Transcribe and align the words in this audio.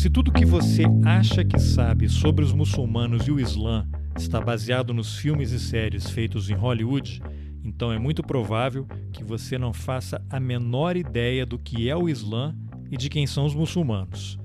Se 0.00 0.08
tudo 0.08 0.32
que 0.32 0.46
você 0.46 0.84
acha 1.04 1.44
que 1.44 1.58
sabe 1.58 2.08
sobre 2.08 2.42
os 2.42 2.54
muçulmanos 2.54 3.28
e 3.28 3.30
o 3.30 3.38
Islã 3.38 3.86
está 4.16 4.40
baseado 4.40 4.94
nos 4.94 5.18
filmes 5.18 5.52
e 5.52 5.60
séries 5.60 6.08
feitos 6.08 6.48
em 6.48 6.54
Hollywood, 6.54 7.20
então 7.62 7.92
é 7.92 7.98
muito 7.98 8.22
provável 8.22 8.88
que 9.12 9.22
você 9.22 9.58
não 9.58 9.74
faça 9.74 10.24
a 10.30 10.40
menor 10.40 10.96
ideia 10.96 11.44
do 11.44 11.58
que 11.58 11.90
é 11.90 11.94
o 11.94 12.08
Islã 12.08 12.56
e 12.90 12.96
de 12.96 13.10
quem 13.10 13.26
são 13.26 13.44
os 13.44 13.54
muçulmanos. 13.54 14.38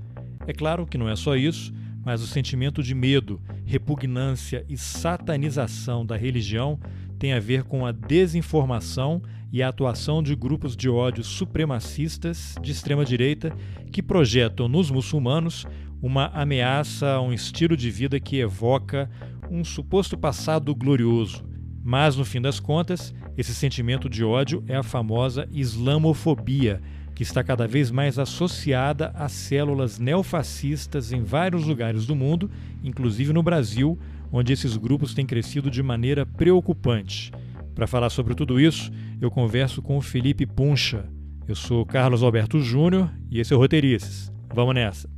É 0.46 0.52
claro 0.52 0.86
que 0.86 0.98
não 0.98 1.08
é 1.08 1.16
só 1.16 1.38
isso, 1.38 1.74
mas 2.04 2.22
o 2.22 2.28
sentimento 2.28 2.84
de 2.84 2.94
medo, 2.94 3.40
repugnância 3.64 4.66
e 4.68 4.78
satanização 4.78 6.06
da 6.06 6.18
religião 6.18 6.78
tem 7.18 7.32
a 7.32 7.40
ver 7.40 7.64
com 7.64 7.86
a 7.86 7.94
desinformação 7.94 9.22
e 9.56 9.64
a 9.64 9.70
atuação 9.70 10.22
de 10.22 10.36
grupos 10.36 10.76
de 10.76 10.90
ódio 10.90 11.24
supremacistas 11.24 12.56
de 12.62 12.74
extrema-direita 12.74 13.56
que 13.90 14.04
projetam 14.04 14.68
nos 14.68 14.92
muçulmanos 14.92 15.66
uma 16.02 16.26
ameaça 16.34 17.12
a 17.12 17.22
um 17.22 17.32
estilo 17.32 17.78
de 17.78 17.90
vida 17.90 18.20
que 18.20 18.38
evoca 18.38 19.10
um 19.50 19.64
suposto 19.64 20.18
passado 20.18 20.76
glorioso. 20.76 21.46
Mas, 21.82 22.18
no 22.18 22.26
fim 22.26 22.42
das 22.42 22.60
contas, 22.60 23.16
esse 23.38 23.56
sentimento 23.56 24.10
de 24.10 24.26
ódio 24.26 24.62
é 24.68 24.76
a 24.76 24.84
famosa 24.84 25.48
islamofobia, 25.54 26.82
que 27.16 27.24
está 27.24 27.42
cada 27.42 27.66
vez 27.66 27.90
mais 27.90 28.20
associada 28.20 29.14
a 29.16 29.30
células 29.30 29.98
neofascistas 29.98 31.14
em 31.14 31.24
vários 31.24 31.64
lugares 31.66 32.06
do 32.06 32.14
mundo, 32.14 32.52
inclusive 32.84 33.32
no 33.32 33.42
Brasil, 33.42 33.98
onde 34.34 34.52
esses 34.52 34.76
grupos 34.76 35.14
têm 35.14 35.26
crescido 35.26 35.72
de 35.72 35.82
maneira 35.82 36.26
preocupante. 36.26 37.32
Para 37.76 37.88
falar 37.88 38.10
sobre 38.10 38.34
tudo 38.34 38.58
isso, 38.58 38.90
eu 39.20 39.30
converso 39.30 39.82
com 39.82 39.98
o 39.98 40.02
Felipe 40.02 40.46
Puncha. 40.46 41.10
Eu 41.46 41.56
sou 41.56 41.86
Carlos 41.86 42.24
Alberto 42.24 42.58
Júnior 42.62 43.12
e 43.30 43.42
esse 43.42 43.54
é 43.54 43.56
o 43.56 43.60
Roteirices. 43.60 44.32
Vamos 44.54 44.74
nessa. 44.74 45.10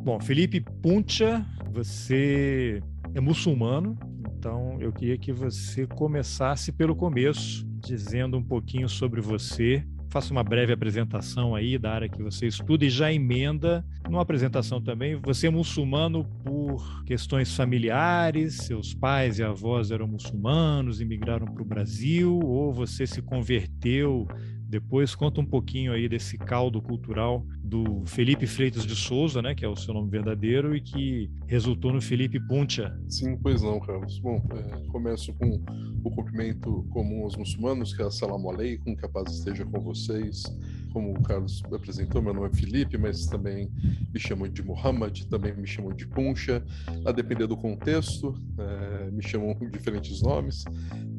Bom, 0.00 0.20
Felipe 0.20 0.60
Puncha, 0.60 1.44
você 1.72 2.80
é 3.12 3.20
muçulmano, 3.20 3.98
então 4.38 4.76
eu 4.80 4.92
queria 4.92 5.18
que 5.18 5.32
você 5.32 5.88
começasse 5.88 6.70
pelo 6.70 6.94
começo, 6.94 7.66
dizendo 7.80 8.38
um 8.38 8.44
pouquinho 8.44 8.88
sobre 8.88 9.20
você. 9.20 9.84
Faça 10.10 10.32
uma 10.32 10.42
breve 10.42 10.72
apresentação 10.72 11.54
aí 11.54 11.76
da 11.76 11.92
área 11.92 12.08
que 12.08 12.22
você 12.22 12.46
estuda 12.46 12.84
e 12.84 12.90
já 12.90 13.12
emenda 13.12 13.84
numa 14.08 14.22
apresentação 14.22 14.80
também. 14.80 15.16
Você 15.16 15.48
é 15.48 15.50
muçulmano 15.50 16.24
por 16.42 17.04
questões 17.04 17.54
familiares, 17.54 18.54
seus 18.54 18.94
pais 18.94 19.38
e 19.38 19.42
avós 19.42 19.90
eram 19.90 20.06
muçulmanos, 20.06 21.02
imigraram 21.02 21.46
para 21.46 21.62
o 21.62 21.66
Brasil, 21.66 22.38
ou 22.42 22.72
você 22.72 23.06
se 23.06 23.20
converteu 23.20 24.26
depois 24.68 25.14
conta 25.14 25.40
um 25.40 25.46
pouquinho 25.46 25.92
aí 25.92 26.06
desse 26.08 26.36
caldo 26.36 26.82
cultural 26.82 27.44
do 27.64 28.04
Felipe 28.04 28.46
Freitas 28.46 28.86
de 28.86 28.94
Souza, 28.94 29.40
né, 29.40 29.54
que 29.54 29.64
é 29.64 29.68
o 29.68 29.74
seu 29.74 29.94
nome 29.94 30.10
verdadeiro 30.10 30.76
e 30.76 30.80
que 30.80 31.30
resultou 31.46 31.90
no 31.90 32.02
Felipe 32.02 32.38
Puncha. 32.38 32.94
Sim, 33.08 33.36
pois 33.38 33.62
não, 33.62 33.80
Carlos. 33.80 34.18
Bom, 34.18 34.46
é, 34.52 34.86
começo 34.88 35.32
com 35.34 35.62
o 36.04 36.10
cumprimento 36.10 36.86
comum 36.90 37.24
aos 37.24 37.34
muçulmanos, 37.34 37.94
que 37.94 38.02
é 38.02 38.10
Salam 38.10 38.46
Aleikum, 38.46 38.94
que 38.94 39.06
a 39.06 39.08
paz 39.08 39.32
esteja 39.38 39.64
com 39.64 39.80
vocês. 39.80 40.42
Como 40.92 41.12
o 41.12 41.22
Carlos 41.22 41.62
apresentou, 41.72 42.22
meu 42.22 42.34
nome 42.34 42.48
é 42.48 42.52
Felipe, 42.52 42.96
mas 42.96 43.26
também 43.26 43.70
me 44.12 44.18
chamam 44.18 44.48
de 44.48 44.62
Muhammad, 44.62 45.24
também 45.24 45.54
me 45.54 45.66
chamam 45.66 45.94
de 45.94 46.06
Puncha, 46.06 46.64
a 47.04 47.12
depender 47.12 47.46
do 47.46 47.56
contexto, 47.56 48.34
é, 48.58 49.10
me 49.10 49.22
chamam 49.22 49.54
diferentes 49.70 50.22
nomes 50.22 50.64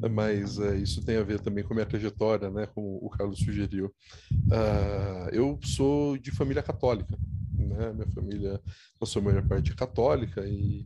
mas 0.07 0.59
é, 0.59 0.77
isso 0.77 1.03
tem 1.03 1.17
a 1.17 1.23
ver 1.23 1.39
também 1.39 1.63
com 1.63 1.73
a 1.73 1.75
minha 1.75 1.85
trajetória, 1.85 2.49
né, 2.49 2.67
como 2.67 2.99
o 3.01 3.09
Carlos 3.09 3.39
sugeriu. 3.39 3.93
Uh, 4.31 5.29
eu 5.31 5.59
sou 5.63 6.17
de 6.17 6.31
família 6.31 6.63
católica, 6.63 7.17
né, 7.53 7.91
minha 7.93 8.07
família, 8.07 8.61
a 9.01 9.05
sua 9.05 9.21
maior 9.21 9.45
parte 9.47 9.71
é 9.71 9.75
católica 9.75 10.45
e 10.47 10.85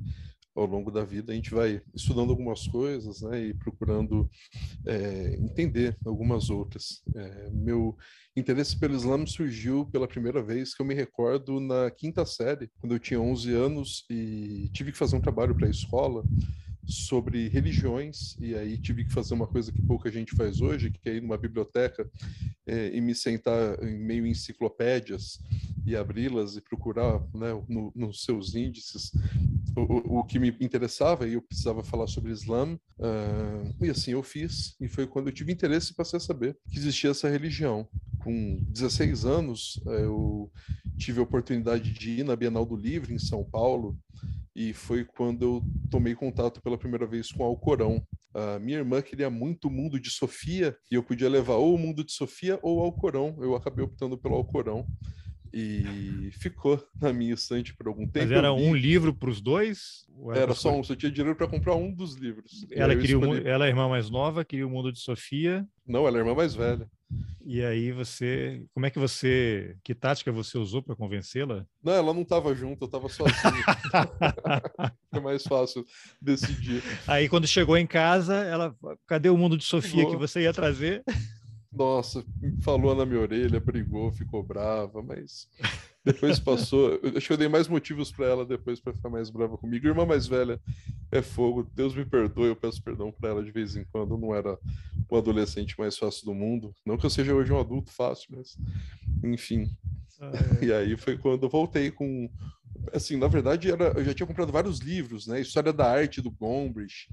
ao 0.56 0.66
longo 0.66 0.92
da 0.92 1.04
vida 1.04 1.32
a 1.32 1.36
gente 1.36 1.52
vai 1.52 1.82
estudando 1.96 2.30
algumas 2.30 2.68
coisas, 2.68 3.22
né, 3.22 3.48
e 3.48 3.54
procurando 3.54 4.30
é, 4.86 5.36
entender 5.40 5.98
algumas 6.06 6.50
outras. 6.50 7.04
É, 7.16 7.50
meu 7.52 7.96
interesse 8.36 8.78
pelo 8.78 8.96
Islã 8.96 9.24
surgiu 9.26 9.86
pela 9.92 10.08
primeira 10.08 10.42
vez 10.42 10.74
que 10.74 10.82
eu 10.82 10.86
me 10.86 10.94
recordo 10.94 11.60
na 11.60 11.92
quinta 11.92 12.26
série, 12.26 12.70
quando 12.80 12.94
eu 12.94 13.00
tinha 13.00 13.20
11 13.20 13.54
anos 13.54 14.06
e 14.10 14.70
tive 14.74 14.92
que 14.92 14.98
fazer 14.98 15.16
um 15.16 15.22
trabalho 15.22 15.56
para 15.56 15.68
a 15.68 15.72
escola 15.72 16.24
sobre 16.86 17.48
religiões, 17.48 18.36
e 18.40 18.56
aí 18.56 18.78
tive 18.78 19.06
que 19.06 19.14
fazer 19.14 19.34
uma 19.34 19.48
coisa 19.48 19.72
que 19.72 19.82
pouca 19.82 20.12
gente 20.12 20.36
faz 20.36 20.62
hoje, 20.62 20.92
que 20.92 21.10
é 21.10 21.16
ir 21.16 21.22
numa 21.22 21.38
biblioteca 21.38 22.10
é, 22.66 22.96
e 22.96 23.02
me 23.02 23.16
sentar 23.16 23.82
em 23.84 23.98
meio 23.98 24.26
enciclopédias 24.26 25.40
e 25.86 25.96
abri-las 25.96 26.56
e 26.56 26.62
procurar 26.62 27.20
né, 27.34 27.62
no, 27.68 27.92
nos 27.96 28.24
seus 28.24 28.56
índices 28.56 29.12
o, 29.76 30.20
o, 30.20 30.24
que 30.24 30.40
me 30.40 30.56
interessava 30.60 31.28
e 31.28 31.34
eu 31.34 31.42
precisava 31.42 31.84
falar 31.84 32.08
sobre 32.08 32.32
Islã. 32.32 32.78
Uh, 33.00 33.86
e 33.86 33.90
assim 33.90 34.12
eu 34.12 34.24
fiz, 34.24 34.76
e 34.80 34.88
foi 34.88 35.08
quando 35.08 35.28
eu 35.28 35.34
tive 35.34 35.52
interesse 35.52 35.92
e 35.92 35.96
passei 35.96 36.18
a 36.18 36.20
saber 36.20 36.58
que 36.70 36.78
existia 36.78 37.10
essa 37.10 37.30
religião. 37.30 37.88
Com 38.20 38.64
16 38.70 39.26
anos, 39.26 39.82
eu 39.86 40.52
tive 40.98 41.20
a 41.20 41.24
oportunidade 41.24 41.92
de 41.92 42.20
ir 42.20 42.24
na 42.24 42.36
Bienal 42.36 42.66
do 42.66 42.76
Livro, 42.76 43.12
em 43.12 43.20
São 43.20 43.44
Paulo, 43.44 43.98
e 44.56 44.74
foi 44.74 45.04
quando 45.04 45.44
eu 45.44 45.64
tomei 45.90 46.14
contato 46.14 46.62
pela 46.62 46.78
primeira 46.78 47.08
vez 47.08 47.32
com 47.32 47.44
o 47.44 47.46
Alcorão. 47.46 48.06
A 48.34 48.60
minha 48.60 48.78
irmã 48.78 49.02
queria 49.02 49.30
muito 49.30 49.68
o 49.68 49.72
mundo 49.72 50.00
de 50.00 50.10
Sofia 50.10 50.76
e 50.92 50.96
eu 50.96 51.04
podia 51.04 51.30
levar 51.30 51.56
ou 51.56 51.76
o 51.76 51.78
mundo 51.78 52.04
de 52.04 52.12
Sofia 52.12 52.60
ou 52.62 52.80
o 52.80 52.82
Alcorão. 52.82 53.36
Eu 53.40 53.56
acabei 53.56 53.84
optando 53.84 54.18
pelo 54.18 54.36
Alcorão 54.36 54.86
e 55.54 56.32
ficou 56.34 56.84
na 57.00 57.14
minha 57.14 57.34
estante 57.34 57.76
por 57.76 57.88
algum 57.88 58.08
tempo. 58.08 58.26
Mas 58.26 58.32
era 58.32 58.52
um 58.52 58.76
livro 58.76 59.14
para 59.14 59.30
os 59.30 59.40
dois? 59.40 60.08
Era, 60.32 60.40
era 60.40 60.54
só 60.56 60.76
um, 60.76 60.84
só 60.84 60.96
tinha 60.96 61.12
dinheiro 61.12 61.36
para 61.36 61.48
comprar 61.48 61.76
um 61.76 61.94
dos 61.94 62.16
livros. 62.16 62.66
Ela, 62.72 62.96
queria 62.96 63.16
escolhi... 63.16 63.48
ela 63.48 63.66
é 63.66 63.68
a 63.68 63.70
irmã 63.70 63.88
mais 63.88 64.10
nova, 64.10 64.44
queria 64.44 64.66
o 64.66 64.70
mundo 64.70 64.92
de 64.92 65.00
Sofia. 65.00 65.68
Não, 65.86 66.08
ela 66.08 66.18
é 66.18 66.22
a 66.22 66.24
irmã 66.24 66.36
mais 66.36 66.56
velha. 66.56 66.90
E 67.46 67.62
aí 67.64 67.92
você, 67.92 68.64
como 68.74 68.86
é 68.86 68.90
que 68.90 68.98
você, 68.98 69.76
que 69.84 69.94
tática 69.94 70.32
você 70.32 70.58
usou 70.58 70.82
para 70.82 70.96
convencê-la? 70.96 71.66
Não, 71.84 71.94
ela 71.94 72.14
não 72.14 72.22
estava 72.22 72.56
junto, 72.56 72.84
eu 72.84 72.86
estava 72.86 73.10
sozinho. 73.10 73.64
Foi 75.12 75.20
mais 75.20 75.44
fácil 75.44 75.86
decidir. 76.22 76.82
Aí 77.06 77.28
quando 77.28 77.46
chegou 77.46 77.78
em 77.78 77.86
casa, 77.86 78.36
ela, 78.36 78.74
cadê 79.06 79.30
o 79.30 79.38
mundo 79.38 79.58
de 79.58 79.66
Sofia 79.66 80.10
que 80.10 80.16
você 80.16 80.42
ia 80.44 80.54
trazer? 80.54 81.04
Nossa, 81.72 82.24
falou 82.62 82.96
na 82.96 83.06
minha 83.06 83.20
orelha, 83.20 83.60
brigou, 83.60 84.12
ficou 84.12 84.44
brava, 84.44 85.02
mas 85.02 85.50
depois 86.04 86.40
passou. 86.40 87.00
Acho 87.16 87.28
que 87.28 87.34
eu 87.34 87.38
dei 87.38 87.48
mais 87.48 87.68
motivos 87.68 88.12
para 88.12 88.26
ela 88.26 88.46
depois 88.46 88.80
para 88.80 88.94
ficar 88.94 89.10
mais 89.10 89.30
brava 89.30 89.58
comigo. 89.58 89.88
Irmã 89.88 90.06
mais 90.06 90.28
velha 90.28 90.60
é 91.12 91.22
fogo. 91.22 91.70
Deus 91.74 91.96
me 91.96 92.06
perdoe, 92.06 92.50
eu 92.50 92.56
peço 92.56 92.84
perdão 92.84 93.12
para 93.12 93.30
ela 93.30 93.44
de 93.44 93.52
vez 93.52 93.76
em 93.76 93.86
quando. 93.86 94.16
Eu 94.16 94.18
não 94.18 94.36
era 94.36 94.58
o 95.10 95.18
adolescente 95.18 95.78
mais 95.78 95.98
fácil 95.98 96.26
do 96.26 96.34
mundo. 96.34 96.74
Não 96.86 96.98
que 96.98 97.06
eu 97.06 97.10
seja 97.10 97.34
hoje 97.34 97.54
um 97.54 97.60
adulto 97.60 97.92
fácil, 97.92 98.28
mas 98.36 98.58
enfim. 99.24 99.70
Ah, 100.20 100.32
é. 100.62 100.66
E 100.66 100.74
aí 100.74 100.98
foi 100.98 101.18
quando 101.18 101.44
eu 101.44 101.50
voltei 101.50 101.90
com 101.92 102.30
assim, 102.92 103.16
na 103.18 103.28
verdade, 103.28 103.72
era, 103.72 103.94
eu 103.96 104.04
já 104.04 104.14
tinha 104.14 104.28
comprado 104.28 104.52
vários 104.52 104.80
livros, 104.80 105.28
né? 105.28 105.40
História 105.40 105.72
da 105.72 105.90
arte 105.90 106.22
do 106.22 106.32
Gombrich, 106.32 107.08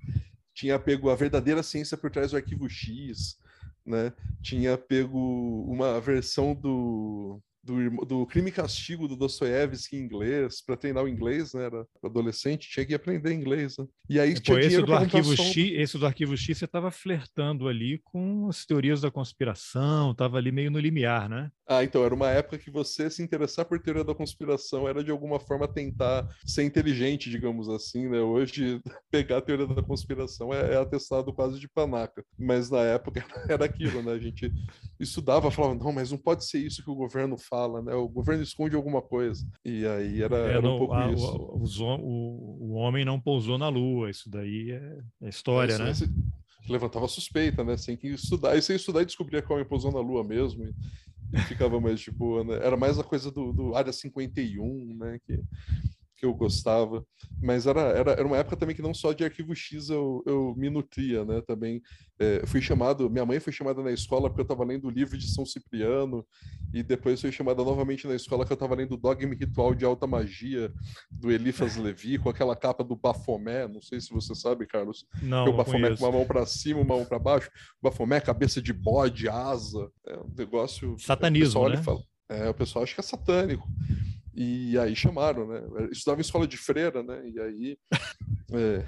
tinha 0.55 0.79
pego 0.79 1.11
a 1.11 1.15
verdadeira 1.15 1.63
ciência 1.63 1.97
por 1.97 2.11
trás 2.11 2.31
do 2.31 2.37
arquivo 2.37 2.69
X, 2.69 3.39
né? 3.87 4.13
Tinha 4.43 4.77
pego 4.77 5.65
uma 5.69 6.01
versão 6.01 6.55
do 6.55 7.41
do, 7.63 8.05
do 8.05 8.27
Crime 8.27 8.49
e 8.49 8.53
Castigo 8.53 9.07
do 9.07 9.17
Dostoiévski 9.17 9.97
em 9.97 10.01
inglês, 10.01 10.63
para 10.65 10.77
treinar 10.77 11.05
o 11.05 11.09
inglês, 11.09 11.53
né? 11.53 11.65
Era 11.65 11.87
adolescente, 12.03 12.69
tinha 12.69 12.87
que 12.87 12.95
aprender 12.95 13.33
inglês. 13.33 13.77
Né? 13.79 13.87
E 14.09 14.19
aí 14.19 14.35
Pô, 14.35 14.41
tinha 14.41 14.61
esse 14.61 14.83
do 14.83 14.95
arquivo 14.95 15.37
X, 15.37 15.73
esse 15.75 15.99
do 15.99 16.07
arquivo 16.07 16.37
X 16.37 16.59
você 16.59 16.65
estava 16.65 16.91
flertando 16.91 17.69
ali 17.69 18.01
com 18.05 18.49
as 18.49 18.65
teorias 18.65 19.01
da 19.01 19.11
conspiração, 19.11 20.13
estava 20.13 20.39
ali 20.39 20.51
meio 20.51 20.71
no 20.71 20.79
limiar, 20.79 21.29
né? 21.29 21.51
Ah, 21.73 21.85
então 21.85 22.05
era 22.05 22.13
uma 22.13 22.29
época 22.29 22.59
que 22.59 22.69
você 22.69 23.09
se 23.09 23.23
interessar 23.23 23.65
por 23.65 23.79
teoria 23.79 24.03
da 24.03 24.13
conspiração 24.13 24.89
era 24.89 25.05
de 25.05 25.11
alguma 25.13 25.39
forma 25.39 25.69
tentar 25.69 26.29
ser 26.45 26.65
inteligente, 26.65 27.31
digamos 27.31 27.69
assim, 27.69 28.09
né? 28.09 28.21
Hoje 28.21 28.81
pegar 29.09 29.37
a 29.37 29.41
teoria 29.41 29.69
da 29.69 29.81
conspiração 29.81 30.53
é, 30.53 30.75
é 30.75 30.77
atestado 30.77 31.33
quase 31.33 31.61
de 31.61 31.69
panaca, 31.69 32.25
mas 32.37 32.71
na 32.71 32.81
época 32.81 33.25
era 33.49 33.67
aquilo, 33.67 34.03
né? 34.03 34.13
A 34.13 34.19
gente 34.19 34.53
estudava, 34.99 35.51
falava, 35.51 35.77
não, 35.77 35.93
mas 35.93 36.11
não 36.11 36.19
pode 36.19 36.45
ser 36.45 36.59
isso 36.59 36.83
que 36.83 36.91
o 36.91 36.97
governo 36.97 37.39
fala, 37.51 37.83
né? 37.83 37.93
O 37.95 38.09
governo 38.09 38.43
esconde 38.43 38.77
alguma 38.77 39.03
coisa. 39.03 39.45
E 39.65 39.85
aí 39.85 40.23
era, 40.23 40.37
é, 40.37 40.53
era 40.55 40.69
um 40.69 40.79
pouco 40.79 40.95
a, 40.95 41.11
isso. 41.11 41.83
O, 41.83 42.01
o, 42.01 42.69
o, 42.69 42.73
homem 42.75 43.05
não 43.05 43.21
pousou 43.21 43.59
na 43.59 43.69
lua, 43.69 44.09
isso 44.09 44.31
daí 44.31 44.71
é, 44.71 44.99
é 45.23 45.29
história, 45.29 45.77
né? 45.77 45.91
Esse, 45.91 46.09
levantava 46.69 47.09
suspeita, 47.09 47.65
né? 47.65 47.77
Sem 47.77 47.97
que 47.97 48.07
estudar, 48.07 48.57
e 48.57 48.63
sem 48.63 48.77
estudar 48.77 49.03
e 49.03 49.07
descobria 49.07 49.43
que 49.43 49.51
o 49.51 49.55
homem 49.55 49.67
pousou 49.67 49.91
na 49.91 49.99
lua 49.99 50.23
mesmo. 50.23 50.65
E, 50.65 50.75
e 51.33 51.39
ficava 51.41 51.81
mais 51.81 52.01
de 52.01 52.13
boa, 52.13 52.45
né? 52.45 52.55
Era 52.63 52.77
mais 52.77 52.99
a 52.99 53.05
coisa 53.05 53.31
do, 53.31 53.53
do 53.53 53.75
Área 53.75 53.93
51, 53.93 54.97
né? 54.97 55.19
Que, 55.27 55.41
que 56.21 56.27
eu 56.27 56.35
gostava, 56.35 57.03
mas 57.43 57.67
era, 57.67 57.81
era, 57.81 58.11
era 58.13 58.27
uma 58.27 58.37
época 58.37 58.55
também 58.55 58.77
que 58.77 58.83
não 58.83 58.93
só 58.93 59.15
de 59.15 59.25
arquivo 59.25 59.55
X 59.55 59.89
eu, 59.89 60.23
eu 60.27 60.55
me 60.55 60.69
nutria, 60.69 61.25
né? 61.25 61.41
Também 61.41 61.81
é, 62.19 62.47
fui 62.47 62.61
chamado, 62.61 63.09
minha 63.09 63.25
mãe 63.25 63.41
foi 63.41 63.55
chamada 63.55 63.83
na 63.83 63.91
escola 63.91 64.29
porque 64.29 64.43
eu 64.43 64.45
estava 64.45 64.63
lendo 64.63 64.87
o 64.87 64.91
livro 64.91 65.17
de 65.17 65.27
São 65.27 65.47
Cipriano, 65.47 66.23
e 66.75 66.83
depois 66.83 67.23
foi 67.23 67.33
chamada 67.33 67.65
novamente 67.65 68.07
na 68.07 68.15
escola 68.15 68.45
que 68.45 68.53
eu 68.53 68.55
estava 68.55 68.75
lendo 68.75 68.93
o 68.93 68.97
Dogma 68.99 69.35
Ritual 69.35 69.75
de 69.75 69.87
Alta 69.87 70.07
Magia, 70.07 70.71
do 71.11 71.33
Eliphas 71.33 71.77
Levi, 71.81 72.19
com 72.19 72.29
aquela 72.29 72.55
capa 72.55 72.85
do 72.85 72.95
Bafomé, 72.95 73.67
não 73.67 73.81
sei 73.81 73.99
se 73.99 74.11
você 74.11 74.35
sabe, 74.35 74.67
Carlos. 74.67 75.07
Não, 75.23 75.45
que 75.45 75.51
o 75.51 75.57
Bafomé 75.57 75.97
com 75.97 76.05
uma 76.05 76.13
mão 76.13 76.27
para 76.27 76.45
cima, 76.45 76.81
uma 76.81 76.97
mão 76.97 77.07
para 77.07 77.19
baixo. 77.19 77.49
O 77.81 77.89
Bafomé, 77.89 78.21
cabeça 78.21 78.61
de 78.61 78.75
bode, 78.75 79.27
asa. 79.27 79.91
É 80.07 80.19
um 80.19 80.31
negócio... 80.37 80.99
Satanismo, 80.99 81.67
né? 81.67 81.79
Fala, 81.79 82.03
é, 82.29 82.51
o 82.51 82.55
pessoal 82.55 82.85
acha 82.85 82.95
que 82.95 83.01
é 83.01 83.05
satânico. 83.05 83.67
E 84.43 84.79
aí 84.79 84.97
chamaram, 84.97 85.47
né? 85.47 85.63
Eu 85.83 85.91
estudava 85.91 86.19
em 86.19 86.23
escola 86.23 86.47
de 86.47 86.57
freira, 86.57 87.03
né? 87.03 87.29
E 87.29 87.39
aí... 87.39 87.79
É... 88.53 88.85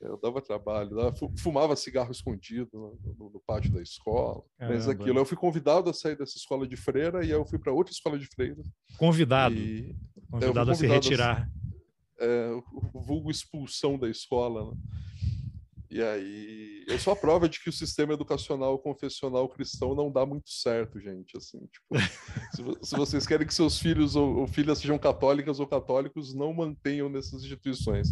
Eu 0.00 0.18
dava 0.20 0.42
trabalho, 0.42 0.96
dava, 0.96 1.14
fumava 1.38 1.76
cigarro 1.76 2.10
escondido 2.10 2.68
no, 2.72 3.30
no, 3.30 3.40
pátio 3.46 3.70
da 3.70 3.80
escola. 3.80 4.42
Caramba. 4.58 4.76
Mas 4.76 4.88
aquilo, 4.88 5.16
eu 5.16 5.24
fui 5.24 5.36
convidado 5.36 5.88
a 5.88 5.94
sair 5.94 6.16
dessa 6.16 6.36
escola 6.36 6.66
de 6.66 6.76
freira 6.76 7.24
e 7.24 7.26
aí 7.26 7.30
eu 7.30 7.46
fui 7.46 7.56
para 7.56 7.72
outra 7.72 7.92
escola 7.92 8.18
de 8.18 8.26
freira. 8.26 8.60
Convidado. 8.98 9.54
E, 9.54 9.94
convidado, 10.28 10.70
é, 10.70 10.72
a 10.72 10.76
se 10.76 10.88
retirar. 10.88 11.48
A, 12.18 12.24
é, 12.24 12.50
o 12.92 13.00
vulgo 13.00 13.30
expulsão 13.30 13.96
da 13.96 14.10
escola. 14.10 14.72
Né? 14.72 14.76
E 15.92 16.02
aí, 16.02 16.84
eu 16.88 16.98
sou 16.98 17.12
a 17.12 17.16
prova 17.16 17.46
de 17.46 17.60
que 17.60 17.68
o 17.68 17.72
sistema 17.72 18.14
educacional 18.14 18.78
confessional 18.78 19.46
cristão 19.46 19.94
não 19.94 20.10
dá 20.10 20.24
muito 20.24 20.48
certo, 20.48 20.98
gente. 20.98 21.36
Assim, 21.36 21.58
tipo, 21.70 22.78
se, 22.80 22.88
se, 22.88 22.96
vocês 22.96 23.26
querem 23.26 23.46
que 23.46 23.52
seus 23.52 23.78
filhos 23.78 24.16
ou, 24.16 24.38
ou, 24.38 24.46
filhas 24.46 24.78
sejam 24.78 24.98
católicas 24.98 25.60
ou 25.60 25.66
católicos, 25.66 26.32
não 26.32 26.54
mantenham 26.54 27.10
nessas 27.10 27.42
instituições. 27.42 28.08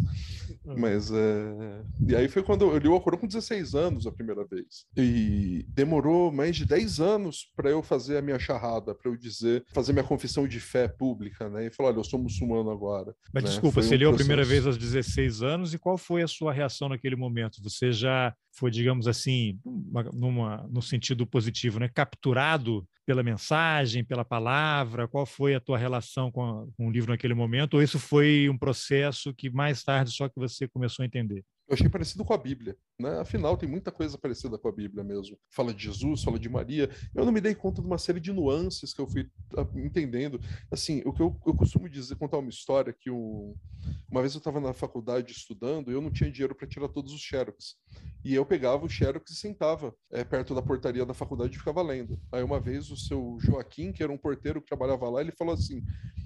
Uhum. 0.63 0.77
Mas 0.77 1.11
é... 1.11 1.83
E 2.07 2.15
aí 2.15 2.27
foi 2.29 2.43
quando 2.43 2.65
eu 2.65 2.77
li 2.77 2.87
o 2.87 2.93
Alcorão 2.93 3.17
com 3.17 3.25
16 3.25 3.73
anos 3.73 4.05
a 4.05 4.11
primeira 4.11 4.45
vez. 4.45 4.85
E 4.95 5.65
demorou 5.69 6.31
mais 6.31 6.55
de 6.55 6.67
10 6.67 6.99
anos 6.99 7.51
para 7.55 7.71
eu 7.71 7.81
fazer 7.81 8.17
a 8.17 8.21
minha 8.21 8.37
charrada, 8.37 8.93
para 8.93 9.09
eu 9.09 9.17
dizer, 9.17 9.65
fazer 9.73 9.91
minha 9.91 10.05
confissão 10.05 10.47
de 10.47 10.59
fé 10.59 10.87
pública, 10.87 11.49
né? 11.49 11.65
E 11.65 11.71
falar, 11.71 11.89
olha, 11.89 11.97
eu 11.97 12.03
sou 12.03 12.19
muçulmano 12.19 12.69
agora. 12.69 13.15
Mas 13.33 13.43
né? 13.43 13.49
desculpa, 13.49 13.81
foi 13.81 13.83
você 13.83 13.95
um 13.95 13.97
leu 13.97 14.09
processo... 14.09 14.31
a 14.31 14.35
primeira 14.35 14.47
vez 14.47 14.67
aos 14.67 14.77
16 14.77 15.41
anos 15.41 15.73
e 15.73 15.79
qual 15.79 15.97
foi 15.97 16.21
a 16.21 16.27
sua 16.27 16.53
reação 16.53 16.87
naquele 16.87 17.15
momento? 17.15 17.59
Você 17.71 17.91
já 17.91 18.33
foi, 18.53 18.69
digamos 18.69 19.07
assim, 19.07 19.59
numa, 20.13 20.67
no 20.69 20.81
sentido 20.81 21.25
positivo, 21.25 21.79
né? 21.79 21.89
capturado 21.89 22.87
pela 23.05 23.23
mensagem, 23.23 24.03
pela 24.03 24.25
palavra? 24.25 25.07
Qual 25.07 25.25
foi 25.25 25.55
a 25.55 25.59
tua 25.59 25.77
relação 25.77 26.31
com, 26.31 26.43
a, 26.43 26.67
com 26.77 26.87
o 26.87 26.91
livro 26.91 27.11
naquele 27.11 27.33
momento? 27.33 27.75
Ou 27.75 27.83
isso 27.83 27.99
foi 27.99 28.49
um 28.49 28.57
processo 28.57 29.33
que 29.33 29.49
mais 29.49 29.83
tarde 29.83 30.11
só 30.11 30.27
que 30.27 30.35
você 30.35 30.67
começou 30.67 31.03
a 31.03 31.05
entender? 31.05 31.43
Eu 31.71 31.75
achei 31.75 31.87
parecido 31.87 32.25
com 32.25 32.33
a 32.33 32.37
Bíblia, 32.37 32.75
né? 32.99 33.21
Afinal, 33.21 33.55
tem 33.55 33.69
muita 33.69 33.93
coisa 33.93 34.17
parecida 34.17 34.57
com 34.57 34.67
a 34.67 34.73
Bíblia 34.73 35.05
mesmo. 35.05 35.37
Fala 35.49 35.73
de 35.73 35.85
Jesus, 35.85 36.21
fala 36.21 36.37
de 36.37 36.49
Maria. 36.49 36.89
Eu 37.15 37.23
não 37.23 37.31
me 37.31 37.39
dei 37.39 37.55
conta 37.55 37.81
de 37.81 37.87
uma 37.87 37.97
série 37.97 38.19
de 38.19 38.33
nuances 38.33 38.93
que 38.93 38.99
eu 38.99 39.07
fui 39.07 39.31
ah, 39.55 39.65
entendendo. 39.77 40.37
Assim, 40.69 41.01
o 41.05 41.13
que 41.13 41.21
eu, 41.21 41.39
eu 41.47 41.55
costumo 41.55 41.87
dizer, 41.87 42.17
contar 42.17 42.39
uma 42.39 42.49
história 42.49 42.91
que 42.91 43.09
um, 43.09 43.55
uma 44.11 44.19
vez 44.19 44.33
eu 44.33 44.39
estava 44.39 44.59
na 44.59 44.73
faculdade 44.73 45.31
estudando 45.31 45.89
e 45.89 45.93
eu 45.93 46.01
não 46.01 46.11
tinha 46.11 46.29
dinheiro 46.29 46.53
para 46.53 46.67
tirar 46.67 46.89
todos 46.89 47.13
os 47.13 47.21
xerox. 47.21 47.77
E 48.21 48.35
eu 48.35 48.45
pegava 48.45 48.85
o 48.85 48.89
xerox 48.89 49.31
e 49.31 49.35
sentava 49.35 49.95
é, 50.11 50.25
perto 50.25 50.53
da 50.53 50.61
portaria 50.61 51.05
da 51.05 51.13
faculdade 51.13 51.55
e 51.55 51.57
ficava 51.57 51.81
lendo. 51.81 52.19
Aí 52.33 52.43
uma 52.43 52.59
vez 52.59 52.91
o 52.91 52.97
seu 52.97 53.37
Joaquim, 53.39 53.93
que 53.93 54.03
era 54.03 54.11
um 54.11 54.17
porteiro 54.17 54.59
que 54.59 54.67
trabalhava 54.67 55.09
lá, 55.09 55.21
ele 55.21 55.31
falou 55.31 55.53
assim: 55.53 55.81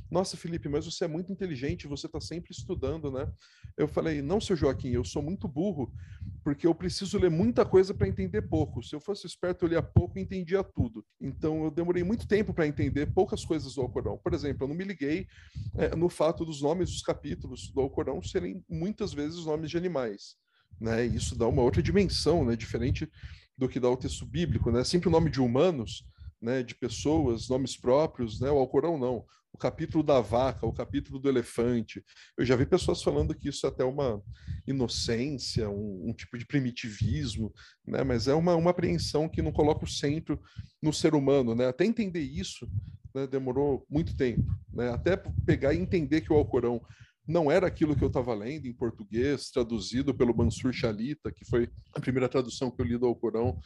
nossa, 0.10 0.38
Felipe, 0.38 0.70
mas 0.70 0.86
você 0.86 1.06
é 1.06 1.08
muito 1.08 1.32
inteligente, 1.32 1.88
você 1.88 2.06
está 2.06 2.22
sempre 2.22 2.52
estudando, 2.52 3.12
né? 3.12 3.32
Eu 3.76 3.88
falei, 3.88 4.22
não, 4.22 4.40
seu 4.40 4.56
Joaquim, 4.56 4.90
eu 4.90 5.04
sou 5.04 5.22
muito 5.22 5.48
burro, 5.48 5.92
porque 6.44 6.68
eu 6.68 6.76
preciso 6.76 7.18
ler 7.18 7.30
muita 7.30 7.66
coisa 7.66 7.94
para 7.94 8.08
entender 8.08 8.44
pouco. 8.44 8.84
Se 8.84 8.96
eu 8.96 9.00
fosse 9.00 9.26
esperto, 9.26 9.66
eu 9.66 9.70
lia 9.70 9.82
pouco 9.82 10.18
e 10.18 10.22
entendia 10.22 10.64
tudo. 10.64 11.04
Então, 11.20 11.66
eu 11.66 11.72
demorei 11.72 12.04
muito 12.04 12.28
tempo 12.28 12.54
para 12.54 12.68
entender 12.68 13.08
poucas 13.08 13.44
coisas 13.44 13.76
do 13.76 13.82
Alcorão. 13.82 14.18
Por 14.18 14.34
exemplo, 14.34 14.64
eu 14.64 14.68
não 14.68 14.76
me 14.76 14.84
liguei 14.84 15.28
é, 15.76 15.96
no 15.96 16.08
fato 16.08 16.46
dos 16.46 16.62
nomes 16.62 16.92
dos 16.92 17.02
capítulos 17.02 17.70
do 17.72 17.82
Alcorão 17.82 18.22
serem 18.22 18.64
muitas 18.70 19.12
vezes 19.12 19.46
nomes 19.46 19.72
de 19.72 19.78
animais. 19.78 20.36
Né? 20.80 21.06
Isso 21.06 21.36
dá 21.36 21.48
uma 21.48 21.64
outra 21.64 21.82
dimensão, 21.82 22.46
né? 22.46 22.56
diferente 22.56 23.10
do 23.58 23.68
que 23.68 23.80
dá 23.80 23.90
o 23.90 23.98
texto 23.98 24.26
bíblico. 24.26 24.72
Né? 24.72 24.84
Sempre 24.84 25.10
o 25.10 25.12
nome 25.12 25.30
de 25.30 25.42
humanos, 25.42 26.06
né? 26.46 26.64
de 26.64 26.76
pessoas, 26.76 27.50
nomes 27.50 27.76
próprios, 27.76 28.40
né? 28.40 28.50
o 28.50 28.58
Alcorão 28.58 28.98
não 28.98 29.26
o 29.56 29.58
capítulo 29.58 30.04
da 30.04 30.20
vaca, 30.20 30.68
o 30.68 30.74
capítulo 30.74 31.18
do 31.18 31.30
elefante. 31.30 32.04
Eu 32.38 32.46
já 32.46 32.58
vi 32.58 32.66
pessoas 32.66 33.02
falando 33.02 33.34
que 33.34 33.48
isso 33.48 33.66
é 33.66 33.70
até 33.70 33.86
uma 33.86 34.22
inocência, 34.68 35.70
um, 35.70 36.10
um 36.10 36.14
tipo 36.14 36.38
de 36.38 36.46
primitivismo, 36.46 37.54
né? 37.88 38.04
mas 38.04 38.28
é 38.28 38.34
uma, 38.34 38.54
uma 38.56 38.72
apreensão 38.72 39.30
que 39.30 39.42
não 39.42 39.54
coloca 39.54 39.86
o 39.86 39.90
centro 39.90 40.38
no 40.82 40.92
ser 40.92 41.16
humano. 41.16 41.56
Né? 41.56 41.68
Até 41.68 41.86
entender 41.86 42.20
isso 42.20 42.70
né, 43.14 43.26
demorou 43.26 43.86
muito 43.90 44.16
tempo. 44.18 44.46
Né? 44.74 44.90
Até 44.90 45.16
pegar 45.46 45.74
e 45.74 45.80
entender 45.80 46.20
que 46.20 46.34
o 46.34 46.36
Alcorão 46.36 46.82
não 47.28 47.52
era 47.52 47.66
aquilo 47.66 47.96
que 47.96 48.04
eu 48.04 48.08
estava 48.08 48.34
lendo 48.34 48.68
em 48.68 48.74
português, 48.74 49.50
traduzido 49.50 50.14
pelo 50.14 50.36
Mansur 50.36 50.72
Shalita, 50.72 51.32
que 51.32 51.44
foi 51.46 51.70
a 51.94 52.00
primeira 52.00 52.30
tradução 52.30 52.70
que 52.70 52.82
eu 52.82 52.86
li 52.86 52.98
do 52.98 53.08
Alcorão, 53.08 53.60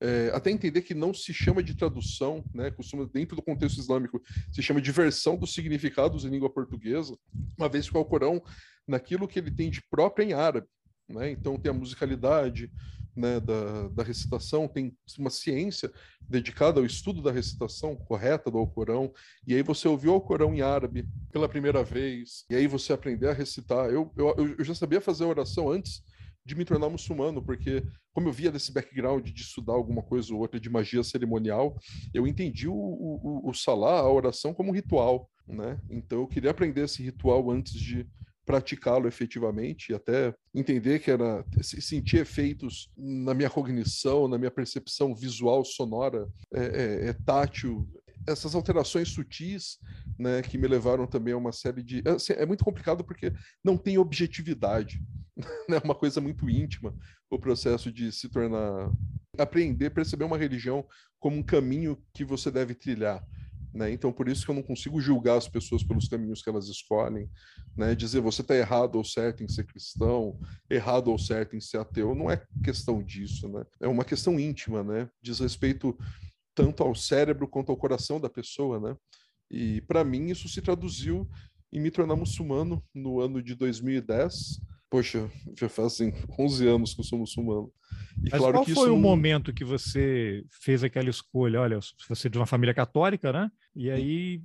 é, 0.00 0.30
até 0.34 0.50
entender 0.50 0.82
que 0.82 0.94
não 0.94 1.14
se 1.14 1.32
chama 1.32 1.62
de 1.62 1.74
tradução, 1.74 2.44
né, 2.54 2.70
costuma, 2.70 3.06
dentro 3.06 3.34
do 3.34 3.42
contexto 3.42 3.78
islâmico, 3.78 4.20
se 4.52 4.62
chama 4.62 4.82
de 4.82 4.92
versão 4.92 5.36
dos 5.36 5.54
significados 5.54 6.24
em 6.24 6.28
língua 6.28 6.52
portuguesa, 6.52 7.16
uma 7.58 7.68
vez 7.68 7.88
que 7.88 7.96
o 7.96 7.98
Alcorão, 7.98 8.42
naquilo 8.86 9.26
que 9.26 9.38
ele 9.38 9.50
tem 9.50 9.70
de 9.70 9.80
próprio 9.90 10.28
em 10.28 10.32
árabe, 10.34 10.66
né, 11.08 11.30
então 11.30 11.58
tem 11.58 11.70
a 11.70 11.74
musicalidade 11.74 12.70
né, 13.16 13.40
da, 13.40 13.88
da 13.88 14.02
recitação, 14.02 14.68
tem 14.68 14.96
uma 15.18 15.30
ciência 15.30 15.90
dedicada 16.20 16.80
ao 16.80 16.86
estudo 16.86 17.22
da 17.22 17.32
recitação 17.32 17.96
correta 17.96 18.50
do 18.50 18.58
Alcorão, 18.58 19.12
e 19.46 19.54
aí 19.54 19.62
você 19.62 19.88
ouviu 19.88 20.12
o 20.12 20.14
Alcorão 20.14 20.54
em 20.54 20.60
árabe 20.60 21.08
pela 21.32 21.48
primeira 21.48 21.82
vez, 21.82 22.44
e 22.50 22.54
aí 22.54 22.66
você 22.66 22.92
aprender 22.92 23.28
a 23.28 23.32
recitar. 23.32 23.88
Eu, 23.90 24.12
eu, 24.16 24.56
eu 24.58 24.64
já 24.64 24.74
sabia 24.74 25.00
fazer 25.00 25.24
oração 25.24 25.70
antes 25.70 26.02
de 26.44 26.54
me 26.54 26.64
tornar 26.64 26.88
muçulmano, 26.88 27.42
porque 27.42 27.82
como 28.12 28.28
eu 28.28 28.32
via 28.32 28.52
desse 28.52 28.72
background 28.72 29.28
de 29.28 29.42
estudar 29.42 29.72
alguma 29.72 30.02
coisa 30.02 30.32
ou 30.32 30.40
outra 30.40 30.60
de 30.60 30.70
magia 30.70 31.02
cerimonial, 31.02 31.76
eu 32.14 32.24
entendi 32.26 32.68
o, 32.68 32.74
o, 32.74 33.50
o 33.50 33.52
salá, 33.52 33.98
a 33.98 34.10
oração, 34.10 34.54
como 34.54 34.70
um 34.70 34.74
ritual, 34.74 35.28
né? 35.46 35.80
Então 35.90 36.20
eu 36.20 36.26
queria 36.28 36.52
aprender 36.52 36.84
esse 36.84 37.02
ritual 37.02 37.50
antes 37.50 37.72
de 37.72 38.06
praticá-lo 38.46 39.08
efetivamente 39.08 39.90
e 39.90 39.94
até 39.94 40.32
entender 40.54 41.00
que 41.00 41.10
era 41.10 41.44
sentir 41.60 42.18
efeitos 42.18 42.90
na 42.96 43.34
minha 43.34 43.50
cognição, 43.50 44.28
na 44.28 44.38
minha 44.38 44.50
percepção 44.50 45.14
visual, 45.14 45.64
sonora, 45.64 46.28
é, 46.54 46.64
é, 46.64 47.08
é 47.08 47.12
tátil, 47.12 47.86
essas 48.26 48.54
alterações 48.54 49.08
sutis, 49.08 49.78
né, 50.18 50.42
que 50.42 50.56
me 50.56 50.66
levaram 50.66 51.06
também 51.06 51.34
a 51.34 51.36
uma 51.36 51.52
série 51.52 51.82
de. 51.82 52.02
Assim, 52.06 52.32
é 52.32 52.46
muito 52.46 52.64
complicado 52.64 53.04
porque 53.04 53.32
não 53.62 53.76
tem 53.76 53.98
objetividade, 53.98 55.02
né, 55.68 55.80
uma 55.84 55.94
coisa 55.94 56.20
muito 56.20 56.48
íntima 56.48 56.94
o 57.30 57.38
processo 57.38 57.90
de 57.92 58.12
se 58.12 58.28
tornar. 58.28 58.90
aprender, 59.38 59.90
perceber 59.90 60.24
uma 60.24 60.38
religião 60.38 60.86
como 61.18 61.36
um 61.36 61.42
caminho 61.42 62.00
que 62.14 62.24
você 62.24 62.50
deve 62.50 62.74
trilhar. 62.74 63.24
Né? 63.76 63.92
Então, 63.92 64.10
por 64.10 64.26
isso 64.26 64.44
que 64.44 64.50
eu 64.50 64.54
não 64.54 64.62
consigo 64.62 64.98
julgar 65.00 65.36
as 65.36 65.46
pessoas 65.46 65.84
pelos 65.84 66.08
caminhos 66.08 66.42
que 66.42 66.48
elas 66.48 66.68
escolhem, 66.68 67.28
né? 67.76 67.94
dizer 67.94 68.20
você 68.20 68.40
está 68.40 68.56
errado 68.56 68.96
ou 68.96 69.04
certo 69.04 69.44
em 69.44 69.48
ser 69.48 69.66
cristão, 69.66 70.40
errado 70.70 71.08
ou 71.08 71.18
certo 71.18 71.54
em 71.54 71.60
ser 71.60 71.78
ateu, 71.78 72.14
não 72.14 72.30
é 72.30 72.42
questão 72.64 73.02
disso, 73.02 73.48
né? 73.48 73.64
É 73.78 73.86
uma 73.86 74.04
questão 74.04 74.40
íntima, 74.40 74.82
né? 74.82 75.08
Diz 75.20 75.40
respeito 75.40 75.96
tanto 76.54 76.82
ao 76.82 76.94
cérebro 76.94 77.46
quanto 77.46 77.70
ao 77.70 77.76
coração 77.76 78.18
da 78.18 78.30
pessoa, 78.30 78.80
né? 78.80 78.96
E 79.50 79.82
para 79.82 80.02
mim 80.02 80.30
isso 80.30 80.48
se 80.48 80.62
traduziu 80.62 81.28
em 81.70 81.78
me 81.78 81.90
tornar 81.90 82.16
muçulmano 82.16 82.82
no 82.94 83.20
ano 83.20 83.42
de 83.42 83.54
2010. 83.54 84.58
Poxa, 84.88 85.30
já 85.58 85.68
fazem 85.68 86.14
11 86.38 86.66
anos 86.66 86.94
que 86.94 87.00
eu 87.00 87.04
sou 87.04 87.18
muçulmano. 87.18 87.70
E 88.24 88.30
Mas 88.30 88.40
claro 88.40 88.54
qual 88.54 88.66
foi 88.66 88.90
o 88.90 88.96
momento 88.96 89.52
que 89.52 89.64
você 89.64 90.44
fez 90.62 90.82
aquela 90.82 91.10
escolha? 91.10 91.60
Olha, 91.60 91.78
você 92.08 92.28
é 92.28 92.30
de 92.30 92.38
uma 92.38 92.46
família 92.46 92.74
católica, 92.74 93.32
né? 93.32 93.50
E 93.76 93.90
aí 93.90 94.42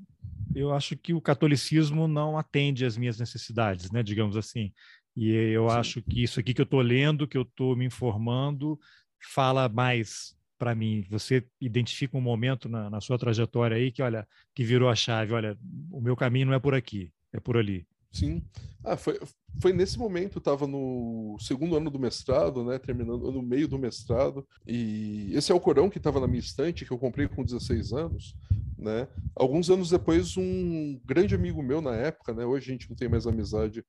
eu 0.54 0.74
acho 0.74 0.98
que 0.98 1.14
o 1.14 1.22
catolicismo 1.22 2.08
não 2.08 2.38
atende 2.38 2.86
às 2.86 2.98
minhas 2.98 3.18
necessidades, 3.18 3.90
né? 3.90 4.04
Digamos 4.04 4.36
assim. 4.36 4.74
E 5.16 5.32
eu 5.32 5.70
Sim. 5.70 5.76
acho 5.76 6.02
que 6.02 6.22
isso 6.22 6.40
aqui 6.40 6.54
que 6.54 6.62
eu 6.62 6.66
estou 6.66 6.82
lendo, 6.82 7.28
que 7.28 7.38
eu 7.38 7.44
estou 7.44 7.76
me 7.76 7.86
informando, 7.86 8.78
fala 9.20 9.70
mais 9.70 10.36
para 10.58 10.76
mim? 10.76 11.06
Você 11.10 11.46
identifica 11.60 12.18
um 12.18 12.22
momento 12.22 12.70
na, 12.70 12.90
na, 12.90 13.02
sua 13.02 13.18
trajetória 13.18 13.78
aí 13.78 13.92
que, 13.92 14.02
olha, 14.02 14.28
que 14.54 14.64
virou 14.64 14.90
a 14.90 14.96
chave, 14.96 15.34
olha, 15.34 15.58
o 15.90 16.00
meu 16.02 16.16
caminho 16.16 16.48
não 16.48 16.54
é 16.54 16.60
por 16.60 16.76
aqui, 16.76 17.12
é 17.34 17.40
por 17.40 17.58
ali. 17.58 17.88
Sim. 18.12 18.44
Ah, 18.84 18.98
foi, 18.98 19.20
foi 19.62 19.72
nesse 19.74 19.98
momento, 19.98 20.40
estava 20.40 20.68
no 20.68 21.38
segundo 21.40 21.76
ano 21.78 21.90
do 21.90 22.00
mestrado, 22.00 22.64
né, 22.64 22.80
terminando 22.80 23.32
no 23.32 23.42
meio 23.42 23.68
do 23.68 23.78
mestrado, 23.78 24.46
e 24.68 25.32
esse 25.34 25.52
é 25.52 25.56
o 25.56 25.60
Corão 25.60 25.90
que 25.90 25.98
estava 25.98 26.20
na 26.20 26.28
minha 26.28 26.40
estante, 26.40 26.86
que 26.86 26.92
eu 26.92 26.98
comprei 26.98 27.28
com 27.28 27.44
16 27.44 27.94
anos, 27.94 28.36
né? 28.78 29.08
Alguns 29.36 29.70
anos 29.70 29.90
depois, 29.92 30.36
um 30.36 31.00
grande 31.06 31.36
amigo 31.36 31.62
meu 31.62 31.80
na 31.82 31.96
época, 31.96 32.34
né, 32.34 32.44
hoje 32.46 32.70
a 32.70 32.74
gente 32.74 32.90
não 32.90 32.96
tem 32.98 33.08
mais 33.08 33.28
amizade 33.28 33.84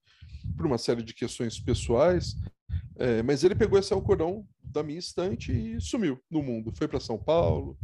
por 0.55 0.65
uma 0.65 0.77
série 0.77 1.03
de 1.03 1.13
questões 1.13 1.59
pessoais, 1.59 2.35
é, 2.95 3.23
mas 3.23 3.43
ele 3.43 3.55
pegou 3.55 3.79
esse 3.79 3.93
Alcorão 3.93 4.45
da 4.63 4.83
minha 4.83 4.99
estante 4.99 5.51
e 5.51 5.81
sumiu 5.81 6.19
no 6.29 6.41
mundo. 6.43 6.71
Foi 6.75 6.87
para 6.87 6.99
São 6.99 7.17
Paulo, 7.17 7.77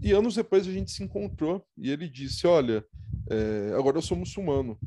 E 0.00 0.12
anos 0.12 0.34
depois 0.34 0.66
a 0.66 0.72
gente 0.72 0.90
se 0.90 1.02
encontrou 1.02 1.64
e 1.76 1.90
ele 1.90 2.08
disse: 2.08 2.46
Olha, 2.46 2.84
é, 3.30 3.72
agora 3.76 3.98
eu 3.98 4.02
sou 4.02 4.16
muçulmano. 4.16 4.78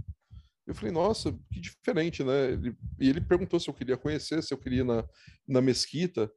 Eu 0.69 0.75
falei, 0.75 0.91
nossa, 0.91 1.35
que 1.51 1.59
diferente, 1.59 2.23
né? 2.23 2.51
Ele, 2.51 2.75
e 2.99 3.09
ele 3.09 3.19
perguntou 3.19 3.59
se 3.59 3.67
eu 3.67 3.73
queria 3.73 3.97
conhecer, 3.97 4.43
se 4.43 4.53
eu 4.53 4.57
queria 4.57 4.81
ir 4.81 4.85
na, 4.85 5.03
na 5.47 5.61
mesquita. 5.61 6.31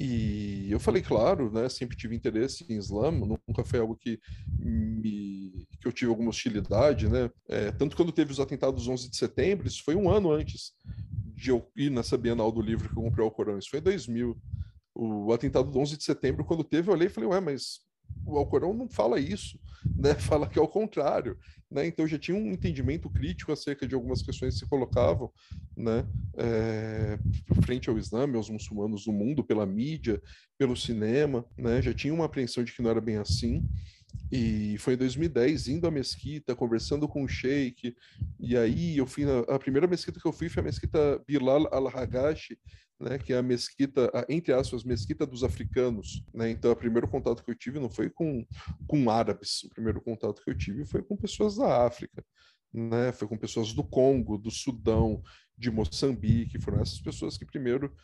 E 0.00 0.68
eu 0.70 0.80
falei, 0.80 1.02
claro, 1.02 1.52
né? 1.52 1.68
Sempre 1.68 1.94
tive 1.94 2.16
interesse 2.16 2.64
em 2.66 2.78
Islã, 2.78 3.10
nunca 3.10 3.62
foi 3.62 3.78
algo 3.78 3.94
que, 3.94 4.18
me, 4.58 5.68
que 5.78 5.86
eu 5.86 5.92
tive 5.92 6.08
alguma 6.08 6.30
hostilidade, 6.30 7.10
né? 7.10 7.30
É, 7.46 7.70
tanto 7.72 7.94
quando 7.94 8.10
teve 8.10 8.32
os 8.32 8.40
atentados 8.40 8.88
11 8.88 9.10
de 9.10 9.18
setembro, 9.18 9.68
isso 9.68 9.84
foi 9.84 9.94
um 9.94 10.10
ano 10.10 10.32
antes 10.32 10.72
de 11.36 11.50
eu 11.50 11.70
ir 11.76 11.90
nessa 11.90 12.16
Bienal 12.16 12.50
do 12.50 12.62
livro 12.62 12.88
que 12.88 12.98
eu 12.98 13.02
comprei 13.02 13.26
o 13.26 13.30
Corão, 13.30 13.58
isso 13.58 13.68
foi 13.68 13.80
em 13.80 13.82
2000. 13.82 14.34
O 14.94 15.30
atentado 15.30 15.70
do 15.70 15.78
11 15.78 15.98
de 15.98 16.04
setembro, 16.04 16.42
quando 16.42 16.64
teve, 16.64 16.88
eu 16.88 16.94
olhei 16.94 17.08
e 17.08 17.10
falei, 17.10 17.28
ué, 17.28 17.40
mas 17.40 17.80
o 18.26 18.38
Alcorão 18.38 18.72
não 18.72 18.88
fala 18.88 19.18
isso, 19.18 19.58
né? 19.96 20.14
Fala 20.18 20.48
que 20.48 20.58
é 20.58 20.62
o 20.62 20.68
contrário, 20.68 21.36
né? 21.70 21.86
Então 21.86 22.06
já 22.06 22.18
tinha 22.18 22.36
um 22.36 22.52
entendimento 22.52 23.10
crítico 23.10 23.52
acerca 23.52 23.86
de 23.86 23.94
algumas 23.94 24.22
questões 24.22 24.54
que 24.54 24.60
se 24.60 24.68
colocavam, 24.68 25.30
né? 25.76 26.06
É, 26.36 27.18
frente 27.62 27.88
ao 27.88 27.98
Islã, 27.98 28.26
aos 28.34 28.48
muçulmanos 28.48 29.04
do 29.04 29.12
mundo, 29.12 29.44
pela 29.44 29.66
mídia, 29.66 30.20
pelo 30.58 30.76
cinema, 30.76 31.44
né? 31.56 31.82
Já 31.82 31.92
tinha 31.92 32.14
uma 32.14 32.24
apreensão 32.24 32.64
de 32.64 32.72
que 32.72 32.82
não 32.82 32.90
era 32.90 33.00
bem 33.00 33.16
assim. 33.16 33.66
E 34.30 34.76
foi 34.78 34.94
em 34.94 34.96
2010, 34.96 35.68
indo 35.68 35.86
à 35.86 35.90
mesquita, 35.90 36.54
conversando 36.54 37.08
com 37.08 37.24
o 37.24 37.28
sheik, 37.28 37.94
e 38.40 38.56
aí 38.56 38.96
eu 38.96 39.06
fui 39.06 39.24
na, 39.24 39.40
a 39.40 39.58
primeira 39.58 39.86
mesquita 39.86 40.20
que 40.20 40.26
eu 40.26 40.32
fui 40.32 40.48
foi 40.48 40.62
a 40.62 40.64
mesquita 40.64 41.22
Bilal 41.26 41.68
al-Hagashi, 41.72 42.58
né, 43.00 43.18
que 43.18 43.32
é 43.32 43.38
a 43.38 43.42
mesquita, 43.42 44.10
a, 44.14 44.24
entre 44.28 44.52
aspas, 44.52 44.84
mesquita 44.84 45.26
dos 45.26 45.42
africanos, 45.42 46.24
né? 46.32 46.50
Então, 46.50 46.70
o 46.70 46.76
primeiro 46.76 47.08
contato 47.08 47.42
que 47.44 47.50
eu 47.50 47.54
tive 47.54 47.78
não 47.78 47.90
foi 47.90 48.08
com 48.08 48.46
com 48.86 49.10
árabes, 49.10 49.64
o 49.64 49.68
primeiro 49.70 50.00
contato 50.00 50.42
que 50.42 50.50
eu 50.50 50.56
tive 50.56 50.84
foi 50.84 51.02
com 51.02 51.16
pessoas 51.16 51.56
da 51.56 51.86
África, 51.86 52.24
né? 52.72 53.12
Foi 53.12 53.28
com 53.28 53.36
pessoas 53.36 53.72
do 53.72 53.84
Congo, 53.84 54.38
do 54.38 54.50
Sudão, 54.50 55.22
de 55.56 55.70
Moçambique, 55.70 56.60
foram 56.60 56.80
essas 56.80 57.00
pessoas 57.00 57.36
que 57.36 57.44
primeiro 57.44 57.94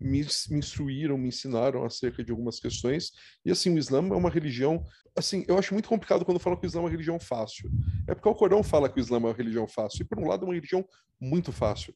me, 0.00 0.26
me 0.50 0.58
instruíram, 0.58 1.18
me 1.18 1.28
ensinaram 1.28 1.84
acerca 1.84 2.24
de 2.24 2.30
algumas 2.30 2.58
questões. 2.58 3.12
E 3.44 3.50
assim, 3.50 3.74
o 3.74 3.78
Islã 3.78 3.98
é 3.98 4.16
uma 4.16 4.30
religião, 4.30 4.84
assim, 5.16 5.44
eu 5.46 5.58
acho 5.58 5.74
muito 5.74 5.88
complicado 5.88 6.24
quando 6.24 6.40
falam 6.40 6.58
que 6.58 6.66
o 6.66 6.68
Islã 6.68 6.80
é 6.80 6.84
uma 6.84 6.90
religião 6.90 7.18
fácil. 7.18 7.70
É 8.08 8.14
porque 8.14 8.28
o 8.28 8.34
Corão 8.34 8.62
fala 8.62 8.88
que 8.88 8.98
o 8.98 9.02
Islã 9.02 9.16
é 9.16 9.20
uma 9.20 9.32
religião 9.32 9.68
fácil, 9.68 10.02
e 10.02 10.04
por 10.04 10.18
um 10.18 10.26
lado 10.26 10.44
é 10.44 10.48
uma 10.48 10.54
religião 10.54 10.84
muito 11.20 11.52
fácil 11.52 11.94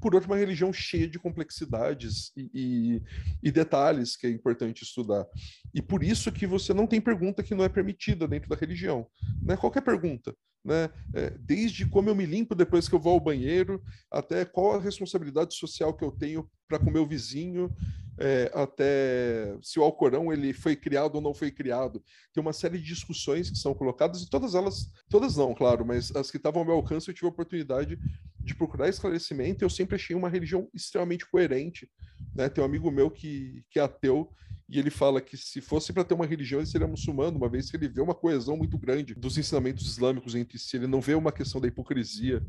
por 0.00 0.14
outro, 0.14 0.30
uma 0.30 0.36
religião 0.36 0.70
cheia 0.70 1.08
de 1.08 1.18
complexidades 1.18 2.30
e, 2.36 2.50
e, 2.54 3.02
e, 3.42 3.50
detalhes 3.50 4.16
que 4.16 4.26
é 4.26 4.30
importante 4.30 4.82
estudar. 4.82 5.26
E 5.72 5.80
por 5.80 6.04
isso 6.04 6.30
que 6.30 6.46
você 6.46 6.74
não 6.74 6.86
tem 6.86 7.00
pergunta 7.00 7.42
que 7.42 7.54
não 7.54 7.64
é 7.64 7.70
permitida 7.70 8.28
dentro 8.28 8.48
da 8.48 8.56
religião. 8.56 9.06
Né? 9.40 9.56
Qualquer 9.56 9.80
pergunta. 9.80 10.36
Né? 10.64 10.88
É, 11.12 11.30
desde 11.38 11.86
como 11.86 12.08
eu 12.08 12.14
me 12.14 12.24
limpo 12.24 12.54
depois 12.54 12.88
que 12.88 12.94
eu 12.94 13.00
vou 13.00 13.12
ao 13.12 13.20
banheiro, 13.20 13.82
até 14.10 14.44
qual 14.44 14.74
a 14.74 14.80
responsabilidade 14.80 15.54
social 15.54 15.92
que 15.92 16.04
eu 16.04 16.10
tenho 16.10 16.48
para 16.66 16.78
com 16.78 16.90
meu 16.90 17.06
vizinho, 17.06 17.70
é, 18.18 18.50
até 18.54 19.56
se 19.60 19.78
o 19.78 19.82
Alcorão 19.82 20.32
ele 20.32 20.52
foi 20.52 20.76
criado 20.76 21.16
ou 21.16 21.20
não 21.20 21.34
foi 21.34 21.50
criado. 21.50 22.02
Tem 22.32 22.40
uma 22.40 22.52
série 22.52 22.78
de 22.78 22.84
discussões 22.84 23.50
que 23.50 23.58
são 23.58 23.74
colocadas 23.74 24.22
e 24.22 24.30
todas 24.30 24.54
elas, 24.54 24.90
todas 25.10 25.36
não, 25.36 25.54
claro, 25.54 25.84
mas 25.84 26.14
as 26.14 26.30
que 26.30 26.36
estavam 26.36 26.60
ao 26.60 26.66
meu 26.66 26.76
alcance 26.76 27.08
eu 27.08 27.14
tive 27.14 27.26
a 27.26 27.30
oportunidade 27.30 27.98
de 28.40 28.54
procurar 28.54 28.88
esclarecimento. 28.88 29.64
Eu 29.64 29.70
sempre 29.70 29.96
achei 29.96 30.14
uma 30.14 30.28
religião 30.28 30.68
extremamente 30.72 31.28
coerente. 31.28 31.90
Né? 32.34 32.48
Tem 32.48 32.62
um 32.62 32.66
amigo 32.66 32.90
meu 32.90 33.10
que, 33.10 33.64
que 33.70 33.78
é 33.78 33.82
ateu 33.82 34.30
e 34.68 34.78
ele 34.78 34.90
fala 34.90 35.20
que 35.20 35.36
se 35.36 35.60
fosse 35.60 35.92
para 35.92 36.04
ter 36.04 36.14
uma 36.14 36.26
religião, 36.26 36.58
ele 36.60 36.66
seria 36.66 36.86
muçulmano, 36.86 37.36
uma 37.36 37.48
vez 37.48 37.70
que 37.70 37.76
ele 37.76 37.86
vê 37.86 38.00
uma 38.00 38.14
coesão 38.14 38.56
muito 38.56 38.78
grande 38.78 39.14
dos 39.14 39.36
ensinamentos 39.36 39.86
islâmicos 39.86 40.34
entre 40.34 40.58
si, 40.58 40.76
ele 40.76 40.86
não 40.86 41.00
vê 41.00 41.14
uma 41.14 41.30
questão 41.30 41.60
da 41.60 41.68
hipocrisia 41.68 42.42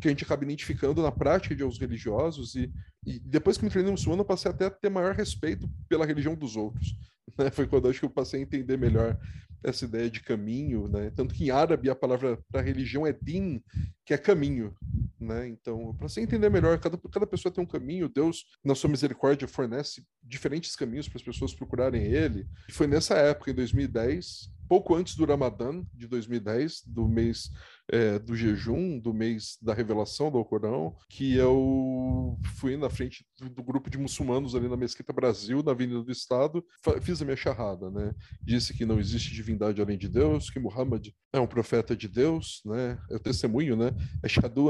que 0.00 0.06
a 0.06 0.10
gente 0.10 0.24
acaba 0.24 0.44
identificando 0.44 1.02
na 1.02 1.10
prática 1.10 1.54
de 1.54 1.64
os 1.64 1.78
religiosos, 1.78 2.54
e, 2.54 2.72
e 3.04 3.18
depois 3.18 3.58
que 3.58 3.64
me 3.64 3.70
tornei 3.70 3.90
muçulmano, 3.90 4.22
eu 4.22 4.26
passei 4.26 4.50
até 4.50 4.66
a 4.66 4.70
ter 4.70 4.88
maior 4.88 5.14
respeito 5.14 5.68
pela 5.88 6.06
religião 6.06 6.34
dos 6.34 6.56
outros. 6.56 6.94
Né? 7.36 7.50
Foi 7.50 7.66
quando 7.66 7.86
acho 7.88 7.98
que 7.98 8.06
eu 8.06 8.10
passei 8.10 8.40
a 8.40 8.42
entender 8.42 8.78
melhor 8.78 9.18
essa 9.62 9.84
ideia 9.84 10.10
de 10.10 10.20
caminho, 10.20 10.88
né? 10.88 11.10
Tanto 11.14 11.34
que 11.34 11.44
em 11.44 11.50
árabe 11.50 11.90
a 11.90 11.94
palavra 11.94 12.38
para 12.50 12.60
religião 12.60 13.06
é 13.06 13.12
din, 13.12 13.62
que 14.04 14.14
é 14.14 14.18
caminho, 14.18 14.74
né? 15.20 15.48
Então, 15.48 15.94
para 15.96 16.08
você 16.08 16.20
entender 16.20 16.48
melhor, 16.48 16.78
cada, 16.78 16.96
cada 16.96 17.26
pessoa 17.26 17.52
tem 17.52 17.62
um 17.62 17.66
caminho, 17.66 18.08
Deus, 18.08 18.44
na 18.64 18.74
sua 18.74 18.90
misericórdia, 18.90 19.48
fornece 19.48 20.04
diferentes 20.22 20.76
caminhos 20.76 21.08
para 21.08 21.18
as 21.18 21.24
pessoas 21.24 21.54
procurarem 21.54 22.02
ele. 22.02 22.46
E 22.68 22.72
foi 22.72 22.86
nessa 22.86 23.14
época, 23.14 23.50
em 23.50 23.54
2010, 23.54 24.50
pouco 24.68 24.94
antes 24.94 25.16
do 25.16 25.24
Ramadã 25.24 25.82
de 25.94 26.06
2010, 26.06 26.82
do 26.86 27.08
mês 27.08 27.50
é, 27.90 28.18
do 28.18 28.34
jejum, 28.34 28.98
do 28.98 29.14
mês 29.14 29.56
da 29.62 29.72
revelação 29.72 30.30
do 30.30 30.38
Alcorão, 30.38 30.96
que 31.08 31.36
eu 31.36 32.38
fui 32.56 32.76
na 32.76 32.90
frente 32.90 33.24
do, 33.38 33.48
do, 33.48 33.62
grupo 33.62 33.88
de 33.88 33.98
muçulmanos 33.98 34.54
ali 34.54 34.68
na 34.68 34.76
Mesquita 34.76 35.12
Brasil, 35.12 35.62
na 35.62 35.72
Avenida 35.72 36.02
do 36.02 36.10
Estado, 36.10 36.64
fiz 37.00 37.22
a 37.22 37.24
minha 37.24 37.36
charrada, 37.36 37.90
né? 37.90 38.12
Disse 38.42 38.74
que 38.74 38.84
não 38.84 38.98
existe 38.98 39.32
divindade 39.32 39.80
além 39.80 39.96
de 39.96 40.08
Deus, 40.08 40.50
que 40.50 40.58
Muhammad 40.58 41.08
é 41.32 41.40
um 41.40 41.46
profeta 41.46 41.96
de 41.96 42.08
Deus, 42.08 42.60
né? 42.64 42.98
É 43.10 43.16
o 43.16 43.20
testemunho, 43.20 43.76
né? 43.76 43.92
Ashhadu 44.22 44.66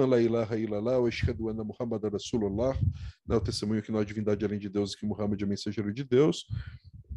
Muhammad 1.65 2.03
né? 3.27 3.37
O 3.37 3.41
testemunho 3.41 3.83
que 3.83 3.93
não 3.93 4.01
há 4.01 4.05
divindade 4.05 4.45
além 4.45 4.59
de 4.59 4.69
Deus 4.69 4.93
e 4.93 4.99
que 4.99 5.07
Muhammad 5.07 5.41
é 5.41 5.47
mensageiro 5.47 5.93
de 5.93 6.05
Deus. 6.05 6.45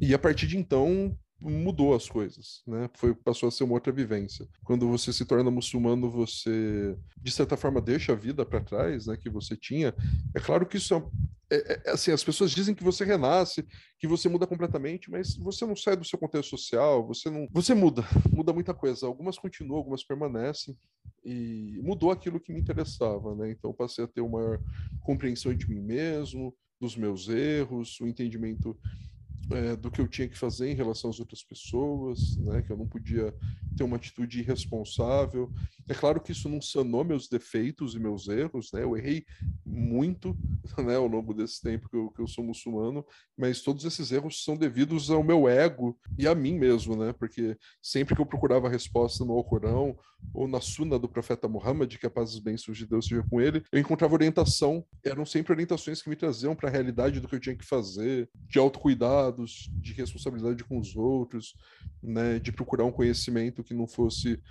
E 0.01 0.13
a 0.13 0.19
partir 0.19 0.47
de 0.47 0.57
então, 0.57 1.17
mudou 1.41 1.95
as 1.95 2.09
coisas, 2.09 2.61
né? 2.67 2.89
Foi 2.95 3.13
passou 3.13 3.47
a 3.47 3.51
ser 3.51 3.63
uma 3.63 3.73
outra 3.73 3.91
vivência. 3.93 4.47
Quando 4.63 4.87
você 4.87 5.13
se 5.13 5.25
torna 5.25 5.49
muçulmano, 5.49 6.09
você 6.09 6.97
de 7.17 7.31
certa 7.31 7.55
forma 7.55 7.81
deixa 7.81 8.11
a 8.11 8.15
vida 8.15 8.45
para 8.45 8.61
trás, 8.61 9.07
né? 9.07 9.15
Que 9.17 9.29
você 9.29 9.55
tinha. 9.55 9.93
É 10.35 10.39
claro 10.39 10.65
que 10.65 10.77
isso 10.77 10.93
é, 10.93 11.01
é, 11.51 11.81
é, 11.85 11.91
assim, 11.91 12.11
as 12.11 12.23
pessoas 12.23 12.51
dizem 12.51 12.75
que 12.75 12.83
você 12.83 13.03
renasce, 13.03 13.65
que 13.97 14.07
você 14.07 14.29
muda 14.29 14.45
completamente, 14.45 15.09
mas 15.09 15.35
você 15.35 15.65
não 15.65 15.75
sai 15.75 15.95
do 15.95 16.05
seu 16.05 16.19
contexto 16.19 16.49
social, 16.49 17.05
você 17.05 17.29
não, 17.29 17.47
você 17.51 17.73
muda, 17.73 18.03
muda 18.31 18.53
muita 18.53 18.73
coisa. 18.73 19.07
Algumas 19.07 19.37
continuam, 19.37 19.77
algumas 19.77 20.03
permanecem 20.03 20.77
e 21.23 21.79
mudou 21.81 22.11
aquilo 22.11 22.39
que 22.39 22.53
me 22.53 22.59
interessava, 22.59 23.35
né? 23.35 23.51
Então 23.51 23.73
passei 23.73 24.03
a 24.03 24.07
ter 24.07 24.21
uma 24.21 24.61
compreensão 25.01 25.53
de 25.53 25.69
mim 25.69 25.81
mesmo, 25.81 26.55
dos 26.79 26.95
meus 26.95 27.27
erros, 27.27 27.99
o 27.99 28.07
entendimento 28.07 28.77
é, 29.51 29.75
do 29.75 29.89
que 29.89 29.99
eu 29.99 30.07
tinha 30.07 30.27
que 30.27 30.37
fazer 30.37 30.69
em 30.69 30.75
relação 30.75 31.09
às 31.09 31.19
outras 31.19 31.43
pessoas, 31.43 32.37
né? 32.37 32.61
Que 32.61 32.71
eu 32.71 32.77
não 32.77 32.87
podia 32.87 33.33
ter 33.75 33.83
uma 33.83 33.95
atitude 33.97 34.39
irresponsável. 34.39 35.51
É 35.87 35.93
claro 35.93 36.21
que 36.21 36.31
isso 36.31 36.47
não 36.47 36.61
sanou 36.61 37.03
meus 37.03 37.27
defeitos 37.27 37.95
e 37.95 37.99
meus 37.99 38.27
erros, 38.27 38.71
né? 38.71 38.83
Eu 38.83 38.95
errei 38.95 39.25
muito, 39.65 40.37
né? 40.77 40.95
Ao 40.95 41.07
longo 41.07 41.33
desse 41.33 41.61
tempo 41.61 41.89
que 41.89 41.97
eu, 41.97 42.11
que 42.11 42.21
eu 42.21 42.27
sou 42.27 42.43
muçulmano, 42.43 43.05
mas 43.37 43.61
todos 43.61 43.85
esses 43.85 44.11
erros 44.11 44.43
são 44.43 44.55
devidos 44.55 45.09
ao 45.09 45.23
meu 45.23 45.47
ego 45.47 45.97
e 46.17 46.27
a 46.27 46.35
mim 46.35 46.57
mesmo, 46.57 46.95
né? 46.95 47.13
Porque 47.13 47.57
sempre 47.81 48.15
que 48.15 48.21
eu 48.21 48.25
procurava 48.25 48.67
a 48.67 48.71
resposta 48.71 49.25
no 49.25 49.33
Alcorão 49.33 49.97
ou 50.33 50.47
na 50.47 50.61
Suna 50.61 50.99
do 50.99 51.07
profeta 51.07 51.47
Muhammad, 51.47 51.95
que 51.95 52.05
a 52.05 52.09
paz 52.09 52.33
e 52.33 52.41
bênçãos 52.41 52.77
de 52.77 52.85
Deus 52.85 53.07
seja 53.07 53.23
com 53.29 53.41
ele, 53.41 53.63
eu 53.71 53.79
encontrava 53.79 54.13
orientação. 54.13 54.85
Eram 55.03 55.25
sempre 55.25 55.53
orientações 55.53 56.01
que 56.01 56.09
me 56.09 56.15
traziam 56.15 56.55
para 56.55 56.69
a 56.69 56.71
realidade 56.71 57.19
do 57.19 57.27
que 57.27 57.35
eu 57.35 57.39
tinha 57.39 57.55
que 57.55 57.65
fazer, 57.65 58.29
de 58.47 58.59
autocuidados, 59.39 59.69
de 59.73 59.93
responsabilidade 59.93 60.63
com 60.63 60.79
os 60.79 60.95
outros, 60.95 61.55
né, 62.01 62.39
de 62.39 62.51
procurar 62.51 62.85
um 62.85 62.91
conhecimento 62.91 63.63
que 63.63 63.73
não 63.73 63.87
fosse 63.87 64.41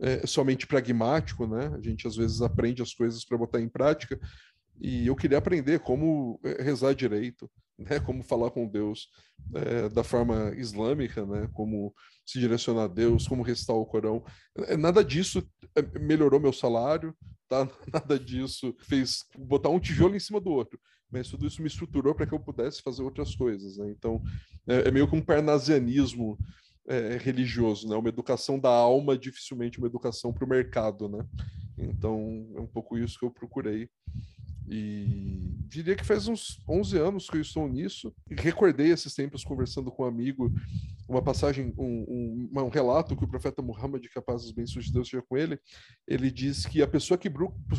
é, 0.00 0.26
somente 0.26 0.66
pragmático, 0.66 1.46
né? 1.46 1.72
A 1.74 1.80
gente 1.80 2.06
às 2.06 2.16
vezes 2.16 2.42
aprende 2.42 2.82
as 2.82 2.92
coisas 2.92 3.24
para 3.24 3.38
botar 3.38 3.60
em 3.60 3.68
prática, 3.68 4.20
e 4.78 5.06
eu 5.06 5.16
queria 5.16 5.38
aprender 5.38 5.80
como 5.80 6.38
é, 6.44 6.62
rezar 6.62 6.94
direito, 6.94 7.50
né? 7.78 7.98
Como 8.00 8.22
falar 8.22 8.50
com 8.50 8.68
Deus 8.68 9.08
é, 9.54 9.88
da 9.88 10.04
forma 10.04 10.54
islâmica, 10.56 11.24
né? 11.24 11.48
Como 11.54 11.94
se 12.26 12.38
direcionar 12.38 12.84
a 12.84 12.88
Deus, 12.88 13.26
como 13.26 13.42
recitar 13.42 13.74
o 13.74 13.86
Corão. 13.86 14.22
É, 14.66 14.76
nada 14.76 15.02
disso 15.02 15.42
é, 15.74 15.82
melhorou 15.98 16.40
meu 16.40 16.52
salário, 16.52 17.16
tá? 17.48 17.66
Nada 17.92 18.18
disso 18.18 18.74
fez 18.80 19.24
botar 19.38 19.70
um 19.70 19.80
tijolo 19.80 20.14
em 20.14 20.20
cima 20.20 20.40
do 20.40 20.50
outro. 20.50 20.78
Mas 21.10 21.28
tudo 21.28 21.46
isso 21.46 21.62
me 21.62 21.68
estruturou 21.68 22.14
para 22.14 22.26
que 22.26 22.34
eu 22.34 22.40
pudesse 22.40 22.82
fazer 22.82 23.02
outras 23.02 23.34
coisas, 23.34 23.76
né? 23.76 23.90
Então, 23.90 24.22
é, 24.66 24.88
é 24.88 24.90
meio 24.90 25.08
que 25.08 25.16
um 25.16 25.22
parnasianismo 25.22 26.38
é, 26.88 27.16
religioso, 27.16 27.88
né? 27.88 27.96
Uma 27.96 28.08
educação 28.08 28.58
da 28.58 28.70
alma, 28.70 29.16
dificilmente 29.16 29.78
uma 29.78 29.86
educação 29.86 30.32
para 30.32 30.44
o 30.44 30.48
mercado, 30.48 31.08
né? 31.08 31.24
Então, 31.78 32.46
é 32.56 32.60
um 32.60 32.66
pouco 32.66 32.98
isso 32.98 33.18
que 33.18 33.24
eu 33.24 33.30
procurei 33.30 33.88
e 34.68 35.54
diria 35.68 35.94
que 35.94 36.04
faz 36.04 36.26
uns 36.26 36.60
11 36.68 36.98
anos 36.98 37.30
que 37.30 37.36
eu 37.36 37.40
estou 37.40 37.68
nisso. 37.68 38.14
Recordei 38.30 38.90
esses 38.90 39.14
tempos 39.14 39.44
conversando 39.44 39.90
com 39.90 40.02
um 40.02 40.06
amigo, 40.06 40.52
uma 41.08 41.22
passagem, 41.22 41.72
um, 41.78 42.48
um, 42.52 42.60
um 42.62 42.68
relato 42.68 43.16
que 43.16 43.24
o 43.24 43.28
profeta 43.28 43.62
Muhammad, 43.62 44.02
que 44.02 44.18
a 44.18 44.22
paz 44.22 44.42
dos 44.42 44.52
bens 44.52 44.70
de 44.70 44.92
Deus 44.92 45.08
seja 45.08 45.22
com 45.22 45.36
ele, 45.36 45.58
ele 46.06 46.30
diz 46.30 46.66
que 46.66 46.82
a 46.82 46.88
pessoa 46.88 47.16
que 47.16 47.30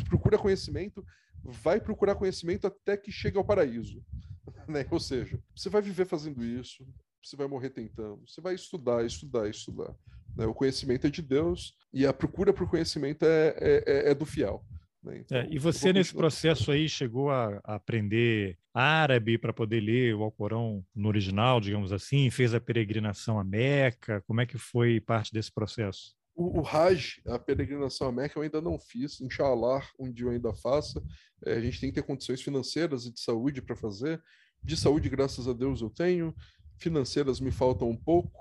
procura 0.08 0.38
conhecimento 0.38 1.04
vai 1.44 1.80
procurar 1.80 2.14
conhecimento 2.14 2.66
até 2.66 2.96
que 2.96 3.12
chegue 3.12 3.36
ao 3.36 3.44
paraíso. 3.44 4.02
Né? 4.66 4.86
Ou 4.90 5.00
seja, 5.00 5.42
você 5.56 5.70
vai 5.70 5.80
viver 5.80 6.04
fazendo 6.04 6.44
isso, 6.44 6.86
você 7.22 7.34
vai 7.36 7.46
morrer 7.46 7.70
tentando. 7.70 8.22
Você 8.26 8.38
vai 8.38 8.54
estudar, 8.54 9.02
estudar, 9.04 9.48
estudar. 9.48 9.94
Né? 10.36 10.46
O 10.46 10.52
conhecimento 10.52 11.06
é 11.06 11.10
de 11.10 11.22
Deus 11.22 11.74
e 11.92 12.06
a 12.06 12.12
procura 12.12 12.52
por 12.52 12.68
conhecimento 12.68 13.24
é, 13.24 13.56
é, 13.58 13.84
é, 13.86 14.10
é 14.10 14.14
do 14.14 14.26
fiel. 14.26 14.62
Né? 15.08 15.18
Então, 15.18 15.38
é, 15.38 15.48
e 15.50 15.58
você, 15.58 15.92
nesse 15.92 16.14
processo 16.14 16.70
aí, 16.70 16.88
chegou 16.88 17.30
a, 17.30 17.60
a 17.64 17.74
aprender 17.76 18.58
árabe 18.72 19.38
para 19.38 19.52
poder 19.52 19.80
ler 19.80 20.14
o 20.14 20.22
Alcorão 20.22 20.84
no 20.94 21.08
original, 21.08 21.60
digamos 21.60 21.92
assim? 21.92 22.30
Fez 22.30 22.54
a 22.54 22.60
peregrinação 22.60 23.38
a 23.38 23.44
Meca? 23.44 24.22
Como 24.26 24.40
é 24.40 24.46
que 24.46 24.58
foi 24.58 25.00
parte 25.00 25.32
desse 25.32 25.52
processo? 25.52 26.16
O, 26.34 26.60
o 26.60 26.66
Hajj, 26.66 27.20
a 27.26 27.38
peregrinação 27.38 28.08
a 28.08 28.12
Meca, 28.12 28.38
eu 28.38 28.42
ainda 28.42 28.60
não 28.60 28.78
fiz. 28.78 29.20
Inshallah, 29.20 29.84
um 29.98 30.12
dia 30.12 30.26
eu 30.26 30.30
ainda 30.30 30.54
faça. 30.54 31.02
É, 31.44 31.54
a 31.54 31.60
gente 31.60 31.80
tem 31.80 31.90
que 31.90 32.00
ter 32.00 32.06
condições 32.06 32.40
financeiras 32.42 33.06
e 33.06 33.12
de 33.12 33.20
saúde 33.20 33.60
para 33.60 33.74
fazer. 33.74 34.22
De 34.62 34.76
saúde, 34.76 35.08
graças 35.08 35.48
a 35.48 35.52
Deus, 35.52 35.80
eu 35.80 35.90
tenho. 35.90 36.34
Financeiras 36.76 37.40
me 37.40 37.50
faltam 37.50 37.88
um 37.90 37.96
pouco 37.96 38.38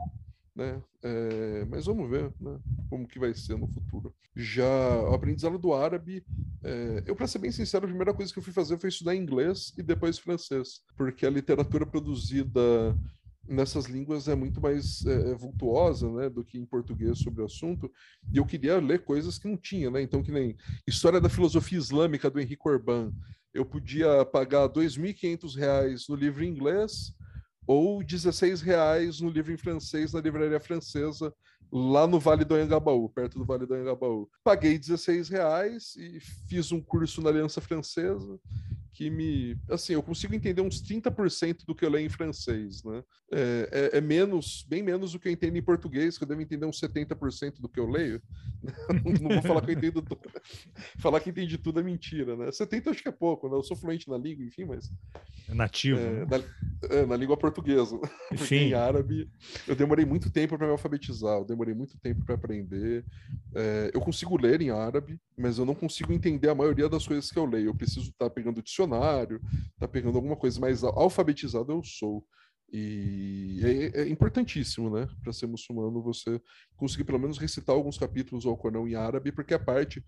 né? 0.57 0.81
É, 1.03 1.65
mas 1.65 1.85
vamos 1.85 2.09
ver 2.09 2.33
né, 2.41 2.59
como 2.89 3.07
que 3.07 3.19
vai 3.19 3.33
ser 3.33 3.55
no 3.57 3.67
futuro. 3.67 4.13
Já 4.35 4.67
o 5.03 5.13
aprendizado 5.13 5.59
do 5.59 5.71
árabe, 5.73 6.25
é, 6.63 7.03
eu 7.05 7.15
para 7.15 7.27
ser 7.27 7.37
bem 7.37 7.51
sincero, 7.51 7.85
a 7.85 7.87
primeira 7.87 8.13
coisa 8.13 8.33
que 8.33 8.39
eu 8.39 8.43
fui 8.43 8.51
fazer 8.51 8.79
foi 8.79 8.89
estudar 8.89 9.15
inglês 9.15 9.71
e 9.77 9.83
depois 9.83 10.17
francês, 10.17 10.81
porque 10.97 11.27
a 11.27 11.29
literatura 11.29 11.85
produzida 11.85 12.59
nessas 13.47 13.85
línguas 13.85 14.27
é 14.27 14.35
muito 14.35 14.59
mais 14.59 15.05
é, 15.05 15.31
é 15.31 15.35
vultuosa 15.35 16.11
né, 16.11 16.29
do 16.29 16.43
que 16.43 16.57
em 16.57 16.65
português 16.65 17.19
sobre 17.19 17.43
o 17.43 17.45
assunto, 17.45 17.89
e 18.33 18.37
eu 18.37 18.45
queria 18.45 18.81
ler 18.81 19.03
coisas 19.03 19.37
que 19.37 19.47
não 19.47 19.55
tinha, 19.55 19.91
né? 19.91 20.01
Então, 20.01 20.23
que 20.23 20.31
nem 20.31 20.57
História 20.87 21.21
da 21.21 21.29
Filosofia 21.29 21.77
Islâmica 21.77 22.31
do 22.31 22.39
Henrique 22.39 22.67
Orban. 22.67 23.13
Eu 23.53 23.65
podia 23.65 24.25
pagar 24.25 24.63
R$ 24.63 24.73
2.500 24.73 26.09
no 26.09 26.15
livro 26.15 26.43
em 26.43 26.49
inglês 26.49 27.15
ou 27.67 28.01
16 28.01 28.61
reais 28.61 29.19
no 29.19 29.29
livro 29.29 29.51
em 29.51 29.57
francês 29.57 30.13
na 30.13 30.21
livraria 30.21 30.59
francesa 30.59 31.33
lá 31.69 32.07
no 32.07 32.17
Vale 32.17 32.45
do 32.45 32.55
Anhangabaú, 32.55 33.09
perto 33.09 33.37
do 33.37 33.45
Vale 33.45 33.65
do 33.65 33.73
Anhangabaú. 33.73 34.29
Paguei 34.41 34.79
16 34.79 35.27
reais 35.27 35.95
e 35.97 36.19
fiz 36.47 36.71
um 36.71 36.81
curso 36.81 37.21
na 37.21 37.29
Aliança 37.29 37.59
Francesa 37.59 38.39
que 38.97 39.11
me. 39.11 39.55
Assim, 39.69 39.93
eu 39.93 40.01
consigo 40.01 40.33
entender 40.33 40.59
uns 40.59 40.81
30% 40.81 41.67
do 41.67 41.75
que 41.75 41.85
eu 41.85 41.89
leio 41.89 42.07
em 42.07 42.09
francês, 42.09 42.83
né? 42.83 43.03
É, 43.31 43.91
é, 43.93 43.97
é, 43.99 44.01
menos, 44.01 44.65
bem 44.67 44.81
menos 44.81 45.11
do 45.11 45.19
que 45.19 45.27
eu 45.27 45.31
entendo 45.31 45.55
em 45.55 45.61
português, 45.61 46.17
que 46.17 46.23
eu 46.23 46.27
devo 46.27 46.41
entender 46.41 46.65
uns 46.65 46.81
70% 46.81 47.59
do 47.59 47.69
que 47.69 47.79
eu 47.79 47.87
leio. 47.87 48.19
Não 49.21 49.35
vou 49.35 49.41
falar 49.43 49.61
que 49.61 49.69
eu 49.69 49.75
entendo 49.75 50.01
tudo. 50.01 50.21
falar 50.97 51.19
que 51.19 51.29
entendi 51.29 51.59
tudo 51.59 51.79
é 51.79 51.83
mentira, 51.83 52.35
né? 52.35 52.47
70% 52.47 52.87
acho 52.87 53.03
que 53.03 53.09
é 53.09 53.11
pouco, 53.11 53.47
né? 53.47 53.55
Eu 53.55 53.61
sou 53.61 53.77
fluente 53.77 54.09
na 54.09 54.17
língua, 54.17 54.43
enfim, 54.43 54.65
mas. 54.65 54.91
É 55.47 55.53
nativo. 55.53 55.99
É, 55.99 56.25
na, 56.25 56.95
é, 56.95 57.05
na, 57.05 57.15
língua 57.15 57.37
portuguesa. 57.37 57.99
Porque 58.35 58.55
em 58.55 58.73
árabe, 58.73 59.29
eu 59.67 59.75
demorei 59.75 60.05
muito 60.05 60.31
tempo 60.31 60.57
para 60.57 60.65
me 60.65 60.71
alfabetizar, 60.71 61.37
eu 61.37 61.45
demorei 61.45 61.75
muito 61.75 61.99
tempo 61.99 62.25
para 62.25 62.33
aprender. 62.33 63.05
É, 63.53 63.91
eu 63.93 64.01
consigo 64.01 64.41
ler 64.41 64.59
em 64.59 64.71
árabe, 64.71 65.19
mas 65.37 65.59
eu 65.59 65.65
não 65.65 65.75
consigo 65.75 66.11
entender 66.11 66.49
a 66.49 66.55
maioria 66.55 66.89
das 66.89 67.05
coisas 67.05 67.31
que 67.31 67.37
eu 67.37 67.45
leio. 67.45 67.67
Eu 67.67 67.75
preciso 67.75 68.09
estar 68.09 68.31
pegando 68.31 68.59
dicionário 68.63 68.86
dicionário, 68.87 69.41
tá 69.77 69.87
pegando 69.87 70.15
alguma 70.15 70.35
coisa 70.35 70.59
mais 70.59 70.83
alfabetizado 70.83 71.71
eu 71.71 71.83
sou. 71.83 72.25
E 72.71 73.61
é, 73.63 74.01
é 74.01 74.09
importantíssimo, 74.09 74.89
né, 74.89 75.07
para 75.23 75.31
ser 75.31 75.47
muçulmano, 75.47 76.01
você 76.01 76.41
conseguir 76.75 77.05
pelo 77.05 77.19
menos 77.19 77.37
recitar 77.37 77.73
alguns 77.73 77.97
capítulos 77.97 78.43
do 78.43 78.49
Alcorão 78.49 78.87
em 78.87 78.95
árabe, 78.95 79.31
porque 79.31 79.53
é 79.53 79.57
parte 79.57 80.03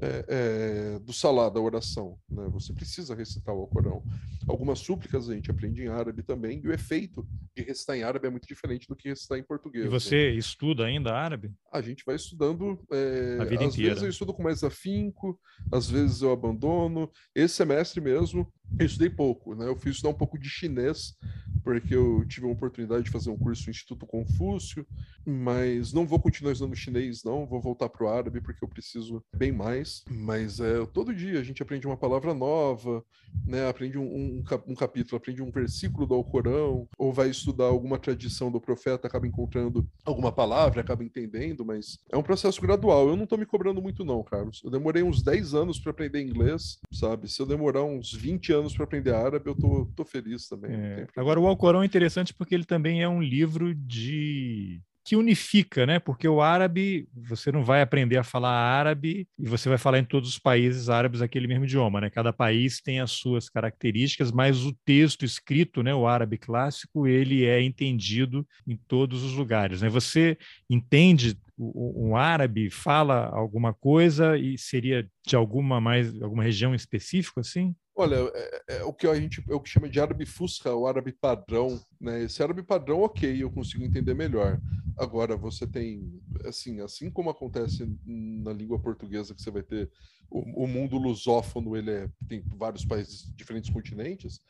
é, 0.00 0.24
é, 0.28 0.98
do 0.98 1.12
salá, 1.12 1.48
da 1.48 1.60
oração. 1.60 2.18
Né? 2.28 2.46
Você 2.50 2.72
precisa 2.72 3.14
recitar 3.14 3.54
o 3.54 3.60
Alcorão. 3.60 4.02
Algumas 4.48 4.78
súplicas 4.78 5.28
a 5.28 5.34
gente 5.34 5.50
aprende 5.50 5.82
em 5.82 5.88
árabe 5.88 6.22
também, 6.22 6.60
e 6.62 6.68
o 6.68 6.72
efeito 6.72 7.26
de 7.54 7.62
recitar 7.62 7.96
em 7.96 8.02
árabe 8.02 8.26
é 8.26 8.30
muito 8.30 8.46
diferente 8.46 8.86
do 8.86 8.94
que 8.94 9.08
recitar 9.08 9.38
em 9.38 9.42
português. 9.42 9.86
E 9.86 9.88
você 9.88 10.30
né? 10.30 10.34
estuda 10.36 10.84
ainda 10.84 11.12
árabe? 11.12 11.52
A 11.72 11.80
gente 11.80 12.04
vai 12.04 12.16
estudando. 12.16 12.78
É, 12.92 13.38
a 13.40 13.44
vida 13.44 13.64
às 13.64 13.74
inteira. 13.74 13.90
vezes 13.90 14.02
eu 14.02 14.10
estudo 14.10 14.32
com 14.32 14.42
mais 14.42 14.62
afinco, 14.62 15.38
às 15.72 15.90
vezes 15.90 16.22
eu 16.22 16.30
abandono. 16.30 17.10
Esse 17.34 17.54
semestre 17.54 18.00
mesmo, 18.00 18.52
eu 18.78 18.86
estudei 18.86 19.08
pouco, 19.08 19.54
né? 19.54 19.66
Eu 19.66 19.76
fui 19.76 19.90
estudar 19.90 20.10
um 20.10 20.18
pouco 20.18 20.38
de 20.38 20.48
chinês, 20.48 21.16
porque 21.62 21.94
eu 21.94 22.24
tive 22.26 22.46
a 22.46 22.50
oportunidade 22.50 23.04
de 23.04 23.10
fazer 23.10 23.30
um 23.30 23.38
curso 23.38 23.64
no 23.66 23.70
Instituto 23.70 24.06
Confúcio, 24.06 24.86
mas 25.24 25.92
não 25.92 26.06
vou 26.06 26.20
continuar 26.20 26.52
estudando 26.52 26.76
chinês, 26.76 27.24
não. 27.24 27.46
Vou 27.46 27.60
voltar 27.60 27.88
para 27.88 28.04
o 28.04 28.08
árabe, 28.08 28.40
porque 28.40 28.62
eu 28.64 28.68
preciso 28.68 29.22
bem 29.34 29.50
mais. 29.50 30.04
Mas 30.10 30.60
é, 30.60 30.84
todo 30.86 31.14
dia 31.14 31.40
a 31.40 31.42
gente 31.42 31.62
aprende 31.62 31.86
uma 31.86 31.96
palavra 31.96 32.34
nova, 32.34 33.02
né? 33.46 33.68
Aprende 33.68 33.98
um, 33.98 34.04
um, 34.04 34.44
um 34.68 34.74
capítulo, 34.74 35.16
aprende 35.16 35.42
um 35.42 35.50
versículo 35.50 36.06
do 36.06 36.14
Alcorão, 36.14 36.88
ou 36.98 37.12
vai 37.12 37.30
estudar 37.30 37.64
alguma 37.64 37.98
tradição 37.98 38.50
do 38.50 38.60
profeta, 38.60 39.06
acaba 39.06 39.26
encontrando 39.26 39.88
alguma 40.04 40.30
palavra, 40.30 40.80
acaba 40.80 41.02
entendendo, 41.02 41.64
mas 41.64 41.98
é 42.10 42.16
um 42.16 42.22
processo 42.22 42.60
gradual. 42.60 43.08
Eu 43.08 43.16
não 43.16 43.24
estou 43.24 43.38
me 43.38 43.46
cobrando 43.46 43.80
muito, 43.80 44.04
não, 44.04 44.22
Carlos. 44.22 44.60
Eu 44.62 44.70
demorei 44.70 45.02
uns 45.02 45.22
10 45.22 45.54
anos 45.54 45.80
para 45.80 45.90
aprender 45.90 46.22
inglês, 46.22 46.78
sabe? 46.92 47.28
Se 47.28 47.40
eu 47.40 47.46
demorar 47.46 47.84
uns 47.84 48.12
20 48.12 48.52
anos 48.56 48.74
para 48.74 48.84
aprender 48.84 49.14
árabe, 49.14 49.48
eu 49.48 49.54
tô, 49.54 49.86
tô 49.94 50.04
feliz 50.04 50.48
também. 50.48 50.72
É. 50.72 51.06
Agora, 51.16 51.40
o 51.40 51.46
Alcorão 51.46 51.82
é 51.82 51.86
interessante 51.86 52.34
porque 52.34 52.54
ele 52.54 52.64
também 52.64 53.02
é 53.02 53.08
um 53.08 53.22
livro 53.22 53.74
de 53.74 54.80
que 55.06 55.14
unifica, 55.14 55.86
né? 55.86 56.00
Porque 56.00 56.26
o 56.26 56.42
árabe, 56.42 57.08
você 57.14 57.52
não 57.52 57.62
vai 57.62 57.80
aprender 57.80 58.16
a 58.16 58.24
falar 58.24 58.50
árabe 58.50 59.28
e 59.38 59.48
você 59.48 59.68
vai 59.68 59.78
falar 59.78 60.00
em 60.00 60.04
todos 60.04 60.28
os 60.30 60.38
países 60.38 60.88
árabes 60.88 61.22
aquele 61.22 61.46
mesmo 61.46 61.64
idioma, 61.64 62.00
né? 62.00 62.10
Cada 62.10 62.32
país 62.32 62.80
tem 62.80 62.98
as 62.98 63.12
suas 63.12 63.48
características, 63.48 64.32
mas 64.32 64.64
o 64.64 64.76
texto 64.84 65.24
escrito, 65.24 65.80
né, 65.80 65.94
o 65.94 66.08
árabe 66.08 66.36
clássico, 66.36 67.06
ele 67.06 67.44
é 67.44 67.62
entendido 67.62 68.44
em 68.66 68.76
todos 68.76 69.22
os 69.22 69.34
lugares, 69.34 69.80
né? 69.80 69.88
Você 69.88 70.36
entende 70.68 71.38
um 71.56 72.16
árabe 72.16 72.68
fala 72.68 73.30
alguma 73.32 73.72
coisa 73.72 74.36
e 74.36 74.58
seria 74.58 75.08
de 75.24 75.36
alguma 75.36 75.80
mais 75.80 76.20
alguma 76.20 76.42
região 76.42 76.74
específica 76.74 77.40
assim? 77.40 77.74
Olha, 77.98 78.16
é, 78.34 78.76
é, 78.76 78.84
o 78.84 78.92
que 78.92 79.06
a 79.06 79.14
gente 79.14 79.42
é 79.48 79.54
o 79.54 79.60
que 79.60 79.70
chama 79.70 79.88
de 79.88 79.98
árabe 79.98 80.26
fusca, 80.26 80.74
o 80.74 80.86
árabe 80.86 81.12
padrão, 81.12 81.80
né? 81.98 82.24
Esse 82.24 82.42
árabe 82.42 82.62
padrão, 82.62 83.00
ok, 83.00 83.42
eu 83.42 83.50
consigo 83.50 83.84
entender 83.84 84.12
melhor. 84.12 84.60
Agora, 84.98 85.34
você 85.34 85.66
tem, 85.66 86.20
assim, 86.44 86.80
assim 86.82 87.10
como 87.10 87.30
acontece 87.30 87.88
na 88.04 88.52
língua 88.52 88.78
portuguesa, 88.78 89.34
que 89.34 89.40
você 89.40 89.50
vai 89.50 89.62
ter 89.62 89.90
o, 90.30 90.64
o 90.64 90.66
mundo 90.66 90.96
lusófono, 90.96 91.76
ele 91.76 91.90
é, 91.90 92.08
tem 92.28 92.42
vários 92.56 92.84
países, 92.84 93.32
diferentes 93.34 93.70
continentes, 93.70 94.40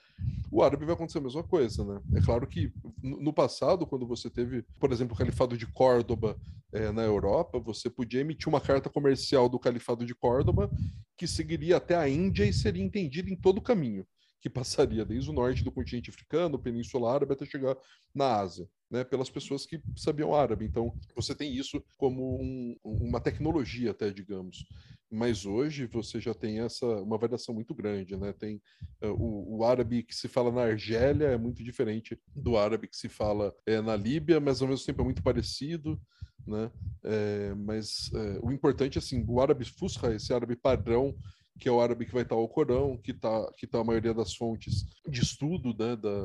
o 0.51 0.63
árabe 0.63 0.85
vai 0.85 0.95
acontecer 0.95 1.19
a 1.19 1.23
mesma 1.23 1.43
coisa, 1.43 1.85
né? 1.85 2.01
É 2.15 2.21
claro 2.21 2.47
que 2.47 2.73
no 3.03 3.33
passado, 3.33 3.87
quando 3.87 4.07
você 4.07 4.31
teve, 4.31 4.65
por 4.81 4.93
exemplo, 4.93 5.15
o 5.15 5.19
Califado 5.19 5.57
de 5.57 5.67
Córdoba 5.67 6.37
é, 6.73 6.91
na 6.91 7.03
Europa, 7.03 7.59
você 7.59 7.91
podia 7.91 8.21
emitir 8.21 8.49
uma 8.49 8.61
carta 8.61 8.89
comercial 8.89 9.49
do 9.49 9.59
Califado 9.59 10.05
de 10.07 10.15
Córdoba 10.15 10.71
que 11.17 11.27
seguiria 11.27 11.77
até 11.77 11.97
a 11.97 12.09
Índia 12.09 12.45
e 12.45 12.53
seria 12.53 12.83
entendida 12.83 13.31
em 13.31 13.37
todo 13.37 13.59
o 13.59 13.63
caminho, 13.63 14.07
que 14.41 14.49
passaria 14.49 15.05
desde 15.05 15.31
o 15.31 15.33
norte 15.33 15.65
do 15.65 15.73
continente 15.73 16.11
africano, 16.11 16.59
Península 16.59 17.13
Árabe, 17.13 17.33
até 17.33 17.45
chegar 17.45 17.77
na 18.15 18.37
Ásia. 18.37 18.69
Né, 18.89 19.03
pelas 19.03 19.29
pessoas 19.29 19.67
que 19.67 19.83
sabiam 19.97 20.33
árabe. 20.33 20.65
Então, 20.65 20.95
você 21.17 21.35
tem 21.35 21.53
isso 21.53 21.83
como 21.99 22.41
um, 22.41 22.77
uma 22.85 23.19
tecnologia, 23.19 23.91
até, 23.91 24.13
digamos. 24.13 24.65
Mas 25.11 25.47
hoje 25.47 25.87
você 25.87 26.21
já 26.21 26.35
tem 26.35 26.61
essa 26.61 26.85
uma 26.85 27.17
variação 27.17 27.55
muito 27.55 27.75
grande, 27.75 28.17
né? 28.17 28.33
Tem 28.33 28.61
uh, 29.03 29.13
o, 29.13 29.59
o, 29.59 29.65
árabe 29.65 30.03
que 30.03 30.15
se 30.15 30.27
fala 30.27 30.51
na 30.51 30.63
Argélia 30.63 31.27
é 31.27 31.39
muito 31.39 31.63
diferente 31.63 32.19
do 32.35 32.57
árabe 32.57 32.89
que 32.89 32.97
se 32.97 33.09
fala 33.09 33.55
é, 33.65 33.81
na 33.81 33.95
Líbia, 33.95 34.41
mas 34.41 34.61
ao 34.61 34.69
mesmo 34.69 34.85
tempo 34.85 35.03
é 35.03 35.05
muito 35.05 35.23
parecido 35.23 36.01
né? 36.47 36.71
É, 37.03 37.55
mas 37.55 38.11
é, 38.15 38.39
o 38.43 38.53
importante, 38.53 38.99
assim, 38.99 39.25
o 39.27 39.41
árabe 39.41 39.65
fusca, 39.65 40.15
esse 40.15 40.33
árabe 40.33 40.57
padrão, 40.57 41.15
que 41.59 41.69
é 41.69 41.73
o 41.73 41.81
árabe 41.81 42.07
que 42.07 42.13
vai 42.13 42.23
estar 42.23 42.35
ao 42.35 42.49
Corão, 42.49 42.97
que 42.97 43.11
está 43.11 43.51
que 43.57 43.67
tá 43.67 43.81
a 43.81 43.85
maioria 43.85 44.15
das 44.15 44.35
fontes 44.35 44.85
de 45.09 45.23
estudo 45.23 45.71
né, 45.71 45.97
da, 45.97 46.19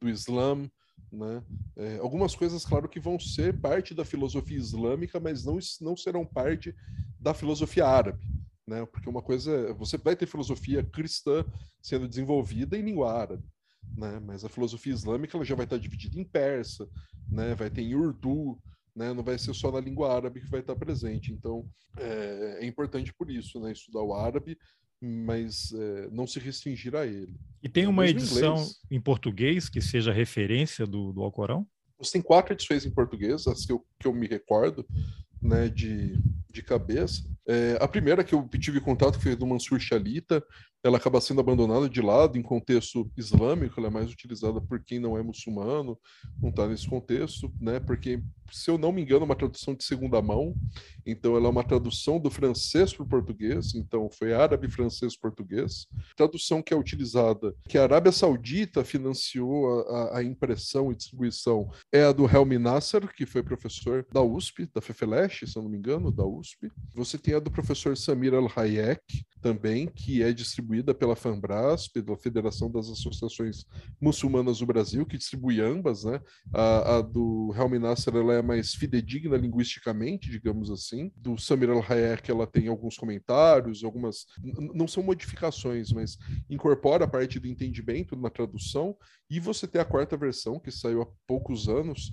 do 0.00 0.08
Islã, 0.08 0.68
né? 1.10 1.42
É, 1.76 1.98
algumas 1.98 2.34
coisas, 2.34 2.64
claro, 2.64 2.88
que 2.88 3.00
vão 3.00 3.18
ser 3.18 3.60
parte 3.60 3.94
da 3.94 4.04
filosofia 4.04 4.58
islâmica, 4.58 5.18
mas 5.18 5.44
não, 5.44 5.58
não 5.80 5.96
serão 5.96 6.24
parte 6.24 6.74
da 7.18 7.34
filosofia 7.34 7.86
árabe. 7.86 8.24
Né? 8.66 8.84
Porque 8.86 9.08
uma 9.08 9.22
coisa 9.22 9.50
é, 9.52 9.72
você 9.72 9.96
vai 9.96 10.14
ter 10.14 10.26
filosofia 10.26 10.82
cristã 10.82 11.44
sendo 11.82 12.06
desenvolvida 12.06 12.76
em 12.76 12.82
língua 12.82 13.12
árabe, 13.12 13.44
né? 13.96 14.20
mas 14.20 14.44
a 14.44 14.48
filosofia 14.48 14.92
islâmica 14.92 15.36
ela 15.36 15.44
já 15.44 15.54
vai 15.54 15.64
estar 15.64 15.78
dividida 15.78 16.20
em 16.20 16.24
persa, 16.24 16.86
né? 17.28 17.54
vai 17.54 17.70
ter 17.70 17.82
em 17.82 17.94
urdu, 17.94 18.58
né? 18.98 19.14
Não 19.14 19.22
vai 19.22 19.38
ser 19.38 19.54
só 19.54 19.70
na 19.70 19.80
língua 19.80 20.12
árabe 20.12 20.40
que 20.40 20.50
vai 20.50 20.58
estar 20.58 20.74
presente. 20.74 21.32
Então, 21.32 21.64
é, 21.96 22.58
é 22.60 22.66
importante 22.66 23.14
por 23.14 23.30
isso, 23.30 23.60
né? 23.60 23.70
Estudar 23.70 24.02
o 24.02 24.12
árabe, 24.12 24.58
mas 25.00 25.72
é, 25.72 26.08
não 26.10 26.26
se 26.26 26.38
restringir 26.38 26.94
a 26.94 27.06
ele. 27.06 27.34
E 27.62 27.68
tem 27.68 27.86
uma 27.86 28.06
edição 28.06 28.54
inglês, 28.54 28.80
em 28.90 29.00
português 29.00 29.68
que 29.68 29.80
seja 29.80 30.12
referência 30.12 30.86
do, 30.86 31.12
do 31.12 31.22
Alcorão? 31.22 31.66
Você 31.98 32.12
tem 32.12 32.22
quatro 32.22 32.52
edições 32.52 32.84
em 32.84 32.90
português, 32.90 33.46
as 33.46 33.64
que 33.64 33.72
eu, 33.72 33.84
que 33.98 34.06
eu 34.06 34.12
me 34.12 34.26
recordo, 34.26 34.86
né, 35.42 35.68
de, 35.68 36.16
de 36.50 36.62
cabeça. 36.62 37.22
É, 37.46 37.78
a 37.80 37.88
primeira 37.88 38.22
que 38.22 38.34
eu 38.34 38.48
tive 38.58 38.80
contato 38.80 39.20
foi 39.20 39.34
do 39.34 39.46
Mansur 39.46 39.80
Shalita, 39.80 40.42
ela 40.82 40.96
acaba 40.96 41.20
sendo 41.20 41.40
abandonada 41.40 41.88
de 41.88 42.00
lado 42.00 42.38
em 42.38 42.42
contexto 42.42 43.10
islâmico, 43.16 43.78
ela 43.78 43.88
é 43.88 43.90
mais 43.90 44.10
utilizada 44.10 44.60
por 44.60 44.82
quem 44.82 45.00
não 45.00 45.18
é 45.18 45.22
muçulmano, 45.22 45.98
não 46.40 46.50
está 46.50 46.68
nesse 46.68 46.88
contexto, 46.88 47.52
né? 47.60 47.80
Porque, 47.80 48.22
se 48.52 48.70
eu 48.70 48.78
não 48.78 48.92
me 48.92 49.02
engano, 49.02 49.22
é 49.22 49.24
uma 49.24 49.36
tradução 49.36 49.74
de 49.74 49.84
segunda 49.84 50.22
mão, 50.22 50.54
então 51.04 51.36
ela 51.36 51.46
é 51.46 51.50
uma 51.50 51.64
tradução 51.64 52.20
do 52.20 52.30
francês 52.30 52.94
para 52.94 53.02
o 53.02 53.08
português, 53.08 53.74
então 53.74 54.08
foi 54.10 54.32
árabe, 54.32 54.70
francês, 54.70 55.16
português. 55.16 55.86
Tradução 56.16 56.62
que 56.62 56.72
é 56.72 56.76
utilizada, 56.76 57.54
que 57.68 57.76
a 57.76 57.82
Arábia 57.82 58.12
Saudita 58.12 58.84
financiou 58.84 59.80
a, 59.88 60.18
a 60.18 60.22
impressão 60.22 60.92
e 60.92 60.96
distribuição, 60.96 61.68
é 61.92 62.04
a 62.04 62.12
do 62.12 62.24
Helmi 62.24 62.58
Nasser, 62.58 63.12
que 63.12 63.26
foi 63.26 63.42
professor 63.42 64.06
da 64.12 64.22
USP, 64.22 64.68
da 64.72 64.80
FEFELESH, 64.80 65.44
se 65.46 65.56
eu 65.56 65.62
não 65.62 65.70
me 65.70 65.78
engano, 65.78 66.12
da 66.12 66.24
USP. 66.24 66.70
Você 66.94 67.18
tem 67.18 67.34
a 67.34 67.40
do 67.40 67.50
professor 67.50 67.96
Samir 67.96 68.32
Al-Hayek, 68.32 69.24
também, 69.40 69.86
que 69.86 70.22
é 70.22 70.32
distribuída 70.32 70.67
pela 70.98 71.16
FAMBRAS, 71.16 71.88
pela 71.88 72.16
Federação 72.16 72.70
das 72.70 72.88
Associações 72.88 73.64
Muçulmanas 74.00 74.58
do 74.58 74.66
Brasil, 74.66 75.06
que 75.06 75.18
distribui 75.18 75.60
ambas, 75.60 76.04
né? 76.04 76.20
A, 76.52 76.96
a 76.96 77.02
do 77.02 77.52
Helmi 77.56 77.78
Nasser, 77.78 78.14
ela 78.14 78.34
é 78.34 78.42
mais 78.42 78.74
fidedigna 78.74 79.36
linguisticamente, 79.36 80.30
digamos 80.30 80.70
assim. 80.70 81.10
Do 81.16 81.38
Samir 81.38 81.70
Al-Hayek, 81.70 82.30
ela 82.30 82.46
tem 82.46 82.68
alguns 82.68 82.96
comentários, 82.96 83.82
algumas... 83.82 84.26
Não 84.74 84.86
são 84.86 85.02
modificações, 85.02 85.92
mas 85.92 86.18
incorpora 86.48 87.04
a 87.04 87.08
parte 87.08 87.38
do 87.38 87.48
entendimento 87.48 88.14
na 88.16 88.30
tradução. 88.30 88.96
E 89.30 89.40
você 89.40 89.66
tem 89.66 89.80
a 89.80 89.84
quarta 89.84 90.16
versão, 90.16 90.60
que 90.60 90.70
saiu 90.70 91.02
há 91.02 91.06
poucos 91.26 91.68
anos, 91.68 92.12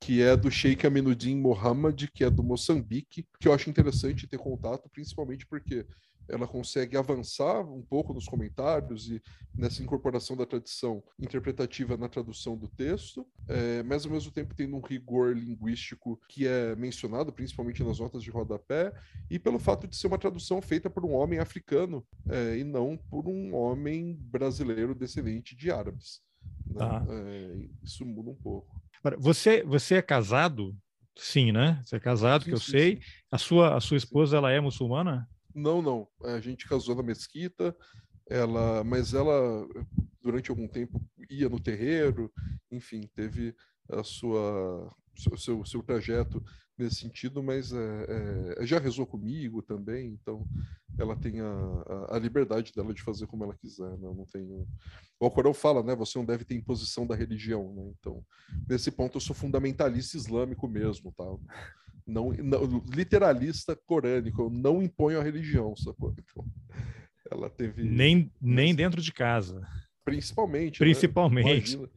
que 0.00 0.20
é 0.20 0.36
do 0.36 0.50
Sheikh 0.50 0.86
Aminuddin 0.86 1.40
Mohammed, 1.40 2.10
que 2.12 2.22
é 2.22 2.30
do 2.30 2.42
Moçambique, 2.42 3.26
que 3.40 3.48
eu 3.48 3.52
acho 3.52 3.70
interessante 3.70 4.26
ter 4.26 4.38
contato, 4.38 4.88
principalmente 4.92 5.46
porque 5.46 5.86
ela 6.28 6.46
consegue 6.46 6.96
avançar 6.96 7.60
um 7.60 7.82
pouco 7.82 8.12
nos 8.12 8.26
comentários 8.26 9.08
e 9.10 9.22
nessa 9.54 9.82
incorporação 9.82 10.36
da 10.36 10.44
tradição 10.44 11.02
interpretativa 11.18 11.96
na 11.96 12.08
tradução 12.08 12.56
do 12.56 12.68
texto, 12.68 13.26
é, 13.48 13.82
mas 13.82 14.04
ao 14.04 14.12
mesmo 14.12 14.30
tempo 14.30 14.54
tendo 14.54 14.76
um 14.76 14.80
rigor 14.80 15.36
linguístico 15.36 16.20
que 16.28 16.46
é 16.46 16.76
mencionado 16.76 17.32
principalmente 17.32 17.82
nas 17.82 17.98
notas 17.98 18.22
de 18.22 18.30
rodapé, 18.30 18.92
e 19.30 19.38
pelo 19.38 19.58
fato 19.58 19.86
de 19.86 19.96
ser 19.96 20.08
uma 20.08 20.18
tradução 20.18 20.60
feita 20.60 20.90
por 20.90 21.04
um 21.04 21.12
homem 21.12 21.38
africano 21.38 22.06
é, 22.28 22.58
e 22.58 22.64
não 22.64 22.96
por 22.96 23.26
um 23.26 23.54
homem 23.54 24.16
brasileiro 24.20 24.94
descendente 24.94 25.56
de 25.56 25.70
árabes. 25.70 26.20
Né? 26.66 26.76
Ah. 26.80 27.06
É, 27.08 27.68
isso 27.82 28.04
muda 28.04 28.30
um 28.30 28.34
pouco. 28.34 28.80
Você, 29.18 29.62
você 29.62 29.96
é 29.96 30.02
casado? 30.02 30.76
Sim, 31.16 31.52
né? 31.52 31.80
Você 31.84 31.96
é 31.96 32.00
casado, 32.00 32.44
sim, 32.44 32.50
que 32.50 32.54
eu 32.54 32.60
sim, 32.60 32.70
sei. 32.72 32.96
Sim. 32.96 33.02
A 33.30 33.38
sua, 33.38 33.76
a 33.76 33.80
sua 33.80 33.96
esposa, 33.96 34.36
ela 34.36 34.50
é 34.50 34.60
muçulmana? 34.60 35.26
Não, 35.56 35.80
não. 35.80 36.06
A 36.22 36.38
gente 36.38 36.68
casou 36.68 36.94
na 36.94 37.02
mesquita, 37.02 37.74
ela, 38.28 38.84
mas 38.84 39.14
ela 39.14 39.66
durante 40.20 40.50
algum 40.50 40.68
tempo 40.68 41.02
ia 41.30 41.48
no 41.48 41.58
terreiro, 41.58 42.30
enfim, 42.70 43.08
teve 43.14 43.56
a 43.88 44.02
sua 44.02 44.94
seu, 45.38 45.64
seu 45.64 45.82
trajeto 45.82 46.44
nesse 46.76 46.96
sentido, 46.96 47.42
mas 47.42 47.72
é, 47.72 48.56
é, 48.60 48.66
já 48.66 48.78
rezou 48.78 49.06
comigo 49.06 49.62
também, 49.62 50.08
então 50.08 50.46
ela 50.98 51.16
tem 51.16 51.40
a, 51.40 52.06
a, 52.10 52.18
liberdade 52.18 52.70
dela 52.74 52.92
de 52.92 53.02
fazer 53.02 53.26
como 53.26 53.44
ela 53.44 53.54
quiser, 53.54 53.90
né? 53.96 54.12
não 54.14 54.26
tenho... 54.26 54.68
O 55.18 55.24
Alcorão 55.24 55.54
fala, 55.54 55.82
né, 55.82 55.94
você 55.94 56.18
não 56.18 56.24
deve 56.26 56.44
ter 56.44 56.54
imposição 56.54 57.06
da 57.06 57.14
religião, 57.14 57.72
né? 57.74 57.90
então 57.98 58.22
nesse 58.68 58.90
ponto 58.90 59.16
eu 59.16 59.20
sou 59.22 59.34
fundamentalista 59.34 60.18
islâmico 60.18 60.68
mesmo, 60.68 61.14
tá? 61.16 61.24
Não, 62.06 62.30
não 62.32 62.84
literalista 62.94 63.76
corânico, 63.86 64.42
eu 64.42 64.50
não 64.50 64.82
imponho 64.82 65.20
a 65.20 65.22
religião, 65.22 65.74
sacou? 65.76 66.14
Então, 66.18 66.44
ela 67.30 67.50
teve... 67.50 67.82
Nem, 67.82 68.30
nem 68.40 68.74
dentro 68.74 69.02
de 69.02 69.12
casa. 69.12 69.66
Principalmente. 70.04 70.80
Né? 70.80 70.86
Principalmente. 70.86 71.76
Né? 71.76 71.88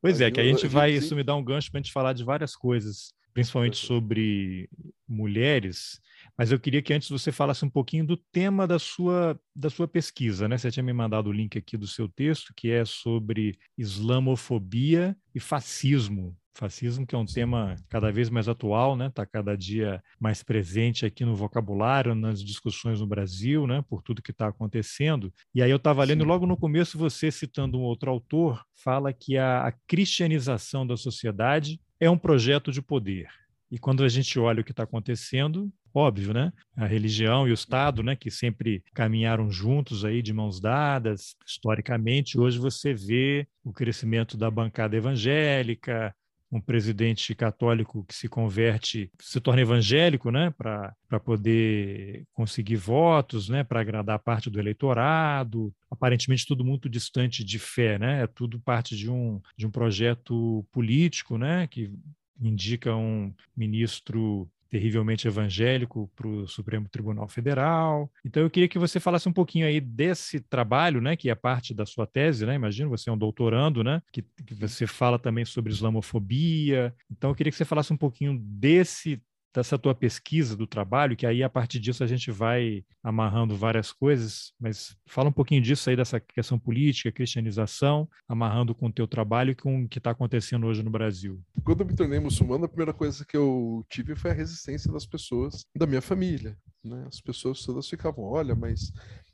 Pois 0.00 0.20
Imagina, 0.20 0.28
é, 0.28 0.30
que 0.30 0.40
a 0.40 0.44
gente 0.44 0.68
vai, 0.68 0.92
isso 0.92 1.16
me 1.16 1.24
dá 1.24 1.34
um 1.34 1.44
gancho 1.44 1.70
para 1.70 1.80
a 1.80 1.82
gente 1.82 1.92
falar 1.92 2.12
de 2.12 2.22
várias 2.22 2.54
coisas, 2.54 3.12
principalmente 3.34 3.76
sobre 3.76 4.70
mulheres, 5.08 6.00
mas 6.36 6.52
eu 6.52 6.58
queria 6.58 6.82
que 6.82 6.92
antes 6.92 7.08
você 7.08 7.32
falasse 7.32 7.64
um 7.64 7.70
pouquinho 7.70 8.06
do 8.06 8.16
tema 8.16 8.66
da 8.66 8.78
sua, 8.78 9.38
da 9.54 9.70
sua 9.70 9.88
pesquisa, 9.88 10.48
né? 10.48 10.58
Você 10.58 10.70
tinha 10.70 10.82
me 10.82 10.92
mandado 10.92 11.28
o 11.28 11.32
link 11.32 11.56
aqui 11.56 11.76
do 11.76 11.86
seu 11.86 12.08
texto, 12.08 12.52
que 12.54 12.70
é 12.70 12.84
sobre 12.84 13.58
islamofobia 13.76 15.16
e 15.34 15.40
fascismo 15.40 16.36
Fascismo, 16.56 17.06
que 17.06 17.14
é 17.14 17.18
um 17.18 17.26
tema 17.26 17.76
cada 17.86 18.10
vez 18.10 18.30
mais 18.30 18.48
atual, 18.48 18.96
né? 18.96 19.08
Está 19.08 19.26
cada 19.26 19.54
dia 19.56 20.02
mais 20.18 20.42
presente 20.42 21.04
aqui 21.04 21.22
no 21.22 21.36
vocabulário, 21.36 22.14
nas 22.14 22.42
discussões 22.42 22.98
no 22.98 23.06
Brasil, 23.06 23.66
né? 23.66 23.84
Por 23.86 24.02
tudo 24.02 24.22
que 24.22 24.30
está 24.30 24.48
acontecendo. 24.48 25.30
E 25.54 25.62
aí 25.62 25.70
eu 25.70 25.76
estava 25.76 26.02
lendo 26.02 26.24
logo 26.24 26.46
no 26.46 26.56
começo 26.56 26.96
você 26.96 27.30
citando 27.30 27.78
um 27.78 27.82
outro 27.82 28.10
autor, 28.10 28.64
fala 28.74 29.12
que 29.12 29.36
a, 29.36 29.66
a 29.66 29.72
cristianização 29.86 30.86
da 30.86 30.96
sociedade 30.96 31.78
é 32.00 32.08
um 32.08 32.16
projeto 32.16 32.72
de 32.72 32.80
poder. 32.80 33.28
E 33.70 33.78
quando 33.78 34.02
a 34.02 34.08
gente 34.08 34.38
olha 34.38 34.62
o 34.62 34.64
que 34.64 34.70
está 34.70 34.84
acontecendo, 34.84 35.70
óbvio, 35.96 36.34
né? 36.34 36.52
A 36.76 36.86
religião 36.86 37.48
e 37.48 37.50
o 37.50 37.54
Estado, 37.54 38.02
né, 38.02 38.14
que 38.14 38.30
sempre 38.30 38.82
caminharam 38.92 39.50
juntos 39.50 40.04
aí 40.04 40.20
de 40.20 40.32
mãos 40.32 40.60
dadas, 40.60 41.34
historicamente, 41.46 42.38
hoje 42.38 42.58
você 42.58 42.92
vê 42.92 43.46
o 43.64 43.72
crescimento 43.72 44.36
da 44.36 44.50
bancada 44.50 44.96
evangélica, 44.96 46.14
um 46.52 46.60
presidente 46.60 47.34
católico 47.34 48.04
que 48.04 48.14
se 48.14 48.28
converte, 48.28 49.10
se 49.20 49.40
torna 49.40 49.62
evangélico, 49.62 50.30
né, 50.30 50.50
para 50.56 51.20
poder 51.24 52.24
conseguir 52.32 52.76
votos, 52.76 53.48
né, 53.48 53.64
para 53.64 53.80
agradar 53.80 54.18
parte 54.20 54.48
do 54.48 54.60
eleitorado. 54.60 55.74
Aparentemente 55.90 56.46
tudo 56.46 56.64
muito 56.64 56.88
distante 56.88 57.42
de 57.42 57.58
fé, 57.58 57.98
né? 57.98 58.22
É 58.22 58.26
tudo 58.26 58.60
parte 58.60 58.96
de 58.96 59.10
um 59.10 59.40
de 59.56 59.66
um 59.66 59.70
projeto 59.70 60.64
político, 60.70 61.36
né, 61.36 61.66
que 61.66 61.90
indica 62.40 62.94
um 62.94 63.32
ministro 63.56 64.48
terrivelmente 64.76 65.26
evangélico 65.26 66.10
para 66.14 66.28
o 66.28 66.46
Supremo 66.46 66.86
Tribunal 66.86 67.26
Federal. 67.26 68.10
Então 68.22 68.42
eu 68.42 68.50
queria 68.50 68.68
que 68.68 68.78
você 68.78 69.00
falasse 69.00 69.26
um 69.26 69.32
pouquinho 69.32 69.66
aí 69.66 69.80
desse 69.80 70.38
trabalho, 70.38 71.00
né, 71.00 71.16
que 71.16 71.30
é 71.30 71.34
parte 71.34 71.72
da 71.72 71.86
sua 71.86 72.06
tese, 72.06 72.44
né? 72.44 72.54
Imagino 72.54 72.90
você 72.90 73.08
é 73.08 73.12
um 73.12 73.16
doutorando, 73.16 73.82
né, 73.82 74.02
que, 74.12 74.22
que 74.44 74.54
você 74.54 74.86
fala 74.86 75.18
também 75.18 75.46
sobre 75.46 75.72
islamofobia. 75.72 76.94
Então 77.10 77.30
eu 77.30 77.34
queria 77.34 77.50
que 77.50 77.56
você 77.56 77.64
falasse 77.64 77.90
um 77.90 77.96
pouquinho 77.96 78.38
desse 78.38 79.18
dessa 79.56 79.78
tua 79.78 79.94
pesquisa 79.94 80.54
do 80.54 80.66
trabalho, 80.66 81.16
que 81.16 81.24
aí 81.24 81.42
a 81.42 81.48
partir 81.48 81.80
disso 81.80 82.04
a 82.04 82.06
gente 82.06 82.30
vai 82.30 82.84
amarrando 83.02 83.56
várias 83.56 83.90
coisas, 83.90 84.52
mas 84.60 84.94
fala 85.06 85.30
um 85.30 85.32
pouquinho 85.32 85.62
disso 85.62 85.88
aí, 85.88 85.96
dessa 85.96 86.20
questão 86.20 86.58
política, 86.58 87.10
cristianização, 87.10 88.06
amarrando 88.28 88.74
com 88.74 88.88
o 88.88 88.92
teu 88.92 89.08
trabalho 89.08 89.52
e 89.52 89.54
com 89.54 89.84
o 89.84 89.88
que 89.88 89.96
está 89.96 90.10
acontecendo 90.10 90.66
hoje 90.66 90.82
no 90.82 90.90
Brasil. 90.90 91.42
Quando 91.64 91.80
eu 91.80 91.86
me 91.86 91.94
tornei 91.94 92.20
muçulmano, 92.20 92.66
a 92.66 92.68
primeira 92.68 92.92
coisa 92.92 93.24
que 93.24 93.36
eu 93.36 93.82
tive 93.88 94.14
foi 94.14 94.30
a 94.30 94.34
resistência 94.34 94.92
das 94.92 95.06
pessoas 95.06 95.64
da 95.74 95.86
minha 95.86 96.02
família. 96.02 96.54
Né? 96.84 97.06
As 97.08 97.20
pessoas 97.22 97.62
todas 97.62 97.88
ficavam, 97.88 98.24
olha, 98.24 98.54
mas 98.54 98.92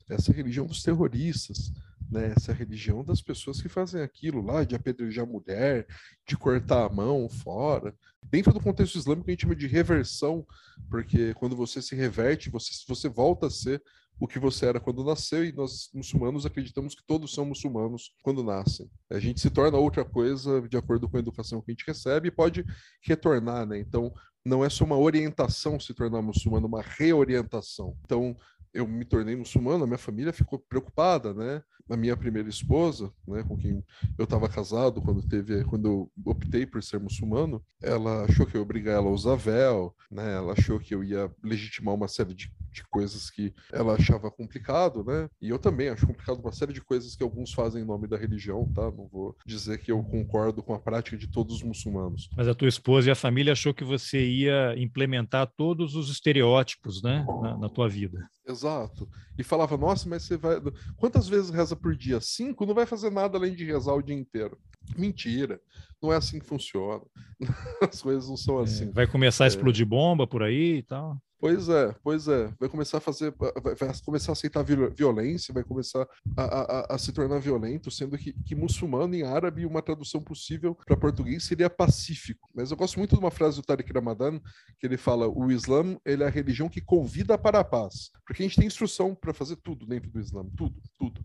essa 0.09 0.33
religião 0.33 0.67
dos 0.67 0.85
terroristas, 0.85 1.73
né? 2.13 2.33
essa 2.37 2.53
é 2.53 2.55
religião 2.55 3.03
das 3.03 3.21
pessoas 3.21 3.61
que 3.61 3.69
fazem 3.69 4.03
aquilo 4.03 4.43
lá, 4.43 4.65
de 4.65 4.75
apedrejar 4.75 5.27
mulher, 5.27 5.87
de 6.27 6.37
cortar 6.37 6.85
a 6.85 6.89
mão 6.89 7.29
fora. 7.29 7.95
Dentro 8.23 8.53
do 8.53 8.61
contexto 8.61 8.97
islâmico, 8.97 9.29
a 9.29 9.33
gente 9.33 9.43
chama 9.43 9.57
de 9.57 9.67
reversão, 9.67 10.47
porque 10.91 11.35
quando 11.35 11.57
você 11.57 11.81
se 11.81 11.97
reverte, 11.97 12.51
você, 12.51 12.71
você 12.87 13.09
volta 13.09 13.47
a 13.47 13.51
ser 13.51 13.83
o 14.21 14.29
que 14.29 14.39
você 14.39 14.67
era 14.67 14.79
quando 14.79 15.03
nasceu, 15.03 15.45
e 15.45 15.53
nós, 15.53 15.91
muçulmanos, 15.93 16.47
acreditamos 16.47 16.95
que 16.95 17.05
todos 17.05 17.35
são 17.35 17.45
muçulmanos 17.45 18.15
quando 18.23 18.45
nascem. 18.45 18.89
A 19.11 19.19
gente 19.19 19.41
se 19.41 19.51
torna 19.51 19.79
outra 19.79 20.05
coisa 20.05 20.61
de 20.69 20.77
acordo 20.77 21.09
com 21.09 21.17
a 21.17 21.21
educação 21.21 21.61
que 21.61 21.73
a 21.73 21.75
gente 21.75 21.87
recebe 21.87 22.29
e 22.29 22.31
pode 22.31 22.65
retornar, 23.03 23.67
né? 23.67 23.79
Então, 23.79 24.13
não 24.45 24.65
é 24.65 24.69
só 24.69 24.85
uma 24.85 24.99
orientação 24.99 25.79
se 25.81 25.95
tornar 25.95 26.23
muçulmano, 26.23 26.67
uma 26.67 26.83
reorientação. 26.83 27.97
Então, 28.05 28.37
eu 28.73 28.87
me 28.87 29.05
tornei 29.05 29.37
muçulmano, 29.37 29.85
a 29.85 29.87
minha 29.87 29.99
família 29.99 30.33
ficou 30.33 30.59
preocupada, 30.59 31.35
né? 31.35 31.63
A 31.91 31.97
minha 31.97 32.17
primeira 32.17 32.49
esposa, 32.49 33.13
né, 33.27 33.43
com 33.43 33.57
quem 33.57 33.85
eu 34.17 34.25
estava 34.25 34.49
casado 34.49 35.03
quando 35.03 35.21
teve, 35.21 35.63
quando 35.65 35.87
eu 35.89 36.13
optei 36.25 36.65
por 36.65 36.83
ser 36.83 36.99
muçulmano, 36.99 37.63
ela 37.83 38.25
achou 38.25 38.47
que 38.47 38.57
eu 38.57 38.61
ia 38.61 38.63
obrigar 38.63 38.95
ela 38.95 39.09
a 39.09 39.13
usar 39.13 39.35
véu, 39.35 39.95
né? 40.11 40.35
Ela 40.35 40.53
achou 40.53 40.79
que 40.79 40.95
eu 40.95 41.05
ia 41.05 41.31
legitimar 41.43 41.95
uma 41.95 42.09
série 42.09 42.35
de, 42.35 42.51
de 42.71 42.85
coisas 42.85 43.29
que 43.31 43.53
ela 43.73 43.95
achava 43.95 44.31
complicado, 44.31 45.05
né? 45.05 45.29
E 45.41 45.51
eu 45.51 45.59
também 45.59 45.89
acho 45.89 46.07
complicado 46.07 46.41
uma 46.41 46.53
série 46.53 46.73
de 46.73 46.81
coisas 46.81 47.15
que 47.15 47.23
alguns 47.23 47.53
fazem 47.53 47.83
em 47.83 47.87
nome 47.87 48.07
da 48.07 48.17
religião, 48.17 48.71
tá? 48.73 48.91
Não 48.91 49.09
vou 49.09 49.37
dizer 49.45 49.79
que 49.79 49.93
eu 49.93 50.03
concordo 50.03 50.63
com 50.63 50.73
a 50.73 50.79
prática 50.79 51.17
de 51.17 51.27
todos 51.27 51.57
os 51.57 51.63
muçulmanos. 51.63 52.31
Mas 52.37 52.49
a 52.49 52.55
tua 52.55 52.69
esposa 52.69 53.09
e 53.09 53.11
a 53.11 53.17
família 53.17 53.53
achou 53.53 53.75
que 53.75 53.85
você 53.85 54.25
ia 54.25 54.75
implementar 54.79 55.47
todos 55.57 55.95
os 55.95 56.11
estereótipos, 56.11 57.03
né, 57.03 57.27
na, 57.43 57.59
na 57.59 57.69
tua 57.69 57.89
vida. 57.89 58.27
Exato. 58.47 59.09
E 59.39 59.45
falava, 59.45 59.77
nossa, 59.77 60.09
mas 60.09 60.25
você 60.25 60.37
vai. 60.37 60.57
Quantas 60.97 61.29
vezes 61.29 61.51
reza 61.51 61.77
por 61.77 61.95
dia? 61.95 62.21
Cinco? 62.21 62.67
Não 62.67 62.75
vai 62.75 62.87
fazer 62.87 63.11
nada 63.11 63.39
além 63.39 63.55
de 63.55 63.65
rezar 63.65 63.95
o 63.95 64.03
dia 64.03 64.17
inteiro. 64.17 64.59
Mentira. 64.97 65.61
Não 66.03 66.13
é 66.13 66.17
assim 66.17 66.41
que 66.41 66.47
funciona. 66.47 67.03
As 67.81 68.03
coisas 68.03 68.29
não 68.29 68.37
são 68.37 68.61
é, 68.61 68.65
assim. 68.65 68.91
vai 68.91 69.07
começar 69.07 69.45
a 69.45 69.47
é. 69.47 69.49
explodir 69.49 69.87
bomba 69.87 70.27
por 70.27 70.43
aí 70.43 70.79
e 70.79 70.83
tal. 70.83 71.17
Pois 71.43 71.69
é, 71.69 71.93
pois 72.05 72.29
é. 72.29 72.55
Vai 72.61 72.69
começar 72.69 72.99
a 72.99 73.01
fazer, 73.01 73.35
vai, 73.37 73.93
começar 74.05 74.31
a 74.31 74.35
aceitar 74.35 74.63
violência, 74.63 75.53
vai 75.53 75.65
começar 75.65 76.07
a, 76.37 76.45
a, 76.45 76.95
a 76.95 76.99
se 76.99 77.11
tornar 77.11 77.41
violento, 77.41 77.91
sendo 77.91 78.17
que, 78.17 78.33
que, 78.45 78.55
muçulmano 78.55 79.13
em 79.13 79.25
árabe, 79.25 79.67
uma 79.67 79.83
tradução 79.83 80.23
possível 80.23 80.73
para 80.87 80.97
português 80.97 81.43
seria 81.43 81.69
pacífico. 81.69 82.49
Mas 82.55 82.71
eu 82.71 82.77
gosto 82.77 82.97
muito 82.97 83.17
de 83.17 83.21
uma 83.21 83.33
frase 83.33 83.57
do 83.57 83.63
Tariq 83.65 83.93
Ramadan, 83.93 84.39
que 84.79 84.87
ele 84.87 84.97
fala: 84.97 85.27
o 85.27 85.51
Islã 85.51 85.99
é 86.05 86.15
a 86.15 86.29
religião 86.29 86.69
que 86.69 86.81
convida 86.81 87.37
para 87.37 87.59
a 87.59 87.65
paz. 87.65 88.13
Porque 88.25 88.45
a 88.45 88.47
gente 88.47 88.59
tem 88.59 88.69
instrução 88.69 89.13
para 89.13 89.35
fazer 89.35 89.57
tudo 89.57 89.85
dentro 89.85 90.13
do 90.13 90.21
Islã, 90.21 90.47
tudo, 90.57 90.81
tudo. 90.97 91.25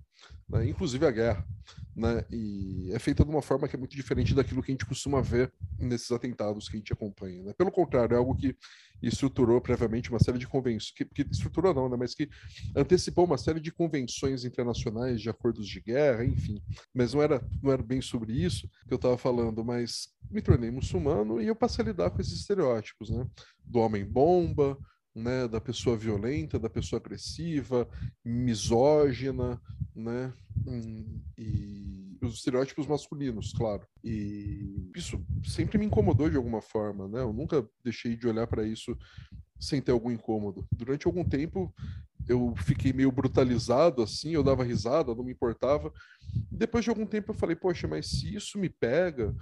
Né? 0.50 0.68
Inclusive 0.68 1.06
a 1.06 1.12
guerra. 1.12 1.46
Né? 1.96 2.26
E 2.32 2.92
é 2.92 3.00
feita 3.00 3.24
de 3.24 3.30
uma 3.30 3.42
forma 3.42 3.68
que 3.68 3.76
é 3.76 3.80
muito 3.80 3.96
diferente 3.96 4.34
daquilo 4.34 4.64
que 4.64 4.72
a 4.72 4.74
gente 4.74 4.86
costuma 4.86 5.22
ver 5.22 5.54
nesses 5.78 6.12
atentados 6.12 6.70
que 6.70 6.76
a 6.76 6.80
gente 6.80 6.94
acompanha. 6.94 7.44
Né? 7.44 7.54
Pelo 7.54 7.72
contrário, 7.72 8.16
é 8.16 8.18
algo 8.18 8.36
que 8.36 8.56
estruturou 9.02 9.62
previamente 9.62 10.10
uma 10.10 10.20
série 10.20 10.38
de 10.38 10.48
convenções, 10.48 10.92
que, 10.92 11.06
que, 11.06 11.22
estruturou 11.32 11.74
não, 11.74 11.90
né? 11.90 11.96
mas 11.98 12.14
que 12.14 12.30
antecipou 12.76 13.26
uma 13.26 13.38
série 13.38 13.60
de 13.60 13.72
convenções 13.72 14.44
internacionais 14.44 15.22
de 15.22 15.30
acordos 15.30 15.68
de 15.68 15.80
guerra, 15.82 16.26
enfim. 16.26 16.62
Mas 16.94 17.14
não 17.14 17.22
era, 17.22 17.46
não 17.62 17.72
era 17.72 17.84
bem 17.84 18.02
sobre 18.02 18.34
isso 18.34 18.70
que 18.88 18.94
eu 18.94 18.98
estava 18.98 19.18
falando, 19.18 19.64
mas 19.64 20.10
me 20.30 20.42
tornei 20.42 20.72
muçulmano 20.72 21.42
e 21.42 21.48
eu 21.48 21.56
passei 21.56 21.84
a 21.84 21.88
lidar 21.88 22.10
com 22.10 22.22
esses 22.22 22.34
estereótipos, 22.34 23.10
né? 23.10 23.26
Do 23.64 23.80
homem 23.80 24.06
bomba, 24.06 24.78
né, 25.18 25.48
da 25.48 25.60
pessoa 25.60 25.98
violenta, 25.98 26.60
da 26.60 26.70
pessoa 26.70 27.00
agressiva, 27.00 27.90
misógina, 28.24 29.60
né, 29.96 30.32
hum, 30.66 31.22
e 31.38 32.18
os 32.22 32.36
estereótipos 32.36 32.88
masculinos, 32.88 33.52
claro. 33.54 33.86
E 34.04 34.92
isso 34.96 35.24
sempre 35.44 35.78
me 35.78 35.86
incomodou 35.86 36.30
de 36.30 36.38
alguma 36.38 36.62
forma, 36.62 37.08
né? 37.08 37.22
Eu 37.22 37.32
nunca 37.32 37.68
deixei 37.84 38.16
de 38.16 38.28
olhar 38.28 38.48
para 38.48 38.66
isso 38.66 38.98
sem 39.60 39.82
ter 39.82 39.92
algum 39.92 40.12
incômodo. 40.12 40.68
Durante 40.72 41.08
algum 41.08 41.24
tempo 41.24 41.74
eu 42.28 42.54
fiquei 42.58 42.92
meio 42.94 43.12
brutalizado 43.12 44.02
assim, 44.02 44.32
eu 44.32 44.44
dava 44.44 44.64
risada, 44.64 45.16
não 45.16 45.24
me 45.24 45.32
importava. 45.32 45.92
Depois 46.52 46.84
de 46.84 46.90
algum 46.90 47.06
tempo 47.06 47.32
eu 47.32 47.36
falei, 47.36 47.56
poxa, 47.56 47.88
mas 47.88 48.08
se 48.08 48.36
isso 48.36 48.58
me 48.58 48.70
pega, 48.70 49.34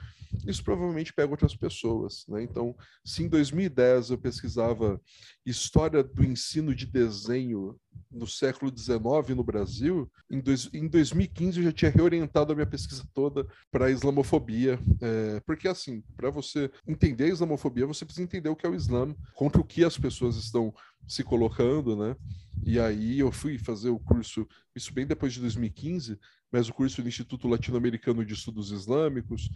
isso 0.46 0.64
provavelmente 0.64 1.14
pega 1.14 1.32
outras 1.32 1.56
pessoas, 1.56 2.26
né? 2.28 2.44
Então, 2.44 2.76
se 3.04 3.24
em 3.24 3.28
2010 3.28 4.12
eu 4.12 4.18
pesquisava 4.18 5.02
história 5.46 6.04
do 6.04 6.24
ensino 6.24 6.76
de 6.76 6.86
desenho 6.86 7.76
no 8.12 8.28
século 8.28 8.72
XIX 8.76 9.36
no 9.36 9.44
Brasil, 9.44 10.10
em, 10.30 10.40
dois, 10.40 10.70
em 10.74 10.88
2015 10.88 11.58
eu 11.58 11.64
já 11.66 11.72
tinha 11.72 11.92
reorientado 11.92 12.52
a 12.52 12.56
minha 12.56 12.66
pesquisa 12.66 13.08
toda 13.14 13.48
para 13.72 13.86
a 13.86 13.92
islamofobia, 13.92 14.80
é, 15.02 15.40
porque 15.46 15.68
assim, 15.68 16.04
para 16.16 16.30
você 16.30 16.70
entender 16.88 17.26
a 17.26 17.30
islamofobia, 17.30 17.86
você 17.86 18.06
precisa 18.06 18.24
entender 18.24 18.50
o 18.50 18.56
que 18.56 18.66
é 18.66 18.70
o 18.70 18.76
Islã, 18.76 19.16
contra 19.34 19.62
o 19.62 19.66
que 19.66 19.84
as 19.84 19.98
pessoas 19.98 20.36
estão 20.36 20.74
se 21.08 21.24
colocando, 21.24 21.96
né? 21.96 22.16
E 22.64 22.80
aí 22.80 23.20
eu 23.20 23.32
fui 23.32 23.58
fazer 23.58 23.90
o 23.90 24.00
curso, 24.00 24.48
isso 24.76 24.94
bem 24.94 25.06
depois 25.06 25.34
de 25.34 25.42
2015, 25.42 26.18
mas 26.52 26.70
o 26.70 26.74
curso 26.74 27.02
do 27.02 27.08
Instituto 27.08 27.48
Latino-Americano 27.48 28.26
de 28.26 28.34
Estudos 28.34 28.72
Islâmicos, 28.72 29.50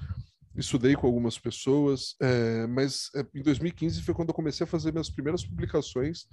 estudei 0.55 0.95
com 0.95 1.07
algumas 1.07 1.38
pessoas, 1.38 2.15
é, 2.21 2.67
mas 2.67 3.09
é, 3.15 3.25
em 3.33 3.41
2015 3.41 4.01
foi 4.01 4.13
quando 4.13 4.29
eu 4.29 4.33
comecei 4.33 4.63
a 4.63 4.67
fazer 4.67 4.91
minhas 4.91 5.09
primeiras 5.09 5.45
publicações 5.45 6.27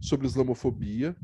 sobre 0.00 0.26
islamofobia. 0.26 1.16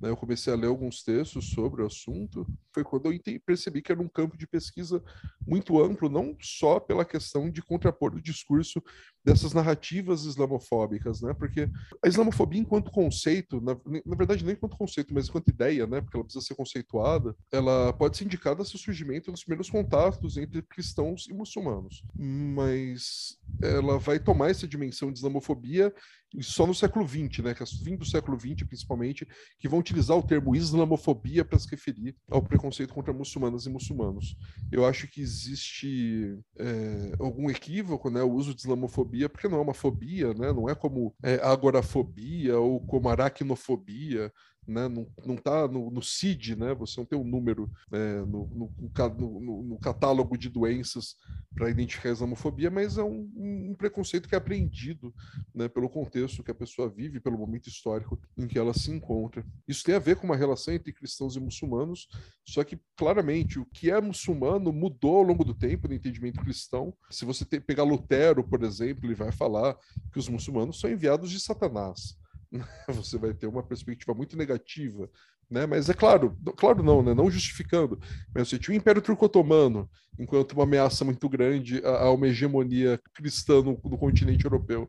Né? 0.00 0.10
Eu 0.10 0.16
comecei 0.16 0.52
a 0.52 0.56
ler 0.56 0.68
alguns 0.68 1.02
textos 1.02 1.50
sobre 1.50 1.82
o 1.82 1.86
assunto. 1.86 2.46
Foi 2.72 2.84
quando 2.84 3.12
eu 3.12 3.20
percebi 3.44 3.82
que 3.82 3.92
era 3.92 4.00
um 4.00 4.08
campo 4.08 4.36
de 4.36 4.46
pesquisa 4.46 5.02
muito 5.46 5.82
amplo, 5.82 6.08
não 6.08 6.36
só 6.40 6.80
pela 6.80 7.04
questão 7.04 7.50
de 7.50 7.62
contrapor 7.62 8.14
o 8.14 8.22
discurso 8.22 8.82
dessas 9.26 9.52
narrativas 9.52 10.24
islamofóbicas, 10.24 11.20
né? 11.20 11.34
Porque 11.34 11.68
a 12.00 12.06
islamofobia, 12.06 12.60
enquanto 12.60 12.92
conceito, 12.92 13.60
na, 13.60 13.76
na 14.06 14.16
verdade, 14.16 14.44
nem 14.44 14.54
enquanto 14.54 14.76
conceito, 14.76 15.12
mas 15.12 15.28
enquanto 15.28 15.48
ideia, 15.48 15.84
né? 15.84 16.00
Porque 16.00 16.16
ela 16.16 16.22
precisa 16.22 16.44
ser 16.44 16.54
conceituada, 16.54 17.34
ela 17.50 17.92
pode 17.92 18.16
ser 18.16 18.24
indicada 18.24 18.64
seu 18.64 18.78
surgimento 18.78 19.32
nos 19.32 19.42
primeiros 19.42 19.68
contatos 19.68 20.36
entre 20.36 20.62
cristãos 20.62 21.26
e 21.28 21.34
muçulmanos. 21.34 22.04
Mas 22.16 23.36
ela 23.60 23.98
vai 23.98 24.20
tomar 24.20 24.50
essa 24.50 24.68
dimensão 24.68 25.10
de 25.10 25.18
islamofobia 25.18 25.92
só 26.40 26.66
no 26.66 26.74
século 26.74 27.06
XX, 27.06 27.38
né, 27.38 27.54
que 27.54 27.62
é 27.62 27.66
fim 27.66 27.96
do 27.96 28.04
século 28.04 28.38
XX, 28.38 28.66
principalmente, 28.66 29.26
que 29.58 29.68
vão 29.68 29.78
utilizar 29.78 30.16
o 30.16 30.22
termo 30.22 30.54
islamofobia 30.54 31.44
para 31.44 31.58
se 31.58 31.68
referir 31.70 32.16
ao 32.28 32.42
preconceito 32.42 32.92
contra 32.92 33.12
muçulmanas 33.12 33.66
e 33.66 33.70
muçulmanos. 33.70 34.36
Eu 34.70 34.84
acho 34.84 35.06
que 35.08 35.20
existe 35.20 36.38
é, 36.58 37.12
algum 37.18 37.48
equívoco, 37.50 38.10
né, 38.10 38.22
o 38.22 38.32
uso 38.32 38.54
de 38.54 38.60
islamofobia, 38.60 39.15
porque 39.28 39.48
não 39.48 39.58
é 39.58 39.60
uma 39.62 39.74
fobia, 39.74 40.34
né, 40.34 40.52
não 40.52 40.68
é 40.68 40.74
como 40.74 41.14
é, 41.22 41.34
agorafobia 41.42 42.58
ou 42.58 42.80
como 42.86 43.08
aracnofobia, 43.08 44.32
né? 44.66 44.88
não, 44.88 45.06
não 45.24 45.36
tá 45.36 45.68
no, 45.68 45.90
no 45.90 46.02
CID, 46.02 46.56
né? 46.56 46.74
você 46.74 47.00
não 47.00 47.06
tem 47.06 47.18
um 47.18 47.24
número 47.24 47.70
é, 47.92 48.20
no, 48.20 48.46
no, 48.80 49.62
no, 49.62 49.78
catálogo 49.78 50.36
de 50.36 50.48
doenças 50.48 51.14
para 51.54 51.70
identificar 51.70 52.08
a 52.08 52.12
islamofobia, 52.12 52.70
mas 52.70 52.98
é 52.98 53.02
um, 53.02 53.30
um, 53.36 53.74
preconceito 53.76 54.28
que 54.28 54.34
é 54.34 54.38
aprendido 54.38 55.14
né? 55.54 55.68
pelo 55.68 55.88
contexto 55.88 56.42
que 56.42 56.50
a 56.50 56.54
pessoa 56.54 56.88
vive, 56.88 57.20
pelo 57.20 57.38
momento 57.38 57.68
histórico 57.68 58.20
em 58.36 58.46
que 58.46 58.58
ela 58.58 58.74
se 58.74 58.90
encontra. 58.90 59.44
Isso 59.66 59.84
tem 59.84 59.94
a 59.94 60.00
ver 60.00 60.16
com 60.16 60.26
uma 60.26 60.36
relação 60.36 60.74
entre 60.74 60.92
cristãos 60.92 61.36
e 61.36 61.40
muçulmanos, 61.40 62.08
só 62.44 62.64
que 62.64 62.78
claramente 62.96 63.58
o 63.58 63.66
que 63.66 63.90
é 63.90 64.00
muçulmano 64.00 64.72
mudou 64.72 65.16
ao 65.16 65.22
longo 65.22 65.44
do 65.44 65.54
tempo 65.54 65.88
no 65.88 65.94
entendimento 65.94 66.40
cristão. 66.40 66.92
Se 67.10 67.24
você 67.24 67.44
pegar 67.44 67.84
Lutero, 67.84 68.42
por 68.42 68.62
exemplo, 68.62 69.06
ele 69.06 69.14
vai 69.14 69.32
falar 69.32 69.76
que 70.12 70.18
os 70.18 70.28
muçulmanos 70.28 70.80
são 70.80 70.90
enviados 70.90 71.30
de 71.30 71.40
Satanás. 71.40 72.16
você 72.88 73.18
vai 73.18 73.34
ter 73.34 73.46
uma 73.46 73.62
perspectiva 73.62 74.14
muito 74.14 74.36
negativa, 74.36 75.08
né? 75.50 75.66
Mas 75.66 75.88
é 75.88 75.94
claro, 75.94 76.36
claro 76.56 76.82
não, 76.82 77.02
né? 77.02 77.14
Não 77.14 77.30
justificando, 77.30 77.98
mas 78.34 78.48
você 78.48 78.58
tinha 78.58 78.74
o 78.74 78.78
Império 78.78 79.02
Turco-Otomano 79.02 79.88
enquanto 80.18 80.52
uma 80.52 80.64
ameaça 80.64 81.04
muito 81.04 81.28
grande 81.28 81.82
a, 81.84 82.10
uma 82.10 82.28
hegemonia 82.28 83.00
cristã 83.14 83.56
no, 83.62 83.78
no, 83.84 83.98
continente 83.98 84.44
europeu. 84.44 84.88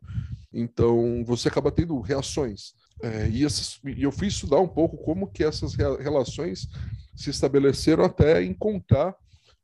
Então 0.54 1.24
você 1.26 1.48
acaba 1.48 1.72
tendo 1.72 2.00
reações. 2.00 2.74
É, 3.04 3.30
e, 3.30 3.46
essas, 3.46 3.80
eu 3.98 4.12
fui 4.12 4.28
estudar 4.28 4.60
um 4.60 4.68
pouco 4.68 4.98
como 4.98 5.28
que 5.28 5.44
essas 5.44 5.76
relações 5.76 6.68
se 7.16 7.30
estabeleceram 7.30 8.04
até 8.04 8.44
encontrar 8.44 9.16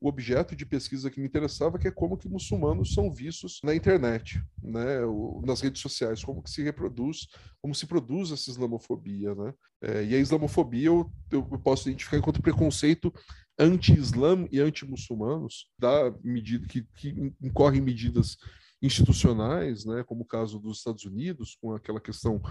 o 0.03 0.09
objeto 0.09 0.53
de 0.53 0.65
pesquisa 0.65 1.09
que 1.09 1.21
me 1.21 1.25
interessava, 1.25 1.79
que 1.79 1.87
é 1.87 1.91
como 1.91 2.17
que 2.17 2.27
muçulmanos 2.27 2.93
são 2.93 3.09
vistos 3.09 3.61
na 3.63 3.73
internet, 3.73 4.43
né, 4.61 4.97
nas 5.45 5.61
redes 5.61 5.81
sociais, 5.81 6.21
como 6.21 6.43
que 6.43 6.49
se 6.49 6.61
reproduz, 6.61 7.25
como 7.61 7.73
se 7.73 7.87
produz 7.87 8.29
essa 8.29 8.49
islamofobia, 8.49 9.33
né? 9.33 9.53
É, 9.81 10.03
e 10.03 10.13
a 10.13 10.19
islamofobia 10.19 10.87
eu, 10.87 11.09
eu 11.31 11.41
posso 11.59 11.87
identificar 11.87 12.17
enquanto 12.17 12.41
preconceito 12.41 13.13
anti-islam 13.57 14.45
e 14.51 14.59
anti-muçulmanos, 14.59 15.69
da 15.79 16.13
medida 16.21 16.67
que, 16.67 16.85
que 16.95 17.33
incorrem 17.41 17.79
medidas 17.79 18.35
institucionais, 18.81 19.85
né, 19.85 20.03
como 20.03 20.23
o 20.23 20.27
caso 20.27 20.59
dos 20.59 20.79
Estados 20.79 21.05
Unidos, 21.05 21.55
com 21.61 21.73
aquela 21.73 22.01
questão 22.01 22.41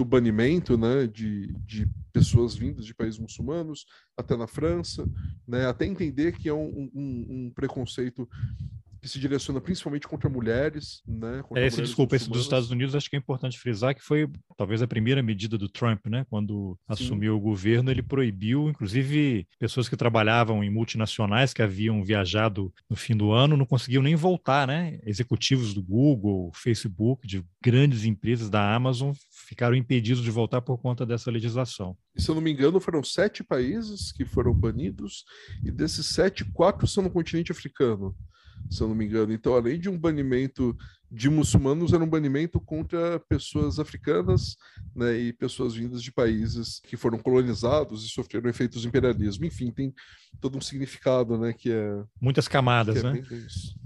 do 0.00 0.04
banimento 0.04 0.78
né, 0.78 1.06
de, 1.06 1.52
de 1.66 1.86
pessoas 2.10 2.54
vindas 2.54 2.86
de 2.86 2.94
países 2.94 3.18
muçulmanos, 3.18 3.84
até 4.16 4.34
na 4.34 4.46
França, 4.46 5.06
né, 5.46 5.66
até 5.66 5.84
entender 5.84 6.32
que 6.32 6.48
é 6.48 6.54
um, 6.54 6.90
um, 6.94 7.26
um 7.28 7.52
preconceito 7.54 8.26
que 9.00 9.08
se 9.08 9.18
direciona 9.18 9.60
principalmente 9.60 10.06
contra 10.06 10.28
mulheres, 10.28 11.02
né? 11.06 11.42
Contra 11.42 11.64
é, 11.64 11.66
esse, 11.66 11.80
desculpa, 11.80 12.16
esse 12.16 12.28
dos 12.28 12.42
Estados 12.42 12.70
Unidos 12.70 12.94
acho 12.94 13.08
que 13.08 13.16
é 13.16 13.18
importante 13.18 13.58
frisar 13.58 13.94
que 13.94 14.02
foi 14.02 14.28
talvez 14.56 14.82
a 14.82 14.86
primeira 14.86 15.22
medida 15.22 15.56
do 15.56 15.68
Trump, 15.68 16.06
né? 16.06 16.26
Quando 16.28 16.76
Sim. 16.78 16.92
assumiu 16.92 17.36
o 17.36 17.40
governo, 17.40 17.90
ele 17.90 18.02
proibiu, 18.02 18.68
inclusive, 18.68 19.46
pessoas 19.58 19.88
que 19.88 19.96
trabalhavam 19.96 20.62
em 20.62 20.70
multinacionais 20.70 21.54
que 21.54 21.62
haviam 21.62 22.04
viajado 22.04 22.72
no 22.88 22.96
fim 22.96 23.16
do 23.16 23.32
ano 23.32 23.56
não 23.56 23.64
conseguiam 23.64 24.02
nem 24.02 24.14
voltar, 24.14 24.66
né? 24.66 24.98
Executivos 25.04 25.72
do 25.72 25.82
Google, 25.82 26.52
Facebook, 26.54 27.26
de 27.26 27.42
grandes 27.62 28.04
empresas 28.04 28.50
da 28.50 28.74
Amazon 28.74 29.12
ficaram 29.50 29.74
impedidos 29.74 30.22
de 30.22 30.30
voltar 30.30 30.60
por 30.60 30.78
conta 30.78 31.04
dessa 31.04 31.28
legislação. 31.28 31.96
Se 32.16 32.30
eu 32.30 32.36
não 32.36 32.40
me 32.40 32.52
engano, 32.52 32.78
foram 32.80 33.02
sete 33.02 33.42
países 33.42 34.12
que 34.12 34.24
foram 34.24 34.54
banidos, 34.54 35.24
e 35.64 35.72
desses 35.72 36.06
sete, 36.06 36.44
quatro 36.52 36.86
são 36.86 37.02
no 37.02 37.10
continente 37.10 37.50
africano 37.50 38.14
se 38.68 38.80
eu 38.80 38.88
não 38.88 38.94
me 38.94 39.04
engano. 39.04 39.32
Então, 39.32 39.54
além 39.54 39.80
de 39.80 39.88
um 39.88 39.98
banimento 39.98 40.76
de 41.10 41.28
muçulmanos, 41.28 41.92
era 41.92 42.04
um 42.04 42.08
banimento 42.08 42.60
contra 42.60 43.18
pessoas 43.20 43.80
africanas 43.80 44.56
né, 44.94 45.18
e 45.18 45.32
pessoas 45.32 45.74
vindas 45.74 46.02
de 46.02 46.12
países 46.12 46.80
que 46.80 46.96
foram 46.96 47.18
colonizados 47.18 48.04
e 48.04 48.08
sofreram 48.08 48.48
efeitos 48.48 48.82
do 48.82 48.88
imperialismo. 48.88 49.44
Enfim, 49.44 49.72
tem 49.72 49.92
todo 50.40 50.56
um 50.56 50.60
significado, 50.60 51.36
né, 51.36 51.52
que 51.52 51.72
é... 51.72 52.04
Muitas 52.20 52.46
camadas, 52.46 52.96
é 52.96 53.02
né? 53.02 53.22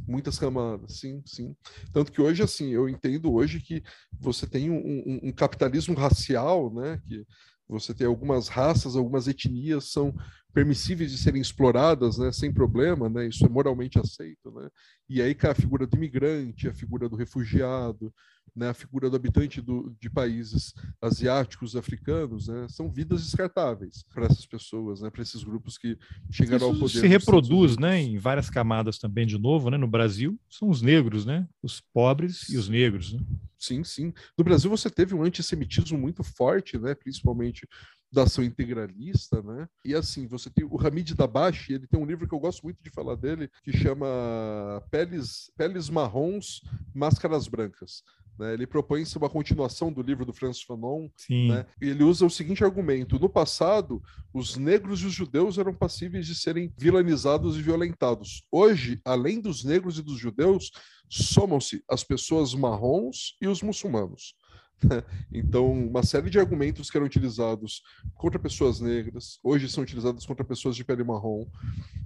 Muitas 0.07 0.39
camadas, 0.39 0.99
sim, 0.99 1.23
sim. 1.25 1.57
Tanto 1.93 2.13
que 2.13 2.21
hoje, 2.21 2.43
assim, 2.43 2.71
eu 2.71 2.89
entendo 2.89 3.33
hoje 3.33 3.59
que 3.59 3.83
você 4.21 4.47
tem 4.47 4.71
um, 4.71 4.77
um, 4.77 5.21
um 5.29 5.33
capitalismo 5.33 5.95
racial, 5.95 6.73
né, 6.75 7.01
que 7.07 7.25
você 7.69 7.95
tem 7.95 8.07
algumas 8.07 8.49
raças, 8.49 8.97
algumas 8.97 9.27
etnias 9.27 9.91
são 9.91 10.15
permissíveis 10.53 11.11
de 11.11 11.19
serem 11.19 11.41
exploradas, 11.41 12.19
né, 12.19 12.31
sem 12.31 12.53
problema, 12.53 13.09
né, 13.09 13.27
isso 13.27 13.45
é 13.45 13.49
moralmente 13.49 13.99
aceito, 13.99 14.51
né, 14.53 14.69
e 15.09 15.21
aí 15.21 15.37
a 15.43 15.55
figura 15.55 15.87
do 15.87 15.97
imigrante, 15.97 16.69
a 16.69 16.75
figura 16.75 17.09
do 17.09 17.17
refugiado, 17.17 18.13
né, 18.55 18.69
a 18.69 18.75
figura 18.75 19.11
do 19.11 19.17
habitante 19.17 19.61
do, 19.61 19.95
de 20.01 20.09
países 20.09 20.75
asiáticos, 21.03 21.75
africanos, 21.75 22.49
né, 22.49 22.67
são 22.69 22.91
vidas 22.91 23.23
descartáveis 23.23 24.05
para 24.15 24.27
essas 24.27 24.47
pessoas, 24.47 25.01
né, 25.01 25.11
para 25.11 25.23
esses 25.23 25.43
grupos 25.43 25.77
que 25.77 25.99
chegaram 26.31 26.69
Isso 26.69 26.75
ao 26.75 26.75
poder. 26.75 27.01
Se 27.01 27.07
reproduz, 27.07 27.77
né, 27.77 28.01
em 28.01 28.19
várias 28.19 28.49
camadas 28.49 28.99
também 28.99 29.27
de 29.27 29.39
novo, 29.39 29.71
né, 29.71 29.77
no 29.77 29.89
Brasil 29.89 30.39
são 30.49 30.69
os 30.69 30.83
negros, 30.83 31.27
né, 31.27 31.49
os 31.63 31.81
pobres 31.81 32.49
e 32.49 32.57
os 32.57 32.69
negros. 32.69 33.13
Né? 33.13 33.21
Sim, 33.59 33.83
sim. 33.83 34.13
No 34.37 34.45
Brasil 34.45 34.71
você 34.71 34.91
teve 34.91 35.15
um 35.15 35.23
antissemitismo 35.23 35.99
muito 35.99 36.23
forte, 36.23 36.79
né, 36.79 36.95
principalmente 36.95 37.67
da 38.15 38.23
ação 38.23 38.45
integralista, 38.45 39.43
né? 39.43 39.69
E 39.85 39.95
assim, 39.95 40.27
você 40.27 40.49
tem 40.49 40.65
o 40.65 40.81
Hamid 40.81 41.15
Dabashi, 41.15 41.75
ele 41.75 41.87
tem 41.87 42.01
um 42.01 42.07
livro 42.07 42.27
que 42.29 42.35
eu 42.35 42.39
gosto 42.39 42.63
muito 42.63 42.83
de 42.83 42.91
falar 42.91 43.17
dele, 43.17 43.51
que 43.63 43.77
chama 43.77 44.07
Peles, 44.91 45.51
Peles 45.57 45.91
Marrons, 45.91 46.63
Máscaras 46.95 47.49
Brancas. 47.49 48.03
Né? 48.39 48.55
Ele 48.55 48.67
propõe 48.67 49.05
uma 49.17 49.29
continuação 49.29 49.93
do 49.93 50.03
livro 50.03 50.25
do 50.25 50.33
Francis 50.33 50.63
Fanon. 50.63 51.09
Né? 51.49 51.67
E 51.81 51.89
ele 51.89 52.05
usa 52.05 52.25
o 52.25 52.31
seguinte 52.31 52.65
argumento: 52.65 53.19
no 53.19 53.29
passado, 53.29 54.03
os 54.33 54.57
negros 54.57 55.01
e 55.01 55.07
os 55.07 55.13
judeus 55.13 55.59
eram 55.59 55.75
passíveis 55.75 56.27
de 56.27 56.35
serem 56.35 56.73
vilanizados 56.77 57.57
e 57.57 57.63
violentados. 57.63 58.47
Hoje, 58.51 59.01
além 59.05 59.41
dos 59.41 59.65
negros 59.65 59.99
e 59.99 60.03
dos 60.03 60.19
judeus, 60.19 60.71
somam-se 61.09 61.83
as 61.89 62.03
pessoas 62.03 62.55
marrons 62.55 63.37
e 63.41 63.47
os 63.47 63.63
muçulmanos. 63.63 64.35
Então, 65.33 65.71
uma 65.71 66.03
série 66.03 66.31
de 66.31 66.39
argumentos 66.39 66.91
que 66.91 66.97
eram 66.97 67.07
utilizados 67.07 67.83
contra 68.15 68.39
pessoas 68.39 68.81
negras, 68.81 69.39
hoje 69.43 69.69
são 69.69 69.83
utilizados 69.83 70.27
contra 70.27 70.45
pessoas 70.45 70.77
de 70.77 70.85
pele 70.85 71.05
marrom, 71.05 71.47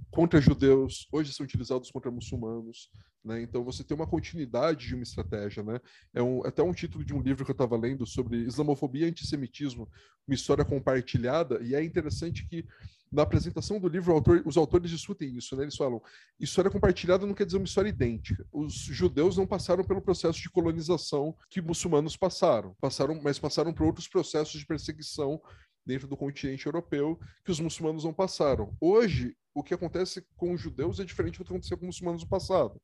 contra 0.09 0.41
judeus, 0.41 1.07
hoje 1.11 1.33
são 1.33 1.43
utilizados 1.43 1.91
contra 1.91 2.11
muçulmanos. 2.11 2.89
Né? 3.23 3.41
Então, 3.41 3.63
você 3.63 3.83
tem 3.83 3.95
uma 3.95 4.07
continuidade 4.07 4.87
de 4.87 4.95
uma 4.95 5.03
estratégia. 5.03 5.63
Né? 5.63 5.79
É 6.13 6.21
um, 6.23 6.45
até 6.45 6.63
um 6.63 6.73
título 6.73 7.03
de 7.03 7.13
um 7.13 7.21
livro 7.21 7.43
que 7.43 7.51
eu 7.51 7.53
estava 7.53 7.77
lendo 7.77 8.05
sobre 8.05 8.37
islamofobia 8.37 9.05
e 9.05 9.09
antissemitismo, 9.09 9.89
uma 10.27 10.35
história 10.35 10.63
compartilhada, 10.65 11.59
e 11.61 11.75
é 11.75 11.83
interessante 11.83 12.47
que 12.47 12.65
na 13.11 13.23
apresentação 13.23 13.79
do 13.79 13.87
livro, 13.87 14.13
autor, 14.13 14.41
os 14.45 14.57
autores 14.57 14.89
discutem 14.89 15.35
isso, 15.35 15.55
né? 15.55 15.63
Eles 15.63 15.75
falam: 15.75 16.01
história 16.39 16.69
compartilhada 16.69 17.25
não 17.25 17.33
quer 17.33 17.45
dizer 17.45 17.57
uma 17.57 17.65
história 17.65 17.89
idêntica. 17.89 18.45
Os 18.51 18.73
judeus 18.73 19.37
não 19.37 19.47
passaram 19.47 19.83
pelo 19.83 20.01
processo 20.01 20.39
de 20.39 20.49
colonização 20.49 21.35
que 21.49 21.61
muçulmanos 21.61 22.15
passaram, 22.15 22.75
passaram, 22.79 23.19
mas 23.21 23.39
passaram 23.39 23.73
por 23.73 23.85
outros 23.85 24.07
processos 24.07 24.59
de 24.59 24.65
perseguição 24.65 25.41
dentro 25.85 26.07
do 26.07 26.15
continente 26.15 26.67
europeu 26.67 27.19
que 27.43 27.51
os 27.51 27.59
muçulmanos 27.59 28.03
não 28.03 28.13
passaram. 28.13 28.75
Hoje, 28.79 29.35
o 29.53 29.63
que 29.63 29.73
acontece 29.73 30.23
com 30.35 30.53
os 30.53 30.61
judeus 30.61 30.99
é 30.99 31.05
diferente 31.05 31.39
do 31.39 31.45
que 31.45 31.51
aconteceu 31.51 31.77
com 31.77 31.85
os 31.85 31.95
muçulmanos 31.95 32.23
no 32.23 32.29
passado. 32.29 32.79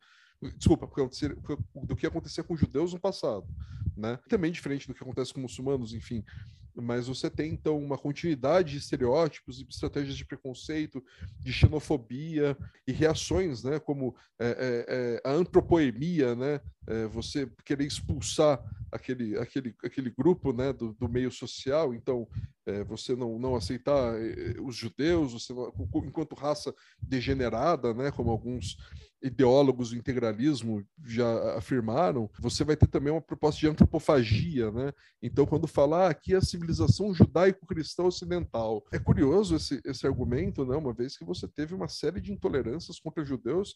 Desculpa, 0.57 0.89
do 1.83 1.95
que 1.95 2.05
acontecia 2.05 2.43
com 2.43 2.53
os 2.53 2.59
judeus 2.59 2.93
no 2.93 2.99
passado, 2.99 3.47
né? 3.95 4.19
Também 4.27 4.51
diferente 4.51 4.87
do 4.87 4.93
que 4.93 5.01
acontece 5.01 5.33
com 5.33 5.39
muçulmanos, 5.39 5.93
enfim 5.93 6.23
mas 6.75 7.07
você 7.07 7.29
tem 7.29 7.53
então 7.53 7.77
uma 7.77 7.97
continuidade 7.97 8.71
de 8.71 8.77
estereótipos 8.77 9.59
e 9.59 9.67
estratégias 9.69 10.15
de 10.15 10.25
preconceito, 10.25 11.03
de 11.39 11.53
xenofobia 11.53 12.57
e 12.87 12.91
reações, 12.91 13.63
né, 13.63 13.79
como 13.79 14.15
é, 14.39 14.47
é, 14.47 14.85
é, 14.87 15.29
a 15.29 15.31
antropoemia, 15.31 16.35
né, 16.35 16.59
é, 16.87 17.07
você 17.07 17.49
querer 17.63 17.85
expulsar 17.85 18.63
aquele, 18.91 19.37
aquele, 19.37 19.75
aquele 19.83 20.09
grupo 20.09 20.53
né, 20.53 20.71
do, 20.73 20.93
do 20.93 21.09
meio 21.09 21.31
social, 21.31 21.93
então 21.93 22.27
é, 22.65 22.83
você 22.83 23.15
não, 23.15 23.39
não 23.39 23.55
aceitar 23.55 24.15
é, 24.15 24.59
os 24.61 24.75
judeus 24.75 25.33
você 25.33 25.53
não, 25.53 25.71
enquanto 26.05 26.35
raça 26.35 26.73
degenerada, 27.01 27.93
né, 27.93 28.11
como 28.11 28.31
alguns 28.31 28.77
ideólogos 29.21 29.89
do 29.89 29.97
integralismo 29.97 30.85
já 31.03 31.57
afirmaram, 31.57 32.29
você 32.39 32.63
vai 32.63 32.75
ter 32.75 32.87
também 32.87 33.11
uma 33.11 33.21
proposta 33.21 33.59
de 33.59 33.67
antropofagia, 33.67 34.71
né? 34.71 34.93
Então, 35.21 35.45
quando 35.45 35.67
falar 35.67 35.95
ah, 35.95 36.09
aqui 36.09 36.35
a 36.35 36.41
civilização 36.41 37.13
judaico-cristã 37.13 38.03
ocidental, 38.03 38.83
é 38.91 38.99
curioso 38.99 39.55
esse, 39.55 39.81
esse 39.85 40.05
argumento, 40.05 40.65
né? 40.65 40.75
Uma 40.75 40.93
vez 40.93 41.17
que 41.17 41.25
você 41.25 41.47
teve 41.47 41.73
uma 41.73 41.87
série 41.87 42.19
de 42.19 42.31
intolerâncias 42.31 42.99
contra 42.99 43.25
judeus, 43.25 43.75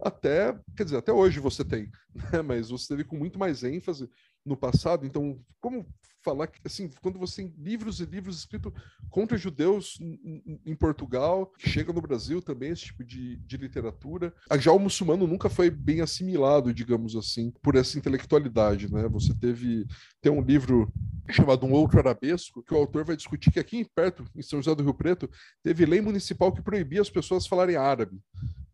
até, 0.00 0.58
quer 0.76 0.84
dizer, 0.84 0.96
até 0.96 1.12
hoje 1.12 1.38
você 1.38 1.64
tem, 1.64 1.90
né? 2.32 2.42
Mas 2.42 2.70
você 2.70 2.88
teve 2.88 3.04
com 3.04 3.16
muito 3.16 3.38
mais 3.38 3.62
ênfase 3.62 4.08
no 4.44 4.56
passado. 4.56 5.06
Então, 5.06 5.38
como 5.60 5.86
falar 6.22 6.46
que, 6.46 6.60
assim, 6.64 6.90
quando 7.02 7.18
você 7.18 7.42
tem 7.42 7.54
livros 7.58 8.00
e 8.00 8.04
livros 8.04 8.38
escritos 8.38 8.72
contra 9.08 9.38
judeus 9.38 9.98
em 10.00 10.74
Portugal, 10.74 11.52
chega 11.58 11.92
no 11.92 12.00
Brasil 12.00 12.40
também 12.42 12.70
esse 12.70 12.86
tipo 12.86 13.04
de, 13.04 13.36
de 13.36 13.56
literatura. 13.56 14.32
Já 14.58 14.72
o 14.72 14.78
muçulmano 14.78 15.26
nunca 15.26 15.48
foi 15.48 15.70
bem 15.70 16.00
assimilado, 16.00 16.72
digamos 16.72 17.16
assim, 17.16 17.50
por 17.62 17.74
essa 17.74 17.98
intelectualidade, 17.98 18.92
né? 18.92 19.08
Você 19.08 19.34
teve 19.34 19.86
tem 20.20 20.30
um 20.30 20.42
livro 20.42 20.92
chamado 21.30 21.64
Um 21.64 21.72
Outro 21.72 21.98
Arabesco, 21.98 22.62
que 22.62 22.74
o 22.74 22.76
autor 22.76 23.04
vai 23.04 23.16
discutir 23.16 23.50
que 23.50 23.60
aqui 23.60 23.86
perto, 23.94 24.24
em 24.34 24.42
São 24.42 24.60
José 24.60 24.74
do 24.74 24.82
Rio 24.82 24.94
Preto, 24.94 25.30
teve 25.62 25.86
lei 25.86 26.00
municipal 26.00 26.52
que 26.52 26.62
proibia 26.62 27.00
as 27.00 27.10
pessoas 27.10 27.46
falarem 27.46 27.76
árabe, 27.76 28.20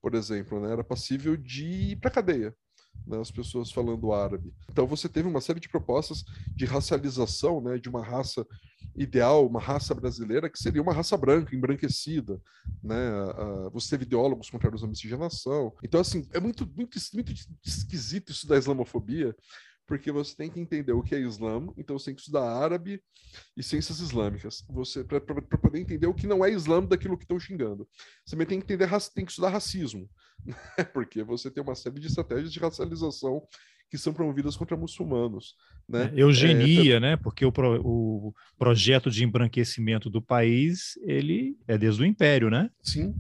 por 0.01 0.15
exemplo, 0.15 0.61
né? 0.61 0.73
Era 0.73 0.85
passível 0.85 1.37
de 1.37 1.65
ir 1.65 1.97
para 1.97 2.11
cadeia 2.11 2.55
né, 3.07 3.21
as 3.21 3.31
pessoas 3.31 3.71
falando 3.71 4.13
árabe. 4.13 4.53
Então 4.71 4.87
você 4.87 5.09
teve 5.09 5.29
uma 5.29 5.41
série 5.41 5.61
de 5.61 5.69
propostas 5.69 6.25
de 6.55 6.65
racialização, 6.65 7.61
né, 7.61 7.79
de 7.79 7.89
uma 7.89 8.05
raça 8.05 8.47
ideal, 8.97 9.47
uma 9.47 9.61
raça 9.61 9.95
brasileira 9.95 10.49
que 10.49 10.59
seria 10.59 10.83
uma 10.83 10.93
raça 10.93 11.17
branca, 11.17 11.55
embranquecida, 11.55 12.41
né? 12.83 12.97
você 13.73 13.91
teve 13.91 14.05
ideólogos 14.05 14.49
contrários 14.49 14.83
à 14.83 14.87
miscigenação. 14.87 15.73
Então 15.83 16.01
assim, 16.01 16.27
é 16.33 16.41
muito 16.41 16.67
muito 16.75 16.99
muito 17.13 17.35
esquisito 17.65 18.33
isso 18.33 18.49
da 18.49 18.57
islamofobia, 18.57 19.37
porque 19.87 20.11
você 20.11 20.35
tem 20.35 20.51
que 20.51 20.59
entender 20.59 20.93
o 20.93 21.03
que 21.03 21.15
é 21.15 21.21
Islã, 21.21 21.67
então 21.77 21.99
você 21.99 22.07
tem 22.07 22.15
que 22.15 22.21
estudar 22.21 22.51
árabe 22.51 23.03
e 23.57 23.63
ciências 23.63 24.01
islâmicas, 24.01 24.65
você 24.69 25.05
para 25.05 25.21
poder 25.21 25.79
entender 25.79 26.07
o 26.07 26.15
que 26.15 26.27
não 26.27 26.45
é 26.45 26.51
Islã 26.51 26.83
daquilo 26.83 27.17
que 27.17 27.25
estão 27.25 27.39
xingando. 27.39 27.87
Você 28.25 28.33
também 28.33 28.47
tem 28.47 28.59
que 28.61 28.65
entender, 28.65 28.91
tem 29.15 29.25
que 29.25 29.31
estudar 29.31 29.51
racismo, 29.51 30.09
né? 30.45 30.55
porque 30.93 31.23
você 31.23 31.51
tem 31.51 31.63
uma 31.63 31.75
série 31.75 32.01
de 32.01 32.07
estratégias 32.07 32.53
de 32.53 32.59
racialização 32.59 33.43
que 33.89 33.97
são 33.97 34.13
promovidas 34.13 34.57
contra 34.57 34.77
muçulmanos. 34.77 35.55
Né? 35.89 36.13
É, 36.13 36.21
eugenia, 36.21 36.97
é, 36.97 37.01
né? 37.01 37.17
Porque 37.17 37.45
o, 37.45 37.53
pro, 37.53 37.81
o 37.85 38.35
projeto 38.59 39.11
de 39.11 39.25
embranquecimento 39.25 40.11
do 40.11 40.21
país 40.21 40.99
ele 41.03 41.57
é 41.69 41.79
desde 41.79 42.03
o 42.03 42.05
Império, 42.05 42.51
né? 42.51 42.69
Sim. 42.83 43.15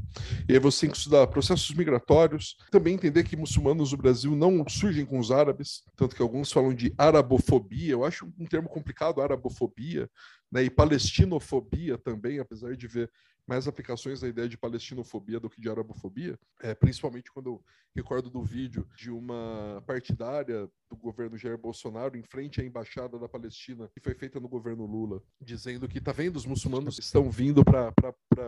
E 0.48 0.54
aí 0.54 0.58
você 0.58 0.82
tem 0.82 0.90
que 0.90 0.96
estudar 0.96 1.26
processos 1.28 1.72
migratórios, 1.74 2.56
também 2.70 2.94
entender 2.94 3.22
que 3.22 3.36
muçulmanos 3.36 3.90
do 3.90 3.96
Brasil 3.96 4.34
não 4.34 4.68
surgem 4.68 5.06
com 5.06 5.20
os 5.20 5.30
árabes, 5.30 5.82
tanto 5.96 6.16
que 6.16 6.22
alguns 6.22 6.50
falam 6.50 6.74
de 6.74 6.92
arabofobia. 6.98 7.92
Eu 7.92 8.04
acho 8.04 8.26
um 8.38 8.46
termo 8.46 8.68
complicado, 8.68 9.20
arabofobia, 9.20 10.10
né? 10.50 10.64
E 10.64 10.70
palestinofobia 10.70 11.96
também, 11.96 12.40
apesar 12.40 12.76
de 12.76 12.88
ver 12.88 13.10
mais 13.46 13.68
aplicações 13.68 14.20
da 14.20 14.28
ideia 14.28 14.48
de 14.48 14.58
palestinofobia 14.58 15.38
do 15.38 15.48
que 15.48 15.60
de 15.60 15.68
arabofobia, 15.68 16.38
é, 16.60 16.74
principalmente 16.74 17.30
quando 17.30 17.46
eu 17.46 17.64
recordo 17.94 18.28
do 18.28 18.42
vídeo 18.42 18.86
de 18.96 19.10
uma 19.10 19.82
partidária 19.86 20.68
do 20.90 20.96
governo 20.96 21.38
Jair 21.38 21.56
Bolsonaro 21.56 22.16
em 22.16 22.22
frente 22.22 22.60
à 22.60 22.64
embaixada 22.64 23.18
da 23.18 23.28
Palestina, 23.28 23.88
que 23.94 24.00
foi 24.00 24.14
feita 24.14 24.38
no 24.38 24.48
governo 24.48 24.84
Lula, 24.84 25.22
dizendo 25.40 25.88
que 25.88 26.00
tá 26.00 26.12
vendo 26.12 26.36
os 26.36 26.44
muçulmanos 26.44 26.98
estão 26.98 27.30
vindo 27.30 27.64
para 27.64 27.92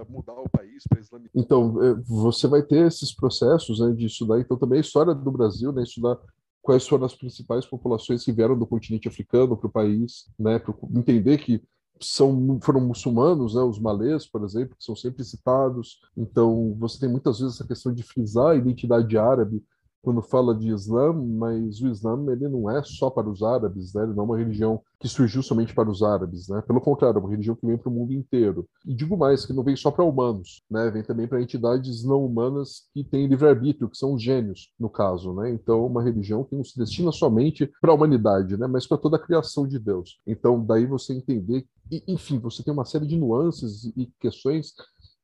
mudar 0.09 0.35
o 0.35 0.49
país, 0.49 0.83
para 0.89 1.01
islamizar. 1.01 1.33
Então, 1.35 1.83
é, 1.83 1.95
você 2.05 2.47
vai 2.47 2.63
ter 2.63 2.87
esses 2.87 3.15
processos 3.15 3.81
né, 3.81 3.93
de 3.93 4.07
estudar, 4.07 4.41
então 4.41 4.59
também 4.59 4.79
a 4.79 4.83
história 4.83 5.15
do 5.15 5.31
Brasil, 5.31 5.73
né, 5.73 5.83
estudar 5.83 6.19
quais 6.61 6.87
foram 6.87 7.07
as 7.07 7.15
principais 7.15 7.65
populações 7.65 8.25
que 8.25 8.33
vieram 8.33 8.59
do 8.59 8.67
continente 8.67 9.09
africano 9.09 9.57
para 9.57 9.69
o 9.69 9.73
país, 9.73 10.31
né, 10.39 10.59
para 10.59 10.75
entender 10.95 11.39
que 11.39 11.63
são, 12.01 12.59
foram 12.63 12.81
muçulmanos, 12.81 13.55
né, 13.55 13.63
os 13.63 13.79
malês, 13.79 14.27
por 14.27 14.45
exemplo, 14.45 14.77
que 14.77 14.85
são 14.85 14.97
sempre 14.97 15.25
citados. 15.25 16.01
Então, 16.17 16.75
você 16.79 16.99
tem 17.01 17.09
muitas 17.09 17.39
vezes 17.39 17.55
essa 17.55 17.67
questão 17.67 17.93
de 17.93 18.03
frisar 18.03 18.49
a 18.49 18.57
identidade 18.57 19.17
árabe 19.17 19.63
quando 20.03 20.23
fala 20.23 20.55
de 20.55 20.69
Islã, 20.69 21.13
mas 21.13 21.81
o 21.81 21.89
Islã 21.89 22.25
ele 22.31 22.49
não 22.49 22.71
é 22.71 22.83
só 22.83 23.11
para 23.11 23.29
os 23.29 23.43
árabes, 23.43 23.93
né? 23.95 24.05
ele 24.05 24.15
não 24.15 24.23
é 24.23 24.27
uma 24.27 24.39
religião 24.39 24.81
que 25.01 25.09
surgiu 25.09 25.43
somente 25.43 25.75
para 25.75 25.91
os 25.91 26.03
árabes, 26.03 26.49
né? 26.49 26.61
pelo 26.63 26.81
contrário, 26.81 27.19
é 27.19 27.21
uma 27.21 27.31
religião 27.31 27.55
que 27.55 27.67
vem 27.67 27.77
para 27.77 27.89
o 27.89 27.93
mundo 27.93 28.13
inteiro. 28.13 28.67
E 28.87 28.95
digo 28.95 29.17
mais, 29.17 29.45
que 29.45 29.53
não 29.53 29.63
vem 29.63 29.77
só 29.77 29.91
para 29.91 30.05
humanos, 30.05 30.63
né? 30.71 30.91
vem 30.91 31.03
também 31.03 31.27
para 31.27 31.43
entidades 31.43 32.05
não 32.05 32.25
humanas 32.25 32.89
que 32.93 33.05
têm 33.05 33.27
livre-arbítrio, 33.27 33.89
que 33.89 33.97
são 33.97 34.15
os 34.15 34.23
gênios, 34.23 34.73
no 34.79 34.89
caso. 34.89 35.33
Né? 35.35 35.51
Então, 35.53 35.87
uma 35.87 36.03
religião 36.03 36.45
que 36.45 36.57
não 36.57 36.65
se 36.65 36.77
destina 36.77 37.13
somente 37.13 37.71
para 37.81 37.93
a 37.93 37.95
humanidade, 37.95 38.57
né? 38.57 38.67
mas 38.67 38.87
para 38.87 38.99
toda 38.99 39.17
a 39.17 39.21
criação 39.21 39.67
de 39.67 39.79
Deus. 39.79 40.21
Então, 40.27 40.65
daí 40.65 40.87
você 40.87 41.13
entender, 41.13 41.67
e, 41.91 42.03
enfim, 42.07 42.39
você 42.39 42.63
tem 42.63 42.73
uma 42.73 42.85
série 42.85 43.07
de 43.07 43.17
nuances 43.17 43.85
e 43.97 44.11
questões 44.21 44.75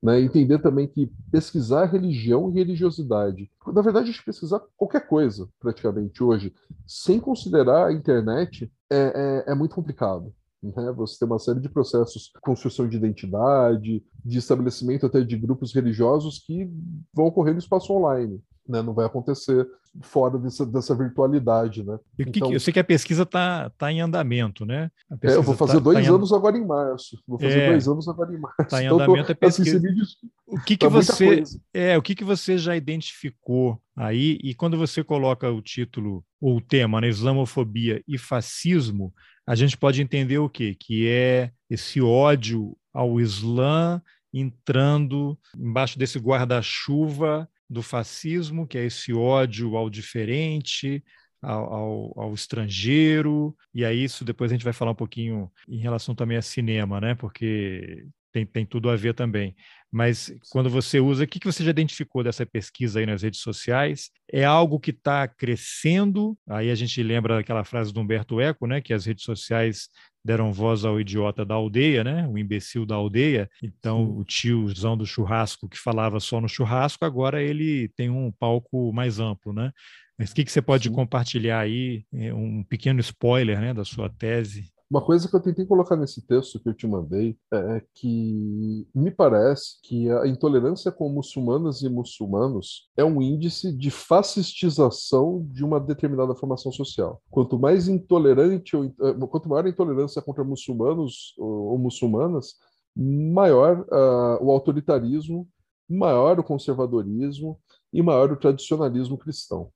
né? 0.04 0.20
Entender 0.20 0.58
também 0.58 0.86
que 0.86 1.10
pesquisar 1.32 1.86
religião 1.86 2.50
e 2.50 2.52
religiosidade, 2.52 3.50
na 3.66 3.80
verdade, 3.80 4.10
a 4.10 4.12
gente 4.12 4.22
pesquisar 4.22 4.60
qualquer 4.76 5.08
coisa, 5.08 5.48
praticamente, 5.58 6.22
hoje, 6.22 6.52
sem 6.86 7.18
considerar 7.18 7.86
a 7.86 7.92
internet, 7.92 8.70
é, 8.90 9.44
é, 9.48 9.52
é 9.52 9.54
muito 9.54 9.74
complicado. 9.74 10.30
Né? 10.64 10.92
Você 10.96 11.18
tem 11.18 11.28
uma 11.28 11.38
série 11.38 11.60
de 11.60 11.68
processos 11.68 12.30
de 12.34 12.40
construção 12.40 12.88
de 12.88 12.96
identidade, 12.96 14.02
de 14.24 14.38
estabelecimento 14.38 15.06
até 15.06 15.20
de 15.20 15.36
grupos 15.36 15.74
religiosos 15.74 16.38
que 16.38 16.70
vão 17.12 17.26
ocorrer 17.26 17.52
no 17.52 17.58
espaço 17.58 17.92
online. 17.92 18.40
Né? 18.66 18.80
Não 18.82 18.94
vai 18.94 19.06
acontecer 19.06 19.68
fora 20.02 20.38
dessa, 20.38 20.66
dessa 20.66 20.94
virtualidade, 20.94 21.84
né? 21.84 21.98
E 22.18 22.22
então, 22.22 22.48
que, 22.48 22.56
eu 22.56 22.60
sei 22.60 22.72
que 22.72 22.80
a 22.80 22.84
pesquisa 22.84 23.22
está 23.22 23.70
tá 23.70 23.92
em 23.92 24.00
andamento, 24.00 24.66
né? 24.66 24.90
É, 25.22 25.34
eu 25.34 25.42
vou 25.42 25.54
fazer 25.54 25.74
tá, 25.74 25.80
dois 25.80 26.06
tá 26.06 26.12
anos 26.12 26.32
em... 26.32 26.34
agora 26.34 26.58
em 26.58 26.66
março. 26.66 27.22
Vou 27.26 27.38
fazer 27.38 27.58
é, 27.60 27.70
dois 27.70 27.86
anos 27.86 28.08
agora 28.08 28.34
em 28.34 28.38
março. 28.38 28.62
Está 28.62 28.82
em 28.82 28.86
então, 28.86 28.98
andamento 28.98 29.26
tô, 29.26 29.32
a 29.32 29.36
pesquisa. 29.36 29.76
Assim, 29.76 30.28
o 30.46 30.60
que, 30.60 30.76
que 30.76 30.86
tá 30.86 30.88
você 30.88 31.42
é 31.72 31.96
o 31.96 32.02
que, 32.02 32.14
que 32.14 32.24
você 32.24 32.58
já 32.58 32.76
identificou 32.76 33.80
aí 33.96 34.38
e 34.42 34.54
quando 34.54 34.76
você 34.76 35.04
coloca 35.04 35.50
o 35.50 35.62
título 35.62 36.24
ou 36.40 36.56
o 36.56 36.60
tema, 36.60 37.00
né, 37.00 37.08
Islamofobia 37.08 38.02
e 38.06 38.18
fascismo, 38.18 39.12
a 39.46 39.54
gente 39.54 39.76
pode 39.76 40.00
entender 40.00 40.38
o 40.38 40.48
quê? 40.48 40.74
Que 40.78 41.08
é 41.08 41.50
esse 41.68 42.00
ódio 42.00 42.76
ao 42.92 43.20
Islã 43.20 44.00
entrando 44.32 45.38
embaixo 45.56 45.98
desse 45.98 46.18
guarda-chuva 46.18 47.48
do 47.68 47.82
fascismo, 47.82 48.66
que 48.66 48.78
é 48.78 48.84
esse 48.84 49.12
ódio 49.12 49.76
ao 49.76 49.88
diferente, 49.88 51.04
ao, 51.40 51.72
ao, 51.72 52.20
ao, 52.20 52.34
estrangeiro, 52.34 53.54
e 53.74 53.84
aí 53.84 54.02
isso 54.02 54.24
depois 54.24 54.50
a 54.50 54.54
gente 54.54 54.64
vai 54.64 54.72
falar 54.72 54.92
um 54.92 54.96
pouquinho 54.96 55.50
em 55.68 55.78
relação 55.78 56.14
também 56.14 56.36
a 56.36 56.42
cinema, 56.42 57.00
né? 57.00 57.14
Porque 57.14 58.06
tem, 58.32 58.44
tem 58.44 58.66
tudo 58.66 58.90
a 58.90 58.96
ver 58.96 59.14
também. 59.14 59.54
Mas 59.94 60.34
quando 60.50 60.68
você 60.68 60.98
usa, 60.98 61.22
o 61.22 61.26
que, 61.26 61.38
que 61.38 61.46
você 61.46 61.62
já 61.62 61.70
identificou 61.70 62.24
dessa 62.24 62.44
pesquisa 62.44 62.98
aí 62.98 63.06
nas 63.06 63.22
redes 63.22 63.38
sociais? 63.38 64.10
É 64.28 64.44
algo 64.44 64.80
que 64.80 64.90
está 64.90 65.28
crescendo? 65.28 66.36
Aí 66.48 66.68
a 66.68 66.74
gente 66.74 67.00
lembra 67.00 67.38
aquela 67.38 67.62
frase 67.62 67.92
do 67.92 68.00
Humberto 68.00 68.40
Eco, 68.40 68.66
né? 68.66 68.80
Que 68.80 68.92
as 68.92 69.06
redes 69.06 69.22
sociais 69.22 69.88
deram 70.24 70.52
voz 70.52 70.84
ao 70.84 71.00
idiota 71.00 71.44
da 71.44 71.54
aldeia, 71.54 72.02
né? 72.02 72.26
O 72.26 72.36
imbecil 72.36 72.84
da 72.84 72.96
aldeia. 72.96 73.48
Então, 73.62 74.04
Sim. 74.04 74.18
o 74.18 74.24
tiozão 74.24 74.96
do 74.96 75.06
churrasco 75.06 75.68
que 75.68 75.78
falava 75.78 76.18
só 76.18 76.40
no 76.40 76.48
churrasco, 76.48 77.04
agora 77.04 77.40
ele 77.40 77.86
tem 77.94 78.10
um 78.10 78.32
palco 78.32 78.92
mais 78.92 79.20
amplo, 79.20 79.52
né? 79.52 79.70
Mas 80.18 80.32
o 80.32 80.34
que, 80.34 80.44
que 80.44 80.50
você 80.50 80.60
pode 80.60 80.88
Sim. 80.88 80.94
compartilhar 80.94 81.60
aí, 81.60 82.04
é, 82.12 82.34
um 82.34 82.64
pequeno 82.64 82.98
spoiler, 82.98 83.60
né, 83.60 83.72
da 83.72 83.84
sua 83.84 84.08
tese? 84.08 84.73
Uma 84.90 85.00
coisa 85.00 85.28
que 85.28 85.34
eu 85.34 85.40
tentei 85.40 85.64
colocar 85.64 85.96
nesse 85.96 86.26
texto 86.26 86.60
que 86.60 86.68
eu 86.68 86.74
te 86.74 86.86
mandei 86.86 87.36
é 87.52 87.82
que 87.94 88.86
me 88.94 89.10
parece 89.10 89.80
que 89.82 90.10
a 90.10 90.26
intolerância 90.26 90.92
com 90.92 91.08
muçulmanas 91.08 91.82
e 91.82 91.88
muçulmanos 91.88 92.90
é 92.96 93.02
um 93.02 93.22
índice 93.22 93.72
de 93.72 93.90
fascistização 93.90 95.46
de 95.50 95.64
uma 95.64 95.80
determinada 95.80 96.34
formação 96.34 96.70
social. 96.70 97.20
Quanto 97.30 97.58
mais 97.58 97.88
intolerante 97.88 98.76
ou 98.76 98.84
eh, 98.84 99.26
quanto 99.30 99.48
maior 99.48 99.64
a 99.64 99.70
intolerância 99.70 100.20
contra 100.20 100.44
muçulmanos 100.44 101.34
ou, 101.38 101.78
muçulmanas, 101.78 102.54
maior 102.94 103.80
uh, 103.90 104.44
o 104.44 104.50
autoritarismo, 104.50 105.48
maior 105.88 106.38
o 106.38 106.44
conservadorismo 106.44 107.58
e 107.92 108.02
maior 108.02 108.30
o 108.30 108.36
tradicionalismo 108.36 109.18
cristão. 109.18 109.70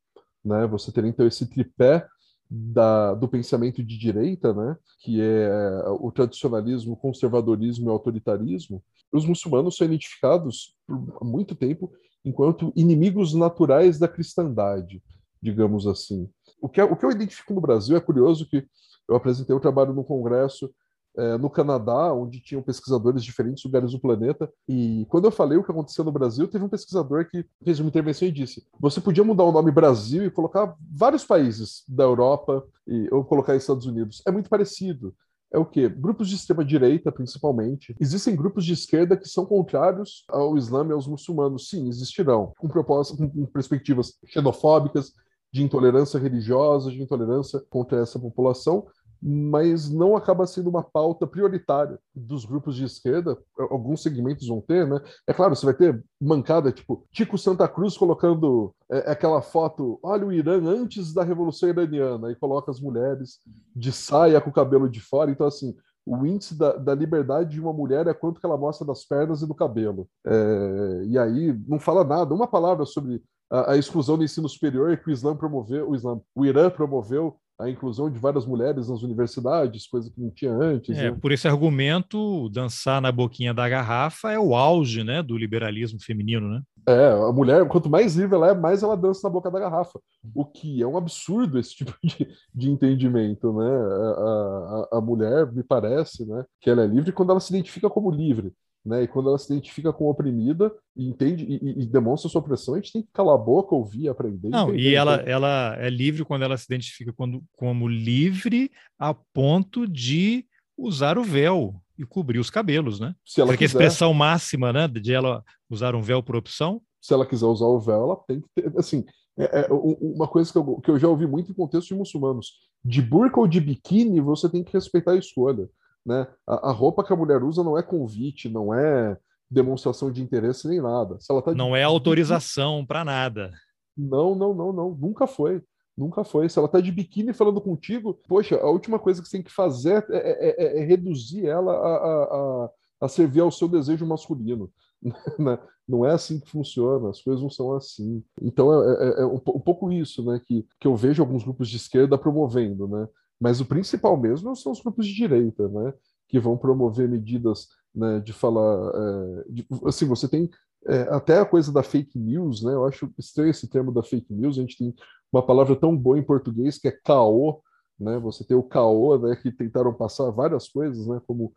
Né? 0.44 0.66
Você 0.66 0.92
teria 0.92 1.10
então 1.10 1.26
esse 1.26 1.48
tripé 1.48 2.06
da, 2.50 3.14
do 3.14 3.28
pensamento 3.28 3.82
de 3.82 3.98
direita, 3.98 4.54
né, 4.54 4.76
que 5.00 5.20
é 5.20 5.84
o 6.00 6.10
tradicionalismo, 6.10 6.96
conservadorismo 6.96 7.88
e 7.88 7.92
autoritarismo, 7.92 8.82
os 9.12 9.26
muçulmanos 9.26 9.76
são 9.76 9.86
identificados 9.86 10.74
por 10.86 11.24
muito 11.24 11.54
tempo 11.54 11.92
enquanto 12.24 12.72
inimigos 12.74 13.34
naturais 13.34 13.98
da 13.98 14.08
cristandade, 14.08 15.02
digamos 15.40 15.86
assim. 15.86 16.28
O 16.60 16.68
que, 16.68 16.82
o 16.82 16.96
que 16.96 17.04
eu 17.04 17.10
identifico 17.10 17.54
no 17.54 17.60
Brasil 17.60 17.96
é 17.96 18.00
curioso 18.00 18.48
que 18.48 18.66
eu 19.08 19.16
apresentei 19.16 19.54
o 19.54 19.60
trabalho 19.60 19.94
no 19.94 20.04
Congresso 20.04 20.72
é, 21.18 21.36
no 21.36 21.50
Canadá, 21.50 22.12
onde 22.14 22.40
tinham 22.40 22.62
pesquisadores 22.62 23.22
de 23.22 23.28
diferentes 23.28 23.64
lugares 23.64 23.90
do 23.90 23.98
planeta. 23.98 24.50
E 24.68 25.04
quando 25.08 25.24
eu 25.24 25.32
falei 25.32 25.58
o 25.58 25.64
que 25.64 25.70
aconteceu 25.70 26.04
no 26.04 26.12
Brasil, 26.12 26.46
teve 26.46 26.64
um 26.64 26.68
pesquisador 26.68 27.28
que 27.28 27.44
fez 27.64 27.80
uma 27.80 27.88
intervenção 27.88 28.28
e 28.28 28.32
disse: 28.32 28.64
você 28.78 29.00
podia 29.00 29.24
mudar 29.24 29.44
o 29.44 29.52
nome 29.52 29.72
Brasil 29.72 30.24
e 30.24 30.30
colocar 30.30 30.76
vários 30.90 31.24
países 31.24 31.82
da 31.88 32.04
Europa 32.04 32.64
e, 32.86 33.08
ou 33.12 33.24
colocar 33.24 33.56
Estados 33.56 33.86
Unidos. 33.86 34.22
É 34.24 34.30
muito 34.30 34.48
parecido. 34.48 35.14
É 35.50 35.58
o 35.58 35.64
que? 35.64 35.88
Grupos 35.88 36.28
de 36.28 36.34
extrema-direita, 36.34 37.10
principalmente. 37.10 37.96
Existem 37.98 38.36
grupos 38.36 38.66
de 38.66 38.74
esquerda 38.74 39.16
que 39.16 39.26
são 39.26 39.46
contrários 39.46 40.24
ao 40.28 40.58
Islã 40.58 40.86
e 40.86 40.92
aos 40.92 41.06
muçulmanos. 41.06 41.70
Sim, 41.70 41.88
existirão. 41.88 42.52
Com, 42.58 42.68
propostas, 42.68 43.16
com 43.16 43.46
perspectivas 43.46 44.12
xenofóbicas, 44.26 45.14
de 45.52 45.62
intolerância 45.62 46.20
religiosa, 46.20 46.90
de 46.90 47.02
intolerância 47.02 47.62
contra 47.70 48.00
essa 48.02 48.18
população, 48.18 48.86
mas 49.20 49.90
não 49.90 50.16
acaba 50.16 50.46
sendo 50.46 50.70
uma 50.70 50.82
pauta 50.82 51.26
prioritária 51.26 51.98
dos 52.14 52.44
grupos 52.44 52.76
de 52.76 52.84
esquerda. 52.84 53.36
Alguns 53.58 54.02
segmentos 54.02 54.46
vão 54.46 54.60
ter, 54.60 54.86
né? 54.86 55.00
É 55.26 55.32
claro, 55.32 55.54
você 55.54 55.66
vai 55.66 55.74
ter 55.74 56.04
mancada, 56.20 56.70
tipo, 56.70 57.06
Tico 57.12 57.36
Santa 57.36 57.66
Cruz 57.66 57.96
colocando 57.96 58.74
é, 58.90 59.10
aquela 59.10 59.42
foto, 59.42 59.98
olha 60.02 60.26
o 60.26 60.32
Irã 60.32 60.62
antes 60.64 61.12
da 61.12 61.24
Revolução 61.24 61.68
Iraniana, 61.68 62.30
e 62.30 62.36
coloca 62.36 62.70
as 62.70 62.80
mulheres 62.80 63.38
de 63.74 63.92
saia 63.92 64.40
com 64.40 64.50
o 64.50 64.52
cabelo 64.52 64.88
de 64.88 65.00
fora. 65.00 65.30
Então, 65.30 65.46
assim, 65.46 65.74
o 66.06 66.24
índice 66.24 66.56
da, 66.56 66.72
da, 66.72 66.94
liberdade 66.94 67.50
de 67.50 67.60
uma 67.60 67.72
mulher 67.72 68.06
é 68.06 68.14
quanto 68.14 68.40
que 68.40 68.46
ela 68.46 68.56
mostra 68.56 68.86
das 68.86 69.04
pernas 69.04 69.42
e 69.42 69.46
do 69.46 69.54
cabelo. 69.54 70.08
É, 70.26 71.04
e 71.06 71.18
aí 71.18 71.58
não 71.66 71.78
fala 71.78 72.02
nada, 72.02 72.34
uma 72.34 72.46
palavra 72.46 72.86
sobre 72.86 73.22
a, 73.50 73.72
a, 73.72 73.76
exclusão 73.76 74.16
do 74.16 74.24
ensino 74.24 74.48
superior 74.48 74.96
que 74.96 75.08
o 75.08 75.12
Islã 75.12 75.36
promoveu, 75.36 75.90
o 75.90 75.94
Islã, 75.94 76.20
o 76.34 76.46
Irã 76.46 76.70
promoveu 76.70 77.36
a 77.58 77.68
inclusão 77.68 78.08
de 78.08 78.18
várias 78.18 78.46
mulheres 78.46 78.88
nas 78.88 79.02
universidades, 79.02 79.88
coisa 79.88 80.10
que 80.10 80.20
não 80.20 80.30
tinha 80.30 80.52
antes. 80.52 80.96
É, 80.96 81.10
né? 81.10 81.18
Por 81.20 81.32
esse 81.32 81.48
argumento, 81.48 82.48
dançar 82.50 83.00
na 83.00 83.10
boquinha 83.10 83.52
da 83.52 83.68
garrafa 83.68 84.30
é 84.30 84.38
o 84.38 84.54
auge 84.54 85.02
né, 85.02 85.22
do 85.22 85.36
liberalismo 85.36 85.98
feminino, 86.00 86.48
né? 86.48 86.62
É, 86.86 87.10
a 87.10 87.32
mulher, 87.32 87.66
quanto 87.68 87.90
mais 87.90 88.14
livre 88.14 88.36
ela 88.36 88.50
é, 88.50 88.54
mais 88.54 88.82
ela 88.82 88.96
dança 88.96 89.20
na 89.24 89.32
boca 89.32 89.50
da 89.50 89.58
garrafa. 89.58 90.00
O 90.34 90.44
que 90.44 90.80
é 90.80 90.86
um 90.86 90.96
absurdo 90.96 91.58
esse 91.58 91.74
tipo 91.76 91.94
de, 92.02 92.28
de 92.54 92.70
entendimento, 92.70 93.52
né? 93.52 93.68
A, 93.68 94.88
a, 94.92 94.98
a 94.98 95.00
mulher, 95.00 95.52
me 95.52 95.62
parece, 95.62 96.24
né, 96.24 96.44
que 96.60 96.70
ela 96.70 96.84
é 96.84 96.86
livre 96.86 97.12
quando 97.12 97.30
ela 97.30 97.40
se 97.40 97.52
identifica 97.52 97.90
como 97.90 98.10
livre. 98.10 98.52
Né? 98.84 99.02
E 99.02 99.08
quando 99.08 99.28
ela 99.28 99.38
se 99.38 99.52
identifica 99.52 99.92
com 99.92 100.08
oprimida 100.08 100.72
e 100.96 101.08
entende 101.08 101.44
e, 101.44 101.82
e, 101.82 101.86
demonstra 101.86 102.30
sua 102.30 102.40
opressão, 102.40 102.74
a 102.74 102.78
gente 102.78 102.92
tem 102.92 103.02
que 103.02 103.08
calar 103.12 103.34
a 103.34 103.38
boca, 103.38 103.74
ouvir, 103.74 104.08
aprender. 104.08 104.48
Não, 104.48 104.68
entender, 104.68 104.82
e 104.82 104.94
ela, 104.94 105.14
então... 105.16 105.26
ela 105.26 105.76
é 105.78 105.90
livre 105.90 106.24
quando 106.24 106.42
ela 106.42 106.56
se 106.56 106.64
identifica 106.64 107.12
quando, 107.12 107.42
como 107.52 107.88
livre 107.88 108.70
a 108.98 109.12
ponto 109.12 109.86
de 109.86 110.46
usar 110.76 111.18
o 111.18 111.24
véu 111.24 111.74
e 111.98 112.06
cobrir 112.06 112.38
os 112.38 112.48
cabelos, 112.48 113.00
né? 113.00 113.14
Se 113.26 113.40
ela 113.40 113.50
Porque 113.50 113.64
quiser, 113.64 113.78
a 113.78 113.80
expressão 113.80 114.14
máxima, 114.14 114.72
né, 114.72 114.86
de 114.86 115.12
ela 115.12 115.42
usar 115.68 115.94
um 115.96 116.00
véu 116.00 116.22
por 116.22 116.36
opção. 116.36 116.80
Se 117.00 117.12
ela 117.12 117.26
quiser 117.26 117.46
usar 117.46 117.66
o 117.66 117.80
véu, 117.80 118.04
ela 118.04 118.16
tem 118.28 118.40
que 118.40 118.48
ter, 118.54 118.72
assim, 118.78 119.04
é, 119.36 119.62
é 119.62 119.68
uma 119.70 120.26
coisa 120.28 120.50
que 120.50 120.58
eu, 120.58 120.80
que 120.80 120.90
eu 120.90 120.98
já 120.98 121.08
ouvi 121.08 121.26
muito 121.26 121.50
em 121.50 121.54
contexto 121.54 121.88
de 121.88 121.94
muçulmanos. 121.94 122.52
De 122.84 123.02
burca 123.02 123.40
ou 123.40 123.46
de 123.46 123.60
biquíni, 123.60 124.20
você 124.20 124.48
tem 124.48 124.62
que 124.62 124.72
respeitar 124.72 125.12
a 125.12 125.16
escolha. 125.16 125.68
Né? 126.08 126.26
A, 126.46 126.70
a, 126.70 126.72
roupa 126.72 127.04
que 127.04 127.12
a 127.12 127.16
mulher 127.16 127.42
usa 127.42 127.62
não 127.62 127.76
é 127.76 127.82
convite, 127.82 128.48
não 128.48 128.72
é 128.72 129.14
demonstração 129.50 130.10
de 130.10 130.22
interesse 130.22 130.66
nem 130.66 130.80
nada. 130.80 131.20
Se 131.20 131.30
ela 131.30 131.42
tá 131.42 131.54
não 131.54 131.72
de... 131.72 131.76
é 131.76 131.82
autorização 131.82 132.84
para 132.86 133.04
nada. 133.04 133.52
Não, 133.94 134.34
não, 134.34 134.54
não, 134.54 134.72
não. 134.72 134.90
Nunca 134.98 135.26
foi. 135.26 135.62
Nunca 135.94 136.24
foi. 136.24 136.48
Se 136.48 136.58
ela 136.58 136.66
tá 136.66 136.80
de 136.80 136.90
biquíni 136.90 137.34
falando 137.34 137.60
contigo, 137.60 138.18
poxa, 138.26 138.56
a 138.56 138.70
última 138.70 138.98
coisa 138.98 139.20
que 139.20 139.28
você 139.28 139.36
tem 139.36 139.44
que 139.44 139.52
fazer 139.52 140.02
é, 140.08 140.16
é, 140.16 140.78
é, 140.78 140.80
é 140.80 140.84
reduzir 140.86 141.46
ela 141.46 141.72
a, 141.74 141.96
a, 141.96 142.22
a, 142.24 142.70
a, 143.02 143.08
servir 143.08 143.40
ao 143.40 143.50
seu 143.50 143.68
desejo 143.68 144.06
masculino. 144.06 144.70
Né? 145.38 145.56
não 145.88 146.04
é 146.04 146.10
assim 146.10 146.40
que 146.40 146.50
funciona, 146.50 147.08
as 147.08 147.22
coisas 147.22 147.40
não 147.40 147.48
são 147.48 147.72
assim. 147.72 148.22
Então 148.42 148.72
é, 148.82 149.20
é, 149.20 149.22
é 149.22 149.26
um, 149.26 149.36
um, 149.36 149.60
pouco 149.60 149.92
isso 149.92 150.24
né, 150.24 150.40
que, 150.44 150.66
que 150.80 150.88
eu 150.88 150.96
vejo 150.96 151.22
alguns 151.22 151.44
grupos 151.44 151.68
de 151.68 151.76
esquerda 151.76 152.18
promovendo. 152.18 152.88
Né? 152.88 153.08
Mas 153.40 153.60
o 153.60 153.66
principal 153.66 154.16
mesmo 154.16 154.54
são 154.56 154.72
os 154.72 154.80
grupos 154.80 155.06
de 155.06 155.14
direita, 155.14 155.68
né? 155.68 155.92
Que 156.28 156.40
vão 156.40 156.56
promover 156.56 157.08
medidas 157.08 157.68
né, 157.94 158.20
de 158.20 158.32
falar. 158.32 158.92
É, 158.94 159.44
de, 159.48 159.66
assim, 159.84 160.06
você 160.06 160.28
tem 160.28 160.50
é, 160.86 161.02
até 161.10 161.38
a 161.38 161.44
coisa 161.44 161.72
da 161.72 161.82
fake 161.82 162.18
news, 162.18 162.62
né? 162.62 162.72
Eu 162.72 162.84
acho 162.84 163.12
estranho 163.18 163.50
esse 163.50 163.68
termo 163.68 163.92
da 163.92 164.02
fake 164.02 164.32
news. 164.32 164.58
A 164.58 164.60
gente 164.60 164.78
tem 164.78 164.94
uma 165.32 165.44
palavra 165.44 165.76
tão 165.76 165.96
boa 165.96 166.18
em 166.18 166.22
português 166.22 166.78
que 166.78 166.88
é 166.88 166.92
caô, 166.92 167.60
né? 167.98 168.18
Você 168.20 168.44
tem 168.44 168.56
o 168.56 168.62
caô, 168.62 169.18
né? 169.18 169.36
Que 169.36 169.50
tentaram 169.50 169.92
passar 169.92 170.30
várias 170.30 170.68
coisas, 170.68 171.06
né? 171.06 171.20
Como 171.26 171.52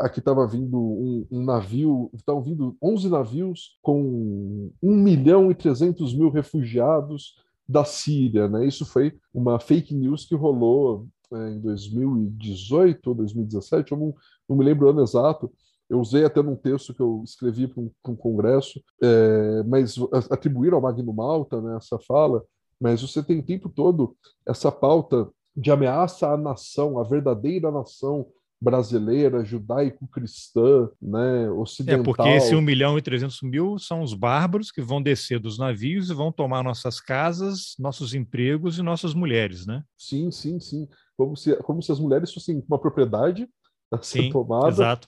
aqui 0.00 0.20
estava 0.20 0.46
vindo 0.46 0.78
um, 0.78 1.26
um 1.30 1.44
navio, 1.44 2.10
estavam 2.14 2.42
vindo 2.42 2.76
11 2.82 3.08
navios 3.08 3.78
com 3.82 4.70
1 4.82 4.94
milhão 4.94 5.50
e 5.50 5.54
300 5.54 6.14
mil 6.14 6.30
refugiados 6.30 7.34
da 7.68 7.84
Síria, 7.84 8.48
né? 8.48 8.66
Isso 8.66 8.86
foi 8.86 9.18
uma 9.34 9.58
fake 9.58 9.94
news 9.94 10.24
que 10.24 10.34
rolou 10.34 11.06
é, 11.32 11.50
em 11.50 11.60
2018 11.60 13.06
ou 13.08 13.14
2017, 13.14 13.92
eu 13.92 13.98
não, 13.98 14.14
não 14.48 14.56
me 14.56 14.64
lembro 14.64 14.86
o 14.86 14.90
ano 14.90 15.02
exato, 15.02 15.52
eu 15.88 16.00
usei 16.00 16.24
até 16.24 16.42
num 16.42 16.56
texto 16.56 16.92
que 16.92 17.00
eu 17.00 17.22
escrevi 17.24 17.68
para 17.68 17.80
um, 17.80 17.90
um, 18.08 18.16
congresso, 18.16 18.82
é, 19.02 19.62
mas 19.64 19.96
atribuíram 20.30 20.76
ao 20.76 20.82
Magno 20.82 21.12
Malta 21.12 21.60
né, 21.60 21.76
essa 21.76 21.98
fala, 21.98 22.42
mas 22.80 23.00
você 23.00 23.22
tem 23.22 23.38
o 23.38 23.44
tempo 23.44 23.68
todo 23.68 24.16
essa 24.46 24.70
pauta 24.70 25.28
de 25.56 25.70
ameaça 25.70 26.28
à 26.28 26.36
nação, 26.36 26.98
à 26.98 27.04
verdadeira 27.04 27.70
nação 27.70 28.26
brasileira, 28.60 29.44
judaico-cristã, 29.44 30.88
né, 31.00 31.50
ocidental. 31.50 32.00
É, 32.00 32.04
porque 32.04 32.28
esse 32.28 32.54
1 32.54 32.60
milhão 32.60 32.98
e 32.98 33.02
300 33.02 33.42
mil 33.42 33.78
são 33.78 34.02
os 34.02 34.14
bárbaros 34.14 34.70
que 34.70 34.80
vão 34.80 35.00
descer 35.02 35.38
dos 35.38 35.58
navios 35.58 36.10
e 36.10 36.14
vão 36.14 36.32
tomar 36.32 36.62
nossas 36.62 36.98
casas, 36.98 37.74
nossos 37.78 38.14
empregos 38.14 38.78
e 38.78 38.82
nossas 38.82 39.14
mulheres, 39.14 39.66
né? 39.66 39.82
Sim, 39.96 40.30
sim, 40.30 40.58
sim. 40.58 40.88
Como 41.16 41.36
se, 41.36 41.56
como 41.62 41.82
se 41.82 41.90
as 41.92 42.00
mulheres 42.00 42.32
fossem 42.32 42.62
uma 42.68 42.78
propriedade 42.78 43.48
a 43.92 44.02
ser 44.02 44.22
sim, 44.22 44.30
tomada. 44.30 44.68
Exato. 44.68 45.06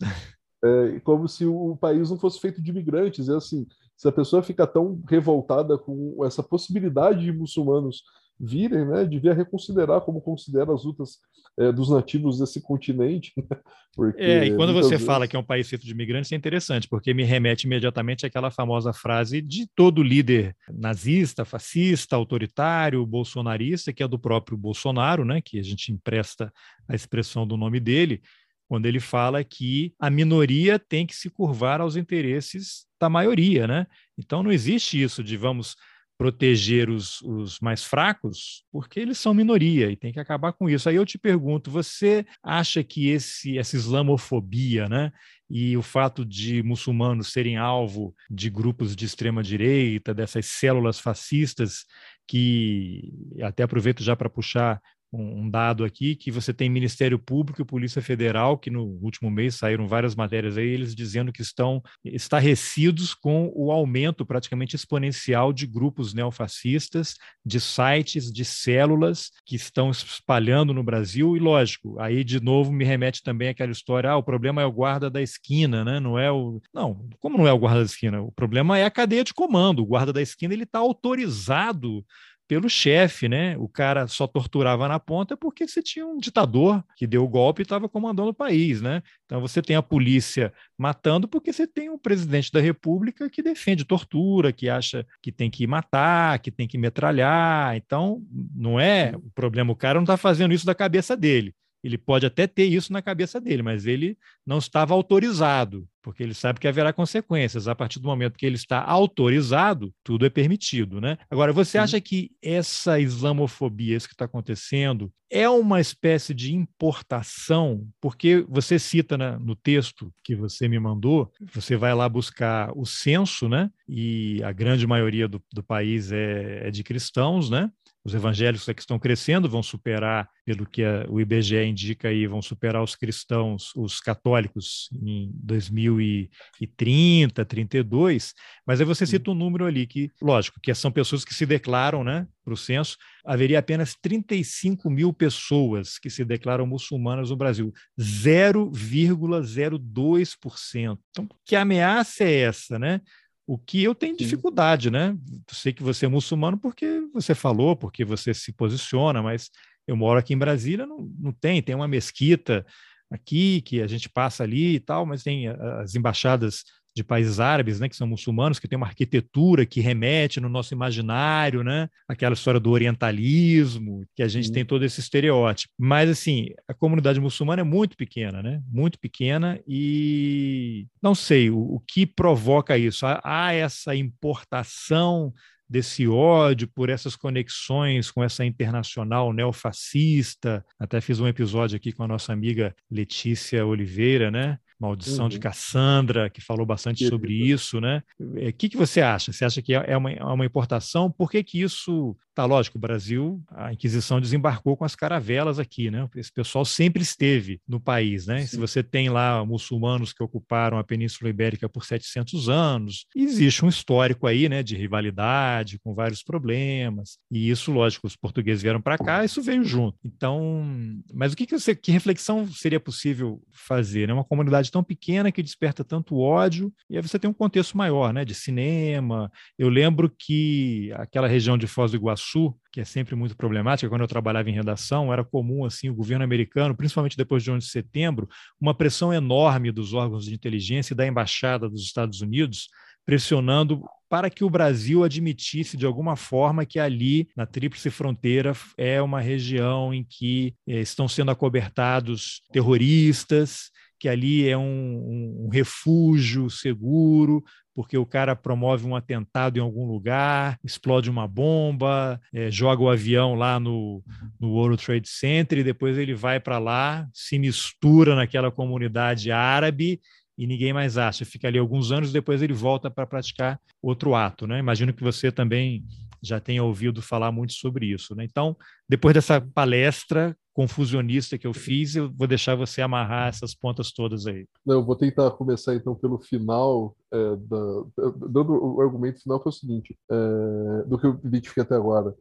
É, 0.64 1.00
como 1.00 1.28
se 1.28 1.46
o 1.46 1.76
país 1.76 2.10
não 2.10 2.18
fosse 2.18 2.40
feito 2.40 2.62
de 2.62 2.70
imigrantes. 2.70 3.28
É 3.28 3.34
assim, 3.34 3.66
se 3.96 4.08
a 4.08 4.12
pessoa 4.12 4.42
fica 4.42 4.66
tão 4.66 5.00
revoltada 5.08 5.76
com 5.78 6.24
essa 6.24 6.42
possibilidade 6.42 7.24
de 7.24 7.32
muçulmanos 7.32 8.02
virem, 8.40 8.86
né, 8.86 9.04
devia 9.04 9.34
reconsiderar 9.34 10.00
como 10.02 10.20
considera 10.20 10.72
as 10.72 10.84
lutas 10.84 11.18
é, 11.58 11.72
dos 11.72 11.90
nativos 11.90 12.38
desse 12.38 12.62
continente. 12.62 13.32
Né? 13.36 13.44
Porque, 13.94 14.22
é, 14.22 14.46
e 14.46 14.54
quando 14.54 14.72
você 14.72 14.90
vezes... 14.90 15.04
fala 15.04 15.26
que 15.26 15.34
é 15.34 15.38
um 15.38 15.44
país 15.44 15.68
feito 15.68 15.84
de 15.84 15.90
imigrantes, 15.90 16.30
é 16.30 16.36
interessante, 16.36 16.86
porque 16.86 17.12
me 17.12 17.24
remete 17.24 17.66
imediatamente 17.66 18.24
àquela 18.24 18.48
famosa 18.48 18.92
frase 18.92 19.42
de 19.42 19.66
todo 19.74 20.04
líder 20.04 20.54
nazista, 20.72 21.44
fascista, 21.44 22.14
autoritário, 22.14 23.04
bolsonarista, 23.04 23.92
que 23.92 24.04
é 24.04 24.06
do 24.06 24.18
próprio 24.18 24.56
Bolsonaro, 24.56 25.24
né, 25.24 25.40
que 25.40 25.58
a 25.58 25.64
gente 25.64 25.90
empresta 25.90 26.52
a 26.88 26.94
expressão 26.94 27.44
do 27.44 27.56
nome 27.56 27.80
dele, 27.80 28.22
quando 28.68 28.86
ele 28.86 29.00
fala 29.00 29.42
que 29.42 29.92
a 29.98 30.08
minoria 30.08 30.78
tem 30.78 31.06
que 31.06 31.16
se 31.16 31.28
curvar 31.28 31.80
aos 31.80 31.96
interesses 31.96 32.86
da 33.00 33.08
maioria, 33.08 33.66
né? 33.66 33.86
Então 34.16 34.42
não 34.42 34.52
existe 34.52 35.02
isso 35.02 35.24
de 35.24 35.36
vamos 35.36 35.74
proteger 36.18 36.90
os, 36.90 37.22
os, 37.22 37.60
mais 37.60 37.84
fracos, 37.84 38.64
porque 38.72 38.98
eles 38.98 39.18
são 39.18 39.32
minoria 39.32 39.88
e 39.88 39.96
tem 39.96 40.12
que 40.12 40.18
acabar 40.18 40.52
com 40.52 40.68
isso. 40.68 40.88
Aí 40.88 40.96
eu 40.96 41.06
te 41.06 41.16
pergunto, 41.16 41.70
você 41.70 42.26
acha 42.42 42.82
que 42.82 43.08
esse, 43.08 43.56
essa 43.56 43.76
islamofobia, 43.76 44.88
né, 44.88 45.12
e 45.48 45.76
o 45.76 45.82
fato 45.82 46.24
de 46.24 46.60
muçulmanos 46.64 47.32
serem 47.32 47.56
alvo 47.56 48.14
de 48.28 48.50
grupos 48.50 48.96
de 48.96 49.06
extrema 49.06 49.44
direita, 49.44 50.12
dessas 50.12 50.46
células 50.46 50.98
fascistas 50.98 51.84
que 52.26 53.12
até 53.40 53.62
aproveito 53.62 54.02
já 54.02 54.16
para 54.16 54.28
puxar 54.28 54.82
um 55.12 55.48
dado 55.48 55.84
aqui 55.84 56.14
que 56.14 56.30
você 56.30 56.52
tem 56.52 56.68
Ministério 56.68 57.18
Público 57.18 57.62
e 57.62 57.64
Polícia 57.64 58.02
Federal, 58.02 58.58
que 58.58 58.70
no 58.70 58.84
último 58.84 59.30
mês 59.30 59.54
saíram 59.54 59.88
várias 59.88 60.14
matérias 60.14 60.58
aí, 60.58 60.66
eles 60.66 60.94
dizendo 60.94 61.32
que 61.32 61.40
estão 61.40 61.82
estarrecidos 62.04 63.14
com 63.14 63.50
o 63.54 63.72
aumento 63.72 64.26
praticamente 64.26 64.76
exponencial 64.76 65.52
de 65.52 65.66
grupos 65.66 66.12
neofascistas, 66.12 67.14
de 67.44 67.60
sites, 67.60 68.30
de 68.30 68.44
células 68.44 69.30
que 69.46 69.56
estão 69.56 69.90
espalhando 69.90 70.74
no 70.74 70.82
Brasil. 70.82 71.36
E 71.36 71.40
lógico, 71.40 71.98
aí 71.98 72.22
de 72.22 72.40
novo 72.40 72.70
me 72.70 72.84
remete 72.84 73.22
também 73.22 73.48
àquela 73.48 73.72
história: 73.72 74.10
ah, 74.10 74.16
o 74.16 74.22
problema 74.22 74.60
é 74.60 74.66
o 74.66 74.72
guarda 74.72 75.08
da 75.08 75.22
esquina, 75.22 75.84
né? 75.84 75.98
Não 76.00 76.18
é 76.18 76.30
o. 76.30 76.60
Não, 76.72 77.08
como 77.18 77.38
não 77.38 77.46
é 77.46 77.52
o 77.52 77.58
guarda 77.58 77.80
da 77.80 77.86
esquina? 77.86 78.20
O 78.20 78.32
problema 78.32 78.78
é 78.78 78.84
a 78.84 78.90
cadeia 78.90 79.24
de 79.24 79.32
comando. 79.32 79.82
O 79.82 79.86
guarda 79.86 80.12
da 80.12 80.20
esquina 80.20 80.52
ele 80.52 80.64
está 80.64 80.78
autorizado 80.78 82.04
pelo 82.48 82.68
chefe, 82.68 83.28
né? 83.28 83.56
O 83.58 83.68
cara 83.68 84.06
só 84.08 84.26
torturava 84.26 84.88
na 84.88 84.98
ponta 84.98 85.36
porque 85.36 85.68
você 85.68 85.82
tinha 85.82 86.06
um 86.06 86.16
ditador 86.16 86.82
que 86.96 87.06
deu 87.06 87.22
o 87.22 87.28
golpe 87.28 87.60
e 87.60 87.62
estava 87.62 87.88
comandando 87.88 88.30
o 88.30 88.34
país, 88.34 88.80
né? 88.80 89.02
Então 89.26 89.38
você 89.40 89.60
tem 89.60 89.76
a 89.76 89.82
polícia 89.82 90.50
matando 90.76 91.28
porque 91.28 91.52
você 91.52 91.66
tem 91.66 91.90
um 91.90 91.98
presidente 91.98 92.50
da 92.50 92.60
República 92.60 93.28
que 93.28 93.42
defende 93.42 93.84
tortura, 93.84 94.50
que 94.50 94.68
acha 94.70 95.06
que 95.20 95.30
tem 95.30 95.50
que 95.50 95.66
matar, 95.66 96.38
que 96.38 96.50
tem 96.50 96.66
que 96.66 96.78
metralhar. 96.78 97.76
Então 97.76 98.22
não 98.54 98.80
é 98.80 99.12
o 99.14 99.30
problema, 99.34 99.70
o 99.70 99.76
cara 99.76 99.98
não 99.98 100.04
está 100.04 100.16
fazendo 100.16 100.54
isso 100.54 100.64
da 100.64 100.74
cabeça 100.74 101.14
dele. 101.14 101.54
Ele 101.82 101.96
pode 101.96 102.26
até 102.26 102.46
ter 102.46 102.64
isso 102.64 102.92
na 102.92 103.00
cabeça 103.00 103.40
dele, 103.40 103.62
mas 103.62 103.86
ele 103.86 104.16
não 104.44 104.58
estava 104.58 104.94
autorizado, 104.94 105.86
porque 106.02 106.22
ele 106.22 106.34
sabe 106.34 106.58
que 106.58 106.66
haverá 106.66 106.92
consequências. 106.92 107.68
A 107.68 107.74
partir 107.74 108.00
do 108.00 108.08
momento 108.08 108.36
que 108.36 108.46
ele 108.46 108.56
está 108.56 108.82
autorizado, 108.82 109.92
tudo 110.02 110.26
é 110.26 110.30
permitido. 110.30 111.00
Né? 111.00 111.16
Agora, 111.30 111.52
você 111.52 111.78
acha 111.78 112.00
que 112.00 112.32
essa 112.42 112.98
islamofobia, 112.98 113.96
isso 113.96 114.08
que 114.08 114.14
está 114.14 114.24
acontecendo, 114.24 115.12
é 115.30 115.48
uma 115.48 115.80
espécie 115.80 116.34
de 116.34 116.54
importação? 116.54 117.86
Porque 118.00 118.44
você 118.48 118.78
cita 118.78 119.18
né, 119.18 119.38
no 119.38 119.54
texto 119.54 120.12
que 120.24 120.34
você 120.34 120.66
me 120.66 120.78
mandou, 120.78 121.30
você 121.52 121.76
vai 121.76 121.94
lá 121.94 122.08
buscar 122.08 122.72
o 122.76 122.84
censo, 122.86 123.48
né? 123.48 123.70
e 123.88 124.42
a 124.44 124.52
grande 124.52 124.86
maioria 124.86 125.26
do, 125.26 125.42
do 125.50 125.62
país 125.62 126.12
é, 126.12 126.68
é 126.68 126.70
de 126.70 126.84
cristãos, 126.84 127.48
né? 127.48 127.70
Os 128.08 128.14
evangélicos 128.14 128.68
é 128.68 128.74
que 128.74 128.80
estão 128.80 128.98
crescendo, 128.98 129.48
vão 129.48 129.62
superar, 129.62 130.28
pelo 130.44 130.66
que 130.66 130.82
a, 130.82 131.06
o 131.08 131.20
IBGE 131.20 131.62
indica 131.62 132.08
aí, 132.08 132.26
vão 132.26 132.40
superar 132.40 132.82
os 132.82 132.96
cristãos, 132.96 133.70
os 133.76 134.00
católicos 134.00 134.88
em 134.92 135.30
2030, 135.34 137.44
32, 137.44 138.32
mas 138.66 138.80
aí 138.80 138.86
você 138.86 139.06
cita 139.06 139.30
um 139.30 139.34
número 139.34 139.66
ali 139.66 139.86
que, 139.86 140.10
lógico, 140.22 140.58
que 140.60 140.74
são 140.74 140.90
pessoas 140.90 141.22
que 141.22 141.34
se 141.34 141.44
declaram, 141.44 142.02
né, 142.02 142.26
para 142.42 142.54
o 142.54 142.56
censo, 142.56 142.96
haveria 143.24 143.58
apenas 143.58 143.94
35 143.94 144.88
mil 144.88 145.12
pessoas 145.12 145.98
que 145.98 146.08
se 146.08 146.24
declaram 146.24 146.66
muçulmanas 146.66 147.28
no 147.28 147.36
Brasil, 147.36 147.70
0,02%. 148.00 150.98
Então, 151.10 151.28
que 151.44 151.54
ameaça 151.54 152.24
é 152.24 152.40
essa, 152.40 152.78
né? 152.78 153.02
O 153.48 153.56
que 153.56 153.82
eu 153.82 153.94
tenho 153.94 154.14
dificuldade, 154.14 154.90
né? 154.90 155.16
Sei 155.50 155.72
que 155.72 155.82
você 155.82 156.04
é 156.04 156.08
muçulmano 156.08 156.58
porque 156.58 157.00
você 157.14 157.34
falou, 157.34 157.74
porque 157.74 158.04
você 158.04 158.34
se 158.34 158.52
posiciona, 158.52 159.22
mas 159.22 159.48
eu 159.86 159.96
moro 159.96 160.18
aqui 160.18 160.34
em 160.34 160.38
Brasília, 160.38 160.84
não, 160.84 161.10
não 161.18 161.32
tem, 161.32 161.62
tem 161.62 161.74
uma 161.74 161.88
mesquita 161.88 162.66
aqui 163.10 163.62
que 163.62 163.80
a 163.80 163.86
gente 163.86 164.06
passa 164.06 164.44
ali 164.44 164.74
e 164.74 164.80
tal, 164.80 165.06
mas 165.06 165.22
tem 165.22 165.48
as 165.48 165.94
embaixadas 165.94 166.62
de 166.98 167.04
países 167.04 167.40
árabes, 167.40 167.80
né, 167.80 167.88
que 167.88 167.96
são 167.96 168.06
muçulmanos, 168.06 168.58
que 168.58 168.68
tem 168.68 168.76
uma 168.76 168.86
arquitetura 168.86 169.64
que 169.64 169.80
remete 169.80 170.40
no 170.40 170.48
nosso 170.48 170.74
imaginário, 170.74 171.62
né, 171.62 171.88
aquela 172.06 172.34
história 172.34 172.60
do 172.60 172.70
orientalismo, 172.70 174.04
que 174.14 174.22
a 174.22 174.28
gente 174.28 174.52
tem 174.52 174.64
todo 174.64 174.84
esse 174.84 175.00
estereótipo. 175.00 175.72
Mas 175.78 176.10
assim, 176.10 176.48
a 176.66 176.74
comunidade 176.74 177.20
muçulmana 177.20 177.62
é 177.62 177.64
muito 177.64 177.96
pequena, 177.96 178.42
né, 178.42 178.60
muito 178.70 178.98
pequena 178.98 179.60
e 179.66 180.86
não 181.02 181.14
sei 181.14 181.50
o, 181.50 181.58
o 181.58 181.80
que 181.80 182.04
provoca 182.04 182.76
isso. 182.76 183.06
Há, 183.06 183.20
há 183.24 183.52
essa 183.52 183.94
importação 183.94 185.32
desse 185.68 186.08
ódio 186.08 186.66
por 186.66 186.88
essas 186.88 187.14
conexões 187.14 188.10
com 188.10 188.24
essa 188.24 188.44
internacional 188.44 189.32
neofascista. 189.32 190.64
Até 190.78 191.00
fiz 191.00 191.20
um 191.20 191.28
episódio 191.28 191.76
aqui 191.76 191.92
com 191.92 192.02
a 192.02 192.08
nossa 192.08 192.32
amiga 192.32 192.74
Letícia 192.90 193.66
Oliveira, 193.66 194.30
né? 194.30 194.58
Maldição 194.80 195.24
uhum. 195.24 195.28
de 195.28 195.38
Cassandra, 195.38 196.30
que 196.30 196.40
falou 196.40 196.64
bastante 196.64 197.04
que 197.04 197.08
sobre 197.08 197.32
isso, 197.32 197.80
né? 197.80 198.02
O 198.18 198.38
é, 198.38 198.52
que, 198.52 198.68
que 198.68 198.76
você 198.76 199.00
acha? 199.00 199.32
Você 199.32 199.44
acha 199.44 199.60
que 199.60 199.74
é, 199.74 199.84
é 199.88 199.96
uma, 199.96 200.12
é 200.12 200.24
uma 200.24 200.46
importação? 200.46 201.10
Por 201.10 201.30
que, 201.30 201.42
que 201.42 201.60
isso 201.60 202.16
Tá 202.38 202.44
lógico, 202.44 202.78
o 202.78 202.80
Brasil, 202.80 203.42
a 203.48 203.72
Inquisição 203.72 204.20
desembarcou 204.20 204.76
com 204.76 204.84
as 204.84 204.94
caravelas 204.94 205.58
aqui, 205.58 205.90
né? 205.90 206.08
Esse 206.14 206.32
pessoal 206.32 206.64
sempre 206.64 207.02
esteve 207.02 207.60
no 207.66 207.80
país, 207.80 208.28
né? 208.28 208.42
Sim. 208.42 208.46
Se 208.46 208.56
você 208.56 208.80
tem 208.80 209.08
lá 209.08 209.44
muçulmanos 209.44 210.12
que 210.12 210.22
ocuparam 210.22 210.78
a 210.78 210.84
Península 210.84 211.30
Ibérica 211.30 211.68
por 211.68 211.84
700 211.84 212.48
anos, 212.48 213.06
existe 213.16 213.64
um 213.64 213.68
histórico 213.68 214.24
aí, 214.24 214.48
né, 214.48 214.62
de 214.62 214.76
rivalidade, 214.76 215.80
com 215.80 215.92
vários 215.92 216.22
problemas. 216.22 217.18
E 217.28 217.50
isso, 217.50 217.72
lógico, 217.72 218.06
os 218.06 218.14
portugueses 218.14 218.62
vieram 218.62 218.80
para 218.80 218.98
cá, 218.98 219.24
isso 219.24 219.42
veio 219.42 219.64
junto. 219.64 219.98
Então, 220.04 220.64
mas 221.12 221.32
o 221.32 221.36
que 221.36 221.44
que 221.44 221.58
você, 221.58 221.74
que 221.74 221.90
reflexão 221.90 222.46
seria 222.52 222.78
possível 222.78 223.42
fazer, 223.50 224.06
né? 224.06 224.14
Uma 224.14 224.22
comunidade 224.22 224.67
tão 224.70 224.82
pequena 224.82 225.32
que 225.32 225.42
desperta 225.42 225.84
tanto 225.84 226.18
ódio, 226.18 226.72
e 226.88 226.96
aí 226.96 227.02
você 227.02 227.18
tem 227.18 227.28
um 227.28 227.34
contexto 227.34 227.76
maior, 227.76 228.12
né, 228.12 228.24
de 228.24 228.34
cinema. 228.34 229.30
Eu 229.58 229.68
lembro 229.68 230.10
que 230.10 230.92
aquela 230.94 231.28
região 231.28 231.56
de 231.56 231.66
Foz 231.66 231.90
do 231.90 231.96
Iguaçu 231.96 232.54
que 232.70 232.82
é 232.82 232.84
sempre 232.84 233.16
muito 233.16 233.36
problemática, 233.36 233.88
quando 233.88 234.02
eu 234.02 234.06
trabalhava 234.06 234.48
em 234.48 234.54
redação, 234.54 235.12
era 235.12 235.24
comum 235.24 235.64
assim 235.64 235.88
o 235.88 235.94
governo 235.94 236.24
americano, 236.24 236.76
principalmente 236.76 237.16
depois 237.16 237.42
de 237.42 237.50
11 237.50 237.66
de 237.66 237.72
setembro, 237.72 238.28
uma 238.60 238.74
pressão 238.74 239.12
enorme 239.12 239.72
dos 239.72 239.94
órgãos 239.94 240.26
de 240.26 240.34
inteligência 240.34 240.92
e 240.92 240.96
da 240.96 241.06
embaixada 241.06 241.68
dos 241.68 241.82
Estados 241.82 242.20
Unidos 242.20 242.68
pressionando 243.04 243.82
para 244.06 244.28
que 244.28 244.44
o 244.44 244.50
Brasil 244.50 245.02
admitisse 245.02 245.78
de 245.78 245.86
alguma 245.86 246.14
forma 246.14 246.66
que 246.66 246.78
ali, 246.78 247.26
na 247.34 247.46
Tríplice 247.46 247.90
Fronteira, 247.90 248.52
é 248.76 249.00
uma 249.00 249.18
região 249.18 249.94
em 249.94 250.04
que 250.04 250.54
eh, 250.66 250.80
estão 250.80 251.08
sendo 251.08 251.30
acobertados 251.30 252.42
terroristas, 252.52 253.70
que 253.98 254.08
ali 254.08 254.48
é 254.48 254.56
um, 254.56 255.44
um, 255.44 255.48
refúgio 255.50 256.48
seguro, 256.48 257.42
porque 257.74 257.96
o 257.96 258.06
cara 258.06 258.34
promove 258.34 258.86
um 258.86 258.94
atentado 258.94 259.58
em 259.58 259.60
algum 259.60 259.86
lugar, 259.86 260.58
explode 260.64 261.10
uma 261.10 261.26
bomba, 261.26 262.20
é, 262.32 262.50
joga 262.50 262.82
o 262.82 262.90
avião 262.90 263.34
lá 263.34 263.58
no, 263.58 264.02
no 264.38 264.50
World 264.50 264.84
Trade 264.84 265.08
Center 265.08 265.58
e 265.58 265.64
depois 265.64 265.98
ele 265.98 266.14
vai 266.14 266.40
para 266.40 266.58
lá, 266.58 267.08
se 267.12 267.38
mistura 267.38 268.14
naquela 268.14 268.50
comunidade 268.50 269.30
árabe 269.30 270.00
e 270.38 270.46
ninguém 270.46 270.72
mais 270.72 270.96
acha. 270.96 271.24
Fica 271.24 271.48
ali 271.48 271.58
alguns 271.58 271.90
anos, 271.90 272.12
depois 272.12 272.40
ele 272.40 272.52
volta 272.52 272.88
para 272.88 273.06
praticar 273.06 273.60
outro 273.82 274.14
ato. 274.14 274.46
Né? 274.46 274.60
Imagino 274.60 274.94
que 274.94 275.02
você 275.02 275.32
também 275.32 275.84
já 276.22 276.40
tenha 276.40 276.62
ouvido 276.62 277.02
falar 277.02 277.32
muito 277.32 277.52
sobre 277.52 277.86
isso. 277.86 278.14
Né? 278.14 278.24
Então, 278.24 278.56
depois 278.88 279.14
dessa 279.14 279.40
palestra 279.40 280.36
confusionista 280.52 281.38
que 281.38 281.46
eu 281.46 281.54
fiz, 281.54 281.94
eu 281.94 282.12
vou 282.12 282.26
deixar 282.26 282.56
você 282.56 282.82
amarrar 282.82 283.28
essas 283.28 283.54
pontas 283.54 283.92
todas 283.92 284.26
aí. 284.26 284.46
Não, 284.66 284.76
eu 284.76 284.84
vou 284.84 284.96
tentar 284.96 285.30
começar 285.32 285.74
então 285.74 285.94
pelo 285.94 286.18
final, 286.18 286.96
é, 287.12 287.36
da, 287.36 287.84
dando 288.28 288.52
o 288.52 288.80
argumento 288.80 289.20
final 289.20 289.40
que 289.40 289.48
é 289.48 289.50
o 289.50 289.52
seguinte, 289.52 289.98
é, 290.10 290.84
do 290.84 290.98
que 290.98 291.06
eu 291.06 291.20
identifiquei 291.24 291.62
até 291.62 291.76
agora. 291.76 292.14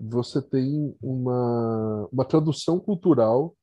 Você 0.00 0.40
tem 0.40 0.94
uma, 1.02 2.08
uma 2.10 2.24
tradução 2.24 2.80
cultural 2.80 3.54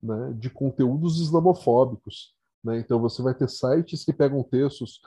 né, 0.00 0.32
de 0.38 0.48
conteúdos 0.48 1.20
islamofóbicos. 1.20 2.34
Né? 2.62 2.78
Então, 2.78 3.00
você 3.00 3.22
vai 3.22 3.34
ter 3.34 3.48
sites 3.48 4.04
que 4.04 4.12
pegam 4.12 4.42
textos 4.42 5.00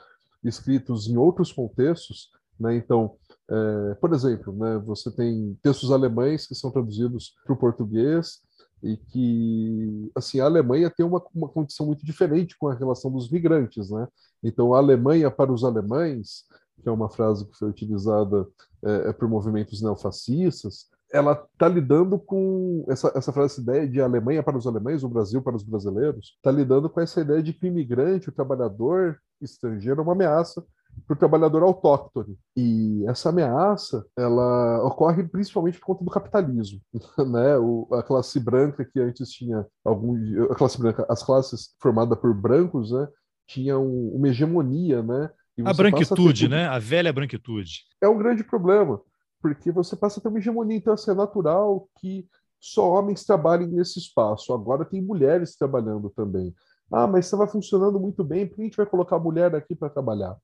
escritos 0.44 1.08
em 1.08 1.16
outros 1.16 1.52
contextos. 1.52 2.30
Né? 2.58 2.76
Então, 2.76 3.16
é, 3.48 3.94
por 3.94 4.12
exemplo, 4.12 4.52
né, 4.52 4.78
você 4.78 5.10
tem 5.10 5.58
textos 5.62 5.90
alemães 5.90 6.46
que 6.46 6.54
são 6.54 6.70
traduzidos 6.70 7.34
para 7.44 7.52
o 7.52 7.58
português 7.58 8.40
e 8.82 8.96
que, 8.96 10.10
assim, 10.14 10.40
a 10.40 10.44
Alemanha 10.44 10.90
tem 10.90 11.04
uma, 11.04 11.22
uma 11.34 11.48
condição 11.48 11.86
muito 11.86 12.04
diferente 12.04 12.56
com 12.58 12.68
a 12.68 12.74
relação 12.74 13.10
dos 13.10 13.30
migrantes, 13.30 13.90
né? 13.90 14.06
Então, 14.42 14.74
a 14.74 14.78
Alemanha 14.78 15.30
para 15.30 15.52
os 15.52 15.64
alemães, 15.64 16.44
que 16.82 16.88
é 16.88 16.92
uma 16.92 17.08
frase 17.08 17.46
que 17.46 17.56
foi 17.56 17.70
utilizada 17.70 18.46
é, 18.84 19.08
é 19.08 19.12
por 19.12 19.28
movimentos 19.28 19.80
neofascistas, 19.80 20.90
ela 21.12 21.32
está 21.52 21.68
lidando 21.68 22.18
com 22.18 22.84
essa, 22.88 23.12
essa 23.14 23.32
frase, 23.32 23.54
essa 23.54 23.60
ideia 23.60 23.88
de 23.88 24.00
Alemanha 24.00 24.42
para 24.42 24.56
os 24.56 24.66
alemães, 24.66 25.02
o 25.02 25.08
Brasil 25.08 25.42
para 25.42 25.56
os 25.56 25.62
brasileiros, 25.62 26.34
está 26.36 26.50
lidando 26.50 26.90
com 26.90 27.00
essa 27.00 27.20
ideia 27.20 27.42
de 27.42 27.52
que 27.52 27.66
o 27.66 27.68
imigrante, 27.68 28.28
o 28.28 28.32
trabalhador 28.32 29.18
estrangeiro, 29.40 30.00
é 30.00 30.02
uma 30.02 30.12
ameaça 30.12 30.64
para 31.06 31.14
o 31.14 31.18
trabalhador 31.18 31.62
autóctone. 31.62 32.38
E 32.56 33.04
essa 33.06 33.28
ameaça, 33.28 34.04
ela 34.16 34.82
ocorre 34.84 35.22
principalmente 35.24 35.78
por 35.78 35.86
conta 35.86 36.04
do 36.04 36.10
capitalismo, 36.10 36.80
né? 37.30 37.58
O, 37.58 37.88
a 37.92 38.02
classe 38.02 38.40
branca 38.40 38.84
que 38.84 38.98
antes 38.98 39.30
tinha 39.30 39.66
algum, 39.84 40.16
a 40.50 40.54
classe 40.54 40.78
branca, 40.78 41.06
as 41.08 41.22
classes 41.22 41.74
formadas 41.80 42.18
por 42.18 42.34
brancos, 42.34 42.92
né? 42.92 43.08
Tinham 43.46 43.86
uma 43.86 44.28
hegemonia, 44.28 45.02
né? 45.02 45.30
a 45.64 45.72
branquitude, 45.72 46.46
a 46.46 46.48
né? 46.48 46.66
A 46.66 46.78
velha 46.78 47.12
branquitude. 47.12 47.82
É 48.02 48.08
um 48.08 48.18
grande 48.18 48.44
problema, 48.44 49.00
porque 49.46 49.70
você 49.70 49.94
passa 49.94 50.18
a 50.18 50.22
ter 50.22 50.28
uma 50.28 50.38
hegemonia, 50.38 50.76
então 50.76 50.92
assim, 50.92 51.12
é 51.12 51.14
natural 51.14 51.88
que 52.00 52.28
só 52.60 52.90
homens 52.90 53.24
trabalhem 53.24 53.68
nesse 53.68 54.00
espaço. 54.00 54.52
Agora 54.52 54.84
tem 54.84 55.00
mulheres 55.00 55.56
trabalhando 55.56 56.10
também. 56.10 56.52
Ah, 56.90 57.06
mas 57.06 57.26
estava 57.26 57.46
funcionando 57.46 58.00
muito 58.00 58.24
bem, 58.24 58.44
por 58.44 58.56
que 58.56 58.62
a 58.62 58.64
gente 58.64 58.76
vai 58.76 58.86
colocar 58.86 59.16
a 59.16 59.20
mulher 59.20 59.54
aqui 59.54 59.76
para 59.76 59.88
trabalhar? 59.88 60.36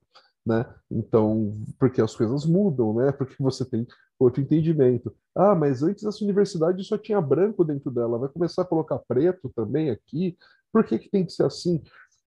né? 0.45 0.67
Então, 0.91 1.57
porque 1.79 2.01
as 2.01 2.17
coisas 2.17 2.45
mudam, 2.45 2.95
né? 2.95 3.13
Porque 3.13 3.37
você 3.39 3.65
tem 3.65 3.87
outro 4.19 4.43
entendimento. 4.43 5.15
Ah, 5.35 5.55
mas 5.55 5.83
antes 5.83 6.05
essa 6.05 6.25
universidade 6.25 6.83
só 6.85 6.99
tinha 6.99 7.21
branco 7.21 7.65
dentro 7.65 7.93
dela, 7.93 8.19
vai 8.19 8.29
começar 8.29 8.63
a 8.63 8.65
colocar 8.65 8.99
preto 8.99 9.53
também 9.55 9.91
aqui? 9.91 10.37
Por 10.73 10.85
que, 10.85 10.99
que 10.99 11.09
tem 11.09 11.25
que 11.25 11.33
ser 11.33 11.45
assim? 11.45 11.81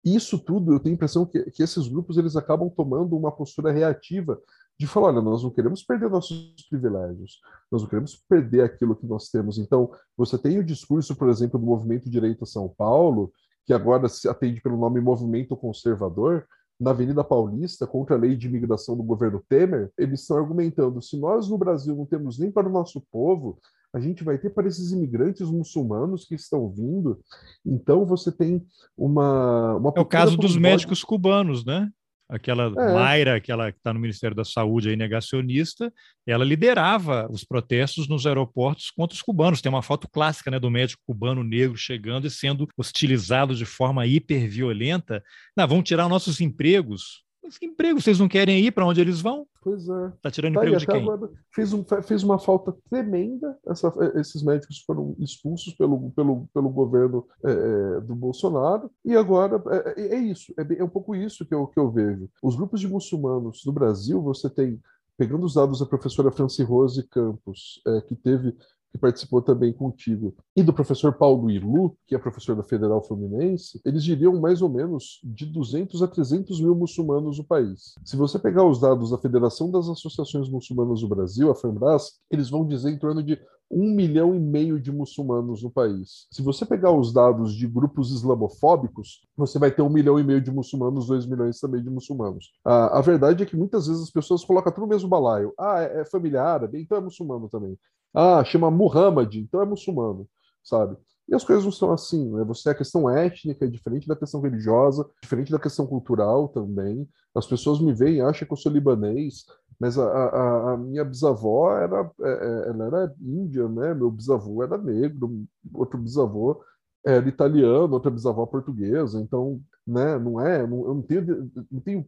Isso 0.03 0.39
tudo, 0.39 0.73
eu 0.73 0.79
tenho 0.79 0.93
a 0.93 0.95
impressão 0.95 1.25
que, 1.25 1.51
que 1.51 1.61
esses 1.61 1.87
grupos 1.87 2.17
eles 2.17 2.35
acabam 2.35 2.69
tomando 2.69 3.15
uma 3.15 3.31
postura 3.31 3.71
reativa 3.71 4.41
de 4.79 4.87
falar, 4.87 5.07
olha, 5.07 5.21
nós 5.21 5.43
não 5.43 5.49
queremos 5.49 5.83
perder 5.83 6.09
nossos 6.09 6.55
privilégios, 6.69 7.41
nós 7.69 7.81
não 7.81 7.89
queremos 7.89 8.15
perder 8.29 8.63
aquilo 8.63 8.95
que 8.95 9.05
nós 9.05 9.29
temos. 9.29 9.57
Então, 9.57 9.91
você 10.15 10.37
tem 10.37 10.57
o 10.57 10.63
discurso, 10.63 11.15
por 11.15 11.29
exemplo, 11.29 11.59
do 11.59 11.65
Movimento 11.65 12.09
Direito 12.09 12.45
São 12.45 12.73
Paulo, 12.77 13.31
que 13.65 13.73
agora 13.73 14.07
se 14.07 14.29
atende 14.29 14.61
pelo 14.61 14.77
nome 14.77 15.01
Movimento 15.01 15.57
Conservador, 15.57 16.47
na 16.79 16.91
Avenida 16.91 17.25
Paulista 17.25 17.85
contra 17.85 18.15
a 18.15 18.19
lei 18.19 18.37
de 18.37 18.47
imigração 18.47 18.95
do 18.95 19.03
governo 19.03 19.43
Temer, 19.49 19.91
eles 19.97 20.21
estão 20.21 20.37
argumentando: 20.37 21.01
se 21.01 21.19
nós 21.19 21.49
no 21.49 21.57
Brasil 21.57 21.93
não 21.93 22.05
temos 22.05 22.39
nem 22.39 22.49
para 22.49 22.69
o 22.69 22.71
nosso 22.71 23.03
povo, 23.11 23.59
a 23.93 23.99
gente 23.99 24.23
vai 24.23 24.37
ter 24.37 24.51
para 24.51 24.67
esses 24.67 24.91
imigrantes 24.91 25.49
muçulmanos 25.49 26.25
que 26.25 26.35
estão 26.35 26.69
vindo. 26.69 27.19
Então 27.65 28.05
você 28.05 28.31
tem 28.31 28.65
uma. 28.97 29.75
uma 29.75 29.93
é 29.95 29.99
o 29.99 30.05
caso 30.05 30.37
dos 30.37 30.55
médicos 30.55 31.03
cubanos, 31.03 31.65
né? 31.65 31.91
Aquela 32.29 32.65
é. 32.65 32.93
Mayra, 32.93 33.35
aquela 33.35 33.71
que 33.71 33.79
está 33.79 33.91
no 33.91 33.99
Ministério 33.99 34.35
da 34.35 34.45
Saúde 34.45 34.89
aí, 34.89 34.95
negacionista, 34.95 35.91
ela 36.27 36.45
liderava 36.45 37.27
os 37.31 37.43
protestos 37.43 38.07
nos 38.07 38.27
aeroportos 38.27 38.91
contra 38.91 39.15
os 39.15 39.21
cubanos. 39.21 39.61
Tem 39.61 39.71
uma 39.71 39.81
foto 39.81 40.07
clássica 40.07 40.51
né, 40.51 40.59
do 40.59 40.69
médico 40.69 41.01
cubano 41.07 41.43
negro 41.43 41.75
chegando 41.75 42.27
e 42.27 42.31
sendo 42.31 42.67
hostilizado 42.77 43.55
de 43.55 43.65
forma 43.65 44.05
hiperviolenta. 44.05 45.23
Não, 45.57 45.67
vão 45.67 45.81
tirar 45.81 46.07
nossos 46.07 46.39
empregos. 46.39 47.23
Que 47.57 47.65
emprego? 47.65 48.01
Vocês 48.01 48.19
não 48.19 48.27
querem 48.27 48.59
ir 48.59 48.71
para 48.71 48.85
onde 48.85 49.01
eles 49.01 49.21
vão? 49.21 49.47
Pois 49.61 49.87
é. 49.87 50.07
Está 50.07 50.31
tirando 50.31 50.53
tá 50.53 50.59
emprego 50.59 50.75
aí, 50.75 50.79
de 50.79 50.87
quem? 50.87 51.01
Agora, 51.01 51.31
fez, 51.53 51.73
um, 51.73 51.83
fez 52.03 52.23
uma 52.23 52.37
falta 52.37 52.75
tremenda. 52.89 53.57
Essa, 53.67 53.93
esses 54.15 54.43
médicos 54.43 54.79
foram 54.85 55.15
expulsos 55.19 55.73
pelo, 55.73 56.11
pelo, 56.11 56.47
pelo 56.53 56.69
governo 56.69 57.25
é, 57.43 57.51
é 57.51 58.01
do 58.01 58.15
Bolsonaro. 58.15 58.91
E 59.03 59.15
agora 59.15 59.61
é, 59.69 60.01
é, 60.01 60.15
é 60.15 60.19
isso. 60.19 60.53
É, 60.57 60.79
é, 60.79 60.83
um 60.83 60.89
pouco 60.89 61.15
isso 61.15 61.45
que 61.45 61.53
eu, 61.53 61.67
que 61.67 61.79
eu 61.79 61.91
vejo. 61.91 62.29
Os 62.43 62.55
grupos 62.55 62.79
de 62.79 62.87
muçulmanos 62.87 63.63
no 63.65 63.71
Brasil, 63.71 64.21
você 64.21 64.49
tem 64.49 64.79
pegando 65.17 65.45
os 65.45 65.53
dados 65.53 65.79
da 65.79 65.85
professora 65.85 66.31
Franci 66.31 66.63
Rose 66.63 67.03
Campos, 67.09 67.81
é, 67.85 67.99
que 67.99 68.15
teve 68.15 68.55
que 68.91 68.97
participou 68.97 69.41
também 69.41 69.71
contigo, 69.71 70.35
e 70.55 70.63
do 70.63 70.73
professor 70.73 71.13
Paulo 71.13 71.49
Ilu, 71.49 71.95
que 72.07 72.15
é 72.15 72.17
professor 72.19 72.55
da 72.55 72.63
Federal 72.63 73.03
Fluminense, 73.03 73.79
eles 73.85 74.03
diriam 74.03 74.39
mais 74.39 74.61
ou 74.61 74.69
menos 74.69 75.19
de 75.23 75.45
200 75.45 76.01
a 76.01 76.07
300 76.07 76.59
mil 76.59 76.75
muçulmanos 76.75 77.37
no 77.37 77.43
país. 77.43 77.93
Se 78.03 78.15
você 78.15 78.39
pegar 78.39 78.65
os 78.65 78.79
dados 78.79 79.11
da 79.11 79.17
Federação 79.17 79.69
das 79.69 79.87
Associações 79.87 80.49
Muçulmanas 80.49 81.01
do 81.01 81.07
Brasil, 81.07 81.51
a 81.51 81.55
FEMBRAS, 81.55 82.19
eles 82.31 82.49
vão 82.49 82.65
dizer 82.65 82.89
em 82.89 82.97
torno 82.97 83.21
de 83.21 83.39
um 83.71 83.93
milhão 83.93 84.33
e 84.33 84.39
meio 84.39 84.79
de 84.79 84.91
muçulmanos 84.91 85.61
no 85.61 85.69
país. 85.69 86.27
Se 86.31 86.41
você 86.41 86.65
pegar 86.65 86.91
os 86.91 87.13
dados 87.13 87.53
de 87.53 87.67
grupos 87.67 88.11
islamofóbicos, 88.11 89.21
você 89.37 89.59
vai 89.59 89.69
ter 89.69 89.83
um 89.83 89.89
milhão 89.89 90.19
e 90.19 90.23
meio 90.23 90.41
de 90.41 90.49
muçulmanos, 90.49 91.07
dois 91.07 91.25
milhões 91.25 91.59
também 91.59 91.83
de 91.83 91.89
muçulmanos. 91.89 92.51
A, 92.65 92.97
a 92.97 93.01
verdade 93.01 93.43
é 93.43 93.45
que 93.45 93.55
muitas 93.55 93.87
vezes 93.87 94.01
as 94.01 94.09
pessoas 94.09 94.43
colocam 94.43 94.71
tudo 94.71 94.85
no 94.85 94.89
mesmo 94.89 95.07
balaio. 95.07 95.53
Ah, 95.57 95.81
é, 95.81 96.01
é 96.01 96.05
família 96.05 96.41
árabe, 96.41 96.81
então 96.81 96.97
é 96.97 97.01
muçulmano 97.01 97.47
também. 97.47 97.77
Ah, 98.13 98.43
chama 98.43 98.71
Muhammad, 98.71 99.35
então 99.35 99.61
é 99.61 99.65
muçulmano, 99.65 100.27
sabe? 100.63 100.97
E 101.27 101.35
as 101.35 101.43
coisas 101.43 101.63
não 101.63 101.71
são 101.71 101.91
assim, 101.93 102.31
né? 102.31 102.43
Você 102.45 102.69
a 102.69 102.75
questão 102.75 103.07
étnica 103.09 103.65
é 103.65 103.67
diferente 103.67 104.07
da 104.07 104.15
questão 104.15 104.41
religiosa, 104.41 105.07
diferente 105.21 105.51
da 105.51 105.59
questão 105.59 105.85
cultural 105.85 106.49
também. 106.49 107.07
As 107.35 107.45
pessoas 107.45 107.79
me 107.79 107.93
veem, 107.93 108.21
acham 108.21 108.47
que 108.47 108.53
eu 108.53 108.57
sou 108.57 108.71
libanês, 108.71 109.45
mas 109.79 109.97
a, 109.97 110.03
a, 110.05 110.73
a 110.73 110.77
minha 110.77 111.05
bisavó 111.05 111.71
era, 111.77 112.11
é, 112.21 112.29
é, 112.29 112.69
ela 112.69 112.85
era 112.87 113.15
índia, 113.21 113.67
né? 113.69 113.93
Meu 113.93 114.09
bisavô 114.09 114.63
era 114.63 114.77
negro, 114.77 115.45
outro 115.73 115.99
bisavô 115.99 116.63
era 117.05 117.27
italiano, 117.29 117.93
outra 117.93 118.09
bisavó 118.11 118.45
portuguesa. 118.47 119.19
Então, 119.21 119.61
né? 119.85 120.17
Não 120.17 120.39
é, 120.41 120.65
não, 120.65 120.79
eu 120.85 120.95
não 120.95 121.01
tenho, 121.03 121.51
não 121.71 121.79
tenho, 121.81 122.05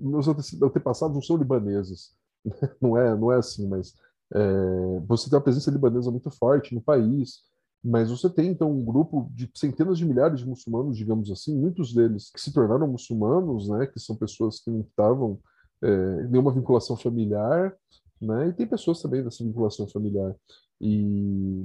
meus 0.00 0.26
antepassados 0.28 1.14
não 1.14 1.22
são 1.22 1.36
libaneses, 1.36 2.12
não 2.82 2.96
é, 2.98 3.16
não 3.16 3.32
é 3.32 3.36
assim, 3.36 3.68
mas 3.68 3.94
é, 4.34 5.00
você 5.06 5.28
tem 5.28 5.36
uma 5.36 5.44
presença 5.44 5.70
libanesa 5.70 6.10
muito 6.10 6.30
forte 6.30 6.74
no 6.74 6.80
país, 6.80 7.40
mas 7.82 8.10
você 8.10 8.28
tem 8.28 8.50
então 8.50 8.70
um 8.70 8.84
grupo 8.84 9.30
de 9.32 9.50
centenas 9.54 9.98
de 9.98 10.04
milhares 10.04 10.40
de 10.40 10.46
muçulmanos, 10.46 10.96
digamos 10.96 11.30
assim, 11.30 11.56
muitos 11.56 11.94
deles 11.94 12.30
que 12.30 12.40
se 12.40 12.52
tornaram 12.52 12.88
muçulmanos, 12.88 13.68
né, 13.68 13.86
que 13.86 14.00
são 14.00 14.16
pessoas 14.16 14.60
que 14.60 14.70
não 14.70 14.80
estavam 14.80 15.38
é, 15.82 16.22
nenhuma 16.24 16.52
vinculação 16.52 16.96
familiar, 16.96 17.74
né, 18.20 18.48
e 18.48 18.52
tem 18.52 18.66
pessoas 18.66 19.00
também 19.00 19.22
dessa 19.22 19.44
vinculação 19.44 19.86
familiar. 19.88 20.34
E 20.80 21.04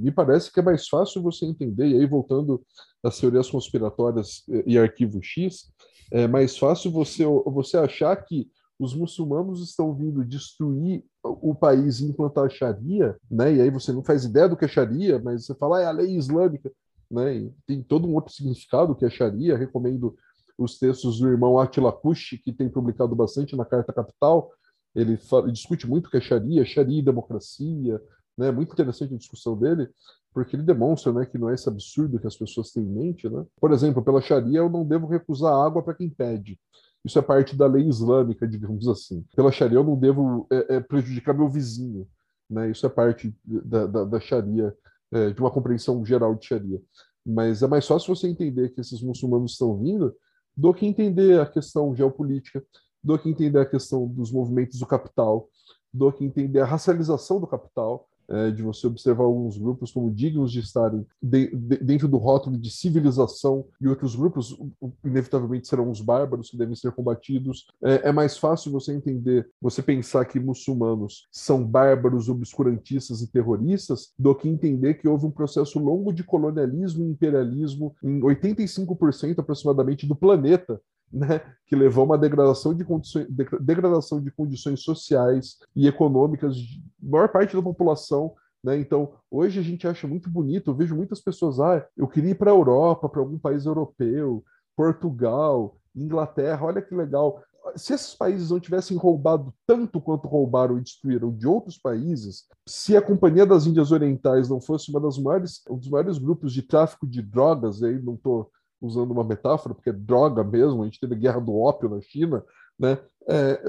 me 0.02 0.12
parece 0.12 0.52
que 0.52 0.60
é 0.60 0.64
mais 0.64 0.88
fácil 0.88 1.22
você 1.22 1.46
entender, 1.46 1.88
e 1.88 1.96
aí 1.96 2.06
voltando 2.06 2.64
às 3.04 3.20
teorias 3.20 3.50
conspiratórias 3.50 4.44
e 4.66 4.78
arquivo 4.78 5.20
X, 5.22 5.72
é 6.12 6.28
mais 6.28 6.58
fácil 6.58 6.92
você, 6.92 7.26
você 7.26 7.78
achar 7.78 8.16
que 8.18 8.48
os 8.80 8.96
muçulmanos 8.96 9.62
estão 9.62 9.94
vindo 9.94 10.26
destruir 10.26 11.04
o 11.24 11.54
país 11.54 12.00
e 12.00 12.06
implantar 12.06 12.46
a 12.46 12.50
Sharia, 12.50 13.16
né? 13.30 13.56
E 13.56 13.62
aí 13.62 13.70
você 13.70 13.92
não 13.92 14.04
faz 14.04 14.26
ideia 14.26 14.50
do 14.50 14.58
que 14.58 14.66
é 14.66 14.68
Sharia, 14.68 15.22
mas 15.24 15.46
você 15.46 15.56
fala, 15.56 15.78
ah, 15.78 15.82
é 15.82 15.86
a 15.86 15.92
lei 15.92 16.16
islâmica, 16.16 16.72
né? 17.10 17.38
E 17.38 17.54
tem 17.66 17.82
todo 17.82 18.08
um 18.08 18.16
outro 18.16 18.34
significado 18.34 18.96
que 18.96 19.06
é 19.06 19.10
Sharia. 19.10 19.58
Recomendo 19.58 20.16
os 20.58 20.78
textos 20.78 21.20
do 21.20 21.28
irmão 21.28 21.60
Attila 21.60 21.92
Kush, 21.92 22.40
que 22.44 22.52
tem 22.52 22.70
publicado 22.70 23.16
bastante 23.16 23.56
na 23.56 23.66
Carta 23.66 23.94
Capital. 23.94 24.52
Ele, 24.96 25.18
fala, 25.18 25.44
ele 25.44 25.54
discute 25.54 25.88
muito 25.88 26.08
o 26.08 26.10
que 26.10 26.18
é 26.18 26.22
Sharia, 26.22 26.66
Sharia 26.66 27.00
e 27.00 27.04
democracia, 27.04 28.02
né? 28.38 28.52
Muito 28.52 28.74
interessante 28.74 29.14
a 29.14 29.18
discussão 29.18 29.58
dele, 29.58 29.90
porque 30.34 30.56
ele 30.56 30.64
demonstra, 30.64 31.14
né, 31.14 31.26
que 31.26 31.38
não 31.38 31.50
é 31.50 31.54
esse 31.54 31.70
absurdo 31.70 32.20
que 32.20 32.28
as 32.28 32.36
pessoas 32.36 32.72
têm 32.72 32.84
em 32.84 32.90
mente, 32.90 33.30
né? 33.30 33.46
Por 33.62 33.72
exemplo, 33.72 34.04
pela 34.04 34.22
Sharia 34.22 34.60
eu 34.60 34.70
não 34.70 34.84
devo 34.84 35.08
recusar 35.08 35.54
água 35.54 35.84
para 35.84 35.94
quem 35.94 36.10
pede. 36.10 36.60
Isso 37.04 37.20
é 37.20 37.22
parte 37.22 37.56
da 37.56 37.68
lei 37.68 37.88
islâmica, 37.88 38.48
digamos 38.48 38.88
assim. 38.88 39.26
Pela 39.36 39.52
Sharia, 39.52 39.78
eu 39.78 39.84
não 39.84 39.98
devo 39.98 40.48
é, 40.52 40.76
é, 40.76 40.80
prejudicar 40.80 41.34
meu 41.34 41.50
vizinho. 41.50 42.08
Né? 42.50 42.72
Isso 42.72 42.86
é 42.86 42.90
parte 42.90 43.36
da, 43.44 43.86
da, 43.86 44.04
da 44.06 44.20
Sharia, 44.20 44.76
é, 45.12 45.32
de 45.32 45.40
uma 45.40 45.52
compreensão 45.52 46.06
geral 46.06 46.36
de 46.36 46.46
Sharia. 46.46 46.82
Mas 47.26 47.62
é 47.62 47.68
mais 47.68 47.86
fácil 47.86 48.16
você 48.16 48.28
entender 48.28 48.70
que 48.70 48.82
esses 48.82 49.02
muçulmanos 49.02 49.54
estão 49.54 49.78
vindo 49.78 50.16
do 50.56 50.74
que 50.74 50.86
entender 50.86 51.40
a 51.40 51.46
questão 51.46 51.96
geopolítica, 51.96 52.64
do 53.04 53.18
que 53.18 53.30
entender 53.30 53.60
a 53.60 53.66
questão 53.66 54.08
dos 54.08 54.32
movimentos 54.32 54.80
do 54.80 54.86
capital, 54.86 55.50
do 55.94 56.12
que 56.12 56.24
entender 56.24 56.60
a 56.60 56.66
racialização 56.66 57.40
do 57.40 57.48
capital, 57.48 58.08
é, 58.30 58.52
de 58.52 58.62
você 58.62 58.88
observar 58.88 59.24
alguns 59.24 59.58
grupos 59.58 59.92
como 59.92 60.12
dignos 60.12 60.52
de 60.52 60.60
estarem 60.60 61.06
de, 61.22 61.56
de, 61.56 61.78
dentro 61.78 62.08
do 62.08 62.18
rótulo 62.18 62.58
de 62.58 62.70
civilização 62.72 63.66
e 63.82 63.88
outros 63.88 64.16
grupos, 64.16 64.58
inevitavelmente, 65.04 65.68
serão 65.68 65.90
os 65.90 66.02
bárbaros 66.02 66.50
que 66.50 66.58
devem 66.58 66.76
ser 66.76 66.92
combatidos. 66.92 67.68
É, 67.84 68.10
é, 68.10 68.12
mais 68.12 68.38
fácil 68.38 68.72
você 68.72 68.94
entender, 68.94 69.50
você 69.62 69.82
pensar 69.82 70.26
que 70.26 70.40
muçulmanos 70.40 71.28
são 71.32 71.66
bárbaros, 71.66 72.30
obscurantistas 72.30 73.22
e 73.22 73.32
terroristas, 73.32 74.14
do 74.18 74.34
que 74.36 74.50
entender 74.50 74.96
que 74.96 75.08
houve 75.08 75.26
um 75.26 75.32
processo 75.32 75.80
longo 75.80 76.14
de 76.14 76.24
colonialismo 76.24 77.06
e 77.06 77.10
imperialismo 77.10 77.96
em 78.04 78.20
85% 78.20 79.40
aproximadamente 79.40 80.08
do 80.08 80.16
planeta 80.16 80.80
né, 81.14 81.42
que 81.68 81.76
levou 81.76 82.02
a 82.02 82.06
uma 82.06 82.18
degradação 82.18 82.74
de, 82.74 82.84
condições, 82.84 83.28
degradação 83.62 84.20
de 84.20 84.32
condições 84.32 84.82
sociais 84.82 85.60
e 85.76 85.88
econômicas 85.88 86.58
de 86.58 86.84
maior 87.00 87.30
parte 87.30 87.56
da 87.56 87.62
população. 87.62 88.34
Né? 88.64 88.78
Então, 88.80 89.14
hoje 89.30 89.60
a 89.60 89.64
gente 89.64 89.88
acha 89.88 90.08
muito 90.08 90.30
bonito, 90.30 90.72
eu 90.72 90.76
vejo 90.76 90.96
muitas 90.96 91.22
pessoas, 91.22 91.60
ah, 91.60 91.86
eu 91.96 92.08
queria 92.08 92.32
ir 92.32 92.36
para 92.36 92.50
a 92.50 92.56
Europa, 92.56 93.08
para 93.08 93.20
algum 93.20 93.38
país 93.38 93.66
europeu, 93.66 94.44
Portugal, 94.76 95.78
Inglaterra, 95.96 96.66
olha 96.66 96.82
que 96.82 96.96
legal. 96.96 97.44
Se 97.76 97.94
esses 97.94 98.14
países 98.16 98.50
não 98.50 98.60
tivessem 98.60 98.98
roubado 98.98 99.54
tanto 99.66 100.02
quanto 100.02 100.28
roubaram 100.28 100.78
e 100.78 100.82
destruíram 100.82 101.32
de 101.32 101.48
outros 101.48 101.78
países, 101.78 102.46
se 102.68 102.98
a 102.98 103.02
Companhia 103.02 103.46
das 103.46 103.68
Índias 103.68 103.92
Orientais 103.92 104.50
não 104.50 104.60
fosse 104.60 104.90
uma 104.90 105.00
das 105.00 105.18
maiores, 105.18 105.62
um 105.70 105.78
dos 105.78 105.90
maiores 105.90 106.18
grupos 106.18 106.52
de 106.52 106.64
tráfico 106.64 107.08
de 107.08 107.22
drogas, 107.22 107.84
aí 107.84 108.02
não 108.02 108.16
estou 108.16 108.50
usando 108.84 109.12
uma 109.12 109.24
metáfora, 109.24 109.74
porque 109.74 109.90
é 109.90 109.94
droga 109.94 110.44
mesmo, 110.44 110.82
a 110.82 110.86
gente 110.86 111.00
teve 111.00 111.16
a 111.16 111.18
guerra 111.18 111.40
do 111.40 111.56
ópio 111.56 111.90
na 111.90 112.02
China, 112.02 112.44
né? 112.78 113.00
É, 113.28 113.64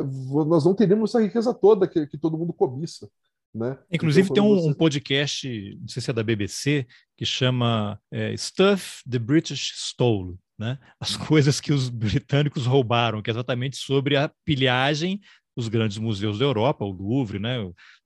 nós 0.46 0.64
não 0.64 0.74
teríamos 0.74 1.10
essa 1.10 1.22
riqueza 1.22 1.54
toda 1.54 1.86
que, 1.86 2.06
que 2.06 2.18
todo 2.18 2.36
mundo 2.36 2.52
cobiça. 2.52 3.08
Né? 3.54 3.78
Inclusive 3.88 4.28
então, 4.28 4.34
tem 4.34 4.52
um, 4.52 4.56
você... 4.56 4.68
um, 4.68 4.74
podcast, 4.74 5.78
não 5.80 5.86
sei 5.86 6.02
se 6.02 6.10
é 6.10 6.12
da 6.12 6.24
BBC, 6.24 6.84
que 7.16 7.24
chama 7.24 8.00
é, 8.10 8.36
Stuff 8.36 9.08
the 9.08 9.18
British 9.18 9.72
Stole, 9.76 10.36
né? 10.58 10.76
As 10.98 11.14
coisas 11.16 11.60
que 11.60 11.72
os 11.72 11.88
britânicos 11.88 12.66
roubaram, 12.66 13.22
que 13.22 13.30
é 13.30 13.32
exatamente 13.32 13.76
sobre 13.76 14.16
a 14.16 14.28
pilhagem 14.44 15.20
dos 15.56 15.68
grandes 15.68 15.98
museus 15.98 16.40
da 16.40 16.44
Europa, 16.44 16.84
o 16.84 16.90
Louvre, 16.90 17.38
né? 17.38 17.58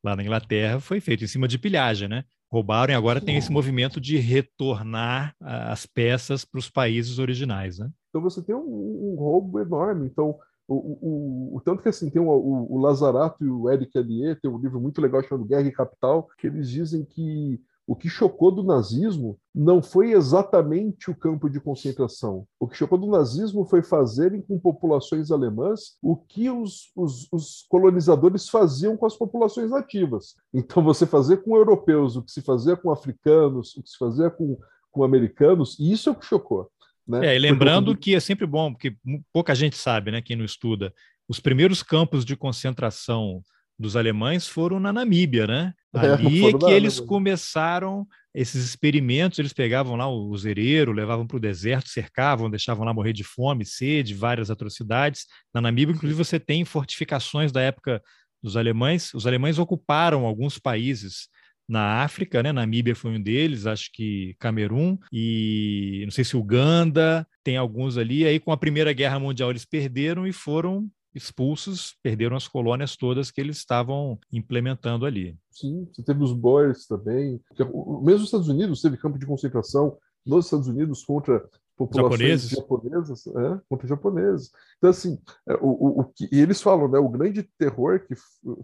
Lá 0.05 0.15
na 0.15 0.23
Inglaterra 0.23 0.81
foi 0.81 1.01
feito 1.01 1.25
em 1.25 1.29
cima 1.29 1.49
de 1.49 1.59
pilhagem, 1.59 2.09
né? 2.09 2.25
Roubaram 2.51 2.93
e 2.93 2.97
agora 2.97 3.21
tem 3.21 3.37
esse 3.37 3.53
movimento 3.53 4.01
de 4.01 4.17
retornar 4.17 5.35
as 5.41 5.87
peças 5.87 6.45
para 6.45 6.59
os 6.59 6.71
países 6.71 7.19
originais, 7.19 7.79
né? 7.79 7.91
Então 8.09 8.23
você 8.23 8.43
tem 8.43 8.55
um, 8.55 9.13
um 9.13 9.15
roubo 9.17 9.61
enorme. 9.61 10.07
Então 10.07 10.39
o, 10.67 10.75
o, 10.75 11.57
o, 11.57 11.61
tanto 11.61 11.83
que 11.83 11.89
assim 11.89 12.11
tem 12.11 12.21
o, 12.21 12.29
o, 12.29 12.79
Lazarato 12.79 13.45
e 13.45 13.49
o 13.49 13.71
Eric 13.71 13.97
Allier 13.97 14.39
tem 14.41 14.51
um 14.51 14.59
livro 14.59 14.79
muito 14.79 15.01
legal 15.01 15.23
chamado 15.23 15.47
Guerra 15.47 15.67
e 15.67 15.73
Capital 15.73 16.29
que 16.39 16.47
eles 16.47 16.69
dizem 16.69 17.05
que 17.05 17.61
o 17.89 17.97
que 17.97 18.07
chocou 18.07 18.53
do 18.53 18.63
nazismo 18.63 19.41
não 19.55 19.83
foi 19.83 20.13
exatamente 20.13 21.11
o 21.11 21.17
campo 21.17 21.49
de 21.49 21.59
concentração. 21.59 22.47
O 22.61 22.69
que 22.69 22.77
chocou 22.77 22.99
do 22.99 23.07
nazismo 23.07 23.65
foi 23.65 23.83
fazerem 23.83 24.43
com 24.43 24.59
populações 24.59 25.31
alemãs 25.31 25.97
o 26.03 26.15
que 26.15 26.51
os, 26.51 26.93
os, 26.95 27.27
os 27.33 27.65
colonizadores 27.67 28.47
faziam 28.51 28.95
com 28.95 29.07
as 29.07 29.17
populações 29.17 29.71
nativas. 29.71 30.37
Então, 30.53 30.85
você 30.85 31.07
fazer 31.07 31.39
com 31.39 31.57
europeus 31.57 32.15
o 32.15 32.23
que 32.23 32.31
se 32.31 32.43
fazia 32.43 32.77
com 32.77 32.91
africanos, 32.91 33.75
o 33.75 33.83
que 33.83 33.89
se 33.89 33.97
fazia 33.97 34.29
com, 34.29 34.59
com 34.93 35.03
americanos, 35.03 35.75
e 35.81 35.91
isso 35.91 36.11
é 36.11 36.13
o 36.13 36.15
que 36.15 36.27
chocou. 36.27 36.71
Né? 37.07 37.29
É, 37.29 37.37
e 37.37 37.39
lembrando 37.39 37.97
que 37.97 38.15
é 38.15 38.21
sempre 38.21 38.47
bom, 38.47 38.71
porque 38.71 38.95
pouca 39.33 39.55
gente 39.55 39.79
sabe, 39.79 40.11
né, 40.11 40.21
quem 40.21 40.37
não 40.37 40.45
estuda, 40.45 40.93
os 41.27 41.41
primeiros 41.41 41.83
campos 41.83 42.23
de 42.23 42.37
concentração 42.37 43.43
dos 43.79 43.97
alemães 43.97 44.49
foram 44.49 44.81
na 44.81 44.93
Namíbia, 44.93 45.47
né? 45.47 45.73
É, 45.95 45.99
Ali 46.01 46.45
é, 46.45 46.49
é 46.49 46.53
que 46.53 46.71
eles 46.71 46.99
começaram 46.99 48.07
esses 48.35 48.65
experimentos, 48.65 49.39
eles 49.39 49.53
pegavam 49.53 49.97
lá 49.97 50.09
o 50.09 50.37
zereiro, 50.37 50.93
levavam 50.93 51.27
para 51.27 51.37
o 51.37 51.41
deserto, 51.41 51.89
cercavam, 51.89 52.51
deixavam 52.51 52.85
lá 52.85 52.93
morrer 52.93 53.13
de 53.13 53.25
fome, 53.25 53.65
sede, 53.65 54.15
várias 54.15 54.51
atrocidades. 54.51 55.27
Na 55.55 55.61
Namíbia, 55.61 55.95
inclusive, 55.95 56.19
você 56.19 56.39
tem 56.39 56.65
fortificações 56.65 57.53
da 57.53 57.61
época 57.61 58.03
dos 58.43 58.57
alemães. 58.57 59.15
Os 59.15 59.27
alemães 59.27 59.59
ocuparam 59.59 60.25
alguns 60.25 60.59
países 60.59 61.29
na 61.69 62.03
África, 62.03 62.43
né? 62.43 62.51
Namíbia 62.51 62.95
foi 62.95 63.13
um 63.13 63.21
deles, 63.21 63.67
acho 63.67 63.91
que 63.93 64.35
Camerun 64.39 64.97
e 65.13 66.01
não 66.05 66.11
sei 66.11 66.25
se 66.25 66.37
Uganda, 66.37 67.27
tem 67.45 67.57
alguns 67.57 67.99
ali. 67.99 68.25
Aí 68.25 68.41
com 68.41 68.51
a 68.51 68.57
Primeira 68.57 68.93
Guerra 68.93 69.19
Mundial 69.19 69.51
eles 69.51 69.67
perderam 69.67 70.27
e 70.27 70.33
foram 70.33 70.89
expulsos, 71.15 71.97
perderam 72.03 72.37
as 72.37 72.47
colônias 72.47 72.97
todas 72.97 73.31
que 73.31 73.41
eles 73.41 73.59
estavam 73.59 74.19
implementando 74.33 75.07
ali. 75.07 75.37
Sim, 75.51 75.89
você 75.93 76.03
teve 76.03 76.23
os 76.23 76.33
Boers 76.33 76.87
também. 76.87 77.41
Mesmo 77.59 78.21
os 78.21 78.25
Estados 78.25 78.49
Unidos 78.49 78.83
teve 78.83 78.97
campo 78.97 79.19
de 79.19 79.27
concentração 79.27 79.97
nos 80.25 80.47
Estados 80.47 80.69
Unidos 80.69 81.05
contra 81.05 81.43
populações 81.77 82.49
japoneses, 82.49 82.51
japonesas, 82.51 83.27
é, 83.29 83.61
contra 83.69 83.87
japoneses. 83.87 84.51
Então, 84.79 84.91
assim, 84.91 85.19
é, 85.49 85.55
o, 85.55 85.69
o, 85.69 86.01
o 86.01 86.05
que, 86.05 86.29
e 86.31 86.41
eles 86.41 86.61
falam, 86.61 86.89
né, 86.89 86.99
o 86.99 87.09
grande 87.09 87.45
terror 87.57 88.01
que 88.01 88.15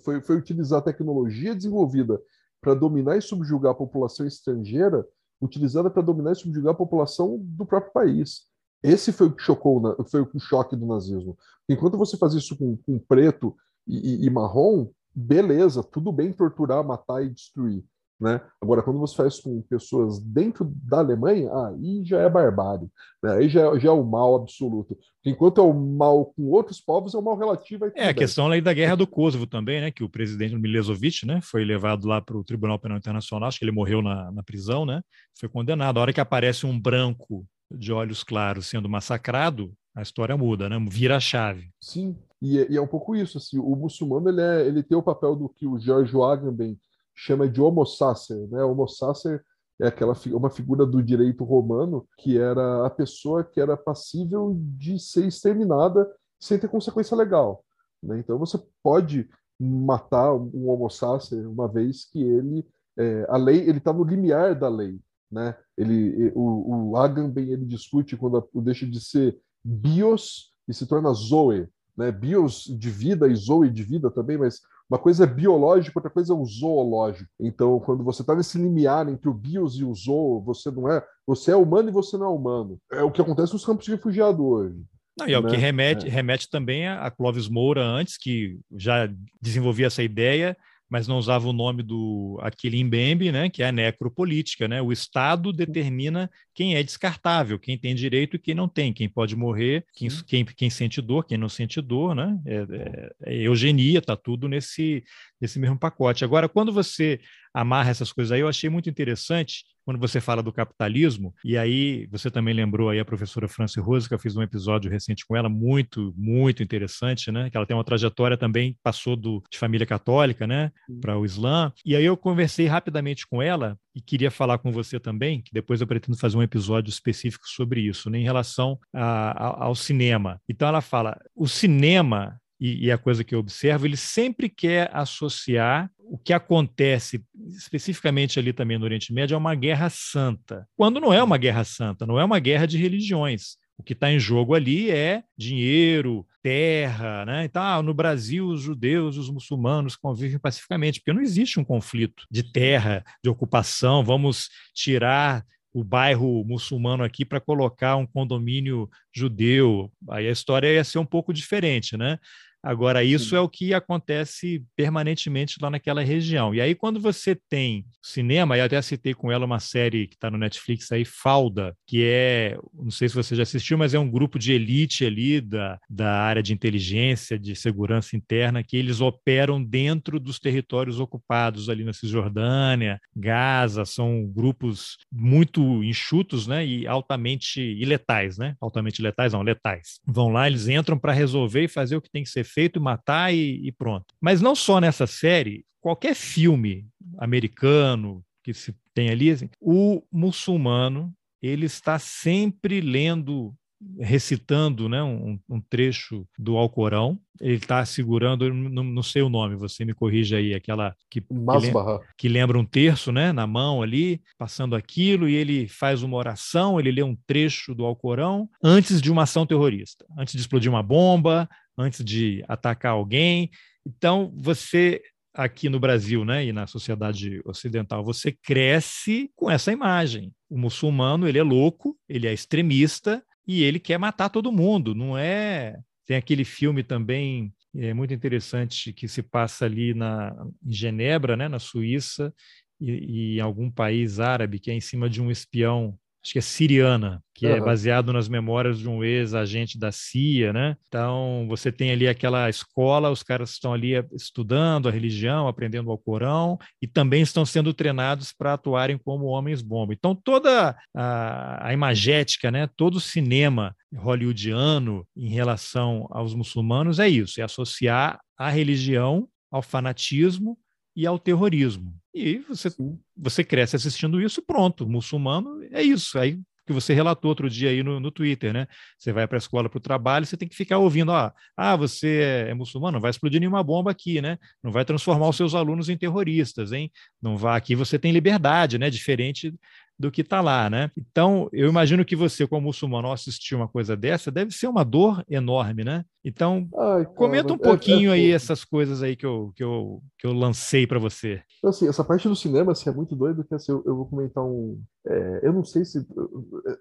foi, 0.03 0.21
foi 0.21 0.37
utilizar 0.37 0.81
a 0.81 0.85
tecnologia 0.85 1.55
desenvolvida 1.55 2.21
para 2.61 2.75
dominar 2.75 3.17
e 3.17 3.23
subjugar 3.23 3.73
a 3.73 3.77
população 3.77 4.27
estrangeira, 4.27 5.07
utilizada 5.41 5.91
para 5.91 6.03
dominar 6.03 6.33
e 6.33 6.37
subjugar 6.37 6.73
a 6.73 6.77
população 6.77 7.39
do 7.41 7.65
próprio 7.65 7.93
país. 7.93 8.49
Esse 8.85 9.13
foi 9.13 9.29
o 9.29 9.33
que 9.33 9.43
chocou, 9.43 9.97
foi 10.11 10.21
o 10.21 10.39
choque 10.39 10.77
do 10.77 10.85
nazismo. 10.85 11.39
Enquanto 11.67 11.97
você 11.97 12.19
faz 12.19 12.35
isso 12.35 12.55
com, 12.55 12.77
com 12.77 12.99
preto 12.99 13.57
e, 13.89 13.97
e, 13.97 14.27
e, 14.27 14.31
marrom, 14.31 14.91
beleza, 15.15 15.83
tudo 15.83 16.13
bem 16.13 16.31
torturar, 16.31 16.85
matar 16.85 17.25
e 17.25 17.31
destruir. 17.31 17.83
Né? 18.21 18.41
Agora, 18.61 18.83
quando 18.83 18.99
você 18.99 19.17
faz 19.17 19.41
com 19.41 19.61
pessoas 19.63 20.21
dentro 20.21 20.65
da 20.65 20.99
Alemanha, 20.99 21.51
aí 21.67 22.05
já 22.05 22.21
é 22.21 22.29
barbárie, 22.29 22.89
né? 23.23 23.33
aí 23.33 23.49
já, 23.49 23.77
já, 23.79 23.89
é 23.89 23.93
o 23.93 24.05
mal 24.05 24.37
absoluto. 24.37 24.97
Enquanto 25.25 25.61
é 25.61 25.65
o 25.65 25.73
mal 25.73 26.27
com 26.27 26.45
outros 26.51 26.81
povos, 26.81 27.15
é 27.15 27.19
o 27.19 27.23
mal 27.23 27.37
relativo. 27.37 27.91
É 27.97 28.09
a 28.09 28.15
questão 28.15 28.51
aí 28.51 28.61
da 28.61 28.73
guerra 28.73 28.97
do 28.97 29.07
Kosovo 29.07 29.47
também, 29.47 29.81
né? 29.81 29.91
que 29.91 30.05
o 30.05 30.09
presidente 30.09 30.55
Milosevic 30.57 31.27
né, 31.27 31.41
foi 31.43 31.65
levado 31.65 32.07
lá 32.07 32.21
para 32.21 32.37
o 32.37 32.45
Tribunal 32.45 32.79
Penal 32.79 32.99
Internacional, 32.99 33.49
acho 33.49 33.59
que 33.59 33.65
ele 33.65 33.73
morreu 33.73 34.01
na, 34.01 34.31
na 34.31 34.43
prisão, 34.43 34.87
né? 34.87 35.03
foi 35.39 35.49
condenado. 35.49 35.99
A 35.99 36.03
hora 36.03 36.13
que 36.13 36.21
aparece 36.21 36.67
um 36.67 36.79
branco 36.79 37.45
de 37.71 37.93
olhos 37.93 38.23
claros 38.23 38.67
sendo 38.67 38.89
massacrado, 38.89 39.73
a 39.95 40.03
história 40.03 40.37
muda, 40.37 40.69
né? 40.69 40.77
Vira 40.89 41.17
a 41.17 41.21
chave. 41.21 41.71
Sim, 41.81 42.17
e 42.43 42.59
é, 42.59 42.71
e 42.71 42.77
é 42.77 42.81
um 42.81 42.87
pouco 42.87 43.15
isso. 43.15 43.39
Assim, 43.39 43.59
o 43.59 43.77
muçulmano 43.77 44.29
ele, 44.29 44.41
é, 44.41 44.67
ele 44.67 44.83
tem 44.83 44.99
o 44.99 45.03
papel 45.03 45.37
do 45.37 45.49
que 45.49 45.67
o 45.67 45.79
George 45.79 46.15
Agamben 46.21 46.79
chama 47.15 47.49
de 47.49 47.61
homo 47.61 47.87
sacer, 47.87 48.49
né? 48.49 48.63
Homo 48.65 48.89
sacer 48.89 49.45
é 49.81 49.89
aquela 49.89 50.15
uma 50.33 50.51
figura 50.51 50.87
do 50.87 51.03
direito 51.03 51.45
romano 51.45 52.07
que 52.19 52.39
era 52.39 52.87
a 52.87 52.91
pessoa 52.91 53.43
que 53.43 53.61
era 53.61 53.77
passível 53.77 54.55
de 54.57 54.99
ser 54.99 55.27
exterminada 55.27 56.09
sem 56.41 56.59
ter 56.59 56.69
consequência 56.69 57.17
legal. 57.17 57.65
Né? 58.03 58.19
Então 58.19 58.39
você 58.39 58.61
pode 58.83 59.29
matar 59.59 60.33
um 60.33 60.69
homo 60.69 60.89
sacer 60.91 61.47
uma 61.47 61.69
vez 61.69 62.05
que 62.05 62.23
ele 62.23 62.67
é, 62.97 63.27
a 63.29 63.37
lei 63.37 63.69
ele 63.69 63.79
está 63.79 63.93
no 63.93 64.05
limiar 64.05 64.55
da 64.55 64.69
lei 64.69 65.01
né? 65.35 65.57
Ele, 65.77 66.33
o, 66.35 66.93
o 66.93 66.97
Agamben 66.97 67.51
ele 67.51 67.67
discute 67.67 68.17
quando 68.17 68.39
a, 68.39 68.45
deixa 68.63 68.87
de 68.87 69.01
ser 69.01 69.37
bios 69.63 70.53
e 70.69 70.73
se 70.73 70.87
torna 70.87 71.13
zoe, 71.13 71.67
né? 71.97 72.13
Bios 72.13 72.65
de 72.65 72.89
vida 72.89 73.27
e 73.27 73.35
zoe 73.35 73.69
de 73.69 73.83
vida 73.83 74.11
também, 74.11 74.39
mas 74.39 74.61
uma 74.89 74.99
coisa 74.99 75.25
é 75.25 75.27
biológico, 75.27 75.99
outra 75.99 76.11
coisa 76.11 76.33
é 76.33 76.37
o 76.37 76.45
zoológico. 76.45 77.29
Então, 77.41 77.81
quando 77.81 78.05
você 78.05 78.23
está 78.23 78.35
nesse 78.35 78.59
limiar 78.59 79.09
entre 79.09 79.29
o 79.29 79.35
bios 79.35 79.77
e 79.77 79.85
o 79.85 79.93
zoo, 79.95 80.41
você 80.43 80.71
não 80.71 80.89
é, 80.89 81.05
você 81.27 81.51
é 81.51 81.57
humano 81.57 81.89
e 81.89 81.93
você 81.93 82.17
não 82.17 82.27
é 82.27 82.29
humano. 82.29 82.79
É 82.93 83.03
o 83.03 83.11
que 83.11 83.21
acontece 83.21 83.53
nos 83.53 83.65
campos 83.65 83.85
de 83.85 83.91
refugiado 83.91 84.45
hoje. 84.45 84.81
Não, 85.19 85.29
e 85.29 85.33
é 85.33 85.39
o 85.39 85.47
que 85.47 85.53
né? 85.53 85.59
remete, 85.59 86.07
é. 86.07 86.11
remete 86.11 86.51
também 86.51 86.87
a 86.87 87.11
Clóvis 87.11 87.49
Moura 87.49 87.85
antes, 87.85 88.19
que 88.19 88.59
já 88.77 89.09
desenvolvia 89.41 89.87
essa 89.87 90.03
ideia 90.03 90.57
mas 90.95 91.09
não 91.09 91.19
usava 91.19 91.49
o 91.49 91.53
nome 91.53 91.83
do 91.83 92.39
Aquilim 92.41 92.89
né, 93.33 93.51
que 93.51 93.65
é 93.65 93.67
a 93.67 93.73
necropolítica. 93.73 94.69
Né? 94.69 94.81
O 94.81 94.93
Estado 94.93 95.53
determina 95.53 96.31
quem 96.55 96.77
é 96.77 96.85
descartável, 96.85 97.59
quem 97.59 97.77
tem 97.77 97.97
direito 97.97 98.37
e 98.37 98.39
quem 98.39 98.55
não 98.55 98.69
tem, 98.69 98.93
quem 98.93 99.09
pode 99.09 99.35
morrer, 99.35 99.85
quem, 99.93 100.09
quem, 100.25 100.45
quem 100.45 100.71
sente 100.71 101.03
dor, 101.03 101.25
quem 101.25 101.37
não 101.37 101.49
sente 101.49 101.81
dor. 101.81 102.15
Né? 102.15 102.39
É, 102.47 102.55
é, 102.55 103.13
é 103.25 103.43
eugenia, 103.43 103.99
está 103.99 104.15
tudo 104.15 104.49
nesse, 104.49 105.03
nesse 105.41 105.59
mesmo 105.59 105.77
pacote. 105.77 106.25
Agora, 106.25 106.49
quando 106.49 106.73
você 106.73 107.19
amarra 107.55 107.91
essas 107.91 108.13
coisas 108.13 108.33
aí. 108.33 108.41
Eu 108.41 108.49
achei 108.49 108.69
muito 108.69 108.91
interessante 108.91 109.65
quando 109.85 110.01
você 110.01 110.21
fala 110.21 110.43
do 110.43 110.53
capitalismo, 110.53 111.35
e 111.45 111.59
aí 111.59 112.07
você 112.11 112.31
também 112.31 112.55
lembrou 112.55 112.89
aí 112.89 112.99
a 112.99 113.05
professora 113.05 113.47
Franci 113.47 113.79
Rose, 113.79 114.09
que 114.09 114.15
eu 114.15 114.19
fiz 114.19 114.35
um 114.35 114.43
episódio 114.43 114.91
recente 114.91 115.27
com 115.27 115.37
ela, 115.37 115.49
muito, 115.49 116.15
muito 116.17 116.63
interessante, 116.63 117.31
né? 117.31 117.51
Que 117.51 117.57
ela 117.57 117.67
tem 117.67 117.77
uma 117.77 117.85
trajetória 117.85 118.37
também, 118.37 118.77
passou 118.83 119.15
do, 119.15 119.43
de 119.51 119.59
família 119.59 119.87
católica, 119.87 120.47
né, 120.47 120.73
para 121.01 121.19
o 121.19 121.25
Islã. 121.25 121.71
E 121.85 121.95
aí 121.95 122.05
eu 122.05 122.17
conversei 122.17 122.67
rapidamente 122.67 123.27
com 123.27 123.43
ela 123.43 123.79
e 123.95 124.01
queria 124.01 124.31
falar 124.31 124.59
com 124.59 124.73
você 124.73 124.99
também, 124.99 125.43
que 125.43 125.53
depois 125.53 125.81
eu 125.81 125.87
pretendo 125.87 126.17
fazer 126.17 126.37
um 126.37 126.43
episódio 126.43 126.89
específico 126.89 127.47
sobre 127.47 127.83
isso, 127.83 128.09
né, 128.09 128.19
em 128.19 128.25
relação 128.25 128.79
a, 128.93 129.31
a, 129.31 129.65
ao 129.65 129.75
cinema. 129.75 130.41
Então 130.49 130.67
ela 130.67 130.81
fala: 130.81 131.21
o 131.37 131.47
cinema 131.47 132.41
e, 132.65 132.87
e 132.87 132.91
a 132.91 132.97
coisa 132.97 133.23
que 133.23 133.35
eu 133.35 133.41
observo, 133.41 133.87
ele 133.87 133.97
sempre 133.97 134.49
quer 134.49 134.89
associar 134.95 135.91
o 135.99 136.17
que 136.17 136.33
acontece 136.33 137.23
especificamente 137.49 138.39
ali 138.39 138.55
também 138.55 138.79
no 138.79 138.85
Oriente 138.85 139.13
Médio 139.13 139.35
é 139.35 139.39
uma 139.39 139.55
guerra 139.55 139.91
santa, 139.91 140.67
quando 140.75 140.99
não 140.99 141.13
é 141.13 141.23
uma 141.23 141.37
guerra 141.37 141.63
santa, 141.63 142.07
não 142.07 142.19
é 142.19 142.25
uma 142.25 142.39
guerra 142.39 142.65
de 142.67 142.79
religiões. 142.79 143.59
O 143.77 143.83
que 143.83 143.93
está 143.93 144.11
em 144.11 144.19
jogo 144.19 144.55
ali 144.55 144.91
é 144.91 145.25
dinheiro, 145.37 146.27
terra, 146.43 147.27
né? 147.27 147.45
Então, 147.45 147.63
ah, 147.63 147.83
no 147.83 147.93
Brasil, 147.93 148.47
os 148.47 148.63
judeus, 148.63 149.19
os 149.19 149.29
muçulmanos 149.29 149.97
convivem 149.97 150.39
pacificamente, 150.39 151.01
porque 151.01 151.13
não 151.13 151.21
existe 151.21 151.59
um 151.61 151.65
conflito 151.65 152.25
de 152.31 152.51
terra, 152.53 153.05
de 153.23 153.29
ocupação. 153.29 154.05
Vamos 154.05 154.49
tirar 154.73 155.45
o 155.73 155.83
bairro 155.83 156.45
muçulmano 156.45 157.03
aqui 157.03 157.25
para 157.25 157.41
colocar 157.41 157.97
um 157.97 158.07
condomínio 158.07 158.89
judeu. 159.13 159.93
Aí 160.09 160.29
a 160.29 160.31
história 160.31 160.73
ia 160.73 160.85
ser 160.85 160.99
um 160.99 161.05
pouco 161.05 161.33
diferente, 161.33 161.97
né? 161.97 162.19
Agora, 162.65 163.05
isso 163.05 163.31
Sim. 163.31 163.37
é 163.37 163.41
o 163.41 163.49
que 163.49 163.75
acontece 163.75 164.65
permanentemente 164.75 165.59
lá 165.61 165.71
naquela 165.71 166.03
região. 166.03 166.55
E 166.55 166.61
aí, 166.61 166.75
quando 166.75 166.99
você 166.99 167.35
tem 167.35 167.85
cinema, 168.03 168.57
eu 168.57 168.65
até 168.65 168.81
citei 168.81 169.13
com 169.13 169.31
ela 169.31 169.45
uma 169.45 169.61
série 169.61 170.07
que 170.07 170.15
está 170.15 170.31
no 170.31 170.39
Netflix 170.39 170.91
aí, 170.91 171.05
Falda, 171.05 171.77
que 171.87 172.03
é, 172.05 172.57
não 172.73 172.91
sei 172.91 173.09
se 173.09 173.15
você 173.15 173.37
já 173.37 173.43
assistiu, 173.43 173.77
mas 173.77 173.93
é 173.93 173.99
um 173.99 174.11
grupo 174.11 174.39
de 174.39 174.53
elite 174.53 175.05
ali 175.05 175.41
da, 175.41 175.79
da 175.91 176.13
área 176.13 176.43
de 176.43 176.55
inteligência, 176.55 177.39
de 177.39 177.55
segurança 177.55 178.17
interna, 178.17 178.63
que 178.63 178.77
eles 178.77 179.01
operam 179.01 179.63
dentro 179.63 180.19
dos 180.19 180.39
territórios 180.39 180.99
ocupados 180.99 181.69
ali 181.69 181.85
na 181.85 181.93
Cisjordânia, 181.93 182.99
Gaza, 183.15 183.85
são 183.85 184.27
grupos 184.27 184.97
muito 185.13 185.85
enxutos, 185.85 186.47
né, 186.47 186.65
e 186.65 186.87
altamente 186.87 187.61
e 187.61 187.85
letais, 187.85 188.39
né? 188.39 188.57
Altamente 188.61 189.03
letais, 189.03 189.33
não, 189.33 189.43
letais. 189.43 190.01
Vão 190.07 190.29
lá, 190.29 190.47
eles 190.47 190.69
entram 190.69 190.99
para 190.99 191.13
resolver 191.13 191.65
e 191.65 191.69
fazer 191.69 191.97
o 191.97 192.01
que 192.01 192.11
tem 192.11 192.23
que 192.23 192.31
ser 192.31 192.45
feito, 192.55 192.81
matar 192.81 193.35
e, 193.35 193.67
e 193.67 193.73
pronto. 193.73 194.07
Mas 194.21 194.41
não 194.41 194.55
só 194.55 194.81
nessa 194.81 195.07
série, 195.07 195.65
qualquer 195.81 196.15
filme 196.15 196.87
americano 197.19 198.25
que 198.43 198.55
se 198.55 198.75
tem 198.95 199.11
ali, 199.11 199.31
assim, 199.31 199.51
o 199.61 200.03
muçulmano 200.13 201.13
ele 201.43 201.67
está 201.67 201.99
sempre 201.99 202.81
lendo 202.81 203.55
recitando 203.99 204.89
né, 204.89 205.03
um, 205.03 205.39
um, 205.49 205.61
trecho 205.61 206.27
do 206.39 206.57
Alcorão. 206.57 207.19
Ele 207.41 207.57
está 207.57 207.85
segurando, 207.85 208.53
não, 208.53 208.85
não, 208.85 209.03
sei 209.03 209.21
o 209.21 209.29
nome, 209.29 209.57
você 209.57 209.85
me 209.85 209.93
corrige 209.93 210.35
aí, 210.35 210.55
aquela 210.55 210.95
que, 211.11 211.21
que, 211.21 211.35
lembra, 211.35 212.01
que, 212.17 212.29
lembra 212.29 212.59
um 212.59 212.65
terço 212.65 213.11
né, 213.11 213.33
na 213.33 213.47
mão 213.47 213.83
ali, 213.83 214.23
passando 214.39 214.77
aquilo, 214.77 215.29
e 215.29 215.35
ele 215.35 215.69
faz 215.69 216.03
uma 216.03 216.17
oração, 216.17 216.79
ele 216.79 216.93
lê 216.93 217.03
um 217.03 217.17
trecho 217.27 217.75
do 217.75 217.85
Alcorão 217.85 218.49
antes 218.63 219.03
de 219.03 219.11
uma 219.11 219.25
ação 219.25 219.45
terrorista, 219.45 220.07
antes 220.17 220.33
de 220.33 220.41
explodir 220.41 220.71
uma 220.71 220.83
bomba, 220.83 221.49
antes 221.77 222.05
de 222.05 222.45
atacar 222.49 222.93
alguém. 222.93 223.51
Então, 223.87 224.33
você 224.37 225.03
aqui 225.35 225.69
no 225.69 225.81
Brasil, 225.81 226.25
né, 226.25 226.47
e 226.47 226.53
na 226.53 226.67
sociedade 226.67 227.43
ocidental, 227.45 228.05
você 228.05 228.31
cresce 228.31 229.31
com 229.35 229.51
essa 229.51 229.73
imagem. 229.73 230.33
O 230.49 230.57
muçulmano, 230.57 231.27
ele 231.27 231.39
é 231.39 231.43
louco, 231.43 231.99
ele 232.09 232.29
é 232.29 232.33
extremista 232.33 233.23
e 233.47 233.65
ele 233.65 233.81
quer 233.81 233.99
matar 233.99 234.29
todo 234.29 234.53
mundo, 234.53 234.95
não 234.95 235.19
é? 235.19 235.77
Tem 236.07 236.17
aquele 236.17 236.45
filme 236.45 236.85
também 236.85 237.53
é 237.77 237.93
muito 237.93 238.15
interessante 238.15 238.93
que 238.93 239.09
se 239.09 239.23
passa 239.23 239.65
ali 239.65 239.95
na 239.95 240.33
em 240.65 240.73
Genebra, 240.73 241.37
né, 241.37 241.49
na 241.49 241.59
Suíça, 241.59 242.33
e, 242.81 242.91
e 242.91 243.37
em 243.39 243.41
algum 243.41 243.71
país 243.71 244.21
árabe 244.21 244.59
que 244.59 244.71
é 244.71 244.75
em 244.75 244.81
cima 244.81 245.09
de 245.09 245.21
um 245.21 245.31
espião 245.31 245.99
acho 246.25 246.33
que 246.33 246.39
é 246.39 246.43
Siriana, 246.43 247.23
que 247.35 247.47
uhum. 247.47 247.53
é 247.53 247.61
baseado 247.61 248.11
nas 248.11 248.29
memórias 248.29 248.79
de 248.79 248.89
um 248.89 249.05
ex-agente 249.05 249.79
da 249.79 249.93
CIA, 249.93 250.55
né? 250.55 250.75
Então, 250.89 251.45
você 251.47 251.71
tem 251.71 251.91
ali 251.91 252.09
aquela 252.09 252.49
escola, 252.49 253.11
os 253.11 253.23
caras 253.23 253.51
estão 253.51 253.75
ali 253.75 253.93
estudando 254.11 254.89
a 254.89 254.91
religião, 254.91 255.47
aprendendo 255.47 255.91
o 255.91 255.99
Corão 255.99 256.59
e 256.81 256.87
também 256.87 257.21
estão 257.21 257.45
sendo 257.45 257.75
treinados 257.75 258.33
para 258.33 258.55
atuarem 258.55 258.97
como 258.97 259.27
homens-bomba. 259.27 259.93
Então, 259.93 260.15
toda 260.15 260.75
a, 260.97 261.69
a 261.69 261.75
imagética, 261.75 262.51
né? 262.51 262.67
Todo 262.75 262.97
o 262.97 263.01
cinema 263.01 263.77
hollywoodiano 263.95 265.07
em 265.15 265.29
relação 265.29 266.09
aos 266.11 266.35
muçulmanos 266.35 266.99
é 266.99 267.09
isso, 267.09 267.39
é 267.39 267.45
associar 267.45 268.19
a 268.37 268.49
religião 268.49 269.29
ao 269.53 269.61
fanatismo 269.61 270.59
e 270.95 271.07
ao 271.07 271.19
terrorismo. 271.19 271.95
E 272.15 272.39
você, 272.49 272.69
você 273.17 273.43
cresce 273.43 273.77
assistindo 273.77 274.21
isso, 274.21 274.43
pronto. 274.43 274.89
Muçulmano 274.89 275.63
é 275.73 275.83
isso. 275.83 276.19
Aí 276.19 276.39
que 276.67 276.73
você 276.73 276.95
relatou 276.95 277.29
outro 277.29 277.49
dia 277.49 277.71
aí 277.71 277.83
no, 277.83 278.01
no 278.01 278.11
Twitter, 278.11 278.53
né? 278.53 278.67
Você 278.99 279.13
vai 279.13 279.27
para 279.27 279.37
a 279.37 279.39
escola, 279.39 279.69
para 279.69 279.79
o 279.79 279.81
trabalho, 279.81 280.25
você 280.25 280.37
tem 280.37 280.49
que 280.49 280.57
ficar 280.57 280.79
ouvindo, 280.79 281.13
ó, 281.13 281.31
ah, 281.57 281.77
você 281.77 282.47
é, 282.47 282.51
é 282.51 282.55
muçulmano, 282.55 282.95
não 282.95 283.01
vai 283.01 283.11
explodir 283.11 283.39
nenhuma 283.41 283.63
bomba 283.63 283.91
aqui, 283.91 284.21
né? 284.21 284.39
Não 284.63 284.73
vai 284.73 284.85
transformar 284.85 285.29
os 285.29 285.37
seus 285.37 285.55
alunos 285.55 285.89
em 285.89 285.97
terroristas, 285.97 286.73
hein? 286.73 286.91
Não 287.21 287.37
vá 287.37 287.57
aqui, 287.57 287.75
você 287.75 287.99
tem 287.99 288.13
liberdade, 288.13 288.79
né? 288.79 288.89
Diferente 288.89 289.55
do 289.99 290.11
que 290.11 290.23
está 290.23 290.41
lá, 290.41 290.69
né? 290.69 290.91
Então, 290.97 291.49
eu 291.53 291.69
imagino 291.69 292.05
que 292.05 292.17
você, 292.17 292.47
como 292.47 292.67
muçulmano, 292.67 293.13
assistir 293.13 293.55
uma 293.55 293.69
coisa 293.69 293.97
dessa, 293.97 294.31
deve 294.31 294.51
ser 294.53 294.67
uma 294.67 294.85
dor 294.85 295.25
enorme, 295.29 295.85
né? 295.85 296.05
Então, 296.25 296.67
Ai, 296.77 297.05
comenta 297.05 297.53
um 297.53 297.59
pouquinho 297.59 298.11
é, 298.11 298.19
é, 298.19 298.23
aí 298.23 298.31
essas 298.31 298.65
coisas 298.65 299.03
aí 299.03 299.15
que 299.15 299.27
eu, 299.27 299.53
que 299.55 299.63
eu, 299.63 300.03
que 300.19 300.27
eu 300.27 300.33
lancei 300.33 300.87
para 300.87 300.99
você. 300.99 301.43
Assim, 301.63 301.87
essa 301.87 302.03
parte 302.03 302.27
do 302.27 302.35
cinema 302.35 302.73
assim, 302.73 302.89
é 302.89 302.93
muito 302.93 303.15
doido, 303.15 303.45
que 303.45 303.55
assim, 303.55 303.73
eu, 303.73 303.83
eu 303.87 303.95
vou 303.95 304.07
comentar 304.07 304.43
um... 304.43 304.83
É, 305.07 305.41
eu 305.43 305.53
não 305.53 305.63
sei 305.63 305.85
se... 305.85 306.05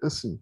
Assim, 0.02 0.40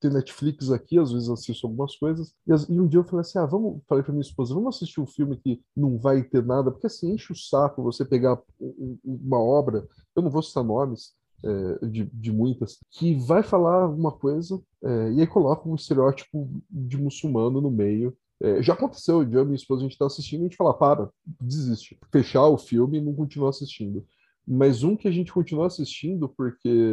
tem 0.00 0.12
Netflix 0.12 0.70
aqui, 0.70 0.98
às 0.98 1.10
vezes 1.12 1.30
assisto 1.30 1.66
algumas 1.66 1.96
coisas, 1.96 2.34
e, 2.46 2.52
e 2.72 2.80
um 2.80 2.86
dia 2.86 3.00
eu 3.00 3.04
falei 3.04 3.22
assim, 3.22 3.38
ah, 3.38 3.46
vamos... 3.46 3.80
Falei 3.88 4.04
para 4.04 4.12
minha 4.12 4.20
esposa, 4.20 4.54
vamos 4.54 4.76
assistir 4.76 5.00
um 5.00 5.06
filme 5.06 5.36
que 5.38 5.60
não 5.74 5.98
vai 5.98 6.22
ter 6.22 6.44
nada, 6.44 6.70
porque 6.70 6.86
assim, 6.86 7.12
enche 7.12 7.32
o 7.32 7.36
saco 7.36 7.82
você 7.82 8.04
pegar 8.04 8.38
uma 9.02 9.40
obra, 9.40 9.88
eu 10.14 10.22
não 10.22 10.30
vou 10.30 10.42
citar 10.42 10.62
nomes, 10.62 11.14
é, 11.44 11.86
de, 11.86 12.04
de, 12.04 12.32
muitas, 12.32 12.78
que 12.90 13.14
vai 13.14 13.42
falar 13.42 13.88
uma 13.88 14.12
coisa 14.12 14.60
é, 14.82 15.12
e 15.12 15.20
aí 15.20 15.26
coloca 15.26 15.68
um 15.68 15.74
estereótipo 15.74 16.48
de 16.70 16.96
muçulmano 16.96 17.60
no 17.60 17.70
meio. 17.70 18.16
É, 18.40 18.62
já 18.62 18.72
aconteceu, 18.72 19.22
eu 19.22 19.42
e 19.42 19.44
minha 19.44 19.56
esposa, 19.56 19.80
a 19.80 19.84
gente 19.84 19.92
está 19.92 20.06
assistindo 20.06 20.40
e 20.40 20.42
a 20.42 20.48
gente 20.48 20.56
fala, 20.56 20.74
para, 20.74 21.08
desiste. 21.40 21.98
Fechar 22.10 22.46
o 22.46 22.58
filme 22.58 22.98
e 22.98 23.00
não 23.00 23.14
continuar 23.14 23.50
assistindo. 23.50 24.04
Mas 24.46 24.82
um 24.82 24.96
que 24.96 25.06
a 25.06 25.10
gente 25.10 25.32
continua 25.32 25.68
assistindo, 25.68 26.28
porque. 26.28 26.90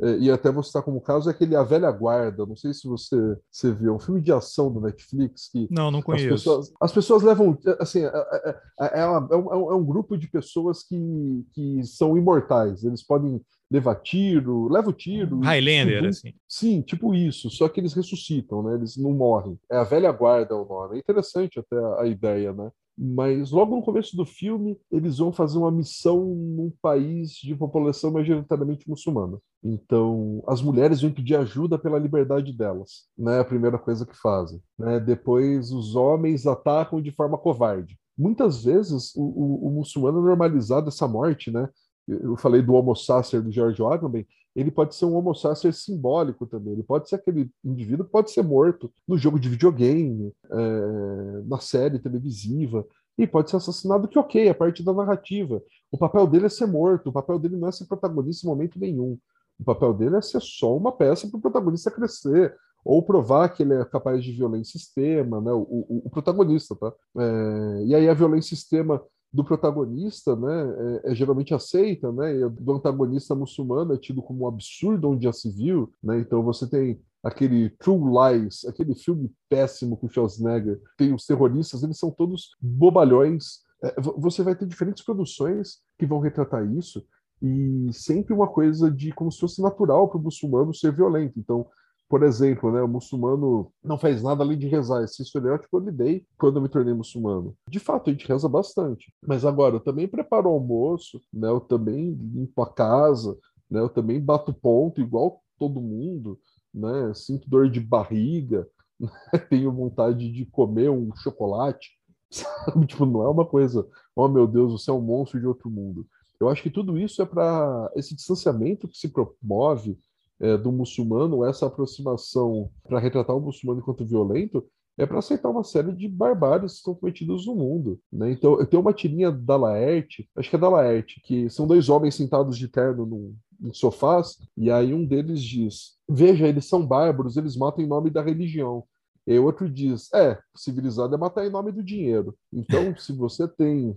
É, 0.00 0.18
e 0.18 0.30
até 0.30 0.50
vou 0.50 0.62
citar 0.62 0.82
como 0.82 1.00
caso, 1.00 1.28
é 1.28 1.32
aquele 1.32 1.56
A 1.56 1.62
Velha 1.64 1.90
Guarda. 1.90 2.46
Não 2.46 2.54
sei 2.54 2.72
se 2.72 2.86
você, 2.86 3.16
você 3.50 3.72
viu. 3.72 3.92
É 3.92 3.96
um 3.96 3.98
filme 3.98 4.20
de 4.20 4.32
ação 4.32 4.72
do 4.72 4.80
Netflix. 4.80 5.48
Que 5.50 5.66
não, 5.70 5.90
não 5.90 6.00
conheço. 6.00 6.34
As 6.34 6.40
pessoas, 6.40 6.72
as 6.80 6.92
pessoas 6.92 7.22
levam. 7.24 7.58
Assim, 7.80 8.04
é, 8.04 8.06
é, 8.06 8.60
é, 8.80 9.00
é, 9.00 9.06
uma, 9.06 9.28
é, 9.32 9.36
um, 9.36 9.72
é 9.72 9.74
um 9.74 9.84
grupo 9.84 10.16
de 10.16 10.28
pessoas 10.28 10.84
que, 10.84 11.44
que 11.52 11.82
são 11.84 12.16
imortais. 12.16 12.84
Eles 12.84 13.02
podem 13.02 13.40
levar 13.70 13.96
tiro, 13.96 14.68
leva 14.68 14.90
o 14.90 14.92
tiro. 14.92 15.40
Highlander, 15.40 15.98
tudo. 15.98 16.08
assim. 16.08 16.32
Sim, 16.48 16.82
tipo 16.82 17.14
isso. 17.14 17.50
Só 17.50 17.68
que 17.68 17.80
eles 17.80 17.94
ressuscitam, 17.94 18.62
né? 18.62 18.74
Eles 18.74 18.96
não 18.96 19.12
morrem. 19.12 19.58
É 19.70 19.76
a 19.76 19.84
velha 19.84 20.10
guarda 20.12 20.56
o 20.56 20.64
nome. 20.64 20.96
É 20.96 20.98
interessante 20.98 21.58
até 21.58 21.76
a, 21.76 22.02
a 22.02 22.06
ideia, 22.06 22.52
né? 22.52 22.70
Mas 22.96 23.50
logo 23.50 23.74
no 23.74 23.82
começo 23.82 24.16
do 24.16 24.24
filme, 24.24 24.78
eles 24.90 25.18
vão 25.18 25.32
fazer 25.32 25.58
uma 25.58 25.70
missão 25.70 26.24
num 26.24 26.72
país 26.80 27.32
de 27.32 27.54
população 27.56 28.12
majoritariamente 28.12 28.88
muçulmana. 28.88 29.38
Então, 29.62 30.42
as 30.46 30.62
mulheres 30.62 31.00
vão 31.00 31.10
pedir 31.10 31.34
ajuda 31.34 31.76
pela 31.76 31.98
liberdade 31.98 32.52
delas, 32.52 33.08
né? 33.18 33.40
A 33.40 33.44
primeira 33.44 33.78
coisa 33.78 34.06
que 34.06 34.16
fazem. 34.16 34.62
Né? 34.78 35.00
Depois, 35.00 35.72
os 35.72 35.96
homens 35.96 36.46
atacam 36.46 37.02
de 37.02 37.10
forma 37.10 37.36
covarde. 37.36 37.98
Muitas 38.16 38.62
vezes, 38.62 39.12
o, 39.16 39.22
o, 39.22 39.68
o 39.68 39.70
muçulmano 39.72 40.18
é 40.20 40.22
normalizado 40.22 40.88
essa 40.88 41.08
morte, 41.08 41.50
né? 41.50 41.68
Eu 42.06 42.36
falei 42.36 42.62
do 42.62 42.74
Homo 42.74 42.94
sacer 42.94 43.40
do 43.40 43.50
George 43.50 43.82
Agamben, 43.82 44.26
ele 44.54 44.70
pode 44.70 44.94
ser 44.94 45.04
um 45.04 45.16
Homo 45.16 45.34
sacer 45.34 45.74
simbólico 45.74 46.46
também. 46.46 46.74
Ele 46.74 46.82
pode 46.82 47.08
ser 47.08 47.16
aquele 47.16 47.50
indivíduo 47.64 48.06
que 48.06 48.12
pode 48.12 48.30
ser 48.30 48.42
morto 48.42 48.92
no 49.06 49.18
jogo 49.18 49.38
de 49.38 49.48
videogame, 49.48 50.32
é, 50.50 51.42
na 51.46 51.58
série 51.58 51.98
televisiva, 51.98 52.86
e 53.18 53.26
pode 53.26 53.50
ser 53.50 53.56
assassinado, 53.56 54.08
que 54.08 54.18
ok, 54.18 54.48
é 54.48 54.54
parte 54.54 54.82
da 54.82 54.92
narrativa. 54.92 55.62
O 55.90 55.98
papel 55.98 56.26
dele 56.26 56.46
é 56.46 56.48
ser 56.48 56.66
morto, 56.66 57.10
o 57.10 57.12
papel 57.12 57.38
dele 57.38 57.56
não 57.56 57.68
é 57.68 57.72
ser 57.72 57.86
protagonista 57.86 58.46
em 58.46 58.50
momento 58.50 58.78
nenhum. 58.78 59.18
O 59.58 59.64
papel 59.64 59.94
dele 59.94 60.16
é 60.16 60.22
ser 60.22 60.40
só 60.40 60.76
uma 60.76 60.92
peça 60.92 61.28
para 61.28 61.38
o 61.38 61.40
protagonista 61.40 61.90
crescer, 61.90 62.54
ou 62.84 63.02
provar 63.02 63.48
que 63.48 63.62
ele 63.62 63.74
é 63.74 63.84
capaz 63.84 64.22
de 64.22 64.32
violência 64.32 64.76
extrema, 64.76 65.40
né? 65.40 65.52
o, 65.52 65.62
o, 65.62 66.02
o 66.04 66.10
protagonista, 66.10 66.76
tá? 66.76 66.92
É, 67.18 67.84
e 67.86 67.94
aí 67.94 68.08
a 68.08 68.14
violência 68.14 68.54
extrema 68.54 69.02
do 69.34 69.44
protagonista, 69.44 70.36
né, 70.36 71.00
é, 71.02 71.10
é, 71.10 71.14
geralmente 71.16 71.52
aceita, 71.52 72.12
né, 72.12 72.36
e 72.36 72.48
do 72.48 72.72
antagonista 72.72 73.34
muçulmano 73.34 73.92
é 73.92 73.98
tido 73.98 74.22
como 74.22 74.44
um 74.44 74.46
absurdo 74.46 75.10
onde 75.10 75.24
já 75.24 75.32
se 75.32 75.50
viu, 75.50 75.92
né, 76.00 76.20
então 76.20 76.40
você 76.44 76.70
tem 76.70 77.00
aquele 77.20 77.70
True 77.70 77.98
Lies, 77.98 78.64
aquele 78.64 78.94
filme 78.94 79.32
péssimo 79.48 79.96
com 79.96 80.08
Schwarzenegger, 80.08 80.80
tem 80.96 81.12
os 81.12 81.26
terroristas, 81.26 81.82
eles 81.82 81.98
são 81.98 82.12
todos 82.12 82.50
bobalhões, 82.60 83.64
é, 83.82 84.00
você 84.00 84.44
vai 84.44 84.54
ter 84.54 84.66
diferentes 84.66 85.04
produções 85.04 85.78
que 85.98 86.06
vão 86.06 86.20
retratar 86.20 86.64
isso, 86.72 87.04
e 87.42 87.92
sempre 87.92 88.32
uma 88.32 88.46
coisa 88.46 88.88
de 88.88 89.10
como 89.10 89.32
se 89.32 89.40
fosse 89.40 89.60
natural 89.60 90.08
para 90.08 90.18
o 90.18 90.22
muçulmano 90.22 90.72
ser 90.72 90.92
violento, 90.94 91.40
então 91.40 91.66
por 92.08 92.22
exemplo, 92.22 92.70
né, 92.70 92.82
o 92.82 92.88
muçulmano 92.88 93.72
não 93.82 93.98
faz 93.98 94.22
nada 94.22 94.42
além 94.42 94.58
de 94.58 94.68
rezar. 94.68 95.02
Esse 95.02 95.22
estereótipo 95.22 95.76
eu 95.76 95.84
lidei 95.84 96.26
quando 96.38 96.56
eu 96.56 96.62
me 96.62 96.68
tornei 96.68 96.94
muçulmano. 96.94 97.56
De 97.68 97.78
fato, 97.78 98.10
a 98.10 98.12
gente 98.12 98.26
reza 98.26 98.48
bastante. 98.48 99.12
Mas 99.26 99.44
agora, 99.44 99.76
eu 99.76 99.80
também 99.80 100.06
preparo 100.06 100.48
o 100.48 100.52
almoço, 100.52 101.20
né, 101.32 101.48
eu 101.48 101.60
também 101.60 102.12
limpo 102.12 102.62
a 102.62 102.72
casa, 102.72 103.36
né, 103.70 103.80
eu 103.80 103.88
também 103.88 104.20
bato 104.20 104.52
ponto 104.52 105.00
igual 105.00 105.42
todo 105.58 105.80
mundo, 105.80 106.38
né, 106.72 107.12
sinto 107.14 107.48
dor 107.48 107.70
de 107.70 107.80
barriga, 107.80 108.68
né, 109.00 109.10
tenho 109.48 109.72
vontade 109.72 110.30
de 110.30 110.44
comer 110.46 110.90
um 110.90 111.14
chocolate. 111.16 111.90
Sabe? 112.30 112.86
Tipo, 112.86 113.06
não 113.06 113.22
é 113.22 113.28
uma 113.28 113.46
coisa, 113.46 113.86
oh 114.14 114.28
meu 114.28 114.46
Deus, 114.46 114.72
você 114.72 114.90
é 114.90 114.94
um 114.94 115.00
monstro 115.00 115.40
de 115.40 115.46
outro 115.46 115.70
mundo. 115.70 116.06
Eu 116.40 116.48
acho 116.48 116.62
que 116.62 116.70
tudo 116.70 116.98
isso 116.98 117.22
é 117.22 117.26
para 117.26 117.90
esse 117.94 118.14
distanciamento 118.14 118.88
que 118.88 118.98
se 118.98 119.08
promove 119.08 119.98
é, 120.40 120.56
do 120.56 120.72
muçulmano, 120.72 121.44
essa 121.44 121.66
aproximação 121.66 122.70
para 122.88 122.98
retratar 122.98 123.36
o 123.36 123.40
muçulmano 123.40 123.80
enquanto 123.80 124.04
violento, 124.04 124.64
é 124.96 125.04
para 125.06 125.18
aceitar 125.18 125.48
uma 125.48 125.64
série 125.64 125.92
de 125.92 126.08
barbáries 126.08 126.72
que 126.72 126.78
estão 126.78 126.94
cometidas 126.94 127.46
no 127.46 127.54
mundo. 127.54 127.98
Né? 128.12 128.30
Então, 128.30 128.58
eu 128.60 128.66
tenho 128.66 128.80
uma 128.80 128.92
tirinha 128.92 129.30
da 129.30 129.56
Laerte, 129.56 130.28
acho 130.36 130.48
que 130.48 130.56
é 130.56 130.58
da 130.58 130.68
Laerte, 130.68 131.20
que 131.24 131.50
são 131.50 131.66
dois 131.66 131.88
homens 131.88 132.14
sentados 132.14 132.56
de 132.56 132.68
terno 132.68 133.04
num, 133.04 133.34
em 133.62 133.72
sofás, 133.72 134.36
e 134.56 134.70
aí 134.70 134.94
um 134.94 135.04
deles 135.04 135.42
diz: 135.42 135.94
Veja, 136.08 136.46
eles 136.46 136.66
são 136.66 136.86
bárbaros, 136.86 137.36
eles 137.36 137.56
matam 137.56 137.84
em 137.84 137.88
nome 137.88 138.10
da 138.10 138.22
religião. 138.22 138.84
E 139.26 139.38
o 139.38 139.44
outro 139.44 139.68
diz: 139.68 140.12
É, 140.12 140.38
civilizado 140.54 141.14
é 141.14 141.18
matar 141.18 141.46
em 141.46 141.50
nome 141.50 141.72
do 141.72 141.82
dinheiro. 141.82 142.36
Então, 142.52 142.96
se 142.96 143.12
você 143.12 143.48
tem. 143.48 143.96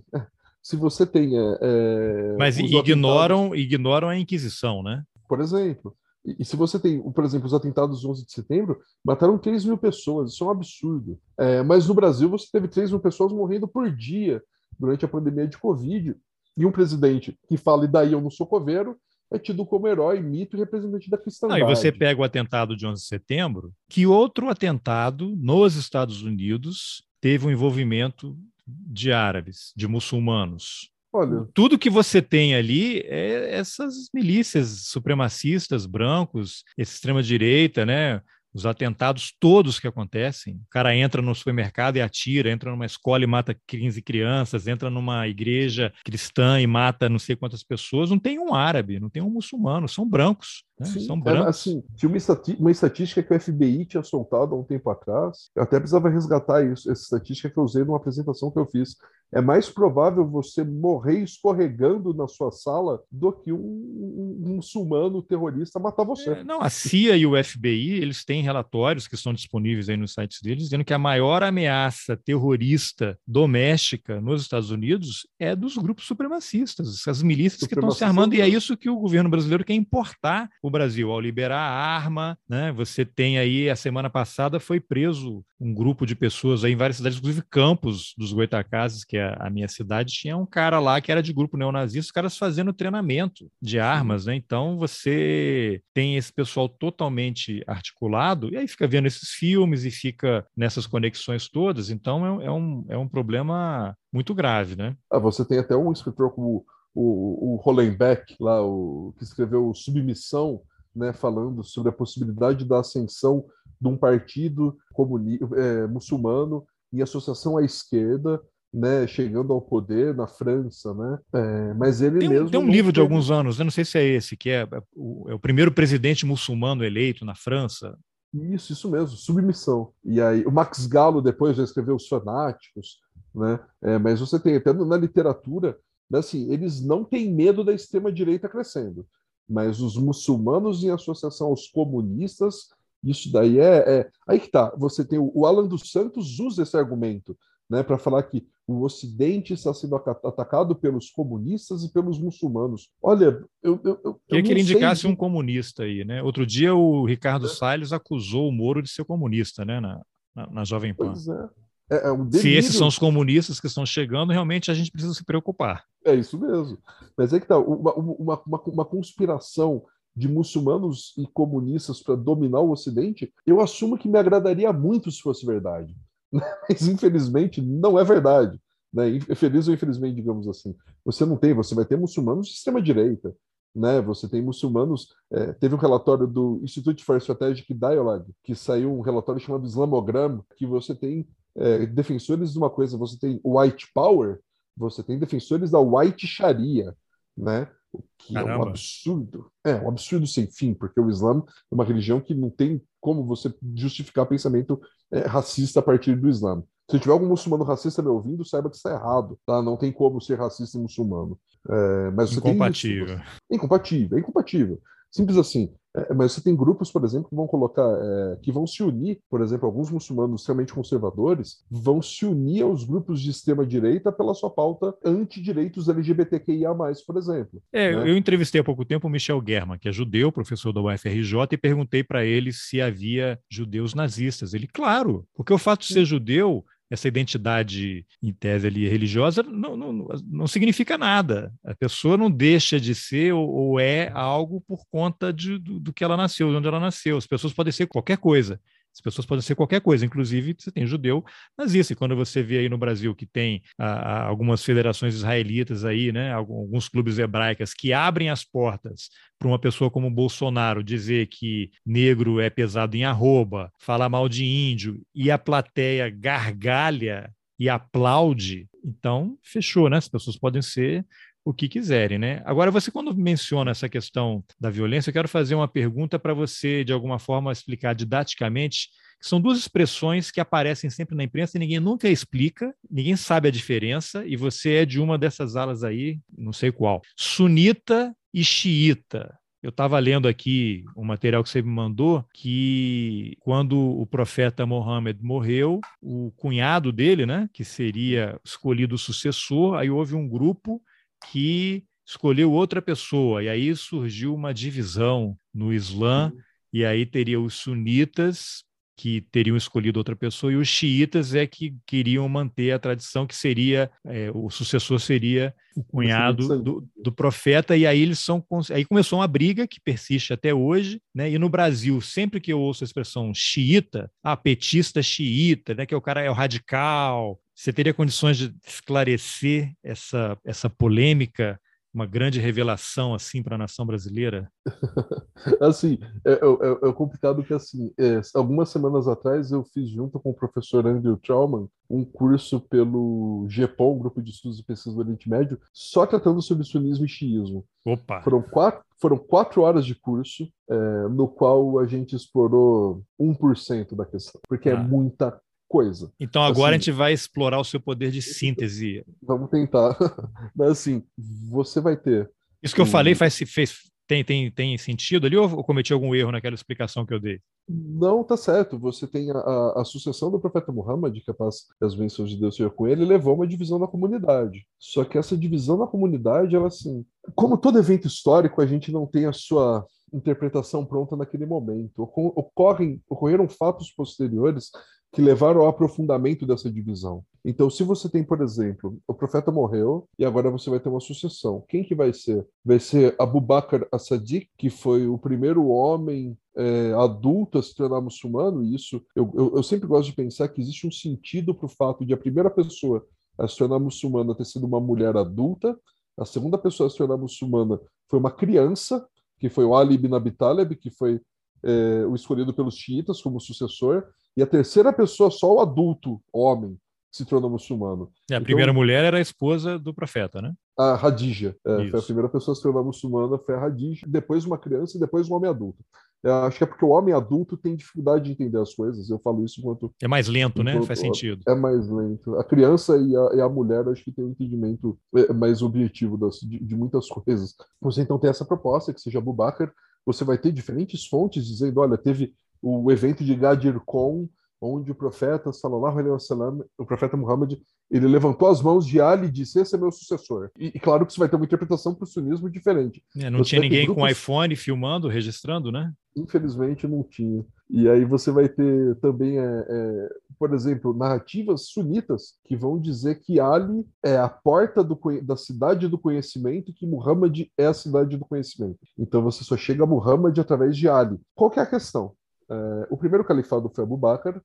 Se 0.60 0.76
você 0.76 1.06
tem. 1.06 1.38
É, 1.38 1.58
é 1.60 2.36
Mas 2.36 2.58
ignoram, 2.58 3.54
ignoram 3.54 4.08
a 4.08 4.18
Inquisição, 4.18 4.82
né? 4.82 5.02
Por 5.28 5.40
exemplo. 5.40 5.94
E, 6.38 6.44
se 6.44 6.56
você 6.56 6.78
tem, 6.78 7.00
por 7.12 7.24
exemplo, 7.24 7.46
os 7.46 7.54
atentados 7.54 8.02
do 8.02 8.10
11 8.10 8.26
de 8.26 8.32
setembro, 8.32 8.80
mataram 9.04 9.38
3 9.38 9.64
mil 9.64 9.78
pessoas, 9.78 10.32
isso 10.32 10.44
é 10.44 10.46
um 10.46 10.50
absurdo. 10.50 11.18
É, 11.38 11.62
mas 11.62 11.86
no 11.86 11.94
Brasil 11.94 12.28
você 12.28 12.48
teve 12.50 12.68
3 12.68 12.90
mil 12.90 13.00
pessoas 13.00 13.32
morrendo 13.32 13.68
por 13.68 13.90
dia 13.90 14.42
durante 14.78 15.04
a 15.04 15.08
pandemia 15.08 15.46
de 15.46 15.58
Covid. 15.58 16.16
E 16.56 16.66
um 16.66 16.72
presidente 16.72 17.38
que 17.48 17.56
fala, 17.56 17.84
e 17.84 17.88
daí 17.88 18.12
eu 18.12 18.20
não 18.20 18.30
sou 18.30 18.46
coveiro, 18.46 18.96
é 19.30 19.38
tido 19.38 19.64
como 19.64 19.86
herói, 19.86 20.20
mito 20.20 20.56
e 20.56 20.58
representante 20.58 21.10
da 21.10 21.18
cristandade. 21.18 21.60
Não, 21.60 21.70
e 21.70 21.74
você 21.74 21.92
pega 21.92 22.20
o 22.20 22.24
atentado 22.24 22.76
de 22.76 22.86
11 22.86 23.02
de 23.02 23.08
setembro, 23.08 23.72
que 23.88 24.06
outro 24.06 24.48
atentado 24.48 25.36
nos 25.36 25.76
Estados 25.76 26.22
Unidos 26.22 27.04
teve 27.20 27.46
um 27.46 27.50
envolvimento 27.50 28.36
de 28.66 29.12
árabes, 29.12 29.72
de 29.76 29.86
muçulmanos. 29.86 30.90
Olha. 31.18 31.48
Tudo 31.52 31.78
que 31.78 31.90
você 31.90 32.22
tem 32.22 32.54
ali 32.54 33.00
é 33.00 33.56
essas 33.56 34.08
milícias 34.14 34.84
supremacistas 34.86 35.86
brancos, 35.86 36.62
extrema-direita, 36.76 37.84
né? 37.84 38.22
os 38.54 38.66
atentados 38.66 39.34
todos 39.38 39.78
que 39.78 39.86
acontecem. 39.86 40.56
O 40.56 40.70
cara 40.70 40.94
entra 40.94 41.20
no 41.22 41.34
supermercado 41.34 41.96
e 41.96 42.00
atira, 42.00 42.50
entra 42.50 42.70
numa 42.70 42.86
escola 42.86 43.22
e 43.22 43.26
mata 43.26 43.56
15 43.66 44.02
crianças, 44.02 44.66
entra 44.66 44.90
numa 44.90 45.28
igreja 45.28 45.92
cristã 46.04 46.60
e 46.60 46.66
mata 46.66 47.08
não 47.08 47.18
sei 47.18 47.36
quantas 47.36 47.62
pessoas. 47.62 48.10
Não 48.10 48.18
tem 48.18 48.38
um 48.38 48.54
árabe, 48.54 48.98
não 48.98 49.10
tem 49.10 49.22
um 49.22 49.30
muçulmano, 49.30 49.88
são 49.88 50.08
brancos. 50.08 50.64
Né? 50.78 50.86
Sim, 50.86 51.00
são 51.00 51.20
brancos. 51.20 51.46
É, 51.46 51.48
assim, 51.50 51.84
tinha 51.94 52.08
uma, 52.08 52.18
uma, 52.58 52.70
estatística 52.70 53.22
que 53.22 53.34
o 53.34 53.40
FBI 53.40 53.84
tinha 53.84 54.02
soltado 54.02 54.54
há 54.54 54.58
um 54.58 54.64
tempo 54.64 54.90
atrás. 54.90 55.50
Eu 55.54 55.62
até 55.62 55.78
precisava 55.78 56.08
resgatar 56.08 56.64
isso, 56.64 56.90
essa 56.90 57.02
estatística 57.02 57.50
que 57.50 57.58
eu 57.58 57.64
usei 57.64 57.84
numa 57.84 57.96
apresentação 57.96 58.50
que 58.50 58.58
eu 58.58 58.66
fiz. 58.66 58.96
É 59.32 59.40
mais 59.40 59.68
provável 59.68 60.26
você 60.26 60.64
morrer 60.64 61.22
escorregando 61.22 62.14
na 62.14 62.26
sua 62.26 62.50
sala 62.50 63.00
do 63.10 63.32
que 63.32 63.52
um, 63.52 63.58
um, 63.58 64.42
um 64.44 64.56
muçulmano 64.56 65.22
terrorista 65.22 65.78
matar 65.78 66.04
você. 66.04 66.30
É, 66.30 66.44
não, 66.44 66.62
a 66.62 66.70
CIA 66.70 67.16
e 67.16 67.26
o 67.26 67.42
FBI, 67.42 67.92
eles 67.92 68.24
têm 68.24 68.42
relatórios 68.42 69.06
que 69.06 69.14
estão 69.14 69.34
disponíveis 69.34 69.88
aí 69.88 69.96
nos 69.96 70.14
sites 70.14 70.40
deles, 70.42 70.64
dizendo 70.64 70.84
que 70.84 70.94
a 70.94 70.98
maior 70.98 71.42
ameaça 71.42 72.16
terrorista 72.16 73.18
doméstica 73.26 74.20
nos 74.20 74.42
Estados 74.42 74.70
Unidos 74.70 75.26
é 75.38 75.54
dos 75.54 75.76
grupos 75.76 76.06
supremacistas, 76.06 77.06
as 77.06 77.22
milícias 77.22 77.66
que 77.66 77.74
estão 77.74 77.90
se 77.90 78.04
armando, 78.04 78.34
e 78.34 78.40
é 78.40 78.48
isso 78.48 78.76
que 78.76 78.88
o 78.88 78.98
governo 78.98 79.28
brasileiro 79.28 79.64
quer 79.64 79.74
importar 79.74 80.48
o 80.62 80.70
Brasil, 80.70 81.10
ao 81.10 81.20
liberar 81.20 81.60
a 81.60 81.96
arma, 81.96 82.38
né? 82.48 82.72
Você 82.72 83.04
tem 83.04 83.38
aí, 83.38 83.68
a 83.68 83.76
semana 83.76 84.08
passada 84.08 84.58
foi 84.58 84.80
preso 84.80 85.44
um 85.60 85.74
grupo 85.74 86.06
de 86.06 86.14
pessoas 86.14 86.64
aí 86.64 86.72
em 86.72 86.76
várias 86.76 86.96
cidades, 86.96 87.18
inclusive 87.18 87.46
Campos 87.50 88.14
dos 88.16 88.32
Goitacazes, 88.32 89.04
que 89.04 89.16
é 89.16 89.36
a 89.38 89.50
minha 89.50 89.68
cidade, 89.68 90.12
tinha 90.12 90.36
um 90.36 90.46
cara 90.46 90.78
lá 90.78 91.00
que 91.00 91.10
era 91.10 91.22
de 91.22 91.32
grupo 91.32 91.56
neonazista, 91.56 92.06
os 92.06 92.12
caras 92.12 92.36
fazendo 92.36 92.72
treinamento 92.72 93.50
de 93.60 93.80
armas, 93.80 94.26
né? 94.26 94.34
Então 94.34 94.78
você 94.78 95.82
tem 95.92 96.16
esse 96.16 96.32
pessoal 96.32 96.68
totalmente 96.68 97.62
articulado, 97.66 98.52
e 98.52 98.56
aí 98.56 98.68
fica 98.68 98.86
vendo 98.86 99.06
esses 99.06 99.30
filmes 99.30 99.84
e 99.84 99.90
fica 99.90 100.46
nessas 100.56 100.86
conexões 100.86 101.48
todas, 101.48 101.90
então 101.90 102.40
é, 102.40 102.46
é 102.46 102.50
um, 102.50 102.84
é 102.88 102.96
um 102.96 103.08
problema 103.08 103.96
muito 104.12 104.34
grave, 104.34 104.76
né? 104.76 104.96
Ah, 105.10 105.18
você 105.18 105.44
tem 105.44 105.58
até 105.58 105.76
um 105.76 105.92
escritor 105.92 106.30
como 106.32 106.64
o, 106.94 107.54
o 107.54 107.56
Hollenbeck, 107.56 108.36
lá, 108.40 108.62
o, 108.62 109.14
que 109.18 109.24
escreveu 109.24 109.72
Submissão, 109.74 110.62
né, 110.94 111.12
falando 111.12 111.62
sobre 111.62 111.90
a 111.90 111.94
possibilidade 111.94 112.64
da 112.64 112.80
ascensão 112.80 113.44
de 113.80 113.88
um 113.88 113.96
partido 113.96 114.76
comuni 114.92 115.38
é, 115.56 115.86
muçulmano 115.86 116.64
em 116.92 117.02
associação 117.02 117.56
à 117.56 117.64
esquerda, 117.64 118.40
né, 118.72 119.06
chegando 119.06 119.52
ao 119.52 119.62
poder 119.62 120.14
na 120.14 120.26
França, 120.26 120.92
né? 120.94 121.18
É, 121.34 121.74
mas 121.74 122.02
ele 122.02 122.18
tem, 122.18 122.28
mesmo 122.28 122.50
tem 122.50 122.60
um 122.60 122.68
livro 122.68 122.92
de 122.92 123.00
alguns 123.00 123.30
anos, 123.30 123.58
eu 123.58 123.64
não 123.64 123.70
sei 123.70 123.84
se 123.84 123.98
é 123.98 124.04
esse, 124.04 124.36
que 124.36 124.50
é, 124.50 124.62
é 124.62 124.82
o, 124.94 125.30
é 125.30 125.34
o 125.34 125.38
primeiro 125.38 125.72
presidente 125.72 126.26
muçulmano 126.26 126.84
eleito 126.84 127.24
na 127.24 127.34
França. 127.34 127.98
Isso, 128.34 128.72
isso 128.72 128.90
mesmo, 128.90 129.16
submissão. 129.16 129.90
E 130.04 130.20
aí 130.20 130.44
o 130.44 130.52
Max 130.52 130.86
Gallo 130.86 131.22
depois 131.22 131.56
já 131.56 131.64
escreveu 131.64 131.96
os 131.96 132.06
fanáticos, 132.06 133.00
né? 133.34 133.58
É, 133.82 133.98
mas 133.98 134.20
você 134.20 134.38
tem 134.38 134.56
até 134.56 134.72
na 134.72 134.96
literatura 134.96 135.78
assim, 136.16 136.50
eles 136.50 136.82
não 136.82 137.04
têm 137.04 137.32
medo 137.32 137.62
da 137.62 137.72
extrema-direita 137.72 138.48
crescendo, 138.48 139.06
mas 139.48 139.80
os 139.80 139.96
muçulmanos 139.96 140.82
em 140.82 140.90
associação 140.90 141.48
aos 141.48 141.68
comunistas, 141.68 142.70
isso 143.02 143.32
daí 143.32 143.58
é, 143.58 144.00
é... 144.00 144.10
aí 144.26 144.40
que 144.40 144.50
tá. 144.50 144.74
Você 144.76 145.04
tem 145.04 145.18
o 145.18 145.46
Alan 145.46 145.66
dos 145.66 145.90
Santos 145.90 146.38
usa 146.38 146.62
esse 146.62 146.76
argumento, 146.76 147.36
né, 147.68 147.82
para 147.82 147.98
falar 147.98 148.22
que 148.22 148.46
o 148.66 148.82
Ocidente 148.82 149.54
está 149.54 149.72
sendo 149.72 149.96
atacado 149.96 150.74
pelos 150.74 151.10
comunistas 151.10 151.84
e 151.84 151.92
pelos 151.92 152.18
muçulmanos. 152.18 152.90
Olha, 153.02 153.42
eu, 153.62 153.80
eu, 153.82 154.00
eu 154.04 154.20
queria 154.26 154.42
que 154.42 154.50
ele 154.50 154.60
indicasse 154.60 155.06
um 155.06 155.16
comunista 155.16 155.84
aí, 155.84 156.04
né? 156.04 156.22
Outro 156.22 156.44
dia 156.44 156.74
o 156.74 157.06
Ricardo 157.06 157.46
é. 157.46 157.48
Salles 157.48 157.92
acusou 157.92 158.48
o 158.48 158.52
Moro 158.52 158.82
de 158.82 158.90
ser 158.90 159.04
comunista, 159.04 159.64
né, 159.64 159.80
na, 159.80 160.02
na, 160.34 160.50
na 160.50 160.64
Jovem 160.64 160.94
Pan. 160.94 161.12
Pois 161.12 161.28
é. 161.28 161.48
É, 161.90 162.08
é 162.08 162.12
um 162.12 162.30
se 162.30 162.50
esses 162.50 162.76
são 162.76 162.88
os 162.88 162.98
comunistas 162.98 163.58
que 163.58 163.66
estão 163.66 163.86
chegando, 163.86 164.32
realmente 164.32 164.70
a 164.70 164.74
gente 164.74 164.90
precisa 164.90 165.14
se 165.14 165.24
preocupar. 165.24 165.84
É 166.04 166.14
isso 166.14 166.38
mesmo. 166.38 166.78
Mas 167.16 167.32
é 167.32 167.40
que 167.40 167.46
tá, 167.46 167.58
uma, 167.58 167.94
uma, 167.94 168.42
uma, 168.46 168.62
uma 168.66 168.84
conspiração 168.84 169.82
de 170.18 170.28
muçulmanos 170.28 171.14
e 171.16 171.24
comunistas 171.28 172.02
para 172.02 172.16
dominar 172.16 172.58
o 172.58 172.72
Ocidente, 172.72 173.32
eu 173.46 173.60
assumo 173.60 173.96
que 173.96 174.08
me 174.08 174.18
agradaria 174.18 174.72
muito 174.72 175.12
se 175.12 175.22
fosse 175.22 175.46
verdade. 175.46 175.94
Mas 176.68 176.88
infelizmente 176.88 177.62
não 177.62 177.96
é 177.96 178.02
verdade. 178.02 178.60
Né? 178.92 179.20
Feliz 179.36 179.68
ou 179.68 179.74
infelizmente, 179.74 180.16
digamos 180.16 180.48
assim. 180.48 180.74
Você 181.04 181.24
não 181.24 181.36
tem, 181.36 181.54
você 181.54 181.72
vai 181.72 181.84
ter 181.84 181.96
muçulmanos 181.96 182.48
de 182.48 182.54
extrema 182.54 182.82
direita. 182.82 183.32
Né? 183.72 184.00
Você 184.02 184.28
tem 184.28 184.42
muçulmanos. 184.42 185.14
É, 185.30 185.52
teve 185.52 185.76
um 185.76 185.78
relatório 185.78 186.26
do 186.26 186.58
Institute 186.64 187.04
for 187.04 187.16
Strategic 187.18 187.72
Dialogue, 187.72 188.32
que 188.42 188.56
saiu 188.56 188.92
um 188.92 189.02
relatório 189.02 189.40
chamado 189.40 189.66
Islamogram, 189.66 190.42
que 190.56 190.66
você 190.66 190.96
tem 190.96 191.28
é, 191.56 191.86
defensores 191.86 192.52
de 192.52 192.58
uma 192.58 192.70
coisa, 192.70 192.98
você 192.98 193.16
tem 193.16 193.40
white 193.44 193.86
power, 193.94 194.40
você 194.76 195.00
tem 195.00 195.16
defensores 195.16 195.70
da 195.70 195.78
white 195.78 196.26
sharia, 196.26 196.92
né? 197.36 197.70
O 197.92 198.02
que 198.18 198.34
Caramba. 198.34 198.52
é 198.52 198.58
um 198.58 198.62
absurdo. 198.68 199.52
É 199.64 199.74
um 199.76 199.88
absurdo 199.88 200.26
sem 200.26 200.46
fim, 200.50 200.74
porque 200.74 201.00
o 201.00 201.08
Islã 201.08 201.42
é 201.70 201.74
uma 201.74 201.84
religião 201.84 202.20
que 202.20 202.34
não 202.34 202.50
tem 202.50 202.82
como 203.00 203.24
você 203.24 203.52
justificar 203.74 204.26
pensamento 204.26 204.80
é, 205.10 205.20
racista 205.20 205.80
a 205.80 205.82
partir 205.82 206.16
do 206.16 206.28
Islã. 206.28 206.62
Se 206.90 206.98
tiver 206.98 207.12
algum 207.12 207.26
muçulmano 207.26 207.64
racista 207.64 208.02
me 208.02 208.08
ouvindo, 208.08 208.44
saiba 208.46 208.70
que 208.70 208.76
está 208.76 208.90
errado, 208.90 209.38
tá? 209.44 209.62
Não 209.62 209.76
tem 209.76 209.92
como 209.92 210.20
ser 210.20 210.38
racista 210.38 210.78
e 210.78 210.80
muçulmano. 210.80 211.38
É, 211.68 212.10
mas 212.12 212.32
incompatível. 212.32 213.16
Isso, 213.16 213.22
incompatível, 213.50 214.16
é 214.16 214.20
incompatível. 214.20 214.80
Simples 215.10 215.36
assim. 215.36 215.72
É, 216.08 216.14
mas 216.14 216.32
você 216.32 216.42
tem 216.42 216.54
grupos, 216.54 216.90
por 216.90 217.04
exemplo, 217.04 217.28
que 217.28 217.34
vão 217.36 217.46
colocar, 217.46 217.88
é, 218.00 218.38
que 218.42 218.52
vão 218.52 218.66
se 218.66 218.82
unir, 218.82 219.20
por 219.30 219.40
exemplo, 219.40 219.66
alguns 219.66 219.90
muçulmanos 219.90 220.40
extremamente 220.40 220.72
conservadores 220.72 221.64
vão 221.70 222.00
se 222.02 222.24
unir 222.26 222.62
aos 222.62 222.84
grupos 222.84 223.20
de 223.20 223.30
extrema-direita 223.30 224.12
pela 224.12 224.34
sua 224.34 224.50
pauta 224.50 224.94
anti-direitos 225.04 225.88
LGBTQIA, 225.88 226.68
por 227.06 227.16
exemplo. 227.16 227.62
É, 227.72 227.94
né? 227.94 228.10
eu 228.10 228.16
entrevistei 228.16 228.60
há 228.60 228.64
pouco 228.64 228.84
tempo 228.84 229.06
o 229.06 229.10
Michel 229.10 229.42
Germa, 229.46 229.78
que 229.78 229.88
é 229.88 229.92
judeu, 229.92 230.30
professor 230.30 230.72
da 230.72 230.80
UFRJ, 230.80 231.34
e 231.52 231.56
perguntei 231.56 232.02
para 232.02 232.24
ele 232.24 232.52
se 232.52 232.80
havia 232.80 233.38
judeus 233.50 233.94
nazistas. 233.94 234.54
Ele, 234.54 234.66
claro, 234.66 235.26
porque 235.34 235.52
o 235.52 235.58
fato 235.58 235.80
de 235.80 235.92
ser 235.92 236.04
judeu 236.04 236.64
essa 236.90 237.08
identidade 237.08 238.06
em 238.22 238.32
tese 238.32 238.66
ali 238.66 238.88
religiosa 238.88 239.42
não, 239.42 239.76
não, 239.76 240.08
não 240.26 240.46
significa 240.46 240.96
nada. 240.96 241.52
A 241.64 241.74
pessoa 241.74 242.16
não 242.16 242.30
deixa 242.30 242.80
de 242.80 242.94
ser 242.94 243.32
ou, 243.32 243.48
ou 243.48 243.80
é 243.80 244.10
algo 244.14 244.60
por 244.62 244.86
conta 244.90 245.32
de, 245.32 245.58
do, 245.58 245.78
do, 245.78 245.92
que 245.92 246.02
ela 246.02 246.16
nasceu, 246.16 246.50
de 246.50 246.56
onde 246.56 246.68
ela 246.68 246.80
nasceu. 246.80 247.16
As 247.16 247.26
pessoas 247.26 247.52
podem 247.52 247.72
ser 247.72 247.86
qualquer 247.86 248.16
coisa. 248.18 248.60
As 248.94 249.00
pessoas 249.00 249.26
podem 249.26 249.42
ser 249.42 249.54
qualquer 249.54 249.80
coisa, 249.80 250.04
inclusive 250.04 250.56
você 250.58 250.72
tem 250.72 250.86
judeu 250.86 251.24
nazista. 251.56 251.92
E 251.92 251.96
quando 251.96 252.16
você 252.16 252.42
vê 252.42 252.58
aí 252.58 252.68
no 252.68 252.78
Brasil 252.78 253.14
que 253.14 253.26
tem 253.26 253.62
ah, 253.78 254.24
algumas 254.24 254.64
federações 254.64 255.14
israelitas 255.14 255.84
aí, 255.84 256.10
né, 256.10 256.32
alguns 256.32 256.88
clubes 256.88 257.18
hebraicas 257.18 257.72
que 257.72 257.92
abrem 257.92 258.30
as 258.30 258.44
portas 258.44 259.08
para 259.38 259.48
uma 259.48 259.58
pessoa 259.58 259.90
como 259.90 260.10
Bolsonaro 260.10 260.82
dizer 260.82 261.28
que 261.28 261.70
negro 261.86 262.40
é 262.40 262.50
pesado 262.50 262.96
em 262.96 263.04
arroba, 263.04 263.70
falar 263.78 264.08
mal 264.08 264.28
de 264.28 264.44
índio 264.44 265.00
e 265.14 265.30
a 265.30 265.38
plateia 265.38 266.10
gargalha 266.10 267.32
e 267.58 267.68
aplaude, 267.68 268.68
então 268.84 269.36
fechou, 269.42 269.90
né? 269.90 269.96
As 269.96 270.08
pessoas 270.08 270.36
podem 270.36 270.62
ser 270.62 271.04
o 271.48 271.54
que 271.54 271.66
quiserem, 271.66 272.18
né? 272.18 272.42
Agora, 272.44 272.70
você 272.70 272.90
quando 272.90 273.16
menciona 273.16 273.70
essa 273.70 273.88
questão 273.88 274.44
da 274.60 274.68
violência, 274.68 275.08
eu 275.08 275.14
quero 275.14 275.26
fazer 275.26 275.54
uma 275.54 275.66
pergunta 275.66 276.18
para 276.18 276.34
você, 276.34 276.84
de 276.84 276.92
alguma 276.92 277.18
forma, 277.18 277.50
explicar 277.50 277.94
didaticamente, 277.94 278.90
são 279.18 279.40
duas 279.40 279.56
expressões 279.56 280.30
que 280.30 280.42
aparecem 280.42 280.90
sempre 280.90 281.16
na 281.16 281.24
imprensa 281.24 281.56
e 281.56 281.60
ninguém 281.60 281.80
nunca 281.80 282.06
explica, 282.06 282.74
ninguém 282.90 283.16
sabe 283.16 283.48
a 283.48 283.50
diferença, 283.50 284.26
e 284.26 284.36
você 284.36 284.74
é 284.74 284.84
de 284.84 285.00
uma 285.00 285.16
dessas 285.16 285.56
alas 285.56 285.82
aí, 285.84 286.20
não 286.36 286.52
sei 286.52 286.70
qual. 286.70 287.00
Sunita 287.16 288.14
e 288.34 288.44
xiita. 288.44 289.34
Eu 289.62 289.70
estava 289.70 289.98
lendo 289.98 290.28
aqui 290.28 290.84
um 290.94 291.02
material 291.02 291.42
que 291.42 291.48
você 291.48 291.62
me 291.62 291.70
mandou 291.70 292.22
que 292.34 293.38
quando 293.40 293.78
o 293.78 294.06
profeta 294.06 294.66
Mohammed 294.66 295.18
morreu, 295.22 295.80
o 296.02 296.30
cunhado 296.36 296.92
dele, 296.92 297.24
né, 297.24 297.48
que 297.54 297.64
seria 297.64 298.38
escolhido 298.44 298.96
o 298.96 298.98
sucessor, 298.98 299.76
aí 299.76 299.88
houve 299.88 300.14
um 300.14 300.28
grupo 300.28 300.80
que 301.26 301.84
escolheu 302.06 302.52
outra 302.52 302.80
pessoa, 302.80 303.42
e 303.42 303.48
aí 303.48 303.74
surgiu 303.76 304.34
uma 304.34 304.52
divisão 304.54 305.38
no 305.52 305.72
Islã, 305.72 306.32
e 306.72 306.84
aí 306.84 307.04
teria 307.04 307.40
os 307.40 307.54
sunitas 307.54 308.64
que 308.98 309.20
teriam 309.30 309.56
escolhido 309.56 310.00
outra 310.00 310.16
pessoa, 310.16 310.52
e 310.52 310.56
os 310.56 310.66
xiitas 310.66 311.32
é 311.32 311.46
que 311.46 311.72
queriam 311.86 312.28
manter 312.28 312.72
a 312.72 312.78
tradição 312.80 313.28
que 313.28 313.36
seria, 313.36 313.88
é, 314.04 314.28
o 314.34 314.50
sucessor 314.50 314.98
seria 314.98 315.54
o 315.76 315.84
cunhado 315.84 316.60
do, 316.60 316.88
do, 316.96 317.12
profeta, 317.12 317.76
e 317.76 317.86
aí 317.86 318.02
eles 318.02 318.18
são. 318.18 318.44
Aí 318.72 318.84
começou 318.84 319.20
uma 319.20 319.28
briga 319.28 319.68
que 319.68 319.80
persiste 319.80 320.32
até 320.32 320.52
hoje, 320.52 321.00
né? 321.14 321.30
E 321.30 321.38
no 321.38 321.48
Brasil, 321.48 322.00
sempre 322.00 322.40
que 322.40 322.52
eu 322.52 322.58
ouço 322.58 322.82
a 322.82 322.86
expressão 322.86 323.32
xiita, 323.32 324.10
ah, 324.20 324.36
petista 324.36 325.00
xiita, 325.00 325.74
né? 325.74 325.86
Que 325.86 325.94
é 325.94 325.96
o 325.96 326.02
cara 326.02 326.20
é 326.20 326.28
o 326.28 326.34
radical, 326.34 327.38
você 327.54 327.72
teria 327.72 327.94
condições 327.94 328.36
de 328.36 328.52
esclarecer 328.66 329.72
essa, 329.82 330.36
essa 330.44 330.68
polêmica, 330.68 331.60
uma 331.98 332.06
grande 332.06 332.38
revelação 332.38 333.12
assim 333.12 333.42
para 333.42 333.56
a 333.56 333.58
nação 333.58 333.84
brasileira? 333.84 334.50
assim, 335.60 335.98
é, 336.24 336.32
é, 336.32 336.88
é, 336.88 336.92
complicado 336.92 337.42
que 337.42 337.52
assim, 337.52 337.92
é, 337.98 338.20
algumas 338.34 338.68
semanas 338.68 339.08
atrás 339.08 339.50
eu 339.50 339.64
fiz 339.64 339.90
junto 339.90 340.20
com 340.20 340.30
o 340.30 340.34
professor 340.34 340.86
Andrew 340.86 341.16
Trauman 341.16 341.68
um 341.90 342.04
curso 342.04 342.60
pelo 342.60 343.46
GEPOM, 343.48 343.98
Grupo 343.98 344.22
de 344.22 344.30
Estudos 344.30 344.58
e 344.60 344.64
Pesquisa 344.64 344.94
do 344.94 345.00
Oriente 345.00 345.28
Médio, 345.28 345.58
só 345.72 346.06
tratando 346.06 346.42
sobre 346.42 346.64
sunismo 346.64 347.06
e 347.06 347.08
xiismo. 347.08 347.64
Opa! 347.84 348.20
Foram 348.22 348.42
quatro, 348.42 348.84
foram 349.00 349.16
quatro 349.16 349.62
horas 349.62 349.86
de 349.86 349.94
curso, 349.94 350.46
é, 350.68 351.08
no 351.08 351.26
qual 351.26 351.78
a 351.78 351.86
gente 351.86 352.14
explorou 352.14 353.02
1% 353.18 353.96
da 353.96 354.04
questão, 354.04 354.40
porque 354.46 354.68
é 354.68 354.76
ah. 354.76 354.80
é 354.80 354.82
muita 354.82 355.40
coisa. 355.68 356.10
Então 356.18 356.42
agora 356.42 356.74
assim, 356.74 356.76
a 356.76 356.78
gente 356.78 356.90
vai 356.92 357.12
explorar 357.12 357.60
o 357.60 357.64
seu 357.64 357.78
poder 357.78 358.10
de 358.10 358.22
síntese. 358.22 359.04
Vamos 359.22 359.50
tentar. 359.50 359.96
Mas 360.56 360.70
assim, 360.70 361.04
você 361.16 361.80
vai 361.80 361.96
ter. 361.96 362.30
Isso 362.62 362.74
que 362.74 362.80
um... 362.80 362.84
eu 362.84 362.90
falei 362.90 363.14
faz, 363.14 363.36
fez, 363.36 363.88
tem, 364.08 364.24
tem, 364.24 364.50
tem 364.50 364.78
sentido 364.78 365.26
ali 365.26 365.36
ou 365.36 365.62
cometi 365.62 365.92
algum 365.92 366.14
erro 366.14 366.32
naquela 366.32 366.54
explicação 366.54 367.04
que 367.04 367.12
eu 367.12 367.20
dei? 367.20 367.40
Não, 367.68 368.24
tá 368.24 368.38
certo. 368.38 368.78
Você 368.78 369.06
tem 369.06 369.30
a, 369.30 369.36
a, 369.36 369.82
a 369.82 369.84
sucessão 369.84 370.30
do 370.30 370.40
profeta 370.40 370.72
Muhammad, 370.72 371.14
que 371.20 371.30
é 371.30 371.34
paz 371.34 371.66
as 371.82 371.94
bênçãos 371.94 372.30
de 372.30 372.36
Deus 372.36 372.56
seja 372.56 372.70
com 372.70 372.88
ele, 372.88 373.04
levou 373.04 373.34
uma 373.34 373.46
divisão 373.46 373.78
na 373.78 373.86
comunidade. 373.86 374.66
Só 374.78 375.04
que 375.04 375.18
essa 375.18 375.36
divisão 375.36 375.76
na 375.76 375.86
comunidade, 375.86 376.56
ela 376.56 376.68
assim, 376.68 377.04
como 377.34 377.58
todo 377.58 377.78
evento 377.78 378.06
histórico, 378.06 378.62
a 378.62 378.66
gente 378.66 378.90
não 378.90 379.06
tem 379.06 379.26
a 379.26 379.32
sua 379.34 379.86
interpretação 380.10 380.86
pronta 380.86 381.14
naquele 381.14 381.44
momento. 381.44 382.10
Ocorrem, 382.34 383.02
ocorreram 383.10 383.46
fatos 383.46 383.90
posteriores 383.90 384.70
que 385.12 385.22
levaram 385.22 385.62
ao 385.62 385.68
aprofundamento 385.68 386.46
dessa 386.46 386.70
divisão. 386.70 387.24
Então, 387.44 387.70
se 387.70 387.82
você 387.82 388.10
tem, 388.10 388.22
por 388.22 388.42
exemplo, 388.42 388.98
o 389.06 389.14
profeta 389.14 389.50
morreu 389.50 390.06
e 390.18 390.24
agora 390.24 390.50
você 390.50 390.68
vai 390.68 390.78
ter 390.78 390.88
uma 390.88 391.00
sucessão, 391.00 391.64
quem 391.68 391.82
que 391.82 391.94
vai 391.94 392.12
ser? 392.12 392.46
Vai 392.64 392.78
ser 392.78 393.14
Abu 393.18 393.40
Bakr 393.40 393.86
as-Sadiq, 393.90 394.50
que 394.58 394.68
foi 394.68 395.06
o 395.06 395.16
primeiro 395.16 395.66
homem 395.68 396.36
é, 396.56 396.92
adulto 396.92 397.58
a 397.58 397.62
se 397.62 397.74
tornar 397.74 398.00
muçulmano, 398.00 398.62
e 398.62 398.74
isso 398.74 399.02
eu, 399.14 399.32
eu, 399.34 399.56
eu 399.56 399.62
sempre 399.62 399.86
gosto 399.86 400.10
de 400.10 400.16
pensar 400.16 400.48
que 400.48 400.60
existe 400.60 400.86
um 400.86 400.90
sentido 400.90 401.54
para 401.54 401.66
o 401.66 401.70
fato 401.70 402.04
de 402.04 402.12
a 402.12 402.18
primeira 402.18 402.50
pessoa 402.50 403.06
a 403.38 403.46
se 403.46 403.56
tornar 403.56 403.78
muçulmana 403.78 404.34
ter 404.34 404.44
sido 404.44 404.66
uma 404.66 404.80
mulher 404.80 405.16
adulta, 405.16 405.78
a 406.18 406.24
segunda 406.24 406.58
pessoa 406.58 406.88
a 406.88 406.90
se 406.90 406.98
tornar 406.98 407.16
muçulmana 407.16 407.80
foi 408.08 408.18
uma 408.18 408.30
criança, 408.30 409.06
que 409.38 409.48
foi 409.48 409.64
o 409.64 409.74
Ali 409.74 409.94
ibn 409.94 410.14
Abi 410.14 410.32
Talib, 410.32 410.74
que 410.74 410.90
foi 410.90 411.20
é, 411.62 412.04
o 412.06 412.14
escolhido 412.14 412.52
pelos 412.52 412.74
xiitas 412.74 413.22
como 413.22 413.40
sucessor, 413.40 414.04
e 414.38 414.42
a 414.42 414.46
terceira 414.46 414.92
pessoa, 414.92 415.32
só 415.32 415.52
o 415.52 415.60
adulto, 415.60 416.22
homem, 416.32 416.78
se 417.10 417.24
tornou 417.24 417.50
muçulmano. 417.50 418.08
E 418.30 418.34
a 418.34 418.36
então, 418.36 418.44
primeira 418.44 418.72
mulher 418.72 419.02
era 419.02 419.18
a 419.18 419.20
esposa 419.20 419.76
do 419.76 419.92
profeta, 419.92 420.40
né? 420.40 420.54
A 420.78 420.94
Radija. 420.94 421.56
É, 421.66 421.90
foi 421.90 421.98
a 421.98 422.02
primeira 422.04 422.28
pessoa 422.28 422.52
a 422.52 422.54
se 422.54 422.62
tornar 422.62 422.84
muçulmana, 422.84 423.36
foi 423.36 423.56
a 423.56 423.58
Radija, 423.58 424.06
depois 424.08 424.44
uma 424.44 424.56
criança 424.56 424.96
e 424.96 425.00
depois 425.00 425.28
um 425.28 425.34
homem 425.34 425.50
adulto. 425.50 425.84
Eu 426.22 426.32
acho 426.34 426.56
que 426.56 426.62
é 426.62 426.66
porque 426.68 426.84
o 426.84 426.90
homem 426.90 427.12
adulto 427.12 427.56
tem 427.56 427.74
dificuldade 427.74 428.26
de 428.26 428.30
entender 428.30 428.60
as 428.60 428.72
coisas. 428.72 429.10
Eu 429.10 429.18
falo 429.18 429.44
isso 429.44 429.60
enquanto. 429.60 429.92
É 430.00 430.06
mais 430.06 430.28
lento, 430.28 430.62
né? 430.62 430.70
enquanto, 430.70 430.82
né? 430.82 430.86
Faz 430.86 431.00
sentido. 431.00 431.42
É 431.48 431.54
mais 431.56 431.88
lento. 431.88 432.36
A 432.36 432.44
criança 432.44 432.96
e 432.96 433.16
a, 433.16 433.34
e 433.34 433.40
a 433.40 433.48
mulher 433.48 433.88
acho 433.88 434.04
que 434.04 434.12
tem 434.12 434.24
um 434.24 434.30
entendimento 434.30 434.96
é, 435.16 435.32
mais 435.32 435.62
objetivo 435.62 436.16
das, 436.16 436.36
de, 436.38 436.60
de, 436.60 436.76
muitas 436.76 437.08
coisas. 437.08 437.56
Você 437.80 438.02
então 438.02 438.20
tem 438.20 438.30
essa 438.30 438.44
proposta, 438.44 438.94
que 438.94 439.00
seja 439.00 439.18
Abu 439.18 439.32
Bakr, 439.32 439.72
você 440.06 440.22
vai 440.22 440.38
ter 440.38 440.52
diferentes 440.52 441.06
fontes 441.06 441.44
dizendo: 441.44 441.80
olha, 441.80 441.98
teve 441.98 442.32
o 442.62 442.90
evento 442.90 443.24
de 443.24 443.34
Gadir 443.34 443.80
Khan, 443.80 444.28
onde 444.60 444.90
o 444.90 444.94
profeta, 444.94 445.52
sallallahu 445.52 445.98
alaihi 445.98 446.10
wasallam, 446.10 446.64
o 446.76 446.84
profeta 446.84 447.16
Muhammad, 447.16 447.56
ele 447.90 448.06
levantou 448.06 448.48
as 448.48 448.60
mãos 448.60 448.86
de 448.86 449.00
Ali 449.00 449.28
e 449.28 449.30
disse: 449.30 449.60
Esse 449.60 449.74
é 449.74 449.78
meu 449.78 449.90
sucessor. 449.90 450.50
E, 450.58 450.66
e 450.66 450.80
claro 450.80 451.06
que 451.06 451.12
você 451.12 451.20
vai 451.20 451.28
ter 451.28 451.36
uma 451.36 451.44
interpretação 451.44 451.94
para 451.94 452.04
o 452.04 452.06
sunismo 452.06 452.50
diferente. 452.50 453.02
É, 453.16 453.30
não 453.30 453.38
você 453.38 453.50
tinha 453.50 453.62
ninguém 453.62 453.86
grupos... 453.86 454.02
com 454.02 454.08
iPhone 454.08 454.56
filmando, 454.56 455.08
registrando, 455.08 455.72
né? 455.72 455.92
Infelizmente 456.16 456.86
não 456.86 457.02
tinha. 457.02 457.44
E 457.70 457.88
aí 457.88 458.04
você 458.04 458.30
vai 458.30 458.48
ter 458.48 458.96
também, 458.96 459.38
é, 459.38 459.42
é, 459.44 460.08
por 460.38 460.52
exemplo, 460.52 460.94
narrativas 460.94 461.68
sunitas 461.68 462.34
que 462.44 462.56
vão 462.56 462.80
dizer 462.80 463.20
que 463.20 463.38
Ali 463.38 463.86
é 464.04 464.16
a 464.16 464.28
porta 464.28 464.82
do, 464.82 464.98
da 465.22 465.36
cidade 465.36 465.86
do 465.86 465.98
conhecimento 465.98 466.70
e 466.70 466.74
que 466.74 466.86
Muhammad 466.86 467.42
é 467.56 467.66
a 467.66 467.74
cidade 467.74 468.16
do 468.16 468.24
conhecimento. 468.24 468.78
Então 468.98 469.22
você 469.22 469.44
só 469.44 469.56
chega 469.56 469.84
a 469.84 469.86
Muhammad 469.86 470.36
através 470.38 470.76
de 470.76 470.88
Ali. 470.88 471.18
Qual 471.34 471.50
que 471.50 471.60
é 471.60 471.62
a 471.62 471.66
questão? 471.66 472.12
É, 472.50 472.86
o 472.90 472.96
primeiro 472.96 473.24
califado 473.24 473.70
foi 473.74 473.84
Abu 473.84 473.96
Bakr, 473.96 474.40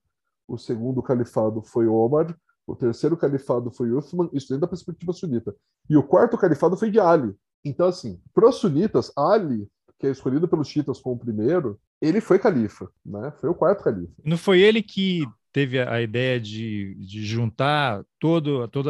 o 0.48 0.58
segundo 0.58 1.02
califado 1.02 1.62
foi 1.62 1.88
Omar, 1.88 2.36
o 2.66 2.76
terceiro 2.76 3.18
califado 3.18 3.72
foi 3.72 3.92
Uthman, 3.92 4.30
isso 4.34 4.48
dentro 4.48 4.62
da 4.62 4.68
perspectiva 4.68 5.14
sunita. 5.14 5.56
E 5.90 5.98
o 5.98 6.04
quarto 6.04 6.38
califado 6.38 6.78
foi 6.78 6.90
de 6.90 7.00
Ali. 7.00 7.34
Então, 7.64 7.88
assim, 7.88 8.22
para 8.34 8.48
os 8.48 8.56
sunitas, 8.56 9.12
Ali, 9.18 9.68
que 10.00 10.08
é 10.08 10.12
escolhido 10.12 10.48
pelos 10.48 10.68
chiitas 10.68 11.00
como 11.00 11.16
o 11.16 11.20
primeiro, 11.20 11.80
ele 12.02 12.20
foi 12.20 12.40
califa, 12.40 12.90
né? 13.06 13.32
Foi 13.40 13.50
o 13.50 13.56
quarto 13.56 13.84
califa. 13.84 14.14
Não 14.24 14.38
foi 14.38 14.62
ele 14.62 14.84
que 14.84 15.26
teve 15.52 15.80
a 15.80 16.02
ideia 16.02 16.40
de, 16.40 16.96
de 16.96 17.24
juntar 17.24 18.04
todo, 18.20 18.68
todo 18.68 18.90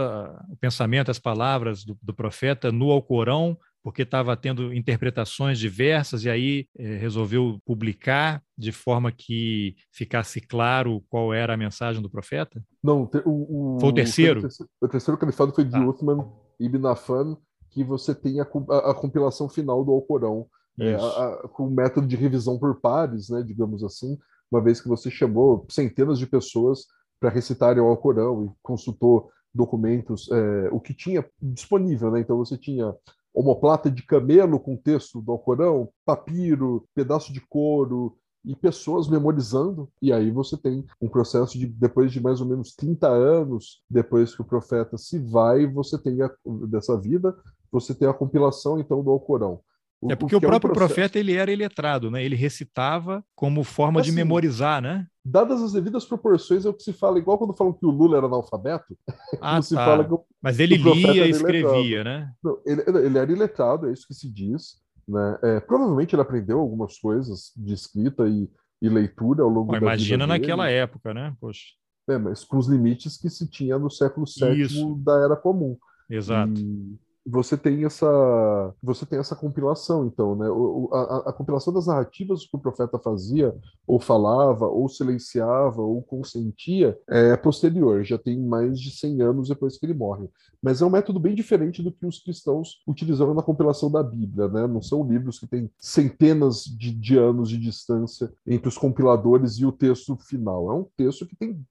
o 0.49 0.55
pensamento, 0.57 1.11
as 1.11 1.19
palavras 1.19 1.83
do, 1.83 1.97
do 2.01 2.13
profeta 2.13 2.71
no 2.71 2.89
Alcorão 2.89 3.57
porque 3.83 4.03
estava 4.03 4.35
tendo 4.37 4.73
interpretações 4.73 5.59
diversas 5.59 6.23
e 6.23 6.29
aí 6.29 6.67
é, 6.77 6.95
resolveu 6.95 7.59
publicar 7.65 8.41
de 8.57 8.71
forma 8.71 9.11
que 9.11 9.75
ficasse 9.91 10.39
claro 10.39 11.03
qual 11.09 11.33
era 11.33 11.53
a 11.53 11.57
mensagem 11.57 12.01
do 12.01 12.09
profeta? 12.09 12.63
Não, 12.81 13.09
o, 13.25 13.75
o 13.75 13.79
foi 13.79 13.89
o 13.89 13.93
terceiro. 13.93 14.39
O 14.39 14.43
terceiro, 14.43 14.71
o 14.81 14.87
terceiro 14.87 15.17
califado 15.19 15.53
foi 15.53 15.65
de 15.65 15.75
ah. 15.75 15.85
Uthman 15.85 16.25
ibn 16.59 16.87
Affan, 16.87 17.37
que 17.69 17.83
você 17.83 18.15
tem 18.15 18.39
a, 18.39 18.47
a, 18.69 18.91
a, 18.91 18.93
compilação 18.93 19.49
final 19.49 19.83
do 19.83 19.91
Alcorão 19.91 20.47
é, 20.79 20.95
a, 20.95 21.47
com 21.51 21.69
método 21.69 22.07
de 22.07 22.15
revisão 22.15 22.57
por 22.57 22.79
pares, 22.79 23.29
né, 23.29 23.43
digamos 23.43 23.83
assim, 23.83 24.17
uma 24.51 24.61
vez 24.61 24.79
que 24.79 24.87
você 24.87 25.11
chamou 25.11 25.65
centenas 25.69 26.17
de 26.17 26.27
pessoas 26.27 26.85
para 27.19 27.29
recitarem 27.29 27.81
o 27.81 27.87
Alcorão 27.87 28.45
e 28.45 28.51
consultou 28.61 29.29
documentos, 29.53 30.29
é, 30.31 30.69
o 30.71 30.79
que 30.79 30.93
tinha 30.93 31.23
disponível, 31.41 32.09
né? 32.11 32.19
Então 32.19 32.37
você 32.37 32.57
tinha 32.57 32.93
omoplata 33.33 33.89
de 33.89 34.03
camelo 34.03 34.59
com 34.59 34.77
texto 34.77 35.21
do 35.21 35.31
Alcorão, 35.31 35.89
papiro, 36.05 36.85
pedaço 36.93 37.33
de 37.33 37.41
couro, 37.41 38.15
e 38.45 38.55
pessoas 38.55 39.07
memorizando, 39.07 39.89
e 40.01 40.11
aí 40.11 40.29
você 40.29 40.57
tem 40.57 40.85
um 41.01 41.07
processo 41.07 41.57
de, 41.57 41.65
depois 41.65 42.11
de 42.11 42.19
mais 42.19 42.41
ou 42.41 42.47
menos 42.47 42.75
30 42.75 43.07
anos, 43.07 43.81
depois 43.89 44.35
que 44.35 44.41
o 44.41 44.45
profeta 44.45 44.97
se 44.97 45.17
vai, 45.17 45.65
você 45.65 45.97
tem 45.97 46.21
a, 46.21 46.29
dessa 46.67 46.99
vida, 46.99 47.33
você 47.71 47.95
tem 47.95 48.07
a 48.07 48.13
compilação 48.13 48.79
então 48.79 49.01
do 49.01 49.11
Alcorão. 49.11 49.61
O, 50.03 50.11
é 50.11 50.15
porque 50.15 50.35
o, 50.35 50.37
o 50.37 50.41
próprio 50.41 50.69
é 50.69 50.71
um 50.71 50.75
profeta 50.75 51.17
ele 51.17 51.33
era 51.33 51.51
iletrado, 51.51 52.11
né? 52.11 52.23
Ele 52.23 52.35
recitava 52.35 53.23
como 53.35 53.63
forma 53.63 54.01
assim, 54.01 54.09
de 54.09 54.15
memorizar, 54.15 54.81
né? 54.81 55.07
Dadas 55.23 55.61
as 55.61 55.71
devidas 55.71 56.03
proporções, 56.03 56.65
é 56.65 56.69
o 56.69 56.73
que 56.73 56.83
se 56.83 56.91
fala, 56.91 57.17
igual 57.17 57.37
quando 57.37 57.55
falam 57.55 57.71
que 57.71 57.85
o 57.85 57.89
Lula 57.89 58.17
era 58.17 58.25
analfabeto. 58.25 58.97
Ah, 59.41 59.59
tá. 59.61 60.07
Mas 60.41 60.59
ele 60.59 60.77
lia 60.77 61.25
e 61.25 61.29
escrevia, 61.29 62.03
né? 62.03 62.31
Não, 62.43 62.59
ele, 62.65 62.81
ele 63.05 63.17
era 63.17 63.31
iletrado, 63.31 63.89
é 63.89 63.93
isso 63.93 64.07
que 64.07 64.13
se 64.13 64.29
diz. 64.29 64.81
Né? 65.07 65.39
É, 65.43 65.59
provavelmente 65.59 66.15
ele 66.15 66.21
aprendeu 66.21 66.59
algumas 66.59 66.97
coisas 66.97 67.51
de 67.57 67.73
escrita 67.73 68.27
e, 68.27 68.49
e 68.81 68.89
leitura 68.89 69.43
ao 69.43 69.49
longo 69.49 69.67
Bom, 69.67 69.73
da 69.73 69.79
Imagina 69.79 70.27
naquela 70.27 70.65
dele. 70.65 70.77
época, 70.77 71.13
né? 71.13 71.35
Poxa. 71.41 71.63
É, 72.09 72.17
mas 72.17 72.43
com 72.43 72.57
os 72.57 72.67
limites 72.67 73.17
que 73.17 73.29
se 73.29 73.49
tinha 73.49 73.77
no 73.79 73.89
século 73.89 74.25
VII 74.25 74.61
Isso. 74.61 74.95
da 75.03 75.19
Era 75.19 75.35
Comum. 75.35 75.77
Exato. 76.09 76.59
E, 76.59 76.99
você 77.25 77.55
tem 77.57 77.85
essa 77.85 78.73
você 78.81 79.05
tem 79.05 79.19
essa 79.19 79.35
compilação 79.35 80.05
então 80.05 80.35
né? 80.35 80.49
O, 80.49 80.89
a, 80.91 81.29
a, 81.29 81.33
compilação 81.33 81.73
das 81.73 81.87
narrativas 81.87 82.45
que 82.45 82.55
o 82.55 82.59
profeta 82.59 82.99
fazia 82.99 83.55
ou 83.87 83.99
falava 83.99 84.67
ou 84.67 84.89
silenciava 84.89 85.81
ou 85.81 86.01
consentia 86.01 86.97
é 87.07 87.35
posterior 87.37 88.03
já 88.03 88.17
tem 88.17 88.39
mais 88.39 88.79
de 88.79 88.91
100 88.91 89.21
anos 89.21 89.49
depois 89.49 89.77
que 89.77 89.85
ele 89.85 89.93
morre. 89.93 90.27
Mas 90.61 90.81
é 90.81 90.85
um 90.85 90.89
método 90.89 91.19
bem 91.19 91.35
diferente 91.35 91.81
do 91.81 91.91
que 91.91 92.05
os 92.05 92.19
cristãos 92.19 92.81
utilizavam 92.87 93.33
na 93.33 93.41
compilação 93.41 93.89
da 93.89 94.03
Bíblia 94.03 94.47
né? 94.47 94.67
Não 94.67 94.81
são 94.81 95.07
livros 95.07 95.39
que 95.39 95.47
têm 95.47 95.69
centenas 95.77 96.63
de, 96.63 96.91
de 96.91 97.17
anos 97.17 97.49
de 97.49 97.57
distância 97.57 98.31
entre 98.45 98.67
os 98.67 98.77
compiladores 98.77 99.53
e 99.53 99.65
o 99.65 99.71
texto 99.71 100.15
final. 100.17 100.71
É 100.71 100.73
um 100.75 100.85
texto 100.97 101.25
que 101.25 101.35
tem 101.35 101.63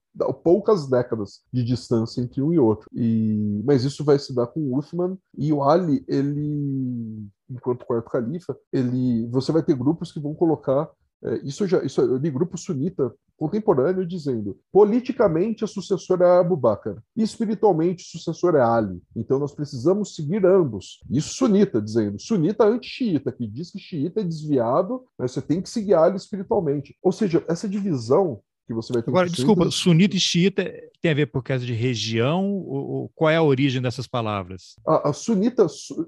poucas 0.43 0.87
décadas 0.87 1.41
de 1.51 1.63
distância 1.63 2.21
entre 2.21 2.41
um 2.41 2.53
e 2.53 2.59
outro. 2.59 2.87
E, 2.93 3.61
mas 3.65 3.83
isso 3.83 4.03
vai 4.03 4.19
se 4.19 4.33
dar 4.33 4.47
com 4.47 4.77
Uthman 4.77 5.17
e 5.37 5.51
o 5.51 5.63
Ali, 5.63 6.03
ele, 6.07 7.27
enquanto 7.49 7.85
quarto 7.85 8.09
califa, 8.09 8.55
ele, 8.71 9.27
você 9.27 9.51
vai 9.51 9.63
ter 9.63 9.75
grupos 9.75 10.11
que 10.11 10.19
vão 10.19 10.33
colocar 10.33 10.89
é, 11.23 11.39
isso 11.43 11.65
já, 11.65 11.81
isso 11.83 12.01
eu 12.01 12.17
li 12.17 12.29
grupo 12.29 12.57
sunita 12.57 13.13
contemporâneo 13.37 14.05
dizendo, 14.05 14.57
politicamente 14.71 15.63
a 15.63 15.67
sucessora 15.67 16.25
é 16.25 16.39
Abu 16.39 16.55
Bakr, 16.55 16.97
espiritualmente 17.15 18.03
o 18.03 18.07
sucessor 18.07 18.55
é 18.55 18.61
Ali. 18.61 19.01
Então 19.15 19.39
nós 19.39 19.53
precisamos 19.53 20.15
seguir 20.15 20.45
ambos. 20.45 21.01
Isso 21.09 21.35
sunita 21.35 21.81
dizendo, 21.81 22.19
sunita 22.19 22.65
anti-xiita, 22.65 23.31
que 23.31 23.47
diz 23.47 23.71
que 23.71 23.79
xiita 23.79 24.21
é 24.21 24.23
desviado, 24.23 25.03
mas 25.17 25.31
você 25.31 25.41
tem 25.41 25.61
que 25.61 25.69
seguir 25.69 25.93
Ali 25.93 26.17
espiritualmente. 26.17 26.95
Ou 27.01 27.11
seja, 27.11 27.43
essa 27.47 27.67
divisão 27.67 28.41
que 28.65 28.73
você 28.73 28.93
vai 28.93 29.01
ter. 29.01 29.09
Agora, 29.09 29.29
desculpa, 29.29 29.69
sunita 29.69 30.15
e 30.15 30.19
xiita 30.19 30.71
tem 31.01 31.11
a 31.11 31.15
ver 31.15 31.27
por 31.27 31.43
causa 31.43 31.65
de 31.65 31.73
região? 31.73 32.45
Ou, 32.45 33.09
qual 33.13 33.29
é 33.29 33.35
a 33.35 33.43
origem 33.43 33.81
dessas 33.81 34.07
palavras? 34.07 34.75
A, 34.87 35.09
a 35.09 35.13
sunita, 35.13 35.65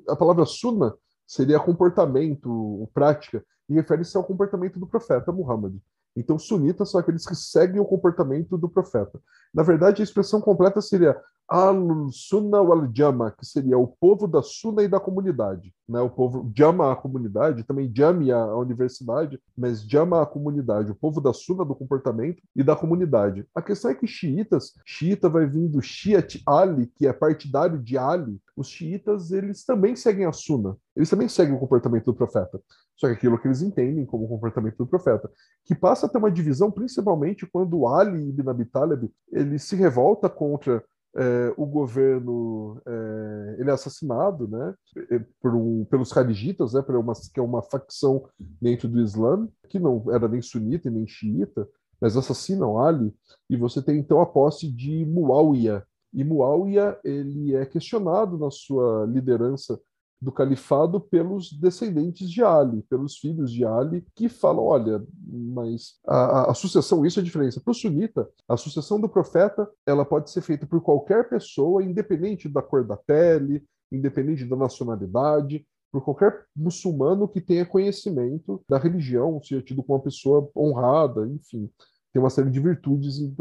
a 0.08 0.16
palavra 0.16 0.46
suna 0.46 0.94
seria 1.28 1.60
comportamento, 1.60 2.90
prática, 2.94 3.44
e 3.68 3.74
refere-se 3.74 4.16
ao 4.16 4.24
comportamento 4.24 4.80
do 4.80 4.88
profeta 4.88 5.32
Muhammad. 5.32 5.76
Então, 6.16 6.40
sunitas 6.40 6.92
são 6.92 7.00
aqueles 7.00 7.26
que 7.26 7.36
seguem 7.36 7.80
o 7.80 7.86
comportamento 7.86 8.58
do 8.58 8.70
profeta. 8.70 9.20
Na 9.54 9.64
verdade, 9.64 10.02
a 10.02 10.04
expressão 10.04 10.40
completa 10.40 10.82
seria 10.82 11.20
Al-Sunna 11.48 12.60
wal-Jama, 12.62 13.32
que 13.32 13.46
seria 13.46 13.78
o 13.78 13.88
povo 13.88 14.28
da 14.28 14.42
Sunna 14.42 14.82
e 14.82 14.88
da 14.88 15.00
comunidade. 15.00 15.74
Né? 15.88 16.00
O 16.02 16.10
povo 16.10 16.52
Jama 16.56 16.92
a 16.92 16.96
comunidade, 16.96 17.64
também 17.64 17.92
Jami 17.96 18.32
a 18.32 18.56
universidade, 18.56 19.40
mas 19.56 19.82
Jama 19.82 20.22
a 20.22 20.26
comunidade, 20.26 20.92
o 20.92 20.96
povo 20.96 21.22
da 21.22 21.32
Sunna 21.34 21.64
do 21.64 21.76
comportamento 21.76 22.42
e 22.56 22.64
da 22.64 22.76
comunidade. 22.76 23.46
A 23.54 23.62
questão 23.62 23.92
é 23.92 23.96
que 23.96 24.08
xiitas, 24.08 24.74
xiita 24.86 25.30
vai 25.30 25.46
vir 25.46 25.70
do 25.70 25.82
Shiat 25.82 26.42
Ali, 26.48 26.88
que 26.88 27.06
é 27.06 27.14
partidário 27.14 27.78
de 27.78 27.98
Ali. 27.98 28.42
Os 28.58 28.68
xiitas, 28.68 29.32
eles 29.32 29.64
também 29.64 29.96
seguem 29.96 30.26
a 30.26 30.32
Sunna. 30.32 30.76
Eles 30.96 31.10
também 31.10 31.30
seguem 31.30 31.54
o 31.54 31.60
comportamento 31.60 32.06
do 32.06 32.14
profeta. 32.16 32.60
Só 32.96 33.08
que 33.08 33.14
aquilo 33.14 33.38
que 33.38 33.48
eles 33.48 33.62
entendem 33.62 34.06
como 34.06 34.28
comportamento 34.28 34.78
do 34.78 34.88
profeta, 34.88 35.30
que 35.66 35.76
passa 35.76 36.06
a 36.06 36.10
ter 36.10 36.18
uma 36.18 36.32
divisão 36.32 36.72
principalmente 36.72 37.46
quando 37.46 37.88
Ali 37.88 38.30
ibn 38.30 38.50
Abi 38.50 38.66
Talib, 38.66 39.12
ele 39.32 39.60
se 39.60 39.76
revolta 39.76 40.30
contra 40.30 40.84
é, 41.18 41.54
o 41.56 41.66
governo 41.66 42.82
é, 42.86 43.56
ele 43.60 43.70
é 43.70 43.74
assassinado 43.74 44.48
né, 44.48 44.74
é, 45.12 45.20
por 45.42 45.56
um, 45.56 45.86
pelos 45.86 46.12
kharijitas, 46.12 46.74
né, 46.74 46.82
por 46.82 46.96
uma, 46.96 47.14
que 47.14 47.40
é 47.40 47.44
uma 47.44 47.62
facção 47.62 48.28
dentro 48.62 48.88
do 48.88 49.02
Islã, 49.02 49.48
que 49.70 49.80
não 49.80 50.04
era 50.12 50.28
nem 50.28 50.42
sunita 50.42 50.90
nem 50.90 51.08
xiita, 51.08 51.68
mas 52.02 52.18
assassinam 52.18 52.80
Ali, 52.80 53.14
e 53.50 53.56
você 53.56 53.82
tem 53.82 54.00
então 54.00 54.20
a 54.20 54.26
posse 54.26 54.70
de 54.70 55.06
Muawiyah. 55.06 55.86
E 56.14 56.24
Muawiyah 56.24 57.00
ele 57.04 57.56
é 57.56 57.66
questionado 57.66 58.38
na 58.38 58.52
sua 58.52 59.06
liderança 59.06 59.80
do 60.22 60.32
califado 60.32 61.00
pelos 61.00 61.52
descendentes 61.52 62.30
de 62.30 62.44
Ali, 62.44 62.82
pelos 62.84 63.18
filhos 63.18 63.52
de 63.52 63.66
Ali, 63.66 64.06
que 64.16 64.30
falam: 64.30 64.64
olha, 64.64 65.04
mas 65.28 65.96
a, 66.08 66.52
a, 66.52 66.54
sucessão, 66.54 67.06
isso 67.06 67.20
é 67.20 67.22
a 67.22 67.26
diferença. 67.26 67.62
Para 67.62 67.72
o 67.72 67.76
sunita, 67.76 68.28
a 68.48 68.58
sucessão 68.58 69.00
do 69.00 69.10
profeta 69.10 69.70
ela 69.86 70.06
pode 70.06 70.30
ser 70.32 70.42
feita 70.42 70.66
por 70.66 70.82
qualquer 70.82 71.30
pessoa, 71.30 71.84
independente 71.84 72.50
da 72.50 72.62
cor 72.62 72.86
da 72.86 72.98
pele, 72.98 73.64
independente 73.92 74.46
da 74.46 74.56
nacionalidade, 74.56 75.66
por 75.92 76.04
qualquer 76.04 76.46
muçulmano 76.56 77.28
que 77.28 77.40
tenha 77.40 77.66
conhecimento 77.66 78.62
da 78.68 78.78
religião, 78.78 79.42
seja 79.42 79.62
tido 79.62 79.84
como 79.84 79.98
uma 79.98 80.04
pessoa 80.04 80.50
honrada, 80.56 81.26
enfim, 81.28 81.70
tem 82.12 82.22
uma 82.22 82.30
série 82.30 82.50
de 82.50 82.60
virtudes 82.60 83.18
e 83.18 83.34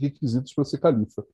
requisitos 0.00 0.52
para 0.54 0.64
ser 0.64 0.78
califa. 0.78 1.24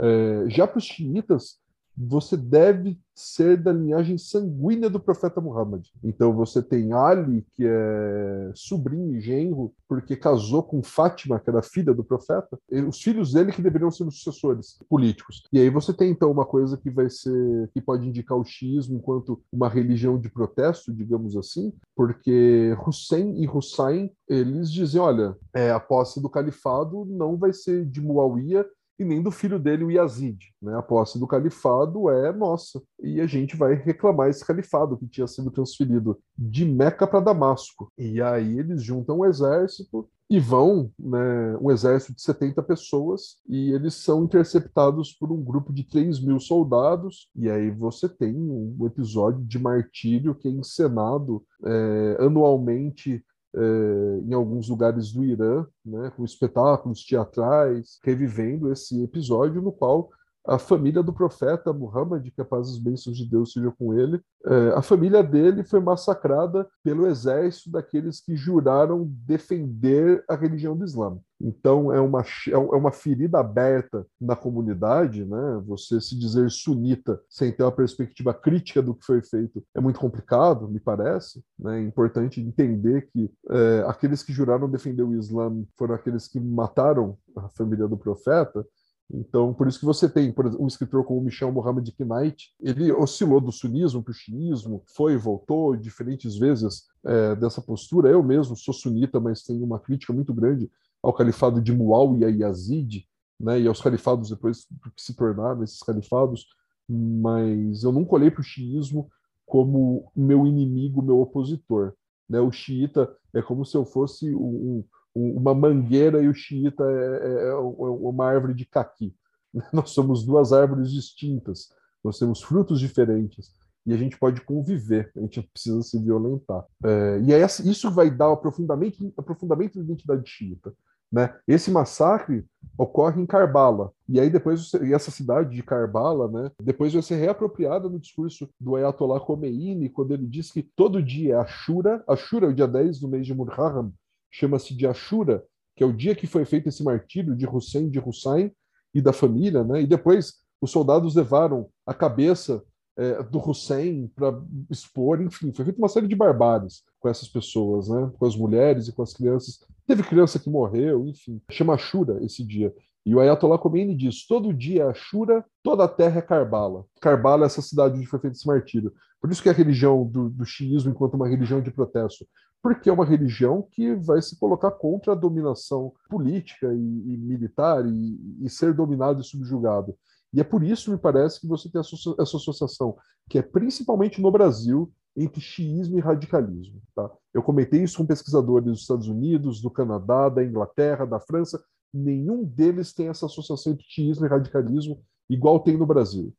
É, 0.00 0.44
já 0.48 0.66
para 0.66 0.78
os 0.78 0.84
xiitas, 0.84 1.58
você 1.98 2.36
deve 2.36 2.98
ser 3.18 3.56
da 3.56 3.72
linhagem 3.72 4.16
sanguínea 4.16 4.88
do 4.88 5.00
profeta 5.00 5.40
Muhammad. 5.40 5.84
Então 6.04 6.32
você 6.32 6.62
tem 6.62 6.92
Ali, 6.92 7.44
que 7.54 7.64
é 7.66 8.52
sobrinho 8.54 9.16
e 9.16 9.20
genro, 9.20 9.74
porque 9.88 10.14
casou 10.14 10.62
com 10.62 10.82
Fátima, 10.82 11.40
que 11.40 11.50
era 11.50 11.60
filha 11.60 11.92
do 11.92 12.04
profeta, 12.04 12.56
os 12.88 13.02
filhos 13.02 13.32
dele 13.32 13.50
que 13.50 13.60
deveriam 13.60 13.90
ser 13.90 14.04
os 14.04 14.22
sucessores 14.22 14.78
políticos. 14.88 15.42
E 15.52 15.58
aí 15.58 15.68
você 15.68 15.92
tem 15.92 16.12
então 16.12 16.30
uma 16.30 16.46
coisa 16.46 16.76
que 16.76 16.90
vai 16.90 17.10
ser 17.10 17.68
que 17.74 17.80
pode 17.80 18.06
indicar 18.06 18.38
o 18.38 18.44
xiismo 18.44 18.96
enquanto 18.96 19.42
uma 19.52 19.68
religião 19.68 20.18
de 20.18 20.30
protesto, 20.30 20.92
digamos 20.92 21.36
assim, 21.36 21.72
porque 21.96 22.76
Hussein 22.86 23.42
e 23.42 23.48
Hussein 23.48 24.12
eles 24.28 24.70
dizem, 24.70 25.00
olha, 25.00 25.36
é, 25.54 25.70
a 25.70 25.80
posse 25.80 26.20
do 26.20 26.28
califado 26.28 27.04
não 27.06 27.36
vai 27.36 27.52
ser 27.52 27.84
de 27.86 28.00
Muawiyah 28.00 28.64
e 28.98 29.04
nem 29.04 29.22
do 29.22 29.30
filho 29.30 29.58
dele, 29.58 29.84
o 29.84 29.90
Yazid. 29.90 30.38
Né? 30.60 30.76
A 30.76 30.82
posse 30.82 31.18
do 31.18 31.26
califado 31.26 32.10
é 32.10 32.32
nossa. 32.32 32.82
E 33.00 33.20
a 33.20 33.26
gente 33.26 33.56
vai 33.56 33.74
reclamar 33.74 34.28
esse 34.28 34.44
califado 34.44 34.98
que 34.98 35.06
tinha 35.06 35.26
sido 35.26 35.50
transferido 35.50 36.18
de 36.36 36.64
Meca 36.64 37.06
para 37.06 37.20
Damasco. 37.20 37.92
E 37.96 38.20
aí 38.20 38.58
eles 38.58 38.82
juntam 38.82 39.20
um 39.20 39.24
exército 39.24 40.08
e 40.30 40.38
vão, 40.38 40.90
né, 40.98 41.56
um 41.58 41.70
exército 41.70 42.14
de 42.14 42.20
70 42.20 42.62
pessoas, 42.62 43.36
e 43.48 43.72
eles 43.72 43.94
são 43.94 44.24
interceptados 44.24 45.12
por 45.14 45.32
um 45.32 45.42
grupo 45.42 45.72
de 45.72 45.84
3 45.84 46.22
mil 46.22 46.38
soldados, 46.38 47.30
e 47.34 47.48
aí 47.48 47.70
você 47.70 48.08
tem 48.08 48.34
um 48.36 48.84
episódio 48.84 49.42
de 49.42 49.58
martírio 49.58 50.34
que 50.34 50.46
é 50.46 50.50
encenado 50.50 51.42
é, 51.64 52.18
anualmente 52.20 53.24
é, 53.54 54.20
em 54.26 54.32
alguns 54.34 54.68
lugares 54.68 55.12
do 55.12 55.24
Irã, 55.24 55.66
né, 55.84 56.10
com 56.16 56.24
espetáculos 56.24 57.04
teatrais, 57.04 57.98
revivendo 58.04 58.70
esse 58.72 59.02
episódio 59.02 59.62
no 59.62 59.72
qual 59.72 60.10
a 60.48 60.58
família 60.58 61.02
do 61.02 61.12
profeta 61.12 61.72
Muhammad, 61.74 62.30
que 62.30 62.40
a 62.40 62.44
paz 62.44 62.68
e 62.68 62.72
as 62.72 62.78
bênçãos 62.78 63.18
de 63.18 63.28
Deus 63.28 63.52
sejam 63.52 63.70
com 63.78 63.92
ele, 63.92 64.18
é, 64.46 64.68
a 64.74 64.80
família 64.80 65.22
dele 65.22 65.62
foi 65.62 65.78
massacrada 65.78 66.66
pelo 66.82 67.06
exército 67.06 67.70
daqueles 67.70 68.18
que 68.20 68.34
juraram 68.34 69.04
defender 69.26 70.24
a 70.26 70.34
religião 70.34 70.74
do 70.74 70.84
Islã. 70.84 71.18
Então 71.40 71.92
é 71.92 72.00
uma, 72.00 72.22
é, 72.22 72.52
é 72.52 72.56
uma 72.56 72.90
ferida 72.90 73.38
aberta 73.38 74.06
na 74.20 74.34
comunidade, 74.34 75.24
né? 75.24 75.62
Você 75.66 76.00
se 76.00 76.18
dizer 76.18 76.50
sunita 76.50 77.20
sem 77.28 77.52
ter 77.52 77.62
uma 77.62 77.70
perspectiva 77.70 78.34
crítica 78.34 78.82
do 78.82 78.94
que 78.94 79.04
foi 79.04 79.22
feito 79.22 79.62
é 79.74 79.80
muito 79.80 80.00
complicado, 80.00 80.68
me 80.68 80.80
parece. 80.80 81.42
Né? 81.58 81.78
É 81.78 81.82
importante 81.82 82.40
entender 82.40 83.08
que 83.12 83.30
é, 83.50 83.84
aqueles 83.86 84.22
que 84.22 84.32
juraram 84.32 84.68
defender 84.68 85.02
o 85.02 85.14
Islã 85.14 85.62
foram 85.76 85.94
aqueles 85.94 86.26
que 86.26 86.40
mataram 86.40 87.16
a 87.36 87.48
família 87.50 87.86
do 87.86 87.96
profeta 87.96 88.66
Então, 89.10 89.54
por 89.54 89.66
isso 89.66 89.80
que 89.80 89.86
você 89.86 90.06
tem, 90.08 90.34
exemplo, 90.38 90.62
um 90.62 90.66
escritor 90.66 91.02
como 91.02 91.22
Michel 91.22 91.50
Mohamed 91.50 91.94
Knight, 91.98 92.54
ele 92.60 92.92
oscilou 92.92 93.40
do 93.40 93.50
sunismo 93.50 94.02
para 94.02 94.10
o 94.10 94.14
xiismo, 94.14 94.82
foi 94.94 95.14
e 95.14 95.16
voltou 95.16 95.74
diferentes 95.76 96.36
vezes 96.36 96.84
é, 97.04 97.34
dessa 97.34 97.62
postura. 97.62 98.10
Eu 98.10 98.22
mesmo 98.22 98.54
sou 98.54 98.74
sunita, 98.74 99.18
mas 99.18 99.42
tenho 99.42 99.64
uma 99.64 99.80
crítica 99.80 100.12
muito 100.12 100.34
grande 100.34 100.70
ao 101.02 101.12
califado 101.12 101.62
de 101.62 101.72
Muawiyah 101.72 102.30
e 102.30 102.40
Yazid, 102.40 103.08
né, 103.40 103.60
e 103.60 103.66
aos 103.66 103.80
califados 103.80 104.28
depois 104.28 104.66
que 104.94 105.02
se 105.02 105.14
tornaram 105.14 105.62
esses 105.62 105.80
califados, 105.80 106.46
mas 106.88 107.84
eu 107.84 107.92
nunca 107.92 108.14
olhei 108.14 108.30
para 108.30 108.40
o 108.40 108.44
xiismo 108.44 109.08
como 109.46 110.10
meu 110.14 110.46
inimigo, 110.46 111.00
meu 111.00 111.20
opositor. 111.20 111.94
Né? 112.28 112.40
O 112.40 112.50
xiita 112.50 113.10
é 113.32 113.40
como 113.40 113.64
se 113.64 113.76
eu 113.76 113.84
fosse 113.84 114.34
um, 114.34 114.84
uma 115.14 115.54
mangueira 115.54 116.22
e 116.22 116.28
o 116.28 116.34
xiita 116.34 116.84
é, 116.84 116.86
é, 116.86 117.44
é, 117.44 117.48
é 117.50 117.54
uma 117.56 118.26
árvore 118.26 118.54
de 118.54 118.64
caqui. 118.64 119.14
Nós 119.72 119.90
somos 119.90 120.24
duas 120.24 120.52
árvores 120.52 120.90
distintas, 120.90 121.70
nós 122.04 122.18
temos 122.18 122.42
frutos 122.42 122.78
diferentes 122.78 123.52
e 123.84 123.92
a 123.92 123.96
gente 123.96 124.18
pode 124.18 124.42
conviver, 124.42 125.10
a 125.16 125.20
gente 125.20 125.42
precisa 125.42 125.82
se 125.82 125.98
violentar. 125.98 126.64
É, 126.84 127.20
e 127.24 127.34
aí, 127.34 127.42
isso 127.64 127.90
vai 127.90 128.10
dar 128.10 128.28
o 128.28 128.34
aprofundamento, 128.34 129.12
aprofundamento 129.16 129.78
da 129.78 129.84
identidade 129.84 130.28
xiita. 130.28 130.72
Né? 131.10 131.34
Esse 131.46 131.70
massacre 131.70 132.44
ocorre 132.76 133.20
em 133.20 133.26
Karbala. 133.26 133.90
E 134.06 134.20
aí 134.20 134.28
depois 134.28 134.72
e 134.74 134.92
essa 134.92 135.10
cidade 135.10 135.56
de 135.56 135.62
Karbala, 135.62 136.28
né, 136.28 136.50
depois 136.62 136.92
vai 136.92 137.02
ser 137.02 137.16
reapropriada 137.16 137.88
no 137.88 137.98
discurso 137.98 138.48
do 138.60 138.76
Ayatollah 138.76 139.20
Khomeini, 139.20 139.88
quando 139.88 140.12
ele 140.12 140.26
diz 140.26 140.50
que 140.52 140.62
todo 140.62 141.02
dia 141.02 141.34
é 141.34 141.38
Ashura, 141.38 142.04
Ashura 142.06 142.46
é 142.46 142.50
o 142.50 142.54
dia 142.54 142.68
10 142.68 143.00
do 143.00 143.08
mês 143.08 143.26
de 143.26 143.34
Muharram, 143.34 143.92
chama-se 144.30 144.74
de 144.74 144.86
Ashura, 144.86 145.44
que 145.76 145.82
é 145.82 145.86
o 145.86 145.92
dia 145.92 146.14
que 146.14 146.26
foi 146.26 146.44
feito 146.44 146.68
esse 146.68 146.82
martírio 146.82 147.36
de 147.36 147.46
Hussein 147.46 147.88
de 147.88 148.00
Hussein 148.00 148.52
e 148.92 149.00
da 149.00 149.12
família, 149.12 149.62
né? 149.62 149.82
E 149.82 149.86
depois 149.86 150.34
os 150.60 150.70
soldados 150.70 151.14
levaram 151.14 151.68
a 151.86 151.94
cabeça 151.94 152.62
é, 152.96 153.22
do 153.22 153.38
Hussein 153.38 154.10
para 154.14 154.42
expor, 154.68 155.22
enfim, 155.22 155.52
foi 155.52 155.64
feita 155.64 155.78
uma 155.78 155.88
série 155.88 156.08
de 156.08 156.16
barbáries 156.16 156.82
com 156.98 157.08
essas 157.08 157.28
pessoas, 157.28 157.88
né? 157.88 158.10
Com 158.18 158.26
as 158.26 158.34
mulheres 158.34 158.88
e 158.88 158.92
com 158.92 159.02
as 159.02 159.12
crianças. 159.12 159.60
Teve 159.86 160.02
criança 160.02 160.38
que 160.38 160.50
morreu, 160.50 161.06
enfim. 161.06 161.40
Chama 161.50 161.74
Ashura 161.74 162.22
esse 162.24 162.44
dia. 162.44 162.74
E 163.06 163.14
o 163.14 163.20
Ayatollah 163.20 163.56
Khomeini 163.56 163.94
diz: 163.94 164.26
todo 164.26 164.52
dia 164.52 164.82
é 164.82 164.88
Ashura, 164.90 165.44
toda 165.62 165.84
a 165.84 165.88
terra 165.88 166.18
é 166.18 166.22
Karbala. 166.22 166.84
Karbala 167.00 167.44
é 167.44 167.46
essa 167.46 167.62
cidade 167.62 167.96
onde 167.96 168.06
foi 168.06 168.18
feito 168.18 168.34
esse 168.34 168.46
martírio. 168.46 168.92
Por 169.20 169.30
isso 169.30 169.42
que 169.42 169.48
a 169.48 169.52
religião 169.52 170.04
do, 170.04 170.28
do 170.28 170.44
xiismo 170.44 170.90
enquanto 170.90 171.14
uma 171.14 171.28
religião 171.28 171.62
de 171.62 171.70
protesto. 171.70 172.26
Porque 172.62 172.90
é 172.90 172.92
uma 172.92 173.04
religião 173.04 173.66
que 173.70 173.94
vai 173.94 174.20
se 174.20 174.38
colocar 174.38 174.72
contra 174.72 175.12
a 175.12 175.16
dominação 175.16 175.92
política 176.08 176.72
e, 176.74 177.14
e 177.14 177.16
militar 177.16 177.86
e, 177.86 178.44
e 178.44 178.50
ser 178.50 178.74
dominado 178.74 179.20
e 179.20 179.24
subjugado. 179.24 179.94
E 180.32 180.40
é 180.40 180.44
por 180.44 180.62
isso, 180.62 180.90
me 180.90 180.98
parece, 180.98 181.40
que 181.40 181.46
você 181.46 181.70
tem 181.70 181.80
essa 181.80 181.96
associação, 182.36 182.96
que 183.28 183.38
é 183.38 183.42
principalmente 183.42 184.20
no 184.20 184.30
Brasil, 184.30 184.92
entre 185.16 185.40
xiismo 185.40 185.98
e 185.98 186.00
radicalismo. 186.00 186.80
Tá? 186.94 187.10
Eu 187.32 187.42
comentei 187.42 187.82
isso 187.82 187.98
com 187.98 188.06
pesquisadores 188.06 188.66
dos 188.66 188.80
Estados 188.82 189.08
Unidos, 189.08 189.60
do 189.60 189.70
Canadá, 189.70 190.28
da 190.28 190.44
Inglaterra, 190.44 191.04
da 191.04 191.18
França. 191.18 191.62
Nenhum 191.92 192.44
deles 192.44 192.92
tem 192.92 193.08
essa 193.08 193.26
associação 193.26 193.72
entre 193.72 193.84
xiismo 193.88 194.26
e 194.26 194.28
radicalismo 194.28 195.00
igual 195.28 195.60
tem 195.60 195.76
no 195.76 195.86
Brasil. 195.86 196.32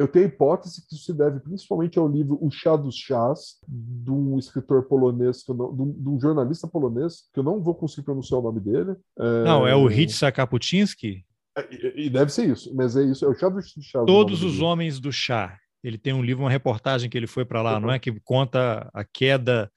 Eu 0.00 0.08
tenho 0.08 0.24
a 0.24 0.28
hipótese 0.28 0.80
que 0.88 0.94
isso 0.94 1.04
se 1.04 1.12
deve 1.12 1.40
principalmente 1.40 1.98
ao 1.98 2.08
livro 2.08 2.38
O 2.40 2.50
Chá 2.50 2.74
dos 2.74 2.96
Chás, 2.96 3.56
de 3.68 4.10
um 4.10 4.38
escritor 4.38 4.84
polonês, 4.84 5.44
não, 5.46 5.74
de, 5.76 5.82
um, 5.82 5.92
de, 5.92 6.08
um, 6.08 6.18
jornalista 6.18 6.66
polonês, 6.66 7.28
que 7.34 7.38
eu 7.38 7.44
não 7.44 7.60
vou 7.60 7.74
conseguir 7.74 8.06
pronunciar 8.06 8.40
o 8.40 8.42
nome 8.42 8.60
dele. 8.60 8.96
É... 9.18 9.44
Não, 9.44 9.66
é 9.66 9.76
o 9.76 9.90
Hitsa 9.90 10.32
Kaputinsky? 10.32 11.22
E, 11.70 12.06
e 12.06 12.08
deve 12.08 12.32
ser 12.32 12.48
isso, 12.48 12.74
mas 12.74 12.96
é 12.96 13.04
isso, 13.04 13.26
é 13.26 13.28
o 13.28 13.34
chá 13.34 13.50
do 13.50 13.60
chá. 13.60 14.02
Todos 14.06 14.42
os 14.42 14.62
homens 14.62 14.98
do 14.98 15.12
chá. 15.12 15.58
Ele 15.84 15.98
tem 15.98 16.14
um 16.14 16.22
livro, 16.22 16.44
uma 16.44 16.50
reportagem 16.50 17.10
que 17.10 17.18
ele 17.18 17.26
foi 17.26 17.44
para 17.44 17.60
lá, 17.60 17.74
uhum. 17.74 17.80
não 17.80 17.90
é? 17.90 17.98
Que 17.98 18.18
conta 18.20 18.88
a 18.94 19.04
queda, 19.04 19.70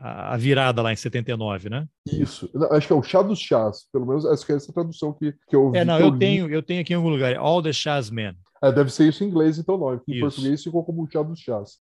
a, 0.00 0.38
virada 0.38 0.80
lá 0.80 0.90
em 0.90 0.96
79, 0.96 1.68
né? 1.68 1.86
Isso. 2.10 2.50
Acho 2.70 2.86
que 2.86 2.92
é 2.94 2.96
o 2.96 3.02
chá 3.02 3.20
dos 3.20 3.38
chás, 3.38 3.86
pelo 3.92 4.06
menos 4.06 4.24
acho 4.24 4.46
que 4.46 4.52
é 4.52 4.56
essa 4.56 4.72
tradução 4.72 5.12
que, 5.12 5.34
que 5.46 5.54
eu 5.54 5.70
vi. 5.70 5.78
É, 5.78 5.84
não, 5.84 5.98
eu, 5.98 6.06
eu 6.06 6.18
tenho, 6.18 6.50
eu 6.50 6.62
tenho 6.62 6.80
aqui 6.80 6.94
em 6.94 6.96
algum 6.96 7.10
lugar, 7.10 7.36
All 7.36 7.62
the 7.62 7.74
Chás 7.74 8.08
Men. 8.08 8.34
É, 8.62 8.70
deve 8.70 8.90
ser 8.90 9.08
isso 9.08 9.24
em 9.24 9.28
inglês, 9.28 9.58
então 9.58 9.78
não. 9.78 9.94
Em 9.94 10.00
isso. 10.08 10.20
português 10.20 10.62
ficou 10.62 10.84
como 10.84 11.02
o 11.02 11.10
chá 11.10 11.22
dos 11.22 11.38
chás. 11.38 11.78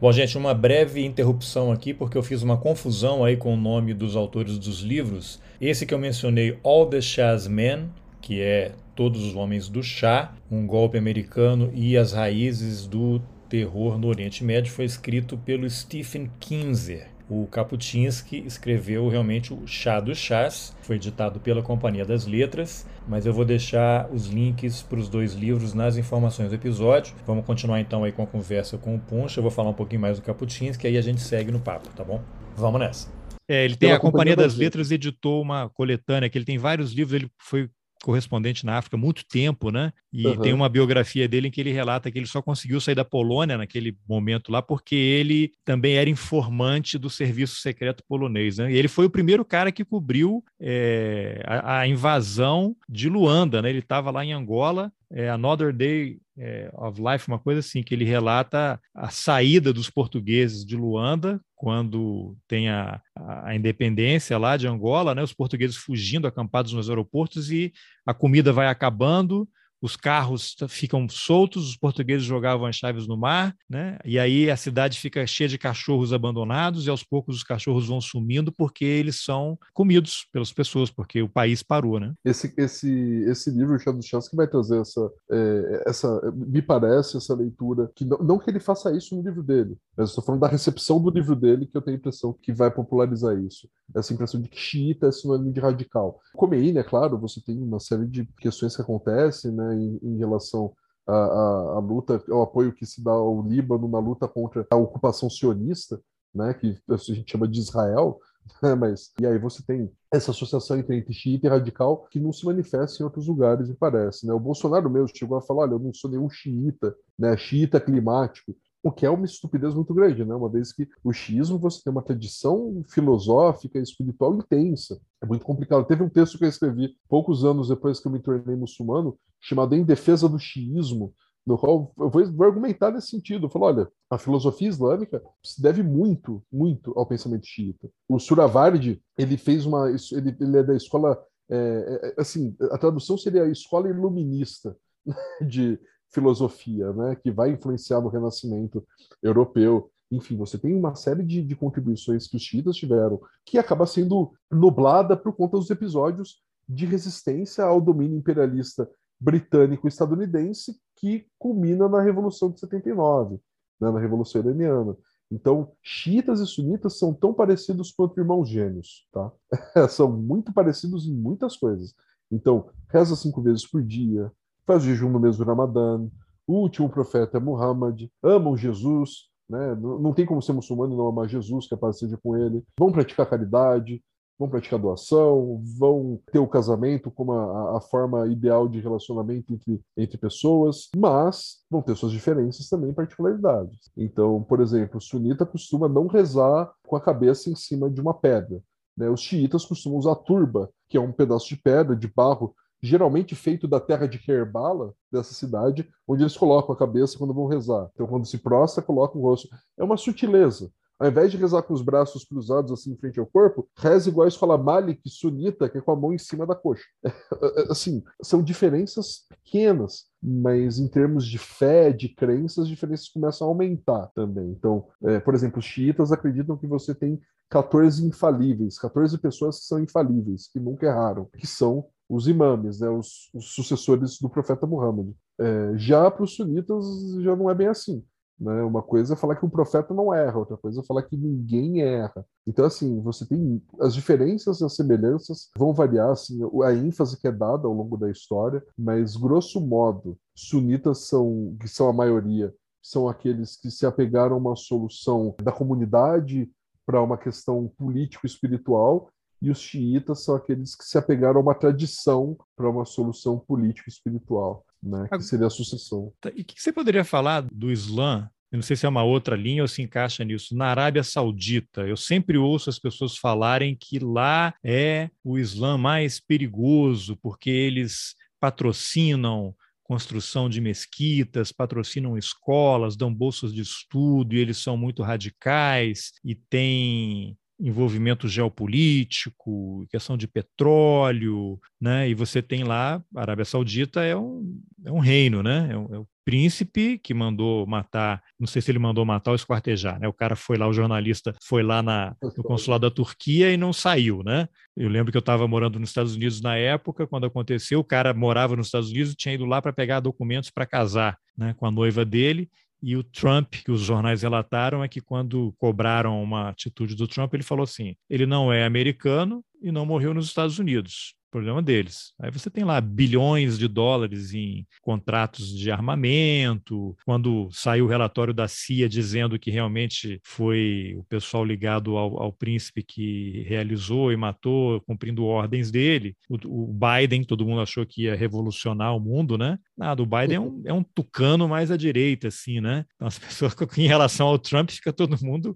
Bom, 0.00 0.12
gente, 0.12 0.36
uma 0.36 0.52
breve 0.52 1.04
interrupção 1.04 1.72
aqui, 1.72 1.94
porque 1.94 2.18
eu 2.18 2.22
fiz 2.22 2.42
uma 2.42 2.58
confusão 2.58 3.24
aí 3.24 3.36
com 3.36 3.54
o 3.54 3.56
nome 3.56 3.94
dos 3.94 4.14
autores 4.14 4.58
dos 4.58 4.80
livros. 4.80 5.40
Esse 5.58 5.86
que 5.86 5.94
eu 5.94 5.98
mencionei, 5.98 6.58
All 6.62 6.86
the 6.86 7.00
Chaz 7.00 7.46
Men, 7.46 7.88
que 8.20 8.40
é 8.40 8.72
Todos 8.94 9.22
os 9.22 9.34
Homens 9.34 9.68
do 9.68 9.82
Chá, 9.82 10.34
um 10.50 10.66
golpe 10.66 10.98
americano 10.98 11.70
e 11.74 11.96
as 11.96 12.12
raízes 12.12 12.86
do 12.86 13.22
terror 13.48 13.98
no 13.98 14.08
Oriente 14.08 14.44
Médio, 14.44 14.72
foi 14.72 14.84
escrito 14.84 15.38
pelo 15.38 15.68
Stephen 15.70 16.30
Kinzer. 16.40 17.15
O 17.28 17.46
Kaputinsky 17.48 18.44
escreveu 18.46 19.08
realmente 19.08 19.52
o 19.52 19.66
Chá 19.66 19.98
dos 19.98 20.16
Chás, 20.16 20.76
foi 20.82 20.94
editado 20.94 21.40
pela 21.40 21.60
Companhia 21.60 22.04
das 22.04 22.24
Letras, 22.24 22.86
mas 23.08 23.26
eu 23.26 23.32
vou 23.32 23.44
deixar 23.44 24.08
os 24.12 24.26
links 24.26 24.80
para 24.80 25.00
os 25.00 25.08
dois 25.08 25.34
livros 25.34 25.74
nas 25.74 25.96
informações 25.96 26.50
do 26.50 26.54
episódio. 26.54 27.16
Vamos 27.26 27.44
continuar 27.44 27.80
então 27.80 28.04
aí 28.04 28.12
com 28.12 28.22
a 28.22 28.26
conversa 28.26 28.78
com 28.78 28.94
o 28.94 29.00
Punch, 29.00 29.36
eu 29.36 29.42
vou 29.42 29.50
falar 29.50 29.70
um 29.70 29.74
pouquinho 29.74 30.00
mais 30.00 30.18
do 30.18 30.22
Kaputinsky, 30.22 30.86
aí 30.86 30.96
a 30.96 31.02
gente 31.02 31.20
segue 31.20 31.50
no 31.50 31.58
papo, 31.58 31.88
tá 31.96 32.04
bom? 32.04 32.22
Vamos 32.54 32.78
nessa. 32.78 33.08
É, 33.48 33.64
ele 33.64 33.76
tem 33.76 33.90
a 33.90 33.98
Companhia, 33.98 34.12
Companhia 34.12 34.36
das, 34.36 34.52
das 34.52 34.56
Letras 34.56 34.90
editou 34.92 35.42
uma 35.42 35.68
coletânea 35.70 36.30
que 36.30 36.38
ele 36.38 36.44
tem 36.44 36.58
vários 36.58 36.92
livros, 36.92 37.14
ele 37.14 37.28
foi 37.40 37.68
correspondente 38.06 38.64
na 38.64 38.78
África 38.78 38.96
muito 38.96 39.26
tempo, 39.26 39.72
né? 39.72 39.92
E 40.12 40.24
uhum. 40.24 40.36
tem 40.36 40.52
uma 40.52 40.68
biografia 40.68 41.26
dele 41.26 41.48
em 41.48 41.50
que 41.50 41.60
ele 41.60 41.72
relata 41.72 42.08
que 42.08 42.16
ele 42.16 42.26
só 42.26 42.40
conseguiu 42.40 42.80
sair 42.80 42.94
da 42.94 43.04
Polônia 43.04 43.58
naquele 43.58 43.98
momento 44.08 44.52
lá 44.52 44.62
porque 44.62 44.94
ele 44.94 45.50
também 45.64 45.96
era 45.96 46.08
informante 46.08 46.98
do 46.98 47.10
serviço 47.10 47.56
secreto 47.56 48.04
polonês, 48.08 48.58
né? 48.58 48.70
E 48.70 48.76
ele 48.76 48.86
foi 48.86 49.06
o 49.06 49.10
primeiro 49.10 49.44
cara 49.44 49.72
que 49.72 49.84
cobriu 49.84 50.44
é, 50.60 51.42
a, 51.44 51.80
a, 51.80 51.88
invasão 51.88 52.76
de 52.88 53.08
Luanda, 53.08 53.60
né? 53.60 53.70
Ele 53.70 53.80
estava 53.80 54.12
lá 54.12 54.24
em 54.24 54.32
Angola, 54.32 54.92
é, 55.10 55.30
Another 55.30 55.72
Day 55.72 56.18
é, 56.38 56.70
of 56.74 57.00
Life, 57.00 57.28
uma 57.28 57.38
coisa 57.38 57.60
assim, 57.60 57.82
que 57.82 57.94
ele 57.94 58.04
relata 58.04 58.80
a 58.94 59.08
saída 59.08 59.72
dos 59.72 59.88
portugueses 59.88 60.64
de 60.64 60.76
Luanda 60.76 61.40
quando 61.54 62.36
tem 62.46 62.68
a, 62.68 63.00
a, 63.16 63.54
independência 63.54 64.36
lá 64.36 64.56
de 64.56 64.66
Angola, 64.66 65.14
né, 65.14 65.22
os 65.22 65.32
portugueses 65.32 65.76
fugindo, 65.76 66.26
acampados 66.26 66.72
nos 66.72 66.90
aeroportos 66.90 67.50
e 67.50 67.72
a 68.04 68.12
comida 68.12 68.52
vai 68.52 68.66
acabando, 68.66 69.48
os 69.80 69.96
carros 69.96 70.56
ficam 70.68 71.08
soltos, 71.08 71.68
os 71.68 71.76
portugueses 71.76 72.24
jogavam 72.24 72.66
as 72.66 72.76
chaves 72.76 73.06
no 73.06 73.16
mar, 73.16 73.54
né? 73.68 73.98
E 74.04 74.18
aí 74.18 74.50
a 74.50 74.56
cidade 74.56 74.98
fica 74.98 75.26
cheia 75.26 75.48
de 75.48 75.58
cachorros 75.58 76.12
abandonados 76.12 76.86
e 76.86 76.90
aos 76.90 77.02
poucos 77.02 77.36
os 77.36 77.42
cachorros 77.42 77.88
vão 77.88 78.00
sumindo 78.00 78.52
porque 78.52 78.84
eles 78.84 79.22
são 79.22 79.58
comidos 79.72 80.26
pelas 80.32 80.52
pessoas, 80.52 80.90
porque 80.90 81.22
o 81.22 81.28
país 81.28 81.62
parou, 81.62 82.00
né? 82.00 82.14
Esse 82.24 82.52
esse 82.56 83.24
esse 83.26 83.50
livro 83.50 83.76
o 83.76 83.78
Chá 83.78 83.92
dos 83.92 84.06
Chás 84.06 84.28
que 84.28 84.36
vai 84.36 84.46
trazer 84.46 84.80
essa 84.80 85.10
é, 85.30 85.84
essa 85.86 86.32
me 86.34 86.62
parece 86.62 87.16
essa 87.16 87.34
leitura 87.34 87.90
que 87.94 88.04
não, 88.04 88.18
não 88.18 88.38
que 88.38 88.50
ele 88.50 88.60
faça 88.60 88.96
isso 88.96 89.14
no 89.14 89.22
livro 89.22 89.42
dele, 89.42 89.76
mas 89.96 90.08
estou 90.08 90.24
falando 90.24 90.40
da 90.40 90.48
recepção 90.48 91.00
do 91.00 91.10
livro 91.10 91.36
dele 91.36 91.66
que 91.66 91.76
eu 91.76 91.82
tenho 91.82 91.96
a 91.96 91.98
impressão 91.98 92.32
que 92.32 92.52
vai 92.52 92.70
popularizar 92.70 93.38
isso. 93.38 93.68
Essa 93.94 94.12
impressão 94.12 94.40
de 94.40 94.48
que 94.48 94.58
xiita 94.58 95.06
é 95.06 95.12
sinônimo 95.12 95.52
de 95.52 95.60
radical. 95.60 96.20
Khomeini, 96.34 96.78
é 96.78 96.82
claro, 96.82 97.18
você 97.18 97.40
tem 97.40 97.56
uma 97.62 97.78
série 97.78 98.06
de 98.06 98.28
questões 98.38 98.74
que 98.74 98.82
acontecem, 98.82 99.52
né? 99.52 99.65
Né, 99.66 99.74
em, 99.76 99.98
em 100.02 100.18
relação 100.18 100.72
à, 101.06 101.12
à, 101.12 101.76
à, 101.76 101.78
luta, 101.78 102.22
ao 102.30 102.42
apoio 102.42 102.72
que 102.72 102.86
se 102.86 103.02
dá 103.02 103.12
ao 103.12 103.42
Líbano 103.42 103.88
na 103.88 103.98
luta 103.98 104.26
contra 104.28 104.66
a 104.70 104.76
ocupação 104.76 105.30
sionista, 105.30 106.00
né, 106.34 106.52
que 106.54 106.78
a 106.88 106.96
gente 106.96 107.30
chama 107.30 107.48
de 107.48 107.58
Israel, 107.60 108.20
né, 108.62 108.74
mas 108.74 109.12
e 109.20 109.26
aí 109.26 109.38
você 109.38 109.62
tem 109.64 109.90
essa 110.12 110.30
associação 110.30 110.78
entre, 110.78 110.96
entre 110.96 111.12
xiita 111.12 111.46
e 111.46 111.50
radical 111.50 112.06
que 112.10 112.20
não 112.20 112.32
se 112.32 112.44
manifesta 112.44 113.02
em 113.02 113.04
outros 113.04 113.26
lugares, 113.26 113.68
me 113.68 113.74
parece. 113.74 114.26
Né? 114.26 114.32
O 114.32 114.40
Bolsonaro 114.40 114.88
mesmo 114.88 115.10
chegou 115.14 115.36
a 115.36 115.42
falar: 115.42 115.62
olha, 115.62 115.72
eu 115.72 115.78
não 115.78 115.92
sou 115.92 116.10
nenhum 116.10 116.30
xiita, 116.30 116.94
né, 117.18 117.36
xiita 117.36 117.80
climático 117.80 118.54
o 118.86 118.92
que 118.92 119.04
é 119.04 119.10
uma 119.10 119.24
estupidez 119.24 119.74
muito 119.74 119.92
grande, 119.92 120.24
né? 120.24 120.32
Uma 120.32 120.48
vez 120.48 120.72
que 120.72 120.88
o 121.02 121.12
xismo 121.12 121.58
você 121.58 121.82
tem 121.82 121.90
uma 121.90 122.02
tradição 122.02 122.84
filosófica 122.88 123.80
espiritual 123.80 124.36
intensa. 124.36 125.00
É 125.20 125.26
muito 125.26 125.44
complicado. 125.44 125.84
Teve 125.84 126.04
um 126.04 126.08
texto 126.08 126.38
que 126.38 126.44
eu 126.44 126.48
escrevi 126.48 126.96
poucos 127.08 127.44
anos 127.44 127.68
depois 127.68 127.98
que 127.98 128.06
eu 128.06 128.12
me 128.12 128.20
tornei 128.20 128.54
muçulmano, 128.54 129.18
chamado 129.40 129.74
Em 129.74 129.82
Defesa 129.82 130.28
do 130.28 130.38
Xiismo, 130.38 131.12
no 131.44 131.58
qual 131.58 131.92
eu 131.98 132.08
vou, 132.08 132.44
argumentar 132.44 132.92
nesse 132.92 133.08
sentido. 133.08 133.46
Eu 133.46 133.50
falo, 133.50 133.64
olha, 133.64 133.88
a 134.08 134.18
filosofia 134.18 134.68
islâmica 134.68 135.20
se 135.42 135.60
deve 135.60 135.82
muito, 135.82 136.40
muito 136.52 136.92
ao 136.96 137.06
pensamento 137.06 137.44
xiita. 137.44 137.90
O 138.08 138.20
Suravardi, 138.20 139.02
ele 139.18 139.36
fez 139.36 139.66
uma, 139.66 139.90
ele, 139.90 140.36
ele 140.40 140.58
é 140.58 140.62
da 140.62 140.76
escola, 140.76 141.20
é, 141.50 142.14
é, 142.16 142.20
assim, 142.20 142.54
a 142.70 142.78
tradução 142.78 143.18
seria 143.18 143.42
a 143.42 143.50
escola 143.50 143.88
iluminista 143.88 144.76
de, 145.44 145.76
filosofia, 146.16 146.92
né, 146.94 147.14
que 147.14 147.30
vai 147.30 147.50
influenciar 147.50 148.00
no 148.00 148.08
renascimento 148.08 148.82
europeu. 149.22 149.90
Enfim, 150.10 150.36
você 150.36 150.56
tem 150.56 150.74
uma 150.74 150.94
série 150.94 151.22
de, 151.22 151.42
de 151.42 151.54
contribuições 151.54 152.26
que 152.26 152.36
os 152.36 152.42
xiitas 152.42 152.76
tiveram, 152.76 153.20
que 153.44 153.58
acaba 153.58 153.86
sendo 153.86 154.32
nublada 154.50 155.14
por 155.14 155.34
conta 155.34 155.58
dos 155.58 155.70
episódios 155.70 156.42
de 156.66 156.86
resistência 156.86 157.64
ao 157.64 157.80
domínio 157.80 158.16
imperialista 158.16 158.88
britânico-estadunidense 159.20 160.80
que 160.96 161.26
culmina 161.38 161.86
na 161.88 162.00
Revolução 162.00 162.50
de 162.50 162.60
79, 162.60 163.38
né, 163.78 163.90
na 163.90 164.00
Revolução 164.00 164.40
Iraniana. 164.40 164.96
Então, 165.30 165.72
xiitas 165.82 166.40
e 166.40 166.46
sunitas 166.46 166.98
são 166.98 167.12
tão 167.12 167.34
parecidos 167.34 167.90
quanto 167.90 168.18
irmãos 168.18 168.48
gêmeos, 168.48 169.06
tá? 169.12 169.32
são 169.90 170.10
muito 170.10 170.52
parecidos 170.52 171.06
em 171.06 171.14
muitas 171.14 171.56
coisas. 171.56 171.94
Então, 172.30 172.70
reza 172.88 173.16
cinco 173.16 173.42
vezes 173.42 173.68
por 173.68 173.82
dia, 173.82 174.32
faz 174.66 174.82
jejum 174.82 175.10
no 175.10 175.20
mês 175.20 175.36
do 175.36 175.44
Ramadã, 175.44 176.06
o 176.46 176.54
último 176.54 176.88
profeta 176.88 177.38
é 177.38 177.40
Muhammad, 177.40 178.08
amam 178.22 178.56
Jesus, 178.56 179.28
né? 179.48 179.74
não, 179.76 180.12
tem 180.12 180.26
como 180.26 180.42
ser 180.42 180.52
muçulmano 180.52 180.94
e 180.94 180.96
não 180.96 181.08
amar 181.08 181.28
Jesus, 181.28 181.68
que 181.68 181.74
a 181.74 181.78
paz 181.78 181.98
seja 181.98 182.18
com 182.22 182.36
ele, 182.36 182.64
vão 182.78 182.90
praticar 182.90 183.28
caridade, 183.28 184.02
vão 184.38 184.48
praticar 184.48 184.78
doação, 184.78 185.62
vão 185.78 186.20
ter 186.30 186.38
o 186.38 186.46
casamento 186.46 187.10
como 187.10 187.32
a, 187.32 187.78
a, 187.78 187.80
forma 187.80 188.26
ideal 188.26 188.68
de 188.68 188.80
relacionamento 188.80 189.54
entre, 189.54 189.80
entre 189.96 190.18
pessoas, 190.18 190.88
mas 190.94 191.62
vão 191.70 191.80
ter 191.80 191.96
suas 191.96 192.12
diferenças 192.12 192.68
também, 192.68 192.92
particularidades. 192.92 193.90
Então, 193.96 194.42
por 194.42 194.60
exemplo, 194.60 194.98
o 194.98 195.00
sunita 195.00 195.46
costuma 195.46 195.88
não 195.88 196.06
rezar 196.06 196.70
com 196.86 196.96
a 196.96 197.00
cabeça 197.00 197.48
em 197.48 197.56
cima 197.56 197.88
de 197.88 198.00
uma 198.00 198.12
pedra. 198.12 198.60
Né? 198.96 199.08
Os 199.08 199.20
xiitas 199.20 199.64
costumam 199.64 199.98
usar 199.98 200.14
turba, 200.16 200.70
que 200.88 200.96
é 200.96 201.00
um 201.00 201.12
pedaço 201.12 201.48
de 201.48 201.56
pedra, 201.56 201.96
de 201.96 202.08
barro, 202.08 202.54
geralmente 202.86 203.34
feito 203.34 203.66
da 203.66 203.80
terra 203.80 204.06
de 204.06 204.18
Kerbala, 204.18 204.94
dessa 205.10 205.34
cidade, 205.34 205.88
onde 206.06 206.22
eles 206.22 206.36
colocam 206.36 206.74
a 206.74 206.78
cabeça 206.78 207.18
quando 207.18 207.34
vão 207.34 207.46
rezar. 207.46 207.90
Então, 207.94 208.06
quando 208.06 208.26
se 208.26 208.38
prostra, 208.38 208.82
colocam 208.82 209.20
o 209.20 209.24
rosto. 209.24 209.48
É 209.78 209.84
uma 209.84 209.96
sutileza. 209.96 210.70
Ao 210.98 211.08
invés 211.08 211.30
de 211.30 211.36
rezar 211.36 211.62
com 211.62 211.74
os 211.74 211.82
braços 211.82 212.24
cruzados 212.24 212.72
assim 212.72 212.92
em 212.92 212.96
frente 212.96 213.20
ao 213.20 213.26
corpo, 213.26 213.68
reza 213.76 214.08
igual 214.08 214.24
a 214.24 214.28
escola 214.28 214.56
Malik 214.56 215.02
sunita, 215.10 215.68
que 215.68 215.76
é 215.76 215.80
com 215.80 215.92
a 215.92 215.96
mão 215.96 216.12
em 216.12 216.18
cima 216.18 216.46
da 216.46 216.54
coxa. 216.54 216.84
assim, 217.68 218.02
são 218.22 218.42
diferenças 218.42 219.26
pequenas, 219.28 220.06
mas 220.26 220.80
em 220.80 220.88
termos 220.88 221.24
de 221.24 221.38
fé, 221.38 221.92
de 221.92 222.08
crenças, 222.08 222.64
as 222.64 222.68
diferenças 222.68 223.08
começam 223.08 223.46
a 223.46 223.50
aumentar 223.50 224.10
também. 224.14 224.50
Então, 224.50 224.88
é, 225.04 225.20
por 225.20 225.34
exemplo, 225.34 225.60
os 225.60 225.64
xiitas 225.64 226.10
acreditam 226.10 226.56
que 226.56 226.66
você 226.66 226.92
tem 226.92 227.20
14 227.48 228.04
infalíveis, 228.04 228.76
14 228.76 229.16
pessoas 229.18 229.60
que 229.60 229.66
são 229.66 229.78
infalíveis, 229.78 230.48
que 230.48 230.58
nunca 230.58 230.86
erraram, 230.86 231.28
que 231.36 231.46
são 231.46 231.86
os 232.08 232.26
imames, 232.26 232.80
né, 232.80 232.88
os, 232.88 233.30
os 233.32 233.54
sucessores 233.54 234.18
do 234.18 234.28
profeta 234.28 234.66
Muhammad. 234.66 235.12
É, 235.38 235.72
já 235.76 236.10
para 236.10 236.24
os 236.24 236.34
sunitas 236.34 236.84
já 237.22 237.36
não 237.36 237.48
é 237.48 237.54
bem 237.54 237.68
assim. 237.68 238.04
Né? 238.38 238.62
Uma 238.62 238.82
coisa 238.82 239.14
é 239.14 239.16
falar 239.16 239.36
que 239.36 239.46
um 239.46 239.50
profeta 239.50 239.94
não 239.94 240.12
erra, 240.12 240.38
outra 240.38 240.56
coisa 240.56 240.80
é 240.80 240.84
falar 240.84 241.02
que 241.02 241.16
ninguém 241.16 241.80
erra. 241.80 242.24
Então, 242.46 242.64
assim, 242.66 243.00
você 243.00 243.26
tem 243.26 243.62
as 243.80 243.94
diferenças 243.94 244.60
e 244.60 244.64
as 244.64 244.74
semelhanças 244.74 245.50
vão 245.56 245.72
variar, 245.72 246.10
assim, 246.10 246.40
a 246.62 246.72
ênfase 246.74 247.18
que 247.18 247.26
é 247.26 247.32
dada 247.32 247.66
ao 247.66 247.72
longo 247.72 247.96
da 247.96 248.10
história, 248.10 248.62
mas, 248.76 249.16
grosso 249.16 249.60
modo, 249.60 250.18
sunitas 250.34 251.06
são, 251.06 251.56
que 251.58 251.68
são 251.68 251.88
a 251.88 251.92
maioria, 251.92 252.54
são 252.82 253.08
aqueles 253.08 253.56
que 253.56 253.70
se 253.70 253.86
apegaram 253.86 254.36
a 254.36 254.38
uma 254.38 254.56
solução 254.56 255.34
da 255.42 255.50
comunidade 255.50 256.50
para 256.84 257.02
uma 257.02 257.18
questão 257.18 257.72
político-espiritual 257.76 259.08
e 259.42 259.50
os 259.50 259.58
xiitas 259.58 260.22
são 260.24 260.34
aqueles 260.34 260.74
que 260.74 260.84
se 260.84 260.96
apegaram 260.96 261.40
a 261.40 261.42
uma 261.42 261.54
tradição 261.54 262.36
para 262.56 262.70
uma 262.70 262.84
solução 262.84 263.38
político-espiritual 263.38 264.64
né, 264.82 265.08
que 265.10 265.22
seria 265.22 265.46
a 265.46 265.50
sucessão. 265.50 266.12
Tá, 266.20 266.30
e 266.34 266.42
o 266.42 266.44
que 266.44 266.60
você 266.60 266.72
poderia 266.72 267.04
falar 267.04 267.42
do 267.42 267.70
Islã? 267.70 268.28
Eu 268.50 268.58
não 268.58 268.62
sei 268.62 268.76
se 268.76 268.86
é 268.86 268.88
uma 268.88 269.02
outra 269.02 269.36
linha 269.36 269.62
ou 269.62 269.68
se 269.68 269.82
encaixa 269.82 270.24
nisso. 270.24 270.56
Na 270.56 270.66
Arábia 270.66 271.02
Saudita, 271.02 271.82
eu 271.82 271.96
sempre 271.96 272.38
ouço 272.38 272.70
as 272.70 272.78
pessoas 272.78 273.16
falarem 273.16 273.76
que 273.78 273.98
lá 273.98 274.54
é 274.64 275.10
o 275.24 275.38
Islã 275.38 275.76
mais 275.76 276.20
perigoso, 276.20 277.16
porque 277.16 277.50
eles 277.50 278.14
patrocinam 278.38 279.54
construção 279.82 280.48
de 280.48 280.60
mesquitas, 280.60 281.52
patrocinam 281.52 282.18
escolas, 282.18 282.96
dão 282.96 283.12
bolsas 283.12 283.54
de 283.54 283.62
estudo, 283.62 284.34
e 284.34 284.38
eles 284.38 284.58
são 284.58 284.76
muito 284.76 285.02
radicais 285.02 286.12
e 286.24 286.34
têm 286.34 287.38
envolvimento 287.58 288.28
geopolítico, 288.28 289.86
questão 289.90 290.16
de 290.16 290.28
petróleo, 290.28 291.58
né? 291.80 292.08
E 292.08 292.14
você 292.14 292.42
tem 292.42 292.64
lá, 292.64 293.02
a 293.14 293.20
Arábia 293.20 293.44
Saudita 293.44 294.02
é 294.02 294.16
um, 294.16 294.60
é 294.84 294.92
um 294.92 294.98
reino, 294.98 295.42
né? 295.42 295.68
É, 295.70 295.76
um, 295.76 295.94
é 295.94 295.98
o 295.98 296.06
príncipe 296.24 296.98
que 296.98 297.14
mandou 297.14 297.66
matar, 297.66 298.20
não 298.38 298.46
sei 298.46 298.60
se 298.60 298.70
ele 298.70 298.78
mandou 298.78 299.04
matar 299.04 299.30
ou 299.30 299.36
esquartejar, 299.36 299.98
né? 299.98 300.08
O 300.08 300.12
cara 300.12 300.36
foi 300.36 300.58
lá, 300.58 300.68
o 300.68 300.72
jornalista 300.72 301.32
foi 301.42 301.62
lá 301.62 301.82
na, 301.82 302.14
no 302.36 302.42
consulado 302.44 302.82
da 302.82 302.94
Turquia 302.94 303.52
e 303.52 303.56
não 303.56 303.72
saiu, 303.72 304.22
né? 304.22 304.48
Eu 304.76 304.88
lembro 304.88 305.10
que 305.10 305.16
eu 305.16 305.20
estava 305.20 305.48
morando 305.48 305.78
nos 305.78 305.90
Estados 305.90 306.14
Unidos 306.14 306.42
na 306.42 306.56
época, 306.56 307.06
quando 307.06 307.26
aconteceu, 307.26 307.80
o 307.80 307.84
cara 307.84 308.12
morava 308.12 308.56
nos 308.56 308.66
Estados 308.66 308.90
Unidos 308.90 309.12
e 309.12 309.16
tinha 309.16 309.34
ido 309.34 309.46
lá 309.46 309.62
para 309.62 309.72
pegar 309.72 310.00
documentos 310.00 310.50
para 310.50 310.66
casar, 310.66 311.16
né, 311.36 311.54
com 311.56 311.66
a 311.66 311.70
noiva 311.70 312.04
dele, 312.04 312.50
e 312.82 312.96
o 312.96 313.02
Trump, 313.02 313.54
que 313.64 313.70
os 313.70 313.80
jornais 313.80 314.22
relataram, 314.22 314.82
é 314.82 314.88
que 314.88 315.00
quando 315.00 315.54
cobraram 315.58 316.22
uma 316.22 316.50
atitude 316.50 316.94
do 316.94 317.08
Trump, 317.08 317.32
ele 317.34 317.42
falou 317.42 317.64
assim: 317.64 317.94
ele 318.08 318.26
não 318.26 318.52
é 318.52 318.64
americano 318.64 319.44
e 319.62 319.72
não 319.72 319.86
morreu 319.86 320.14
nos 320.14 320.26
Estados 320.26 320.58
Unidos 320.58 321.16
problema 321.36 321.60
deles. 321.60 322.14
Aí 322.18 322.30
você 322.30 322.48
tem 322.48 322.64
lá 322.64 322.80
bilhões 322.80 323.58
de 323.58 323.68
dólares 323.68 324.32
em 324.32 324.66
contratos 324.80 325.54
de 325.54 325.70
armamento. 325.70 326.96
Quando 327.04 327.48
saiu 327.52 327.84
o 327.84 327.88
relatório 327.88 328.32
da 328.32 328.48
CIA 328.48 328.88
dizendo 328.88 329.38
que 329.38 329.50
realmente 329.50 330.18
foi 330.24 330.94
o 330.96 331.04
pessoal 331.04 331.44
ligado 331.44 331.98
ao, 331.98 332.22
ao 332.22 332.32
príncipe 332.32 332.82
que 332.82 333.44
realizou 333.46 334.10
e 334.10 334.16
matou, 334.16 334.80
cumprindo 334.82 335.26
ordens 335.26 335.70
dele, 335.70 336.16
o, 336.26 336.36
o, 336.46 336.72
Biden, 336.72 337.22
todo 337.22 337.44
mundo 337.44 337.60
achou 337.60 337.84
que 337.84 338.04
ia 338.04 338.16
revolucionar 338.16 338.96
o 338.96 339.00
mundo, 339.00 339.36
né? 339.36 339.58
Nada, 339.76 340.02
o 340.02 340.06
Biden 340.06 340.36
é 340.36 340.40
um, 340.40 340.62
é 340.66 340.72
um 340.72 340.82
tucano 340.82 341.46
mais 341.46 341.70
à 341.70 341.76
direita, 341.76 342.28
assim, 342.28 342.60
né? 342.60 342.84
Então, 342.94 343.06
as 343.06 343.18
pessoas, 343.20 343.54
em 343.76 343.86
relação 343.86 344.26
ao 344.26 344.38
Trump, 344.38 344.70
fica 344.70 344.92
todo 344.92 345.22
mundo 345.22 345.54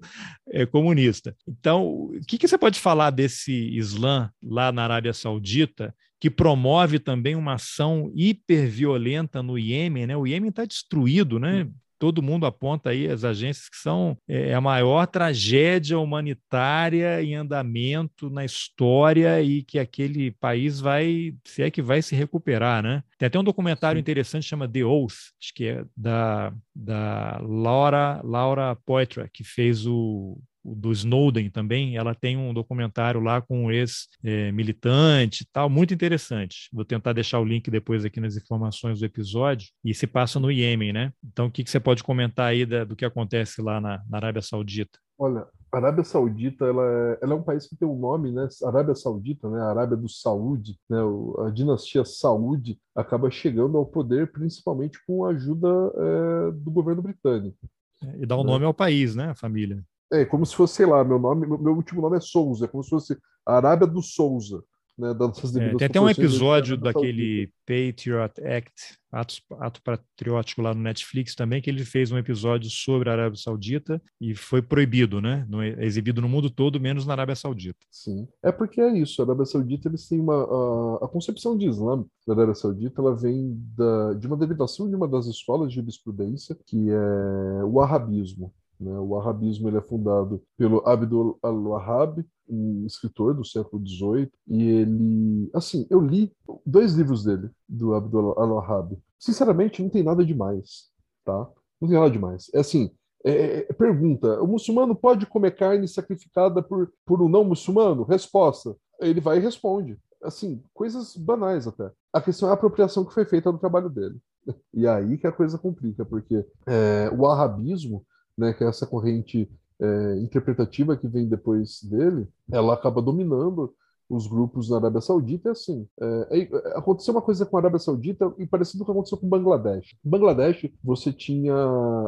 é, 0.49 0.67
comunista. 0.67 1.35
Então, 1.49 1.87
o 1.87 2.21
que, 2.27 2.37
que 2.37 2.47
você 2.47 2.59
pode 2.59 2.79
falar 2.79 3.11
desse 3.11 3.53
Islã 3.53 4.31
lá 4.43 4.71
na 4.71 4.85
Arábia 4.85 5.13
Saudita? 5.13 5.95
que 6.21 6.29
promove 6.29 6.99
também 6.99 7.35
uma 7.35 7.55
ação 7.55 8.13
hiperviolenta 8.15 9.43
no 9.43 9.59
Iêmen, 9.59 10.07
né? 10.07 10.15
O 10.15 10.27
Iêmen 10.27 10.51
está 10.51 10.67
destruído, 10.67 11.41
né? 11.41 11.67
Todo 12.01 12.23
mundo 12.23 12.47
aponta 12.47 12.89
aí 12.89 13.07
as 13.07 13.25
agências 13.25 13.69
que 13.69 13.77
são 13.77 14.17
é, 14.27 14.55
a 14.55 14.61
maior 14.61 15.07
tragédia 15.07 15.99
humanitária 15.99 17.23
em 17.23 17.35
andamento 17.35 18.31
na 18.31 18.43
história 18.43 19.43
e 19.43 19.63
que 19.63 19.79
aquele 19.79 20.31
país 20.31 20.81
vai, 20.81 21.35
se 21.45 21.63
é 21.63 21.71
que 21.71 21.83
vai 21.83 22.01
se 22.01 22.17
recuperar, 22.17 22.83
né? 22.83 23.05
Tem 23.19 23.27
até 23.27 23.39
um 23.39 23.45
documentário 23.45 24.01
interessante 24.01 24.47
chama 24.47 24.67
The 24.67 24.83
Oath, 24.83 25.13
acho 25.39 25.53
que 25.55 25.67
é 25.67 25.85
da, 25.95 26.55
da 26.75 27.39
Laura 27.43 28.23
Laura 28.25 28.75
Poitras, 28.75 29.29
que 29.31 29.45
fez 29.45 29.87
o 29.87 30.41
do 30.65 30.93
Snowden 30.93 31.51
também, 31.51 31.97
ela 31.97 32.15
tem 32.15 32.37
um 32.37 32.53
documentário 32.53 33.21
lá 33.21 33.41
com 33.41 33.67
um 33.67 33.71
ex-militante 33.71 35.47
tal, 35.53 35.69
muito 35.69 35.95
interessante. 35.95 36.69
Vou 36.73 36.85
tentar 36.85 37.13
deixar 37.13 37.41
o 37.41 37.45
link 37.45 37.71
depois 37.71 38.05
aqui 38.05 38.21
nas 38.21 38.37
informações 38.37 39.01
do 39.01 39.07
episódio, 39.07 39.69
e 39.85 39.95
se 39.95 40.07
passa 40.07 40.39
no 40.39 40.51
Iêmen, 40.51 40.93
né? 40.93 41.13
Então, 41.25 41.47
o 41.47 41.51
que, 41.51 41.65
que 41.65 41.71
você 41.71 41.81
pode 41.81 42.03
comentar 42.03 42.47
aí 42.47 42.67
da, 42.67 42.85
do 42.85 42.97
que 42.97 43.05
acontece 43.05 43.63
lá 43.63 43.81
na, 43.81 44.03
na 44.09 44.19
Arábia 44.19 44.43
Saudita? 44.43 44.99
Olha, 45.19 45.47
a 45.71 45.77
Arábia 45.77 46.03
Saudita 46.03 46.65
ela 46.65 46.83
é, 46.83 47.19
ela 47.23 47.35
é, 47.35 47.37
um 47.37 47.43
país 47.43 47.67
que 47.67 47.77
tem 47.77 47.87
um 47.87 47.99
nome, 47.99 48.33
né? 48.33 48.49
Arábia 48.65 48.95
Saudita, 48.95 49.51
né? 49.51 49.61
A 49.61 49.69
Arábia 49.69 49.97
do 49.97 50.09
Saúde, 50.09 50.79
né? 50.89 50.99
A 51.47 51.51
dinastia 51.51 52.05
Saúde 52.05 52.79
acaba 52.97 53.31
chegando 53.31 53.77
ao 53.77 53.85
poder 53.85 54.33
principalmente 54.33 54.99
com 55.07 55.25
a 55.25 55.31
ajuda 55.31 55.69
é, 55.69 56.53
do 56.53 56.71
governo 56.71 57.03
britânico. 57.03 57.59
É, 58.03 58.23
e 58.23 58.27
dá 58.27 58.35
o 58.35 58.43
né? 58.43 58.51
nome 58.51 58.65
ao 58.65 58.73
país, 58.73 59.15
né? 59.15 59.27
A 59.27 59.35
família. 59.35 59.85
É, 60.13 60.25
como 60.25 60.45
se 60.45 60.55
fosse, 60.55 60.75
sei 60.75 60.87
lá, 60.87 61.05
meu 61.05 61.19
nome, 61.19 61.47
meu 61.47 61.75
último 61.75 62.03
nome 62.03 62.17
é 62.17 62.21
Souza, 62.21 62.65
é 62.65 62.69
como 62.69 62.83
se 62.83 62.91
fosse 62.91 63.17
Arábia 63.47 63.87
do 63.87 64.03
Souza. 64.03 64.63
Né, 65.01 65.13
é, 65.13 65.77
tem 65.77 65.87
até 65.87 65.99
um 65.99 66.11
episódio 66.11 66.77
daquele 66.77 67.51
Patriot 67.65 68.39
Act, 68.45 68.99
ato, 69.11 69.35
ato 69.59 69.83
patriótico 69.83 70.61
lá 70.61 70.75
no 70.75 70.83
Netflix 70.83 71.35
também, 71.35 71.63
que 71.63 71.71
ele 71.71 71.85
fez 71.87 72.13
um 72.13 72.19
episódio 72.19 72.69
sobre 72.69 73.09
a 73.09 73.13
Arábia 73.13 73.41
Saudita 73.41 74.03
e 74.21 74.35
foi 74.35 74.61
proibido, 74.61 75.19
né? 75.19 75.47
Não 75.49 75.63
é 75.63 75.71
exibido 75.85 76.21
no 76.21 76.29
mundo 76.29 76.51
todo, 76.51 76.79
menos 76.79 77.07
na 77.07 77.15
Arábia 77.15 77.35
Saudita. 77.35 77.79
Sim, 77.91 78.29
é 78.43 78.53
porque 78.53 78.79
é 78.79 78.93
isso. 78.93 79.23
A 79.23 79.25
Arábia 79.25 79.47
Saudita 79.47 79.89
eles 79.89 80.07
têm 80.07 80.21
uma 80.21 80.35
a, 80.35 81.07
a 81.07 81.09
concepção 81.09 81.57
de 81.57 81.67
Islã 81.67 82.05
da 82.27 82.35
Arábia 82.35 82.55
Saudita, 82.55 83.01
ela 83.01 83.17
vem 83.17 83.57
da, 83.75 84.13
de 84.13 84.27
uma 84.27 84.37
derivação 84.37 84.87
de 84.87 84.95
uma 84.95 85.09
das 85.09 85.27
escolas 85.27 85.71
de 85.71 85.77
jurisprudência 85.77 86.55
que 86.67 86.91
é 86.91 87.65
o 87.65 87.81
arabismo. 87.81 88.53
Né? 88.81 88.99
O 88.99 89.19
arabismo 89.19 89.69
ele 89.69 89.77
é 89.77 89.83
fundado 89.83 90.43
pelo 90.57 90.83
Abdul 90.89 91.39
al-Wahhab, 91.43 92.25
um 92.49 92.85
escritor 92.87 93.35
do 93.35 93.45
século 93.45 93.87
XVIII, 93.87 94.31
e 94.49 94.63
ele, 94.63 95.51
assim, 95.55 95.87
eu 95.91 96.01
li 96.01 96.33
dois 96.65 96.95
livros 96.95 97.25
dele, 97.25 97.51
do 97.69 97.95
Abdul 97.95 98.39
al-Wahhab. 98.39 98.99
Sinceramente, 99.19 99.83
não 99.83 99.91
tem 99.91 100.03
nada 100.03 100.25
demais, 100.25 100.91
tá? 101.25 101.49
Não 101.81 101.89
tem 101.89 101.99
nada 101.99 102.11
demais. 102.11 102.51
É 102.55 102.61
assim, 102.61 102.91
é, 103.25 103.31
é, 103.31 103.67
é, 103.69 103.73
pergunta: 103.73 104.43
o 104.43 104.47
muçulmano 104.47 104.95
pode 104.95 105.27
comer 105.27 105.55
carne 105.55 105.87
sacrificada 105.87 106.63
por, 106.63 106.91
por 107.05 107.21
um 107.23 107.29
não 107.29 107.45
muçulmano? 107.45 108.03
Resposta: 108.03 108.75
ele 109.01 109.21
vai 109.21 109.39
e 109.39 109.41
responde. 109.41 109.99
assim, 110.23 110.63
coisas 110.73 111.17
banais 111.17 111.67
até. 111.67 111.91
A 112.13 112.21
questão 112.21 112.49
é 112.49 112.53
a 112.53 112.55
apropriação 112.55 113.05
que 113.05 113.15
foi 113.15 113.25
feita 113.25 113.53
do 113.53 113.59
trabalho 113.59 113.89
dele. 113.89 114.19
E 114.73 114.87
aí 114.87 115.19
que 115.19 115.27
a 115.27 115.33
coisa 115.33 115.59
complica, 115.59 116.05
porque 116.05 116.45
é, 116.67 117.11
o 117.17 117.27
arabismo, 117.27 118.05
né, 118.41 118.55
que 118.55 118.65
é 118.65 118.69
essa 118.69 118.87
corrente 118.87 119.51
é, 119.79 120.17
interpretativa 120.17 120.97
que 120.97 121.07
vem 121.07 121.29
depois 121.29 121.83
dele, 121.83 122.27
ela 122.51 122.73
acaba 122.73 123.03
dominando 123.03 123.75
os 124.09 124.27
grupos 124.27 124.69
na 124.69 124.79
Arábia 124.79 125.01
Saudita 125.01 125.51
é 125.51 125.53
assim. 125.53 125.87
É, 126.01 126.41
é, 126.41 126.77
aconteceu 126.77 127.15
uma 127.15 127.23
coisa 127.23 127.47
com 127.47 127.57
a 127.57 127.61
Arábia 127.61 127.79
Saudita 127.79 128.35
e 128.39 128.47
parecido 128.47 128.85
com 128.85 128.91
o 128.91 128.95
que 128.95 128.99
aconteceu 128.99 129.19
com 129.19 129.29
Bangladesh. 129.29 129.95
Em 130.05 130.11
Bangladesh, 130.11 130.69
você 130.83 131.13
tinha. 131.13 131.55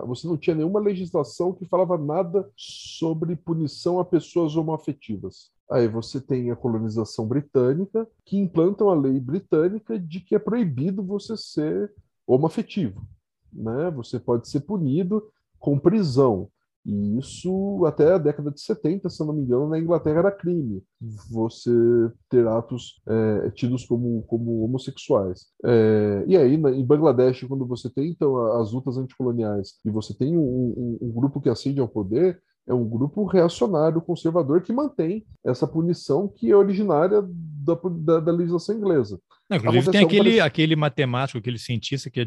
Você 0.06 0.26
não 0.26 0.36
tinha 0.36 0.56
nenhuma 0.56 0.80
legislação 0.80 1.52
que 1.52 1.64
falava 1.66 1.96
nada 1.96 2.50
sobre 2.56 3.36
punição 3.36 4.00
a 4.00 4.04
pessoas 4.04 4.56
homoafetivas. 4.56 5.52
Aí 5.70 5.86
você 5.86 6.20
tem 6.20 6.50
a 6.50 6.56
colonização 6.56 7.26
britânica, 7.26 8.08
que 8.24 8.36
implantam 8.36 8.90
a 8.90 8.94
lei 8.94 9.20
britânica 9.20 9.96
de 9.96 10.20
que 10.20 10.34
é 10.34 10.38
proibido 10.40 11.04
você 11.04 11.36
ser 11.36 11.92
homoafetivo. 12.26 13.06
Né? 13.52 13.90
Você 13.92 14.18
pode 14.18 14.48
ser 14.48 14.60
punido 14.60 15.22
com 15.62 15.78
prisão. 15.78 16.48
E 16.84 17.16
isso 17.16 17.84
até 17.86 18.14
a 18.14 18.18
década 18.18 18.50
de 18.50 18.60
70, 18.60 19.08
se 19.08 19.24
não 19.24 19.32
me 19.32 19.42
engano, 19.42 19.68
na 19.68 19.78
Inglaterra 19.78 20.18
era 20.18 20.32
crime 20.32 20.82
você 21.30 21.70
ter 22.28 22.44
atos 22.48 23.00
é, 23.06 23.50
tidos 23.50 23.86
como, 23.86 24.24
como 24.24 24.64
homossexuais. 24.64 25.46
É, 25.64 26.24
e 26.26 26.36
aí, 26.36 26.56
na, 26.56 26.72
em 26.72 26.84
Bangladesh, 26.84 27.44
quando 27.44 27.64
você 27.64 27.88
tem 27.88 28.10
então 28.10 28.36
as 28.60 28.72
lutas 28.72 28.98
anticoloniais 28.98 29.74
e 29.84 29.90
você 29.90 30.12
tem 30.12 30.36
um, 30.36 30.42
um, 30.42 30.98
um 31.02 31.12
grupo 31.12 31.40
que 31.40 31.48
ascende 31.48 31.80
ao 31.80 31.86
poder, 31.86 32.42
é 32.66 32.72
um 32.72 32.88
grupo 32.88 33.24
reacionário, 33.24 34.00
conservador, 34.00 34.62
que 34.62 34.72
mantém 34.72 35.24
essa 35.44 35.66
punição 35.66 36.28
que 36.28 36.50
é 36.50 36.56
originária 36.56 37.22
da, 37.22 37.74
da, 37.74 38.20
da 38.20 38.32
legislação 38.32 38.76
inglesa. 38.76 39.20
Não, 39.50 39.56
inclusive 39.56 39.90
tem 39.90 40.04
aquele, 40.04 40.40
aquele 40.40 40.76
matemático, 40.76 41.38
aquele 41.38 41.58
cientista 41.58 42.08
que 42.08 42.24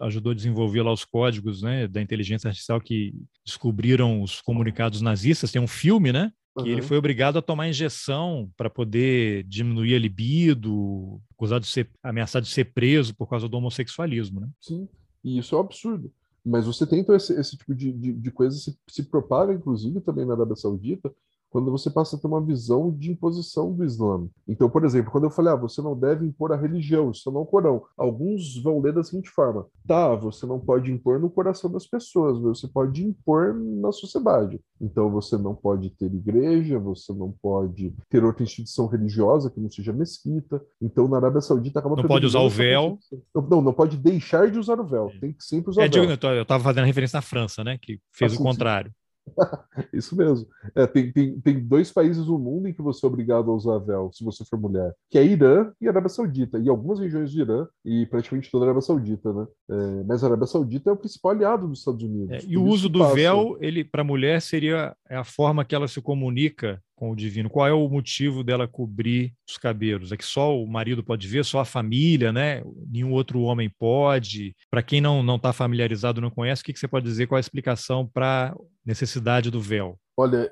ajudou 0.00 0.32
a 0.32 0.34
desenvolver 0.34 0.82
lá 0.82 0.92
os 0.92 1.04
códigos 1.04 1.62
né, 1.62 1.86
da 1.86 2.02
inteligência 2.02 2.48
artificial 2.48 2.80
que 2.80 3.14
descobriram 3.44 4.22
os 4.22 4.40
comunicados 4.40 5.00
nazistas. 5.00 5.52
Tem 5.52 5.62
um 5.62 5.68
filme, 5.68 6.12
né? 6.12 6.30
Que 6.58 6.62
uhum. 6.62 6.68
ele 6.68 6.82
foi 6.82 6.96
obrigado 6.96 7.38
a 7.38 7.42
tomar 7.42 7.68
injeção 7.68 8.50
para 8.56 8.70
poder 8.70 9.44
diminuir 9.44 9.94
a 9.94 9.98
libido, 9.98 11.20
acusado 11.34 11.62
de 11.62 11.70
ser 11.70 11.90
ameaçado 12.02 12.44
de 12.44 12.50
ser 12.50 12.72
preso 12.72 13.14
por 13.14 13.28
causa 13.28 13.48
do 13.48 13.56
homossexualismo, 13.56 14.40
né? 14.40 14.48
Sim, 14.60 14.88
e 15.22 15.38
isso 15.38 15.54
é 15.54 15.58
um 15.58 15.60
absurdo. 15.60 16.10
Mas 16.46 16.64
você 16.64 16.86
tem 16.86 17.00
então 17.00 17.14
esse, 17.14 17.32
esse 17.34 17.56
tipo 17.56 17.74
de, 17.74 17.92
de, 17.92 18.12
de 18.12 18.30
coisa 18.30 18.56
se, 18.56 18.78
se 18.88 19.02
propaga, 19.02 19.52
inclusive, 19.52 20.00
também 20.00 20.24
na 20.24 20.34
Arábia 20.34 20.54
Saudita, 20.54 21.12
quando 21.56 21.70
você 21.70 21.88
passa 21.88 22.16
a 22.16 22.18
ter 22.18 22.26
uma 22.26 22.44
visão 22.44 22.90
de 22.90 23.12
imposição 23.12 23.72
do 23.72 23.82
Islã. 23.82 24.28
Então, 24.46 24.68
por 24.68 24.84
exemplo, 24.84 25.10
quando 25.10 25.24
eu 25.24 25.30
falei, 25.30 25.54
ah, 25.54 25.56
você 25.56 25.80
não 25.80 25.98
deve 25.98 26.26
impor 26.26 26.52
a 26.52 26.56
religião, 26.56 27.10
isso 27.10 27.30
não 27.32 27.40
é 27.40 27.42
o 27.44 27.46
Corão. 27.46 27.82
Alguns 27.96 28.62
vão 28.62 28.78
ler 28.78 28.92
da 28.92 29.02
seguinte 29.02 29.30
forma: 29.30 29.64
tá, 29.88 30.14
você 30.14 30.44
não 30.44 30.60
pode 30.60 30.92
impor 30.92 31.18
no 31.18 31.30
coração 31.30 31.72
das 31.72 31.86
pessoas, 31.86 32.38
você 32.38 32.68
pode 32.68 33.02
impor 33.02 33.54
na 33.54 33.90
sociedade. 33.90 34.60
Então, 34.78 35.10
você 35.10 35.38
não 35.38 35.54
pode 35.54 35.88
ter 35.88 36.12
igreja, 36.12 36.78
você 36.78 37.10
não 37.14 37.32
pode 37.40 37.94
ter 38.10 38.22
outra 38.22 38.42
instituição 38.42 38.86
religiosa 38.86 39.50
que 39.50 39.58
não 39.58 39.70
seja 39.70 39.94
mesquita. 39.94 40.60
Então, 40.82 41.08
na 41.08 41.16
Arábia 41.16 41.40
Saudita 41.40 41.78
acaba 41.78 41.96
Não 41.96 42.04
pode 42.04 42.26
usar 42.26 42.40
o 42.40 42.50
véu. 42.50 42.98
Não, 43.34 43.62
não 43.62 43.72
pode 43.72 43.96
deixar 43.96 44.50
de 44.50 44.58
usar 44.58 44.78
o 44.78 44.86
véu. 44.86 45.10
Tem 45.22 45.32
que 45.32 45.42
sempre 45.42 45.70
usar 45.70 45.84
é, 45.84 45.88
o 45.88 45.90
véu. 45.90 46.34
Eu 46.34 46.42
estava 46.42 46.62
fazendo 46.62 46.84
referência 46.84 47.16
na 47.16 47.22
França, 47.22 47.64
né? 47.64 47.78
Que 47.80 47.98
fez 48.12 48.34
assim, 48.34 48.42
o 48.42 48.44
contrário. 48.44 48.90
Sim. 48.90 49.05
Isso 49.92 50.16
mesmo. 50.16 50.46
É, 50.74 50.86
tem, 50.86 51.12
tem, 51.12 51.40
tem 51.40 51.60
dois 51.60 51.92
países 51.92 52.26
no 52.26 52.38
mundo 52.38 52.68
em 52.68 52.72
que 52.72 52.82
você 52.82 53.04
é 53.04 53.08
obrigado 53.08 53.50
a 53.50 53.54
usar 53.54 53.78
véu, 53.78 54.10
se 54.12 54.24
você 54.24 54.44
for 54.44 54.58
mulher, 54.58 54.94
que 55.10 55.18
é 55.18 55.24
Irã 55.24 55.72
e 55.80 55.88
Arábia 55.88 56.08
Saudita, 56.08 56.58
e 56.58 56.68
algumas 56.68 56.98
regiões 56.98 57.32
do 57.32 57.40
Irã, 57.40 57.66
e 57.84 58.06
praticamente 58.06 58.50
toda 58.50 58.64
a 58.64 58.68
Arábia 58.68 58.82
Saudita, 58.82 59.32
né? 59.32 59.46
É, 59.70 60.04
mas 60.04 60.22
a 60.22 60.28
Arábia 60.28 60.46
Saudita 60.46 60.90
é 60.90 60.92
o 60.92 60.96
principal 60.96 61.32
aliado 61.32 61.68
dos 61.68 61.80
Estados 61.80 62.02
Unidos. 62.02 62.44
É, 62.44 62.46
e 62.46 62.56
o 62.56 62.64
uso 62.64 62.88
do 62.88 63.00
passa... 63.00 63.14
véu, 63.14 63.56
ele 63.60 63.84
para 63.84 64.02
a 64.02 64.04
mulher 64.04 64.40
seria 64.40 64.96
a 65.08 65.24
forma 65.24 65.64
que 65.64 65.74
ela 65.74 65.88
se 65.88 66.00
comunica 66.00 66.80
com 66.96 67.10
o 67.10 67.16
divino? 67.16 67.50
Qual 67.50 67.66
é 67.66 67.72
o 67.72 67.88
motivo 67.88 68.42
dela 68.42 68.66
cobrir 68.66 69.32
os 69.48 69.58
cabelos? 69.58 70.10
É 70.10 70.16
que 70.16 70.24
só 70.24 70.58
o 70.58 70.66
marido 70.66 71.04
pode 71.04 71.28
ver, 71.28 71.44
só 71.44 71.60
a 71.60 71.64
família, 71.64 72.32
né? 72.32 72.62
Nenhum 72.90 73.12
outro 73.12 73.40
homem 73.42 73.70
pode. 73.78 74.56
Para 74.70 74.82
quem 74.82 75.00
não 75.00 75.22
não 75.22 75.36
está 75.36 75.52
familiarizado, 75.52 76.20
não 76.20 76.30
conhece, 76.30 76.62
o 76.62 76.64
que, 76.64 76.72
que 76.72 76.78
você 76.78 76.88
pode 76.88 77.04
dizer? 77.04 77.26
Qual 77.26 77.36
a 77.36 77.40
explicação 77.40 78.06
para 78.06 78.56
necessidade 78.84 79.50
do 79.50 79.60
véu? 79.60 79.98
Olha, 80.16 80.50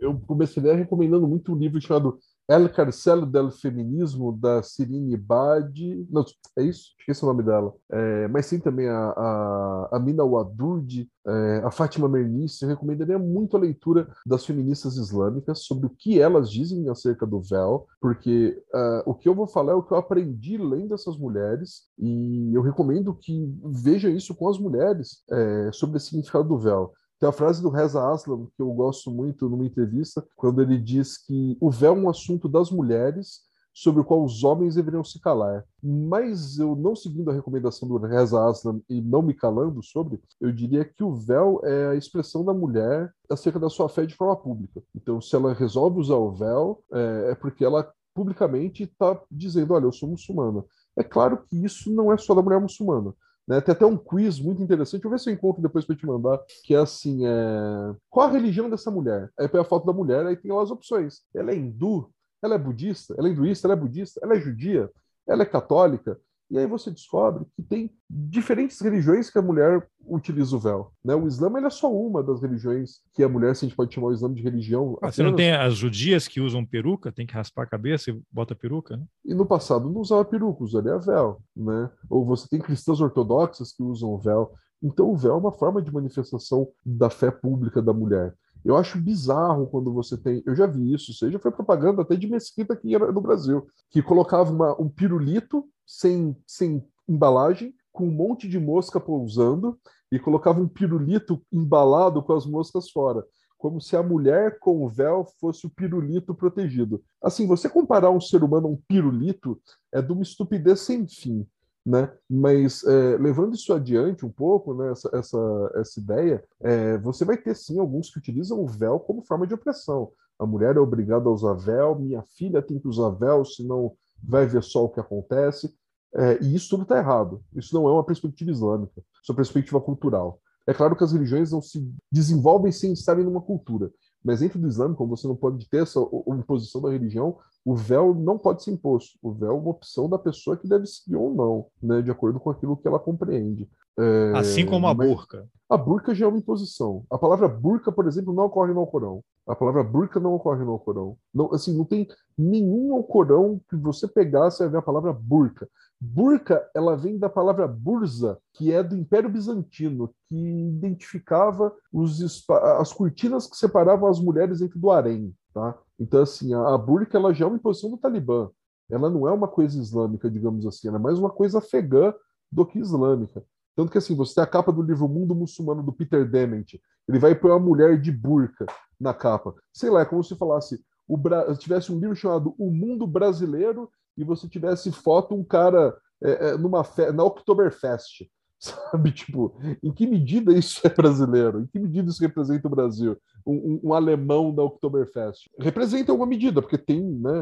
eu 0.00 0.18
comecei 0.20 0.62
recomendando 0.74 1.26
muito 1.26 1.52
um 1.52 1.58
livro 1.58 1.80
chamado 1.80 2.18
El 2.48 2.70
Carcelo 2.70 3.26
del 3.26 3.50
Feminismo, 3.50 4.32
da 4.32 4.62
Cirine 4.62 5.16
Badi. 5.16 6.06
Não, 6.08 6.24
é 6.56 6.62
isso? 6.62 6.94
Esqueci 6.98 7.24
o 7.24 7.26
nome 7.26 7.42
dela. 7.42 7.74
É, 7.90 8.28
mas 8.28 8.46
sim 8.46 8.60
também 8.60 8.88
a, 8.88 9.10
a, 9.10 9.88
a 9.92 9.98
Mina 9.98 10.24
Wadud, 10.24 11.08
é, 11.26 11.62
a 11.64 11.70
Fátima 11.72 12.08
Mernice. 12.08 12.62
Eu 12.62 12.68
recomendaria 12.68 13.18
muito 13.18 13.56
a 13.56 13.60
leitura 13.60 14.08
das 14.24 14.46
feministas 14.46 14.96
islâmicas 14.96 15.64
sobre 15.64 15.86
o 15.86 15.90
que 15.90 16.20
elas 16.20 16.48
dizem 16.48 16.88
acerca 16.88 17.26
do 17.26 17.40
véu, 17.42 17.86
porque 18.00 18.62
uh, 18.72 19.10
o 19.10 19.14
que 19.14 19.28
eu 19.28 19.34
vou 19.34 19.48
falar 19.48 19.72
é 19.72 19.74
o 19.74 19.82
que 19.82 19.92
eu 19.92 19.98
aprendi 19.98 20.56
lendo 20.56 20.94
essas 20.94 21.18
mulheres, 21.18 21.82
e 21.98 22.54
eu 22.54 22.62
recomendo 22.62 23.14
que 23.14 23.52
vejam 23.64 24.10
isso 24.10 24.34
com 24.34 24.48
as 24.48 24.58
mulheres 24.58 25.22
é, 25.30 25.70
sobre 25.72 25.96
o 25.96 26.00
significado 26.00 26.48
do 26.48 26.58
véu. 26.58 26.92
Tem 27.18 27.28
a 27.28 27.32
frase 27.32 27.62
do 27.62 27.70
Reza 27.70 28.06
Aslam, 28.10 28.46
que 28.56 28.62
eu 28.62 28.70
gosto 28.72 29.10
muito 29.10 29.48
numa 29.48 29.64
entrevista, 29.64 30.26
quando 30.36 30.60
ele 30.60 30.78
diz 30.78 31.16
que 31.16 31.56
o 31.60 31.70
véu 31.70 31.94
é 31.94 31.98
um 31.98 32.10
assunto 32.10 32.48
das 32.48 32.70
mulheres 32.70 33.46
sobre 33.72 34.00
o 34.00 34.04
qual 34.04 34.24
os 34.24 34.42
homens 34.42 34.74
deveriam 34.74 35.04
se 35.04 35.20
calar. 35.20 35.62
Mas 35.82 36.58
eu 36.58 36.74
não 36.74 36.96
seguindo 36.96 37.30
a 37.30 37.34
recomendação 37.34 37.86
do 37.86 37.98
Reza 37.98 38.42
Aslam 38.42 38.80
e 38.88 39.02
não 39.02 39.20
me 39.20 39.34
calando 39.34 39.82
sobre, 39.82 40.18
eu 40.40 40.50
diria 40.50 40.82
que 40.82 41.04
o 41.04 41.14
véu 41.14 41.60
é 41.62 41.88
a 41.88 41.94
expressão 41.94 42.42
da 42.42 42.54
mulher 42.54 43.12
acerca 43.30 43.58
da 43.58 43.68
sua 43.68 43.88
fé 43.88 44.06
de 44.06 44.14
forma 44.14 44.34
pública. 44.36 44.82
Então, 44.94 45.20
se 45.20 45.36
ela 45.36 45.52
resolve 45.52 46.00
usar 46.00 46.16
o 46.16 46.32
véu, 46.32 46.82
é, 46.92 47.32
é 47.32 47.34
porque 47.34 47.64
ela 47.64 47.90
publicamente 48.14 48.84
está 48.84 49.20
dizendo, 49.30 49.74
olha, 49.74 49.84
eu 49.84 49.92
sou 49.92 50.08
muçulmana. 50.08 50.64
É 50.96 51.04
claro 51.04 51.44
que 51.46 51.62
isso 51.62 51.92
não 51.94 52.10
é 52.10 52.16
só 52.16 52.34
da 52.34 52.40
mulher 52.40 52.58
muçulmana. 52.58 53.12
Né? 53.46 53.60
Tem 53.60 53.72
até 53.72 53.86
um 53.86 53.96
quiz 53.96 54.40
muito 54.40 54.62
interessante, 54.62 55.02
vou 55.02 55.12
ver 55.12 55.20
se 55.20 55.30
eu 55.30 55.34
encontro 55.34 55.62
depois 55.62 55.84
para 55.84 55.94
te 55.94 56.06
mandar, 56.06 56.40
que 56.64 56.74
é 56.74 56.78
assim, 56.78 57.26
é... 57.26 57.94
qual 58.10 58.28
a 58.28 58.32
religião 58.32 58.68
dessa 58.68 58.90
mulher? 58.90 59.30
Aí 59.38 59.48
põe 59.48 59.60
a 59.60 59.64
foto 59.64 59.86
da 59.86 59.92
mulher, 59.92 60.26
aí 60.26 60.36
tem 60.36 60.52
lá 60.52 60.62
as 60.62 60.70
opções. 60.70 61.22
Ela 61.34 61.52
é 61.52 61.56
hindu? 61.56 62.10
Ela 62.42 62.56
é 62.56 62.58
budista? 62.58 63.14
Ela 63.16 63.28
é 63.28 63.30
hinduísta? 63.30 63.66
Ela 63.66 63.74
é 63.74 63.76
budista? 63.76 64.20
Ela 64.22 64.34
é 64.34 64.40
judia? 64.40 64.90
Ela 65.26 65.42
é 65.42 65.46
católica? 65.46 66.18
E 66.50 66.58
aí 66.58 66.66
você 66.66 66.90
descobre 66.90 67.44
que 67.56 67.62
tem 67.62 67.90
diferentes 68.08 68.80
religiões 68.80 69.30
que 69.30 69.38
a 69.38 69.42
mulher 69.42 69.86
utiliza 70.08 70.56
o 70.56 70.58
véu. 70.58 70.92
Né? 71.04 71.14
O 71.14 71.26
Islã 71.26 71.50
é 71.58 71.70
só 71.70 71.92
uma 71.92 72.22
das 72.22 72.40
religiões 72.40 73.00
que 73.12 73.22
a 73.22 73.28
mulher, 73.28 73.54
se 73.54 73.64
a 73.64 73.68
gente 73.68 73.76
pode 73.76 73.94
chamar 73.94 74.08
o 74.08 74.12
Islã 74.12 74.32
de 74.32 74.42
religião. 74.42 74.98
Mas 75.00 75.14
você 75.14 75.22
não 75.22 75.34
tem 75.34 75.52
as 75.52 75.74
judias 75.74 76.28
que 76.28 76.40
usam 76.40 76.64
peruca, 76.64 77.12
tem 77.12 77.26
que 77.26 77.34
raspar 77.34 77.64
a 77.64 77.68
cabeça 77.68 78.10
e 78.10 78.22
bota 78.30 78.54
peruca, 78.54 78.96
né? 78.96 79.04
E 79.24 79.34
no 79.34 79.46
passado 79.46 79.90
não 79.90 80.00
usava 80.00 80.24
peruca, 80.24 80.64
usaria 80.64 80.98
véu. 80.98 81.40
Né? 81.56 81.90
Ou 82.08 82.24
você 82.24 82.48
tem 82.48 82.60
cristãs 82.60 83.00
ortodoxas 83.00 83.72
que 83.72 83.82
usam 83.82 84.10
o 84.10 84.18
véu. 84.18 84.52
Então 84.82 85.10
o 85.10 85.16
véu 85.16 85.32
é 85.32 85.38
uma 85.38 85.52
forma 85.52 85.82
de 85.82 85.92
manifestação 85.92 86.68
da 86.84 87.10
fé 87.10 87.30
pública 87.30 87.80
da 87.82 87.92
mulher. 87.92 88.34
Eu 88.64 88.76
acho 88.76 89.00
bizarro 89.00 89.68
quando 89.68 89.92
você 89.92 90.16
tem. 90.16 90.42
Eu 90.44 90.56
já 90.56 90.66
vi 90.66 90.92
isso, 90.92 91.12
seja 91.12 91.38
foi 91.38 91.52
propaganda 91.52 92.02
até 92.02 92.16
de 92.16 92.26
mesquita 92.26 92.74
aqui 92.74 92.98
no 92.98 93.20
Brasil, 93.20 93.66
que 93.90 94.02
colocava 94.02 94.50
uma, 94.50 94.80
um 94.80 94.88
pirulito 94.88 95.64
sem, 95.86 96.36
sem 96.44 96.84
embalagem, 97.08 97.72
com 97.92 98.08
um 98.08 98.12
monte 98.12 98.48
de 98.48 98.58
mosca 98.58 98.98
pousando, 98.98 99.78
e 100.10 100.18
colocava 100.18 100.60
um 100.60 100.68
pirulito 100.68 101.40
embalado 101.52 102.22
com 102.22 102.32
as 102.32 102.46
moscas 102.46 102.90
fora. 102.90 103.24
Como 103.58 103.80
se 103.80 103.96
a 103.96 104.02
mulher 104.02 104.58
com 104.58 104.84
o 104.84 104.88
véu 104.88 105.26
fosse 105.40 105.66
o 105.66 105.70
pirulito 105.70 106.34
protegido. 106.34 107.02
Assim, 107.22 107.46
você 107.46 107.68
comparar 107.68 108.10
um 108.10 108.20
ser 108.20 108.44
humano 108.44 108.68
a 108.68 108.70
um 108.70 108.78
pirulito 108.88 109.60
é 109.92 110.02
de 110.02 110.12
uma 110.12 110.22
estupidez 110.22 110.80
sem 110.80 111.06
fim. 111.08 111.46
Né? 111.84 112.12
Mas 112.28 112.82
é, 112.84 113.16
levando 113.16 113.54
isso 113.54 113.72
adiante 113.72 114.26
um 114.26 114.30
pouco, 114.30 114.74
né, 114.74 114.90
essa, 114.90 115.08
essa, 115.14 115.72
essa 115.76 116.00
ideia, 116.00 116.44
é, 116.60 116.98
você 116.98 117.24
vai 117.24 117.36
ter 117.36 117.54
sim 117.54 117.78
alguns 117.78 118.10
que 118.10 118.18
utilizam 118.18 118.60
o 118.60 118.66
véu 118.66 118.98
como 118.98 119.22
forma 119.22 119.46
de 119.46 119.54
opressão. 119.54 120.10
A 120.38 120.44
mulher 120.44 120.76
é 120.76 120.80
obrigada 120.80 121.28
a 121.28 121.32
usar 121.32 121.54
véu, 121.54 121.98
minha 121.98 122.22
filha 122.36 122.60
tem 122.60 122.78
que 122.78 122.88
usar 122.88 123.10
véu, 123.10 123.44
senão 123.44 123.92
vai 124.22 124.46
ver 124.46 124.62
só 124.62 124.84
o 124.84 124.88
que 124.88 125.00
acontece. 125.00 125.72
É, 126.16 126.42
e 126.42 126.54
isso 126.54 126.70
tudo 126.70 126.82
está 126.84 126.98
errado. 126.98 127.42
Isso 127.54 127.74
não 127.74 127.88
é 127.88 127.92
uma 127.92 128.04
perspectiva 128.04 128.50
islâmica, 128.50 129.02
isso 129.22 129.30
é 129.30 129.32
uma 129.32 129.36
perspectiva 129.36 129.80
cultural. 129.80 130.40
É 130.66 130.72
claro 130.74 130.96
que 130.96 131.04
as 131.04 131.12
religiões 131.12 131.52
não 131.52 131.60
se 131.60 131.88
desenvolvem 132.10 132.72
sem 132.72 132.92
estarem 132.92 133.24
numa 133.24 133.40
cultura, 133.40 133.90
mas 134.24 134.40
dentro 134.40 134.58
do 134.58 134.66
Islã, 134.66 134.92
como 134.94 135.16
você 135.16 135.28
não 135.28 135.36
pode 135.36 135.68
ter 135.68 135.82
essa 135.82 136.00
imposição 136.28 136.80
da 136.80 136.90
religião, 136.90 137.38
o 137.66 137.74
véu 137.74 138.14
não 138.14 138.38
pode 138.38 138.62
ser 138.62 138.70
imposto. 138.70 139.18
O 139.20 139.32
véu 139.32 139.50
é 139.50 139.54
uma 139.54 139.70
opção 139.70 140.08
da 140.08 140.16
pessoa 140.16 140.56
que 140.56 140.68
deve 140.68 140.86
seguir 140.86 141.16
ou 141.16 141.34
não, 141.34 141.66
né, 141.82 142.00
de 142.00 142.12
acordo 142.12 142.38
com 142.38 142.48
aquilo 142.48 142.76
que 142.76 142.86
ela 142.86 143.00
compreende. 143.00 143.68
É, 143.98 144.32
assim 144.36 144.64
como 144.64 144.86
a 144.86 144.94
burca. 144.94 145.48
A 145.68 145.76
burca 145.76 146.14
já 146.14 146.26
é 146.26 146.28
uma 146.28 146.38
imposição. 146.38 147.04
A 147.10 147.18
palavra 147.18 147.48
burca, 147.48 147.90
por 147.90 148.06
exemplo, 148.06 148.32
não 148.32 148.44
ocorre 148.44 148.72
no 148.72 148.78
Alcorão. 148.78 149.20
A 149.48 149.56
palavra 149.56 149.82
burca 149.82 150.20
não 150.20 150.34
ocorre 150.34 150.64
no 150.64 150.70
Alcorão. 150.70 151.16
Não, 151.34 151.52
assim, 151.52 151.76
não 151.76 151.84
tem 151.84 152.06
nenhum 152.38 152.94
Alcorão 152.94 153.60
que 153.68 153.74
você 153.74 154.06
pegar, 154.06 154.48
você 154.48 154.62
vai 154.62 154.72
ver 154.72 154.78
a 154.78 154.82
palavra 154.82 155.12
burca. 155.12 155.68
Burca, 156.00 156.70
ela 156.72 156.96
vem 156.96 157.18
da 157.18 157.28
palavra 157.28 157.66
burza, 157.66 158.38
que 158.52 158.70
é 158.70 158.80
do 158.80 158.96
Império 158.96 159.28
Bizantino, 159.28 160.14
que 160.28 160.36
identificava 160.36 161.74
os, 161.92 162.48
as 162.78 162.92
cortinas 162.92 163.48
que 163.48 163.56
separavam 163.56 164.08
as 164.08 164.20
mulheres 164.20 164.60
dentro 164.60 164.78
do 164.78 164.90
harém. 164.90 165.34
Tá? 165.56 165.74
Então, 165.98 166.20
assim, 166.20 166.52
a, 166.52 166.76
burca 166.76 167.16
ela 167.16 167.32
já 167.32 167.46
é 167.46 167.48
uma 167.48 167.56
imposição 167.56 167.88
do 167.88 167.96
Talibã. 167.96 168.50
Ela 168.90 169.08
não 169.08 169.26
é 169.26 169.32
uma 169.32 169.48
coisa 169.48 169.80
islâmica, 169.80 170.30
digamos 170.30 170.66
assim, 170.66 170.86
ela 170.86 170.98
é 170.98 171.00
mais 171.00 171.18
uma 171.18 171.30
coisa 171.30 171.60
afegã 171.60 172.12
do 172.52 172.66
que 172.66 172.78
islâmica. 172.78 173.42
Tanto 173.74 173.90
que, 173.90 173.96
assim, 173.96 174.14
você 174.14 174.34
tem 174.34 174.44
a 174.44 174.46
capa 174.46 174.70
do 174.70 174.82
livro 174.82 175.08
Mundo 175.08 175.34
Muçulmano 175.34 175.82
do 175.82 175.94
Peter 175.94 176.30
Dement, 176.30 176.66
ele 177.08 177.18
vai 177.18 177.34
pôr 177.34 177.52
uma 177.52 177.58
mulher 177.58 177.98
de 177.98 178.12
burca 178.12 178.66
na 179.00 179.14
capa. 179.14 179.54
Sei 179.72 179.88
lá, 179.88 180.02
é 180.02 180.04
como 180.04 180.22
se 180.22 180.36
falasse, 180.36 180.78
o 181.08 181.16
Bra... 181.16 181.56
tivesse 181.56 181.90
um 181.90 181.98
livro 181.98 182.14
chamado 182.14 182.54
O 182.58 182.70
Mundo 182.70 183.06
Brasileiro 183.06 183.90
e 184.14 184.24
você 184.24 184.46
tivesse 184.46 184.92
foto 184.92 185.34
um 185.34 185.42
cara 185.42 185.96
é, 186.22 186.48
é, 186.50 186.58
numa 186.58 186.84
fe... 186.84 187.10
na 187.12 187.24
Oktoberfest. 187.24 188.28
Sabe, 188.90 189.12
tipo, 189.12 189.54
em 189.82 189.92
que 189.92 190.06
medida 190.06 190.52
isso 190.52 190.80
é 190.86 190.90
brasileiro? 190.90 191.60
Em 191.60 191.66
que 191.66 191.78
medida 191.78 192.10
isso 192.10 192.22
representa 192.22 192.66
o 192.66 192.70
Brasil? 192.70 193.16
Um, 193.46 193.54
um, 193.54 193.80
um 193.84 193.94
alemão 193.94 194.54
da 194.54 194.62
Oktoberfest. 194.62 195.48
Representa 195.58 196.12
alguma 196.12 196.28
medida, 196.28 196.60
porque 196.60 196.78
tem 196.78 197.00
né, 197.00 197.32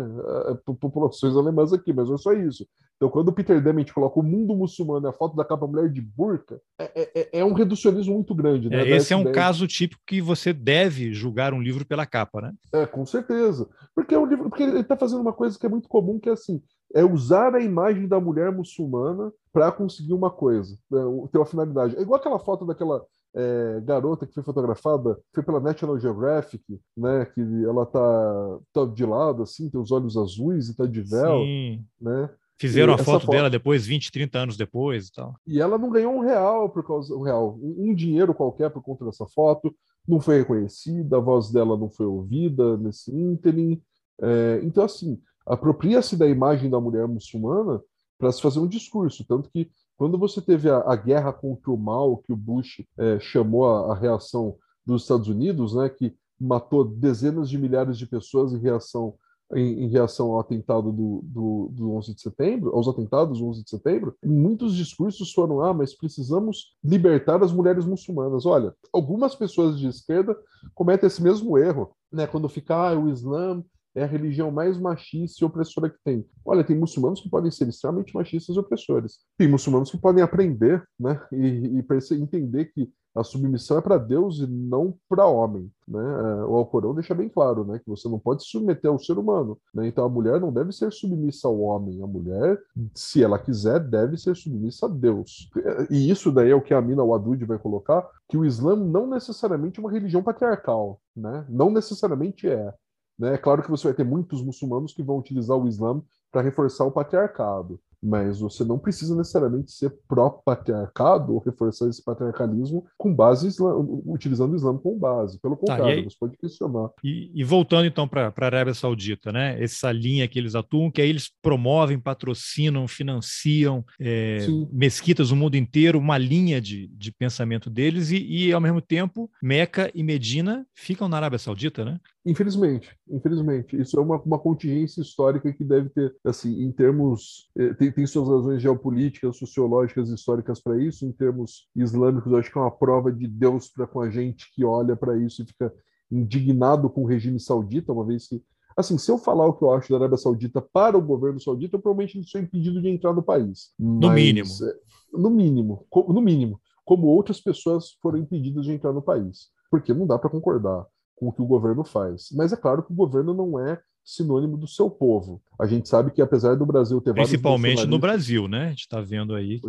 populações 0.80 1.36
alemãs 1.36 1.72
aqui, 1.72 1.92
mas 1.92 2.08
não 2.08 2.16
é 2.16 2.18
só 2.18 2.32
isso. 2.32 2.66
Então, 2.96 3.10
quando 3.10 3.28
o 3.28 3.32
Peter 3.32 3.60
Dement 3.62 3.86
coloca 3.92 4.20
o 4.20 4.22
mundo 4.22 4.54
muçulmano, 4.54 5.08
a 5.08 5.12
foto 5.12 5.34
da 5.34 5.44
capa 5.44 5.66
mulher 5.66 5.90
de 5.90 6.00
burca, 6.00 6.60
é, 6.78 6.84
é, 6.94 7.10
é, 7.14 7.28
é 7.40 7.44
um 7.44 7.52
reducionismo 7.52 8.14
muito 8.14 8.34
grande. 8.34 8.68
Né, 8.68 8.82
é, 8.82 8.96
esse 8.96 9.12
é 9.12 9.16
um 9.16 9.32
caso 9.32 9.66
típico 9.66 10.02
que 10.06 10.20
você 10.20 10.52
deve 10.52 11.12
julgar 11.12 11.52
um 11.52 11.60
livro 11.60 11.84
pela 11.84 12.06
capa, 12.06 12.40
né? 12.40 12.52
É, 12.72 12.86
com 12.86 13.04
certeza. 13.04 13.68
Porque, 13.94 14.14
é 14.14 14.18
um 14.18 14.26
livro, 14.26 14.48
porque 14.48 14.62
ele 14.62 14.80
está 14.80 14.96
fazendo 14.96 15.20
uma 15.20 15.32
coisa 15.32 15.58
que 15.58 15.66
é 15.66 15.68
muito 15.68 15.88
comum, 15.88 16.20
que 16.20 16.28
é 16.28 16.32
assim, 16.32 16.62
é 16.94 17.04
usar 17.04 17.54
a 17.54 17.60
imagem 17.60 18.08
da 18.08 18.20
mulher 18.20 18.52
muçulmana 18.52 19.32
para 19.52 19.70
conseguir 19.70 20.12
uma 20.12 20.30
coisa, 20.30 20.76
né, 20.90 21.00
ter 21.30 21.38
uma 21.38 21.46
finalidade. 21.46 21.96
É 21.96 22.02
igual 22.02 22.18
aquela 22.18 22.38
foto 22.38 22.66
daquela 22.66 23.04
é, 23.34 23.80
garota 23.84 24.26
que 24.26 24.34
foi 24.34 24.42
fotografada, 24.42 25.18
foi 25.32 25.42
pela 25.42 25.60
National 25.60 25.98
Geographic, 25.98 26.62
né, 26.96 27.24
que 27.26 27.40
ela 27.64 27.86
tá, 27.86 28.58
tá 28.72 28.84
de 28.84 29.04
lado, 29.04 29.42
assim, 29.42 29.70
tem 29.70 29.80
os 29.80 29.90
olhos 29.90 30.16
azuis 30.16 30.68
e 30.68 30.76
tá 30.76 30.86
de 30.86 31.00
véu, 31.00 31.40
Sim. 31.40 31.84
né? 32.00 32.30
Fizeram 32.56 32.92
e 32.92 32.94
a 32.94 32.98
foto, 32.98 33.26
foto, 33.26 33.30
dela 33.32 33.50
depois, 33.50 33.84
20, 33.84 34.12
30 34.12 34.38
anos 34.38 34.56
depois 34.56 35.08
e 35.08 35.12
tal. 35.12 35.34
E 35.44 35.60
ela 35.60 35.76
não 35.76 35.90
ganhou 35.90 36.14
um 36.14 36.20
real 36.20 36.70
por 36.70 36.86
causa 36.86 37.14
um 37.14 37.22
real, 37.22 37.58
um, 37.60 37.90
um 37.90 37.94
dinheiro 37.94 38.32
qualquer 38.32 38.70
por 38.70 38.82
conta 38.82 39.04
dessa 39.04 39.26
foto, 39.26 39.74
não 40.06 40.20
foi 40.20 40.38
reconhecida, 40.38 41.16
a 41.16 41.20
voz 41.20 41.50
dela 41.50 41.76
não 41.76 41.90
foi 41.90 42.06
ouvida 42.06 42.76
nesse 42.76 43.10
ínterim. 43.14 43.82
É, 44.20 44.60
então, 44.62 44.84
assim, 44.84 45.20
apropria-se 45.46 46.16
da 46.16 46.28
imagem 46.28 46.70
da 46.70 46.80
mulher 46.80 47.06
muçulmana 47.06 47.80
para 48.18 48.32
se 48.32 48.40
fazer 48.40 48.58
um 48.58 48.68
discurso. 48.68 49.24
Tanto 49.26 49.50
que, 49.50 49.70
quando 49.96 50.18
você 50.18 50.40
teve 50.40 50.70
a, 50.70 50.78
a 50.78 50.96
guerra 50.96 51.32
contra 51.32 51.70
o 51.70 51.76
mal, 51.76 52.18
que 52.18 52.32
o 52.32 52.36
Bush 52.36 52.84
é, 52.98 53.18
chamou 53.20 53.66
a, 53.66 53.92
a, 53.92 53.94
reação 53.94 54.56
dos 54.84 55.02
Estados 55.02 55.28
Unidos, 55.28 55.74
né, 55.74 55.88
que 55.88 56.14
matou 56.40 56.84
dezenas 56.84 57.48
de 57.48 57.58
milhares 57.58 57.98
de 57.98 58.06
pessoas 58.06 58.52
em 58.52 58.58
reação 58.58 59.14
em, 59.54 59.84
em, 59.84 59.88
reação 59.88 60.32
ao 60.32 60.40
atentado 60.40 60.90
do, 60.90 61.20
do, 61.22 61.68
do 61.70 61.92
11 61.92 62.14
de 62.14 62.22
setembro, 62.22 62.74
aos 62.74 62.88
atentados 62.88 63.38
do 63.38 63.46
11 63.46 63.62
de 63.62 63.70
setembro, 63.70 64.16
muitos 64.24 64.74
discursos 64.74 65.32
foram: 65.32 65.60
ah, 65.60 65.74
mas 65.74 65.94
precisamos 65.94 66.74
libertar 66.82 67.42
as 67.42 67.52
mulheres 67.52 67.84
muçulmanas. 67.84 68.46
Olha, 68.46 68.74
algumas 68.92 69.34
pessoas 69.34 69.78
de 69.78 69.86
esquerda 69.86 70.36
cometem 70.74 71.06
esse 71.06 71.22
mesmo 71.22 71.58
erro, 71.58 71.90
né? 72.10 72.26
Quando 72.26 72.48
fica, 72.48 72.74
ah, 72.74 72.98
o 72.98 73.08
Islã 73.08 73.62
é 73.94 74.04
a 74.04 74.06
religião 74.06 74.50
mais 74.50 74.78
machista 74.78 75.44
e 75.44 75.46
opressora 75.46 75.88
que 75.88 75.98
tem. 76.04 76.26
Olha, 76.44 76.64
tem 76.64 76.76
muçulmanos 76.76 77.20
que 77.20 77.30
podem 77.30 77.50
ser 77.50 77.68
extremamente 77.68 78.14
machistas 78.14 78.56
e 78.56 78.58
opressores. 78.58 79.20
Tem 79.38 79.48
muçulmanos 79.48 79.90
que 79.90 79.98
podem 79.98 80.22
aprender, 80.22 80.82
né? 80.98 81.20
E, 81.32 81.78
e 81.78 82.14
entender 82.14 82.66
que 82.66 82.90
a 83.14 83.22
submissão 83.22 83.78
é 83.78 83.80
para 83.80 83.96
Deus 83.96 84.40
e 84.40 84.46
não 84.46 84.94
para 85.08 85.26
homem, 85.26 85.70
né? 85.86 86.00
É, 86.00 86.44
o 86.44 86.56
Alcorão 86.56 86.94
deixa 86.94 87.14
bem 87.14 87.28
claro, 87.28 87.64
né, 87.64 87.78
que 87.78 87.88
você 87.88 88.08
não 88.08 88.18
pode 88.18 88.42
se 88.42 88.50
submeter 88.50 88.90
ao 88.90 88.98
ser 88.98 89.16
humano, 89.16 89.56
né? 89.72 89.86
Então 89.86 90.04
a 90.04 90.08
mulher 90.08 90.40
não 90.40 90.52
deve 90.52 90.72
ser 90.72 90.92
submissa 90.92 91.46
ao 91.46 91.60
homem, 91.60 92.02
a 92.02 92.06
mulher, 92.06 92.60
se 92.92 93.22
ela 93.22 93.38
quiser, 93.38 93.78
deve 93.78 94.16
ser 94.16 94.34
submissa 94.34 94.86
a 94.86 94.88
Deus. 94.88 95.48
E 95.90 96.10
isso 96.10 96.32
daí 96.32 96.50
é 96.50 96.54
o 96.54 96.62
que 96.62 96.74
a 96.74 96.82
Mina 96.82 97.04
Wadud 97.04 97.44
vai 97.44 97.58
colocar, 97.58 98.08
que 98.28 98.36
o 98.36 98.44
Islã 98.44 98.74
não 98.74 99.06
necessariamente 99.06 99.78
é 99.78 99.82
uma 99.82 99.92
religião 99.92 100.22
patriarcal, 100.22 101.00
né? 101.16 101.46
Não 101.48 101.70
necessariamente 101.70 102.48
é. 102.48 102.74
Né? 103.18 103.34
É 103.34 103.38
claro 103.38 103.62
que 103.62 103.70
você 103.70 103.84
vai 103.84 103.94
ter 103.94 104.04
muitos 104.04 104.42
muçulmanos 104.42 104.92
que 104.92 105.02
vão 105.02 105.18
utilizar 105.18 105.56
o 105.56 105.68
Islã 105.68 106.02
para 106.30 106.42
reforçar 106.42 106.84
o 106.84 106.92
patriarcado 106.92 107.80
mas 108.04 108.40
você 108.40 108.64
não 108.64 108.78
precisa 108.78 109.16
necessariamente 109.16 109.72
ser 109.72 109.90
pró-patriarcado 110.06 111.32
ou 111.32 111.38
reforçar 111.38 111.88
esse 111.88 112.04
patriarcalismo 112.04 112.84
com 112.98 113.14
base 113.14 113.48
islam, 113.48 114.02
utilizando 114.06 114.52
o 114.52 114.56
Islã 114.56 114.76
como 114.76 114.98
base. 114.98 115.40
Pelo 115.40 115.56
tá, 115.56 115.60
contrário, 115.60 115.84
tá, 115.84 115.90
aí, 115.90 116.04
você 116.04 116.16
pode 116.20 116.36
questionar. 116.36 116.90
E, 117.02 117.30
e 117.34 117.42
voltando 117.42 117.86
então 117.86 118.06
para 118.06 118.32
a 118.36 118.44
Arábia 118.44 118.74
Saudita, 118.74 119.32
né? 119.32 119.62
Essa 119.62 119.90
linha 119.90 120.28
que 120.28 120.38
eles 120.38 120.54
atuam, 120.54 120.90
que 120.90 121.00
aí 121.00 121.08
eles 121.08 121.30
promovem, 121.40 121.98
patrocinam, 121.98 122.86
financiam 122.86 123.84
é, 123.98 124.46
mesquitas 124.70 125.30
no 125.30 125.36
mundo 125.36 125.56
inteiro, 125.56 125.98
uma 125.98 126.18
linha 126.18 126.60
de, 126.60 126.88
de 126.88 127.10
pensamento 127.12 127.70
deles, 127.70 128.10
e, 128.10 128.48
e 128.48 128.52
ao 128.52 128.60
mesmo 128.60 128.80
tempo 128.80 129.30
Meca 129.42 129.90
e 129.94 130.02
Medina 130.02 130.66
ficam 130.74 131.08
na 131.08 131.16
Arábia 131.16 131.38
Saudita, 131.38 131.84
né? 131.84 131.98
Infelizmente, 132.26 132.96
infelizmente. 133.10 133.78
Isso 133.78 133.98
é 133.98 134.02
uma, 134.02 134.16
uma 134.22 134.38
contingência 134.38 135.02
histórica 135.02 135.52
que 135.52 135.62
deve 135.62 135.90
ter, 135.90 136.14
assim, 136.24 136.62
em 136.62 136.72
termos. 136.72 137.50
Eh, 137.56 137.74
tem, 137.74 137.92
tem 137.94 138.06
suas 138.06 138.28
razões 138.28 138.60
geopolíticas, 138.60 139.36
sociológicas, 139.36 140.10
históricas 140.10 140.60
para 140.60 140.80
isso. 140.82 141.06
Em 141.06 141.12
termos 141.12 141.68
islâmicos, 141.74 142.30
eu 142.30 142.38
acho 142.38 142.50
que 142.50 142.58
é 142.58 142.60
uma 142.60 142.70
prova 142.70 143.12
de 143.12 143.26
Deus 143.26 143.68
para 143.68 143.86
com 143.86 144.00
a 144.00 144.10
gente 144.10 144.50
que 144.52 144.64
olha 144.64 144.96
para 144.96 145.16
isso 145.16 145.42
e 145.42 145.46
fica 145.46 145.72
indignado 146.10 146.88
com 146.90 147.02
o 147.02 147.06
regime 147.06 147.40
saudita, 147.40 147.92
uma 147.92 148.04
vez 148.04 148.28
que. 148.28 148.42
Assim, 148.76 148.98
se 148.98 149.08
eu 149.10 149.16
falar 149.16 149.46
o 149.46 149.52
que 149.52 149.62
eu 149.62 149.72
acho 149.72 149.90
da 149.90 149.98
Arábia 149.98 150.18
Saudita 150.18 150.60
para 150.60 150.98
o 150.98 151.02
governo 151.02 151.40
saudita, 151.40 151.76
eu 151.76 151.80
provavelmente 151.80 152.28
sou 152.28 152.40
impedido 152.40 152.82
de 152.82 152.88
entrar 152.88 153.12
no 153.12 153.22
país. 153.22 153.72
No 153.78 154.08
Mas, 154.08 154.14
mínimo. 154.16 154.48
Eh, 154.48 154.76
no 155.12 155.30
mínimo. 155.30 155.86
No 156.08 156.20
mínimo. 156.20 156.60
Como 156.84 157.06
outras 157.06 157.40
pessoas 157.40 157.92
foram 158.02 158.18
impedidas 158.18 158.64
de 158.64 158.72
entrar 158.72 158.92
no 158.92 159.00
país. 159.00 159.50
Porque 159.70 159.94
não 159.94 160.08
dá 160.08 160.18
para 160.18 160.28
concordar 160.28 160.84
com 161.14 161.28
o 161.28 161.32
que 161.32 161.40
o 161.40 161.46
governo 161.46 161.84
faz. 161.84 162.28
Mas 162.32 162.52
é 162.52 162.56
claro 162.56 162.82
que 162.82 162.92
o 162.92 162.96
governo 162.96 163.32
não 163.32 163.60
é 163.60 163.80
sinônimo 164.04 164.56
do 164.56 164.66
seu 164.66 164.90
povo. 164.90 165.40
A 165.58 165.66
gente 165.66 165.88
sabe 165.88 166.10
que 166.10 166.20
apesar 166.20 166.56
do 166.56 166.66
Brasil 166.66 167.00
ter 167.00 167.14
Principalmente 167.14 167.86
no 167.86 167.98
Brasil, 167.98 168.46
né? 168.46 168.66
A 168.66 168.70
gente 168.70 168.80
está 168.80 169.00
vendo 169.00 169.34
aí. 169.34 169.60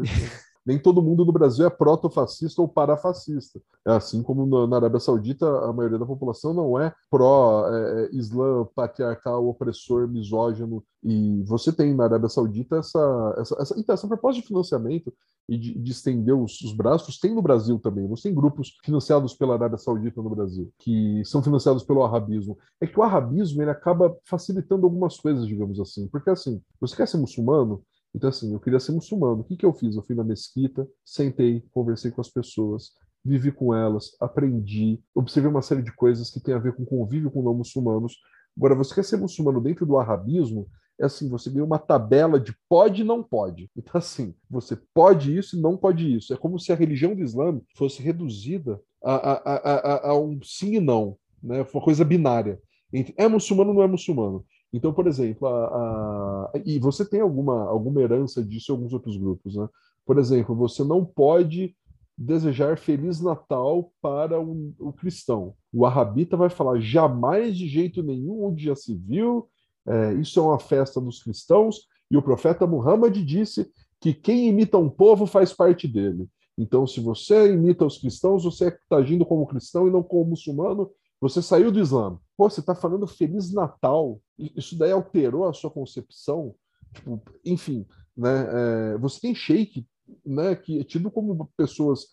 Nem 0.66 0.80
todo 0.80 1.02
mundo 1.02 1.24
no 1.24 1.32
Brasil 1.32 1.66
é 1.66 1.70
proto-fascista 1.70 2.62
ou 2.62 2.68
parafascista. 2.68 3.62
É 3.86 3.92
assim 3.92 4.24
como 4.24 4.68
na 4.68 4.78
Arábia 4.78 5.00
Saudita, 5.00 5.46
a 5.48 5.72
maioria 5.72 6.00
da 6.00 6.06
população 6.06 6.54
não 6.54 6.80
é 6.80 6.92
pró-islã, 7.10 8.62
é, 8.62 8.68
patriarcal, 8.74 9.48
opressor, 9.48 10.08
misógino. 10.08 10.84
E 11.04 11.44
você 11.44 11.72
tem 11.72 11.94
na 11.94 12.06
Arábia 12.06 12.30
Saudita 12.30 12.78
essa, 12.78 13.36
essa, 13.38 13.62
essa, 13.62 13.80
então, 13.80 13.94
essa 13.94 14.08
proposta 14.08 14.42
de 14.42 14.48
financiamento 14.48 15.14
e 15.48 15.58
de, 15.58 15.78
de 15.78 15.92
estender 15.92 16.34
os, 16.34 16.60
os, 16.62 16.74
braços, 16.74 17.20
tem 17.20 17.34
no 17.34 17.42
Brasil 17.42 17.78
também. 17.78 18.08
Você 18.08 18.24
tem 18.24 18.34
grupos 18.34 18.76
financiados 18.84 19.36
pela 19.36 19.54
Arábia 19.54 19.78
Saudita 19.78 20.22
no 20.22 20.30
Brasil, 20.30 20.72
que 20.80 21.22
são 21.26 21.44
financiados 21.44 21.84
pelo 21.84 22.04
arabismo. 22.04 22.58
É 22.82 22.88
que 22.88 23.00
o 23.00 23.04
arabismo 23.04 23.62
ele 23.62 23.70
acaba 23.70 24.18
facilitando 24.26 24.86
algumas 24.86 25.18
coisas, 25.18 25.46
digamos 25.46 25.80
assim. 25.80 26.08
Porque 26.08 26.32
assim, 26.32 26.60
você 26.82 26.96
quer 26.96 27.08
ser 27.08 27.18
muçulmano, 27.18 27.84
então, 28.16 28.30
assim, 28.30 28.54
eu 28.54 28.62
queria 28.62 28.80
ser 28.80 28.94
muçulmano. 28.94 29.42
O 29.42 29.44
que, 29.44 29.58
que 29.58 29.66
eu 29.66 29.74
fiz? 29.74 29.98
Eu 29.98 30.02
fui 30.02 30.16
na 30.16 30.24
mesquita, 30.24 30.88
sentei, 31.04 31.62
conversei 31.74 32.12
com 32.12 32.22
as 32.22 32.30
pessoas, 32.30 32.94
vivi 33.24 33.52
com 33.52 33.76
elas, 33.76 34.16
aprendi, 34.22 35.02
observei 35.14 35.52
uma 35.52 35.62
série 35.62 35.82
de 35.82 35.94
coisas 35.94 36.30
que 36.30 36.40
tem 36.40 36.54
a 36.56 36.60
ver 36.60 36.74
com 36.76 36.86
convívio 36.86 37.30
com 37.30 37.44
não 37.44 37.54
muçulmanos. 37.54 38.16
Agora, 38.56 38.74
você 38.74 38.96
quer 38.96 39.04
ser 39.04 39.18
muçulmano 39.18 39.60
dentro 39.60 39.86
do 39.86 39.98
arabismo? 39.98 40.66
É 40.98 41.06
assim, 41.06 41.28
você 41.28 41.50
ganha 41.50 41.66
uma 41.66 41.78
tabela 41.78 42.40
de 42.40 42.56
pode 42.70 43.02
e 43.02 43.06
não 43.06 43.22
pode. 43.22 43.70
Então, 43.76 44.00
assim, 44.00 44.34
você 44.50 44.78
pode 44.94 45.38
isso 45.38 45.58
e 45.58 45.62
não 45.62 45.76
pode 45.76 46.16
isso. 46.16 46.34
É 46.34 46.38
como 46.38 46.58
se 46.58 46.72
a 46.72 46.76
religião 46.76 47.14
do 47.14 47.22
Islã 47.22 47.60
fosse 47.76 48.02
reduzida 48.02 48.80
a, 49.04 49.14
a, 49.14 49.56
a, 49.56 50.10
a 50.12 50.18
um 50.18 50.40
sim 50.42 50.76
e 50.76 50.80
não, 50.80 51.18
né? 51.44 51.66
Uma 51.74 51.84
coisa 51.84 52.06
binária. 52.06 52.62
Entre 52.94 53.14
é 53.18 53.28
muçulmano 53.28 53.72
ou 53.72 53.76
não 53.76 53.84
é 53.84 53.88
muçulmano. 53.88 54.46
Então, 54.76 54.94
por 54.94 55.08
exemplo, 55.08 55.48
a, 55.48 55.66
a, 55.68 56.52
e 56.66 56.78
você 56.80 57.06
tem 57.06 57.22
alguma, 57.22 57.64
alguma 57.64 58.02
herança 58.02 58.44
disso 58.44 58.72
em 58.72 58.76
alguns 58.76 58.94
outros 58.94 59.16
grupos, 59.16 59.56
né? 59.56 59.68
Por 60.06 60.20
exemplo, 60.20 60.54
você 60.56 60.84
não 60.84 61.06
pode 61.06 61.76
desejar 62.18 62.78
Feliz 62.78 63.22
Natal 63.22 63.92
para 64.02 64.40
o, 64.40 64.94
cristão. 64.94 65.54
O 65.74 65.86
arrabita 65.86 66.38
vai 66.38 66.50
falar 66.50 66.80
jamais 66.80 67.58
de 67.58 67.68
jeito 67.68 68.04
nenhum 68.04 68.46
onde 68.46 68.66
já 68.66 68.76
se 68.76 68.96
viu 68.96 69.48
é, 69.88 70.14
isso 70.16 70.40
é 70.40 70.44
uma 70.44 70.60
festa 70.60 71.00
dos 71.00 71.22
cristãos, 71.22 71.82
e 72.10 72.18
o 72.18 72.22
profeta 72.22 72.66
Muhammad 72.66 73.16
disse 73.24 73.70
que 74.02 74.14
quem 74.14 74.48
imita 74.48 74.78
um 74.78 74.90
povo 74.90 75.26
faz 75.26 75.54
parte 75.54 75.88
dele. 75.88 76.28
Então, 76.58 76.88
se 76.88 77.00
você 77.00 77.54
imita 77.54 77.86
os 77.86 77.98
cristãos, 77.98 78.44
você 78.44 78.70
está 78.70 78.98
agindo 78.98 79.26
como 79.26 79.48
cristão 79.48 79.88
e 79.88 79.92
não 79.92 80.02
como 80.02 80.32
muçulmano, 80.32 80.90
você 81.20 81.42
saiu 81.42 81.72
do 81.72 81.80
Islã. 81.80 82.18
Pô, 82.38 82.50
você 82.50 82.60
está 82.60 82.76
falando 82.76 83.08
Feliz 83.08 83.54
Natal. 83.54 84.22
Isso 84.38 84.78
daí 84.78 84.92
alterou 84.92 85.48
a 85.48 85.54
sua 85.54 85.72
concepção? 85.72 86.54
Tipo, 86.94 87.22
enfim, 87.46 87.86
né? 88.16 88.48
É, 88.94 88.98
você 88.98 89.20
tem 89.20 89.36
sheik, 89.36 89.86
né? 90.26 90.56
Que 90.56 90.80
é 90.80 90.84
tido 90.84 91.10
como 91.10 91.50
pessoas. 91.58 92.08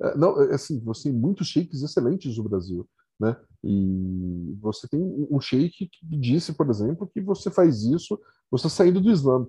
É, 0.00 0.16
não, 0.16 0.40
é, 0.42 0.54
assim, 0.54 0.80
você 0.80 1.04
tem 1.04 1.12
muitos 1.12 1.48
sheiks 1.48 1.82
excelentes 1.82 2.36
no 2.36 2.44
Brasil, 2.44 2.88
né? 3.20 3.36
E 3.62 4.56
você 4.60 4.88
tem 4.88 5.00
um 5.30 5.40
sheik 5.40 5.88
que 5.88 6.06
disse, 6.18 6.52
por 6.52 6.68
exemplo, 6.70 7.06
que 7.06 7.20
você 7.20 7.50
faz 7.50 7.82
isso, 7.84 8.18
você 8.50 8.66
está 8.66 8.84
saindo 8.84 9.00
do 9.00 9.10
Islã 9.10 9.46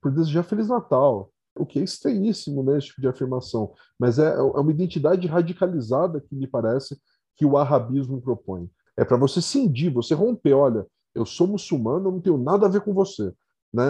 por 0.00 0.12
desejar 0.12 0.42
Feliz 0.42 0.68
Natal. 0.68 1.30
O 1.56 1.66
que 1.66 1.80
é 1.80 1.82
estranhíssimo, 1.82 2.62
né? 2.62 2.78
Esse 2.78 2.88
tipo 2.88 3.00
de 3.00 3.08
afirmação. 3.08 3.72
Mas 3.98 4.18
é, 4.18 4.34
é 4.34 4.40
uma 4.40 4.70
identidade 4.70 5.26
radicalizada 5.26 6.20
que 6.20 6.34
me 6.34 6.46
parece 6.46 6.96
que 7.36 7.44
o 7.44 7.56
arabismo 7.56 8.20
propõe. 8.20 8.68
É 8.98 9.04
para 9.04 9.16
você 9.16 9.40
cindir, 9.40 9.92
você 9.92 10.12
romper. 10.12 10.52
Olha, 10.52 10.84
eu 11.14 11.24
sou 11.24 11.46
muçulmano, 11.46 12.08
eu 12.08 12.12
não 12.12 12.20
tenho 12.20 12.36
nada 12.36 12.66
a 12.66 12.68
ver 12.68 12.80
com 12.80 12.92
você. 12.92 13.32
Né? 13.72 13.84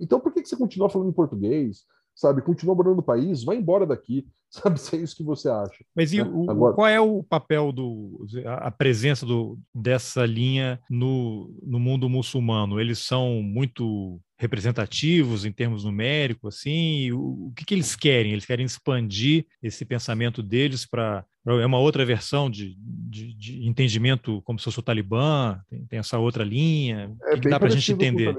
Então 0.00 0.20
por 0.20 0.32
que, 0.32 0.44
você 0.44 0.56
continua 0.56 0.90
falando 0.90 1.08
em 1.08 1.14
português? 1.14 1.84
Sabe, 2.14 2.42
continua 2.42 2.76
morando 2.76 2.96
no 2.96 3.02
país, 3.02 3.42
vai 3.42 3.56
embora 3.56 3.84
daqui, 3.84 4.24
sabe, 4.48 4.78
se 4.78 4.94
é 4.94 5.00
isso 5.00 5.16
que 5.16 5.24
você 5.24 5.48
acha. 5.48 5.84
Mas 5.96 6.12
e 6.12 6.22
né? 6.22 6.30
o, 6.32 6.48
Agora... 6.48 6.74
qual 6.74 6.86
é 6.86 7.00
o 7.00 7.24
papel 7.24 7.72
do 7.72 8.24
a 8.46 8.70
presença 8.70 9.26
do, 9.26 9.58
dessa 9.74 10.24
linha 10.24 10.78
no, 10.88 11.52
no 11.62 11.80
mundo 11.80 12.08
muçulmano? 12.08 12.80
Eles 12.80 13.00
são 13.00 13.42
muito 13.42 14.20
representativos 14.38 15.44
em 15.44 15.50
termos 15.50 15.84
numéricos, 15.84 16.56
assim? 16.56 17.10
O, 17.10 17.48
o 17.48 17.52
que, 17.56 17.64
que 17.64 17.74
eles 17.74 17.96
querem? 17.96 18.32
Eles 18.32 18.46
querem 18.46 18.64
expandir 18.64 19.46
esse 19.60 19.84
pensamento 19.84 20.40
deles 20.40 20.86
para 20.86 21.24
é 21.46 21.66
uma 21.66 21.78
outra 21.78 22.04
versão 22.04 22.48
de, 22.48 22.74
de, 22.78 23.34
de, 23.34 23.66
entendimento 23.66 24.40
como 24.42 24.58
se 24.58 24.64
fosse 24.64 24.78
o 24.78 24.82
Talibã, 24.82 25.60
tem, 25.68 25.84
tem 25.86 25.98
essa 25.98 26.18
outra 26.18 26.42
linha. 26.42 27.14
É 27.24 27.34
que, 27.34 27.40
que 27.42 27.48
dá 27.50 27.58
para 27.58 27.68
a 27.68 27.70
gente 27.70 27.92
entender? 27.92 28.34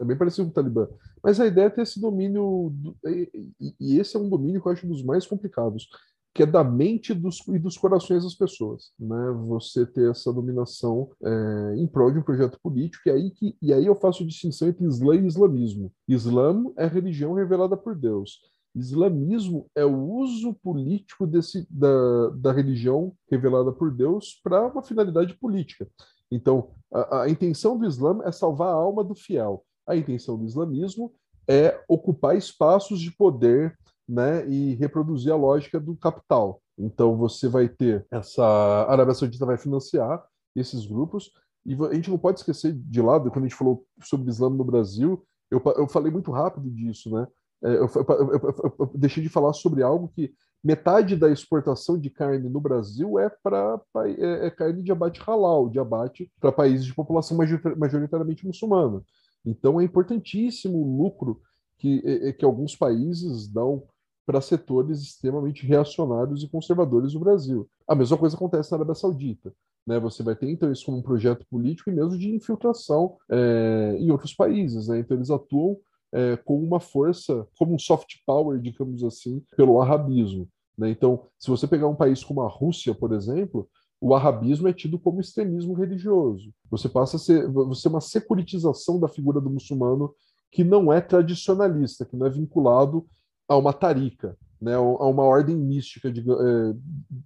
É 0.00 0.04
bem 0.04 0.16
parecido 0.16 0.46
com 0.46 0.50
o 0.50 0.54
Talibã. 0.54 0.88
Mas 1.22 1.38
a 1.38 1.46
ideia 1.46 1.66
é 1.66 1.70
ter 1.70 1.82
esse 1.82 2.00
domínio, 2.00 2.72
do, 2.74 2.96
e, 3.06 3.52
e, 3.78 3.98
esse 3.98 4.16
é 4.16 4.20
um 4.20 4.28
domínio 4.28 4.60
que 4.60 4.66
eu 4.66 4.72
acho 4.72 4.86
dos 4.86 5.02
mais 5.04 5.26
complicados, 5.26 5.88
que 6.34 6.42
é 6.42 6.46
da 6.46 6.64
mente 6.64 7.12
dos, 7.12 7.46
e 7.48 7.58
dos 7.58 7.76
corações 7.76 8.24
das 8.24 8.34
pessoas. 8.34 8.92
Né? 8.98 9.30
Você 9.46 9.84
ter 9.84 10.10
essa 10.10 10.32
dominação 10.32 11.10
é, 11.22 11.74
em 11.76 11.86
prol 11.86 12.10
de 12.10 12.18
um 12.18 12.22
projeto 12.22 12.58
político, 12.62 13.08
e 13.08 13.12
aí, 13.12 13.30
que, 13.30 13.56
e 13.60 13.72
aí 13.72 13.86
eu 13.86 13.94
faço 13.94 14.26
distinção 14.26 14.68
entre 14.68 14.86
Islã 14.86 15.14
e 15.16 15.26
islamismo. 15.26 15.92
Islã 16.08 16.64
é 16.76 16.86
religião 16.86 17.34
revelada 17.34 17.76
por 17.76 17.94
Deus. 17.94 18.40
Islamismo 18.74 19.66
é 19.74 19.84
o 19.84 20.10
uso 20.10 20.54
político 20.54 21.26
desse, 21.26 21.66
da, 21.70 22.30
da 22.30 22.52
religião 22.52 23.12
revelada 23.30 23.72
por 23.72 23.90
Deus 23.90 24.40
para 24.42 24.66
uma 24.66 24.82
finalidade 24.82 25.34
política. 25.34 25.86
Então, 26.30 26.70
a, 26.92 27.22
a 27.22 27.28
intenção 27.28 27.78
do 27.78 27.86
Islã 27.86 28.20
é 28.24 28.32
salvar 28.32 28.68
a 28.68 28.76
alma 28.76 29.04
do 29.04 29.14
fiel. 29.14 29.64
A 29.86 29.96
intenção 29.96 30.38
do 30.38 30.46
islamismo 30.46 31.12
é 31.48 31.82
ocupar 31.88 32.36
espaços 32.36 33.00
de 33.00 33.10
poder 33.10 33.76
né, 34.08 34.46
e 34.48 34.74
reproduzir 34.74 35.32
a 35.32 35.36
lógica 35.36 35.80
do 35.80 35.96
capital. 35.96 36.62
Então 36.78 37.16
você 37.16 37.48
vai 37.48 37.68
ter 37.68 38.06
essa 38.10 38.44
a 38.44 38.92
Arábia 38.92 39.14
Saudita 39.14 39.46
vai 39.46 39.58
financiar 39.58 40.24
esses 40.56 40.86
grupos 40.86 41.30
e 41.64 41.74
a 41.74 41.94
gente 41.94 42.10
não 42.10 42.18
pode 42.18 42.40
esquecer 42.40 42.72
de 42.72 43.00
lado 43.00 43.30
quando 43.30 43.44
a 43.44 43.48
gente 43.48 43.56
falou 43.56 43.84
sobre 44.02 44.28
o 44.28 44.30
Islã 44.30 44.50
no 44.50 44.64
Brasil, 44.64 45.24
eu, 45.50 45.62
eu 45.76 45.86
falei 45.86 46.10
muito 46.10 46.30
rápido 46.30 46.70
disso, 46.70 47.10
né? 47.14 47.26
É, 47.62 47.76
eu, 47.76 47.88
eu, 47.94 48.74
eu, 48.78 48.90
deixei 48.94 49.22
de 49.22 49.28
falar 49.28 49.52
sobre 49.52 49.82
algo 49.82 50.08
que 50.08 50.34
metade 50.62 51.16
da 51.16 51.30
exportação 51.30 51.98
de 51.98 52.10
carne 52.10 52.48
no 52.48 52.60
Brasil 52.60 53.18
é 53.18 53.28
para 53.28 53.80
é, 54.06 54.46
é, 54.46 54.50
carne 54.50 54.82
de 54.82 54.92
abate 54.92 55.20
halal, 55.20 55.68
de 55.68 55.78
abate 55.78 56.30
para 56.40 56.52
países 56.52 56.84
de 56.86 56.94
população 56.94 57.36
majoritariamente 57.76 58.46
muçulmana. 58.46 59.02
Então 59.44 59.80
é 59.80 59.84
importantíssimo 59.84 60.78
o 60.78 61.02
lucro 61.02 61.40
que, 61.78 62.02
é, 62.04 62.28
é, 62.28 62.32
que 62.32 62.44
alguns 62.44 62.76
países 62.76 63.48
dão 63.48 63.84
para 64.24 64.40
setores 64.40 65.00
extremamente 65.00 65.66
reacionários 65.66 66.44
e 66.44 66.48
conservadores 66.48 67.12
do 67.12 67.20
Brasil. 67.20 67.68
A 67.88 67.94
mesma 67.94 68.16
coisa 68.16 68.36
acontece 68.36 68.70
na 68.70 68.78
Arábia 68.78 68.94
Saudita. 68.94 69.52
Né? 69.84 69.98
Você 69.98 70.22
vai 70.22 70.36
ter 70.36 70.48
então 70.48 70.70
isso 70.70 70.84
como 70.86 70.98
um 70.98 71.02
projeto 71.02 71.44
político 71.50 71.90
e 71.90 71.92
mesmo 71.92 72.16
de 72.16 72.32
infiltração 72.32 73.16
é, 73.28 73.96
em 73.98 74.12
outros 74.12 74.32
países. 74.32 74.86
Né? 74.86 75.00
Então 75.00 75.16
eles 75.16 75.28
atuam 75.28 75.76
é, 76.12 76.36
com 76.36 76.62
uma 76.62 76.78
força, 76.78 77.46
como 77.58 77.74
um 77.74 77.78
soft 77.78 78.16
power, 78.26 78.60
digamos 78.60 79.02
assim, 79.02 79.42
pelo 79.56 79.80
arabismo. 79.80 80.48
Né? 80.76 80.90
Então, 80.90 81.26
se 81.38 81.50
você 81.50 81.66
pegar 81.66 81.88
um 81.88 81.94
país 81.94 82.22
como 82.22 82.42
a 82.42 82.48
Rússia, 82.48 82.94
por 82.94 83.12
exemplo, 83.12 83.68
o 84.00 84.14
arabismo 84.14 84.68
é 84.68 84.72
tido 84.72 84.98
como 84.98 85.20
extremismo 85.20 85.74
religioso. 85.74 86.52
Você 86.70 86.88
passa 86.88 87.16
a 87.16 87.20
ser 87.20 87.48
você 87.48 87.86
é 87.86 87.90
uma 87.90 88.00
securitização 88.00 88.98
da 88.98 89.08
figura 89.08 89.40
do 89.40 89.48
muçulmano 89.48 90.12
que 90.50 90.64
não 90.64 90.92
é 90.92 91.00
tradicionalista, 91.00 92.04
que 92.04 92.16
não 92.16 92.26
é 92.26 92.30
vinculado 92.30 93.06
a 93.48 93.56
uma 93.56 93.72
tarica, 93.72 94.36
né, 94.60 94.74
a 94.74 94.80
uma 94.80 95.22
ordem 95.22 95.56
mística, 95.56 96.10
de 96.10 96.20
é, 96.20 96.74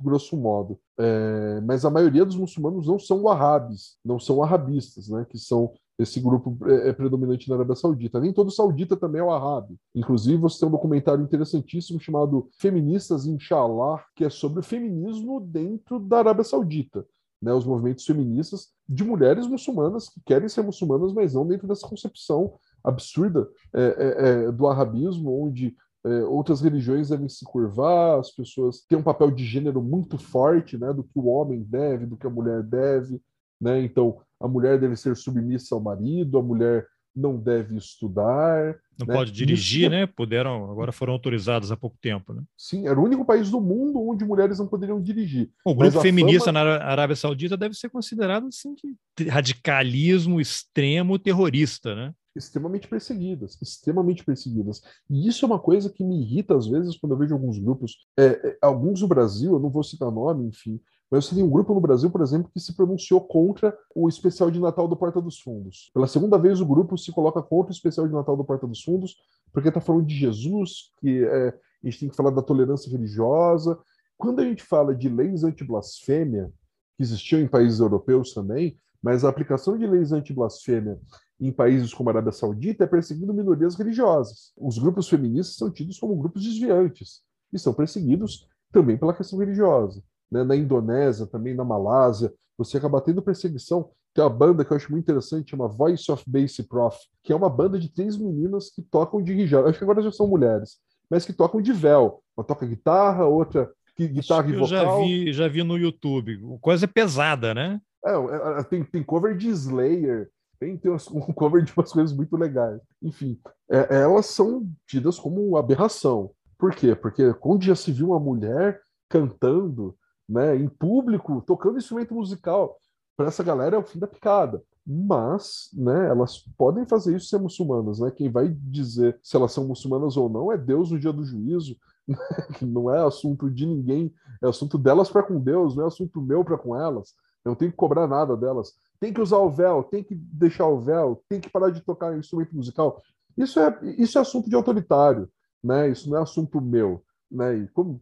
grosso 0.01 0.37
modo. 0.37 0.79
É, 0.99 1.61
mas 1.63 1.85
a 1.85 1.91
maioria 1.91 2.25
dos 2.25 2.37
muçulmanos 2.37 2.87
não 2.87 2.99
são 2.99 3.23
wahhabis, 3.23 3.97
não 4.05 4.19
são 4.19 4.43
arabistas, 4.43 5.09
né, 5.09 5.27
que 5.29 5.39
são 5.39 5.73
esse 5.99 6.21
grupo 6.21 6.57
é, 6.67 6.91
é, 6.91 6.93
predominante 6.93 7.49
na 7.49 7.57
Arábia 7.57 7.75
Saudita. 7.75 8.21
Nem 8.21 8.33
todo 8.33 8.51
saudita 8.51 8.97
também 8.97 9.21
é 9.21 9.25
o 9.25 9.33
árabe. 9.33 9.77
Inclusive, 9.95 10.37
você 10.37 10.61
tem 10.61 10.69
um 10.69 10.73
documentário 10.73 11.23
interessantíssimo 11.23 11.99
chamado 11.99 12.49
Feministas 12.59 13.27
Inshallah, 13.27 14.05
que 14.15 14.25
é 14.25 14.31
sobre 14.31 14.61
o 14.61 14.63
feminismo 14.63 15.41
dentro 15.41 15.99
da 15.99 16.19
Arábia 16.19 16.45
Saudita. 16.45 17.07
Né, 17.41 17.53
os 17.53 17.67
movimentos 17.67 18.07
feministas 18.07 18.69
de 18.89 19.05
mulheres 19.05 19.47
muçulmanas 19.47 20.09
que 20.09 20.21
querem 20.25 20.49
ser 20.49 20.63
muçulmanas, 20.63 21.13
mas 21.13 21.35
não 21.35 21.47
dentro 21.47 21.69
dessa 21.69 21.87
concepção 21.87 22.55
absurda 22.83 23.47
é, 23.75 23.83
é, 23.83 24.47
é 24.47 24.53
do 24.53 24.67
arabismo, 24.67 25.45
onde 25.45 25.77
é, 26.07 26.25
outras 26.25 26.63
religiões 26.63 27.11
devem 27.11 27.29
se 27.29 27.45
curvar, 27.45 28.19
as 28.19 28.31
pessoas 28.31 28.81
têm 28.89 28.97
um 28.97 29.03
papel 29.03 29.31
de 29.31 29.45
gênero 29.45 29.83
muito 29.83 30.17
forte, 30.17 30.79
né, 30.79 30.93
do 30.95 31.05
que 31.05 31.19
o 31.19 31.27
homem 31.27 31.63
deve, 31.63 32.07
do 32.07 32.17
que 32.17 32.27
a 32.27 32.31
mulher 32.31 32.63
deve. 32.63 33.21
Né? 33.61 33.83
Então, 33.83 34.19
a 34.41 34.49
mulher 34.49 34.79
deve 34.79 34.97
ser 34.97 35.17
submissa 35.17 35.75
ao 35.75 35.81
marido, 35.81 36.39
a 36.39 36.43
mulher 36.43 36.87
não 37.17 37.39
deve 37.39 37.77
estudar. 37.77 38.79
Não 38.99 39.07
né? 39.07 39.15
pode 39.15 39.33
dirigir, 39.33 39.83
Isso... 39.83 39.91
né? 39.91 40.07
Puderam, 40.07 40.71
agora 40.71 40.93
foram 40.93 41.15
autorizadas 41.15 41.73
há 41.73 41.77
pouco 41.77 41.97
tempo, 42.01 42.35
né? 42.35 42.43
Sim, 42.57 42.87
era 42.87 43.01
o 43.01 43.05
único 43.05 43.25
país 43.25 43.51
do 43.51 43.61
mundo 43.61 44.07
onde 44.07 44.25
mulheres 44.25 44.59
não 44.59 44.69
poderiam 44.69 45.01
dirigir. 45.01 45.51
O 45.65 45.75
grupo 45.75 46.01
feminista 46.01 46.53
fama... 46.53 46.79
na 46.79 46.85
Arábia 46.85 47.17
Saudita 47.17 47.57
deve 47.57 47.75
ser 47.75 47.89
considerado 47.89 48.47
assim 48.47 48.75
de 48.75 49.29
radicalismo 49.29 50.41
extremo 50.41 51.19
terrorista, 51.19 51.95
né? 51.95 52.13
Extremamente 52.35 52.87
perseguidas, 52.87 53.57
extremamente 53.63 54.23
perseguidas. 54.23 54.83
E 55.09 55.27
isso 55.27 55.47
é 55.47 55.49
uma 55.49 55.59
coisa 55.59 55.89
que 55.89 56.05
me 56.05 56.21
irrita 56.21 56.55
às 56.55 56.69
vezes 56.69 56.99
quando 56.99 57.13
eu 57.13 57.19
vejo 57.19 57.33
alguns 57.33 57.59
grupos, 57.59 57.97
é, 58.19 58.25
é, 58.27 58.59
alguns 58.61 59.01
do 59.01 59.09
Brasil, 59.09 59.55
eu 59.55 59.59
não 59.59 59.71
vou 59.71 59.83
citar 59.83 60.11
nome, 60.11 60.47
enfim, 60.47 60.79
mas 61.11 61.25
você 61.25 61.37
tem 61.37 61.45
um 61.45 61.51
grupo 61.51 61.73
no 61.73 61.81
Brasil, 61.81 62.11
por 62.11 62.21
exemplo, 62.21 62.51
que 62.53 62.59
se 62.59 62.75
pronunciou 62.75 63.21
contra 63.21 63.77
o 63.95 64.09
especial 64.09 64.51
de 64.51 64.59
Natal 64.59 64.89
do 64.89 64.97
Porta 64.97 65.21
dos 65.21 65.41
Fundos. 65.41 65.91
Pela 65.95 66.09
segunda 66.09 66.37
vez, 66.37 66.61
o 66.61 66.67
grupo 66.67 66.99
se 66.99 67.13
coloca 67.13 67.41
contra 67.43 67.71
o 67.71 67.75
especial 67.75 68.09
de 68.09 68.13
Natal 68.13 68.37
do 68.37 68.45
Porta 68.45 68.67
dos 68.67 68.83
Fundos, 68.83 69.17
porque 69.53 69.69
está 69.69 69.81
falando 69.81 70.05
de 70.05 70.17
Jesus, 70.17 70.93
que 71.01 71.25
é, 71.25 71.49
a 71.49 71.87
gente 71.87 72.01
tem 72.01 72.09
que 72.09 72.17
falar 72.17 72.31
da 72.31 72.43
tolerância 72.43 72.91
religiosa. 72.91 73.79
Quando 74.19 74.41
a 74.41 74.45
gente 74.45 74.65
fala 74.65 74.95
de 74.95 75.09
leis 75.09 75.45
anti-blasfêmia, 75.45 76.53
que 76.97 77.03
existiam 77.03 77.41
em 77.41 77.47
países 77.47 77.79
europeus 77.79 78.33
também, 78.33 78.77
mas 79.01 79.25
a 79.25 79.29
aplicação 79.29 79.79
de 79.79 79.87
leis 79.87 80.11
anti-blasfêmia 80.11 80.99
em 81.39 81.53
países 81.53 81.95
como 81.95 82.09
a 82.09 82.13
Arábia 82.13 82.33
Saudita 82.33 82.83
é 82.83 82.87
perseguindo 82.87 83.33
minorias 83.33 83.77
religiosas. 83.77 84.53
Os 84.57 84.79
grupos 84.79 85.09
feministas 85.09 85.57
são 85.57 85.71
tidos 85.71 85.99
como 85.99 86.17
grupos 86.17 86.43
desviantes 86.43 87.21
e 87.53 87.59
são 87.59 87.73
perseguidos 87.73 88.49
também 88.73 88.97
pela 88.97 89.15
questão 89.15 89.39
religiosa 89.39 90.03
né, 90.31 90.45
na 90.45 90.57
Indonésia, 90.57 91.27
também 91.27 91.55
na 91.55 91.65
Malásia, 91.65 92.33
você 92.57 92.79
acaba 92.79 93.01
tendo 93.01 93.23
perseguição. 93.23 93.91
Tem 94.15 94.25
uma 94.25 94.31
banda 94.31 94.65
que 94.65 94.73
eu 94.73 94.77
acho 94.77 94.91
muito 94.91 95.05
interessante, 95.05 95.51
chama 95.51 95.69
Voice 95.69 96.11
of 96.11 96.25
Bass 96.27 96.57
Prof, 96.69 96.97
que 97.23 97.33
é 97.33 97.37
uma 97.37 97.51
banda 97.51 97.79
de 97.79 97.93
três 97.93 98.17
meninas 98.17 98.71
que 98.71 98.83
tocam 98.83 99.23
de 99.23 99.33
hijab. 99.33 99.69
Acho 99.69 99.79
que 99.79 99.85
agora 99.85 100.03
já 100.03 100.11
são 100.11 100.27
mulheres, 100.27 100.79
mas 101.11 101.27
que 101.27 101.33
tocam 101.33 101.61
de 101.61 101.73
véu. 101.73 102.23
Uma 102.37 102.45
toca 102.45 102.67
guitarra, 102.67 103.27
outra 103.27 103.71
que, 103.95 104.09
guitarra 104.09 104.49
e 104.49 104.53
vocal. 104.53 104.63
Eu 104.63 104.67
já 104.67 104.97
vi, 104.99 105.33
já 105.33 105.49
vi 105.49 105.63
no 105.63 105.77
YouTube. 105.77 106.39
Coisa 106.61 106.89
pesada, 106.89 107.55
né? 107.55 107.81
É, 108.05 108.13
é, 108.13 108.61
é, 108.61 108.63
tem, 108.63 108.85
tem 108.85 109.03
cover 109.03 109.37
de 109.37 109.49
Slayer, 109.49 110.31
tem, 110.61 110.77
tem 110.77 110.93
um 111.13 111.33
cover 111.33 111.63
de 111.63 111.73
umas 111.77 111.93
coisas 111.93 112.17
muito 112.17 112.37
legais. 112.37 112.81
Enfim, 113.03 113.39
é, 113.71 114.03
elas 114.03 114.27
são 114.27 114.67
tidas 114.87 115.19
como 115.19 115.57
aberração. 115.57 116.31
Por 116.59 116.75
quê? 116.75 116.95
Porque 116.95 117.35
onde 117.43 117.67
já 117.67 117.75
se 117.75 117.93
viu 117.93 118.09
uma 118.09 118.21
mulher 118.21 118.81
cantando 119.09 119.97
né, 120.29 120.57
em 120.57 120.69
público, 120.69 121.43
tocando 121.47 121.79
instrumento 121.79 122.15
musical. 122.15 122.79
Para 123.17 123.29
essa 123.29 123.43
galera 123.43 123.77
é 123.77 123.79
o 123.79 123.85
fim 123.85 123.99
da 123.99 124.07
picada. 124.07 124.63
mas 124.87 125.71
né, 125.73 126.09
elas 126.09 126.39
podem 126.57 126.87
fazer 126.87 127.17
isso 127.17 127.27
ser 127.27 127.39
muçulmanas. 127.39 128.01
Né? 128.01 128.11
Quem 128.11 128.31
vai 128.31 128.49
dizer 128.49 129.19
se 129.23 129.37
elas 129.37 129.53
são 129.53 129.67
muçulmanas 129.67 130.17
ou 130.17 130.29
não 130.29 130.53
é 130.53 130.59
Deus 130.59 130.91
no 130.91 130.99
dia 130.99 131.13
do 131.13 131.25
juízo, 131.25 131.77
né? 132.07 132.19
que 132.59 132.65
não 132.67 132.95
é 132.95 133.05
assunto 133.05 133.51
de 133.51 133.67
ninguém, 133.67 134.13
é 134.43 134.49
assunto 134.49 134.79
delas 134.79 135.11
para 135.11 135.23
com 135.23 135.41
Deus, 135.41 135.75
não 135.75 135.85
é 135.85 135.87
assunto 135.87 136.21
meu 136.21 136.45
para 136.45 136.59
com 136.59 136.77
elas. 136.77 137.15
Eu 137.45 137.51
não 137.51 137.57
tenho 137.57 137.71
que 137.71 137.77
cobrar 137.77 138.07
nada 138.07 138.37
delas. 138.37 138.75
Tem 138.99 139.13
que 139.13 139.21
usar 139.21 139.39
o 139.39 139.51
véu, 139.51 139.83
tem 139.85 140.03
que 140.03 140.15
deixar 140.15 140.67
o 140.67 140.81
véu, 140.81 141.23
tem 141.29 141.41
que 141.41 141.51
parar 141.51 141.71
de 141.71 141.81
tocar 141.81 142.17
instrumento 142.17 142.55
musical. 142.55 143.01
Isso 143.37 143.61
é, 143.61 143.79
isso 143.99 144.19
é 144.19 144.21
assunto 144.21 144.49
de 144.49 144.57
autoritário, 144.57 145.29
né? 145.63 145.91
isso 145.91 146.09
não 146.09 146.19
é 146.19 146.23
assunto 146.23 146.61
meu. 146.61 147.03
Né? 147.31 147.59
E 147.59 147.69
como, 147.69 148.01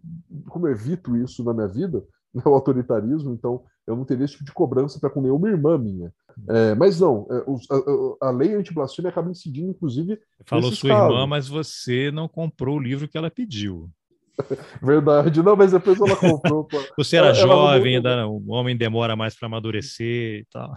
como 0.48 0.66
eu 0.66 0.72
evito 0.72 1.16
isso 1.16 1.42
na 1.42 1.52
minha 1.52 1.68
vida, 1.68 2.04
né, 2.36 2.42
o 2.44 2.54
autoritarismo, 2.54 3.32
então 3.32 3.62
eu 3.86 3.94
não 3.96 4.04
teria 4.04 4.24
esse 4.24 4.34
tipo 4.34 4.44
de 4.44 4.52
cobrança 4.52 4.98
para 4.98 5.10
com 5.10 5.20
nenhuma 5.20 5.48
irmã 5.48 5.78
minha. 5.78 6.12
É, 6.48 6.74
mas 6.74 6.98
não, 6.98 7.26
é, 7.30 8.24
a, 8.24 8.28
a, 8.28 8.30
lei 8.30 8.54
anti-blasfêmia 8.54 9.10
acaba 9.10 9.30
incidindo, 9.30 9.70
inclusive. 9.70 10.18
Falou 10.46 10.72
sua 10.72 10.90
casos. 10.90 11.10
irmã, 11.12 11.26
mas 11.26 11.46
você 11.46 12.10
não 12.10 12.26
comprou 12.26 12.76
o 12.76 12.82
livro 12.82 13.06
que 13.06 13.16
ela 13.16 13.30
pediu. 13.30 13.88
Verdade, 14.82 15.42
não, 15.42 15.54
mas 15.54 15.70
depois 15.70 16.00
ela 16.00 16.16
comprou. 16.16 16.66
você 16.96 17.16
era 17.16 17.28
ela, 17.28 17.34
jovem, 17.34 17.96
ela 17.96 18.08
ainda 18.08 18.28
o 18.28 18.50
homem 18.50 18.76
demora 18.76 19.14
mais 19.14 19.36
para 19.36 19.46
amadurecer 19.46 20.40
e 20.40 20.46
tal. 20.50 20.74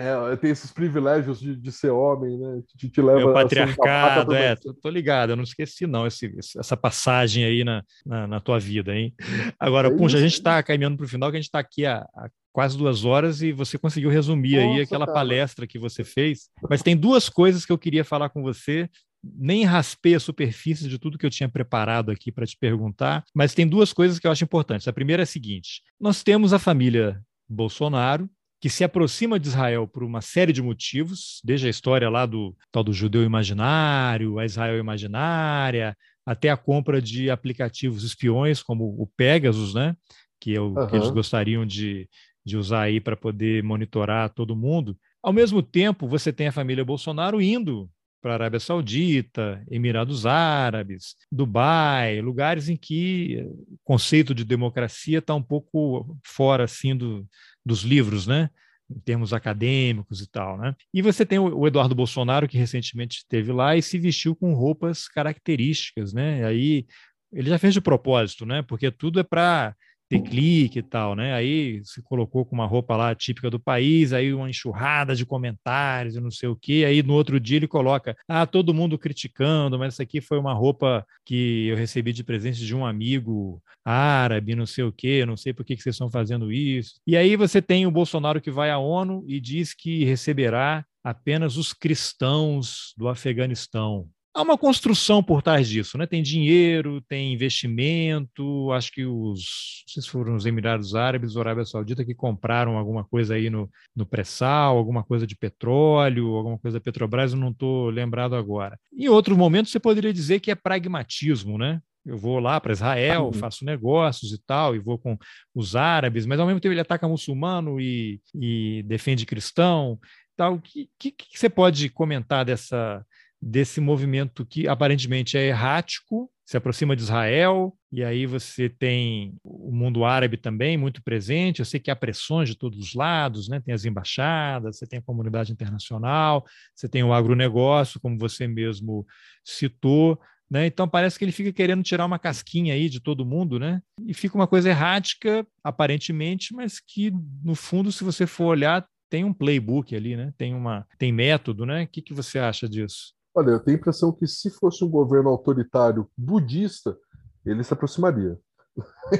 É, 0.00 0.36
tem 0.36 0.50
esses 0.50 0.72
privilégios 0.72 1.38
de, 1.38 1.54
de 1.54 1.70
ser 1.70 1.90
homem, 1.90 2.38
né? 2.38 2.62
Te, 2.74 2.88
te 2.88 3.02
leva 3.02 3.30
o 3.30 3.34
patriarcado, 3.34 4.34
é, 4.34 4.56
tô, 4.56 4.72
tô, 4.72 4.88
ligado, 4.88 5.30
eu 5.30 5.36
não 5.36 5.42
esqueci 5.42 5.86
não 5.86 6.06
esse, 6.06 6.34
essa 6.58 6.74
passagem 6.74 7.44
aí 7.44 7.62
na, 7.62 7.84
na, 8.06 8.26
na 8.26 8.40
tua 8.40 8.58
vida, 8.58 8.96
hein? 8.96 9.14
Agora, 9.58 9.88
é 9.88 9.90
Punja, 9.94 10.16
a 10.16 10.20
gente 10.22 10.32
está 10.32 10.62
caminhando 10.62 10.96
para 10.96 11.04
o 11.04 11.08
final, 11.08 11.30
que 11.30 11.36
a 11.36 11.40
gente 11.40 11.48
está 11.48 11.58
aqui 11.58 11.84
há, 11.84 11.98
há, 12.16 12.30
quase 12.50 12.78
duas 12.78 13.04
horas 13.04 13.42
e 13.42 13.52
você 13.52 13.76
conseguiu 13.76 14.08
resumir 14.08 14.56
Nossa, 14.56 14.74
aí 14.74 14.80
aquela 14.80 15.04
cara. 15.04 15.18
palestra 15.18 15.66
que 15.66 15.78
você 15.78 16.02
fez. 16.02 16.48
Mas 16.68 16.82
tem 16.82 16.96
duas 16.96 17.28
coisas 17.28 17.66
que 17.66 17.72
eu 17.72 17.78
queria 17.78 18.04
falar 18.04 18.30
com 18.30 18.42
você. 18.42 18.88
Nem 19.22 19.64
raspei 19.64 20.14
a 20.14 20.20
superfície 20.20 20.88
de 20.88 20.98
tudo 20.98 21.18
que 21.18 21.26
eu 21.26 21.30
tinha 21.30 21.48
preparado 21.48 22.10
aqui 22.10 22.32
para 22.32 22.46
te 22.46 22.56
perguntar, 22.56 23.22
mas 23.34 23.52
tem 23.52 23.68
duas 23.68 23.92
coisas 23.92 24.18
que 24.18 24.26
eu 24.26 24.30
acho 24.30 24.44
importantes. 24.44 24.88
A 24.88 24.94
primeira 24.94 25.22
é 25.22 25.24
a 25.24 25.26
seguinte: 25.26 25.82
nós 26.00 26.22
temos 26.22 26.54
a 26.54 26.58
família 26.58 27.20
Bolsonaro, 27.46 28.30
que 28.60 28.68
se 28.68 28.84
aproxima 28.84 29.40
de 29.40 29.48
Israel 29.48 29.88
por 29.88 30.04
uma 30.04 30.20
série 30.20 30.52
de 30.52 30.60
motivos, 30.60 31.40
desde 31.42 31.66
a 31.66 31.70
história 31.70 32.10
lá 32.10 32.26
do 32.26 32.54
tal 32.70 32.84
do 32.84 32.92
judeu 32.92 33.24
imaginário, 33.24 34.38
a 34.38 34.44
Israel 34.44 34.78
imaginária, 34.78 35.96
até 36.26 36.50
a 36.50 36.56
compra 36.56 37.00
de 37.00 37.30
aplicativos 37.30 38.04
espiões 38.04 38.62
como 38.62 38.84
o 38.84 39.06
Pegasus, 39.16 39.74
né, 39.74 39.96
que, 40.38 40.54
é 40.54 40.60
o, 40.60 40.74
uhum. 40.74 40.86
que 40.86 40.96
eles 40.96 41.10
gostariam 41.10 41.64
de, 41.64 42.06
de 42.44 42.56
usar 42.58 42.82
aí 42.82 43.00
para 43.00 43.16
poder 43.16 43.62
monitorar 43.62 44.28
todo 44.28 44.54
mundo. 44.54 44.96
Ao 45.22 45.32
mesmo 45.32 45.62
tempo, 45.62 46.06
você 46.06 46.30
tem 46.30 46.48
a 46.48 46.52
família 46.52 46.84
Bolsonaro 46.84 47.40
indo 47.40 47.90
para 48.20 48.32
a 48.32 48.34
Arábia 48.34 48.60
Saudita, 48.60 49.64
Emirados 49.70 50.26
Árabes, 50.26 51.16
Dubai, 51.32 52.20
lugares 52.20 52.68
em 52.68 52.76
que 52.76 53.42
o 53.46 53.78
conceito 53.82 54.34
de 54.34 54.44
democracia 54.44 55.18
está 55.18 55.34
um 55.34 55.42
pouco 55.42 56.18
fora 56.24 56.64
assim 56.64 56.94
do, 56.94 57.26
dos 57.70 57.82
livros, 57.82 58.26
né? 58.26 58.50
Em 58.90 58.98
termos 58.98 59.32
acadêmicos 59.32 60.20
e 60.20 60.28
tal, 60.28 60.58
né? 60.58 60.74
E 60.92 61.00
você 61.00 61.24
tem 61.24 61.38
o 61.38 61.66
Eduardo 61.66 61.94
Bolsonaro, 61.94 62.48
que 62.48 62.58
recentemente 62.58 63.18
esteve 63.18 63.52
lá 63.52 63.76
e 63.76 63.82
se 63.82 63.98
vestiu 63.98 64.34
com 64.34 64.52
roupas 64.52 65.06
características, 65.06 66.12
né? 66.12 66.40
E 66.40 66.44
aí 66.44 66.86
ele 67.32 67.48
já 67.48 67.58
fez 67.58 67.72
de 67.72 67.80
propósito, 67.80 68.44
né? 68.44 68.62
Porque 68.62 68.90
tudo 68.90 69.20
é 69.20 69.22
para 69.22 69.74
ter 70.10 70.20
clique 70.20 70.80
e 70.80 70.82
tal, 70.82 71.14
né? 71.14 71.32
Aí 71.32 71.80
se 71.84 72.02
colocou 72.02 72.44
com 72.44 72.56
uma 72.56 72.66
roupa 72.66 72.96
lá 72.96 73.14
típica 73.14 73.48
do 73.48 73.60
país, 73.60 74.12
aí 74.12 74.34
uma 74.34 74.50
enxurrada 74.50 75.14
de 75.14 75.24
comentários 75.24 76.16
e 76.16 76.20
não 76.20 76.32
sei 76.32 76.48
o 76.48 76.56
quê. 76.56 76.84
Aí 76.84 77.00
no 77.00 77.14
outro 77.14 77.38
dia 77.38 77.58
ele 77.58 77.68
coloca: 77.68 78.16
ah, 78.26 78.44
todo 78.44 78.74
mundo 78.74 78.98
criticando, 78.98 79.78
mas 79.78 79.94
isso 79.94 80.02
aqui 80.02 80.20
foi 80.20 80.38
uma 80.38 80.52
roupa 80.52 81.06
que 81.24 81.68
eu 81.68 81.76
recebi 81.76 82.12
de 82.12 82.24
presente 82.24 82.66
de 82.66 82.74
um 82.74 82.84
amigo 82.84 83.62
árabe, 83.84 84.56
não 84.56 84.66
sei 84.66 84.82
o 84.82 84.92
quê, 84.92 85.24
não 85.24 85.36
sei 85.36 85.52
por 85.52 85.64
que, 85.64 85.76
que 85.76 85.82
vocês 85.82 85.94
estão 85.94 86.10
fazendo 86.10 86.50
isso. 86.50 87.00
E 87.06 87.16
aí 87.16 87.36
você 87.36 87.62
tem 87.62 87.86
o 87.86 87.90
Bolsonaro 87.90 88.40
que 88.40 88.50
vai 88.50 88.70
à 88.70 88.78
ONU 88.78 89.24
e 89.28 89.40
diz 89.40 89.72
que 89.72 90.04
receberá 90.04 90.84
apenas 91.04 91.56
os 91.56 91.72
cristãos 91.72 92.92
do 92.96 93.08
Afeganistão 93.08 94.08
há 94.34 94.42
uma 94.42 94.56
construção 94.56 95.22
por 95.22 95.42
trás 95.42 95.68
disso, 95.68 95.98
né? 95.98 96.06
Tem 96.06 96.22
dinheiro, 96.22 97.00
tem 97.02 97.32
investimento, 97.32 98.70
acho 98.72 98.92
que 98.92 99.04
os, 99.04 99.84
se 99.86 100.08
foram 100.08 100.36
os 100.36 100.46
Emirados 100.46 100.94
Árabes 100.94 101.34
ou 101.34 101.42
Arábia 101.42 101.64
Saudita 101.64 102.04
que 102.04 102.14
compraram 102.14 102.76
alguma 102.76 103.04
coisa 103.04 103.34
aí 103.34 103.50
no, 103.50 103.68
no 103.94 104.06
pré-sal, 104.06 104.76
alguma 104.76 105.02
coisa 105.02 105.26
de 105.26 105.36
petróleo, 105.36 106.34
alguma 106.34 106.58
coisa 106.58 106.78
da 106.78 106.82
Petrobras, 106.82 107.32
eu 107.32 107.38
não 107.38 107.50
estou 107.50 107.90
lembrado 107.90 108.34
agora. 108.34 108.78
Em 108.92 109.08
outros 109.08 109.36
momentos 109.36 109.72
você 109.72 109.80
poderia 109.80 110.12
dizer 110.12 110.40
que 110.40 110.50
é 110.50 110.54
pragmatismo, 110.54 111.58
né? 111.58 111.80
Eu 112.04 112.16
vou 112.16 112.38
lá 112.38 112.58
para 112.58 112.72
Israel, 112.72 113.26
uhum. 113.26 113.32
faço 113.32 113.64
negócios 113.64 114.32
e 114.32 114.42
tal, 114.46 114.74
e 114.74 114.78
vou 114.78 114.98
com 114.98 115.18
os 115.54 115.76
árabes, 115.76 116.24
mas 116.24 116.40
ao 116.40 116.46
mesmo 116.46 116.58
tempo 116.58 116.72
ele 116.72 116.80
ataca 116.80 117.06
muçulmano 117.06 117.78
e, 117.78 118.20
e 118.34 118.82
defende 118.86 119.26
cristão. 119.26 119.98
Tal. 120.34 120.54
O 120.54 120.60
que, 120.60 120.88
que, 120.98 121.10
que 121.12 121.38
você 121.38 121.50
pode 121.50 121.90
comentar 121.90 122.44
dessa, 122.44 123.04
desse 123.40 123.80
movimento 123.80 124.44
que 124.44 124.68
aparentemente 124.68 125.38
é 125.38 125.48
errático, 125.48 126.30
se 126.44 126.56
aproxima 126.56 126.96
de 126.96 127.02
Israel, 127.02 127.72
e 127.92 128.04
aí 128.04 128.26
você 128.26 128.68
tem 128.68 129.34
o 129.42 129.70
mundo 129.72 130.04
árabe 130.04 130.36
também 130.36 130.76
muito 130.76 131.02
presente. 131.02 131.60
Eu 131.60 131.64
sei 131.64 131.78
que 131.78 131.90
há 131.90 131.96
pressões 131.96 132.48
de 132.48 132.56
todos 132.56 132.78
os 132.78 132.94
lados, 132.94 133.48
né? 133.48 133.60
tem 133.60 133.72
as 133.72 133.84
embaixadas, 133.84 134.76
você 134.76 134.86
tem 134.86 134.98
a 134.98 135.02
comunidade 135.02 135.52
internacional, 135.52 136.44
você 136.74 136.88
tem 136.88 137.02
o 137.02 137.12
agronegócio, 137.12 138.00
como 138.00 138.18
você 138.18 138.46
mesmo 138.46 139.06
citou. 139.44 140.20
Né? 140.50 140.66
Então 140.66 140.88
parece 140.88 141.16
que 141.16 141.24
ele 141.24 141.32
fica 141.32 141.52
querendo 141.52 141.84
tirar 141.84 142.04
uma 142.04 142.18
casquinha 142.18 142.74
aí 142.74 142.88
de 142.88 143.00
todo 143.00 143.24
mundo, 143.24 143.58
né? 143.58 143.80
E 144.04 144.12
fica 144.12 144.34
uma 144.34 144.48
coisa 144.48 144.68
errática, 144.68 145.46
aparentemente, 145.62 146.52
mas 146.52 146.80
que, 146.80 147.12
no 147.44 147.54
fundo, 147.54 147.92
se 147.92 148.02
você 148.02 148.26
for 148.26 148.46
olhar, 148.46 148.84
tem 149.08 149.22
um 149.22 149.32
playbook 149.32 149.94
ali, 149.94 150.16
né? 150.16 150.34
Tem 150.36 150.52
uma 150.52 150.84
tem 150.98 151.12
método, 151.12 151.64
né? 151.64 151.84
O 151.84 151.86
que, 151.86 152.02
que 152.02 152.12
você 152.12 152.40
acha 152.40 152.68
disso? 152.68 153.14
Olha, 153.34 153.50
eu 153.50 153.60
tenho 153.60 153.76
a 153.76 153.80
impressão 153.80 154.12
que 154.12 154.26
se 154.26 154.50
fosse 154.50 154.84
um 154.84 154.88
governo 154.88 155.30
autoritário 155.30 156.08
budista, 156.16 156.96
ele 157.44 157.62
se 157.62 157.72
aproximaria. 157.72 158.38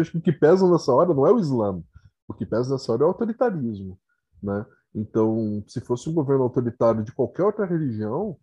Acho 0.00 0.12
que 0.12 0.18
o 0.18 0.22
que 0.22 0.32
pesa 0.32 0.70
nessa 0.70 0.92
hora 0.92 1.14
não 1.14 1.26
é 1.26 1.32
o 1.32 1.38
Islã, 1.38 1.82
o 2.28 2.34
que 2.34 2.46
pesa 2.46 2.72
nessa 2.72 2.92
hora 2.92 3.02
é 3.02 3.06
o 3.06 3.08
autoritarismo, 3.08 3.98
né? 4.42 4.64
Então, 4.94 5.64
se 5.66 5.80
fosse 5.80 6.08
um 6.08 6.14
governo 6.14 6.44
autoritário 6.44 7.02
de 7.02 7.12
qualquer 7.12 7.42
outra 7.42 7.66
religião, 7.66 8.36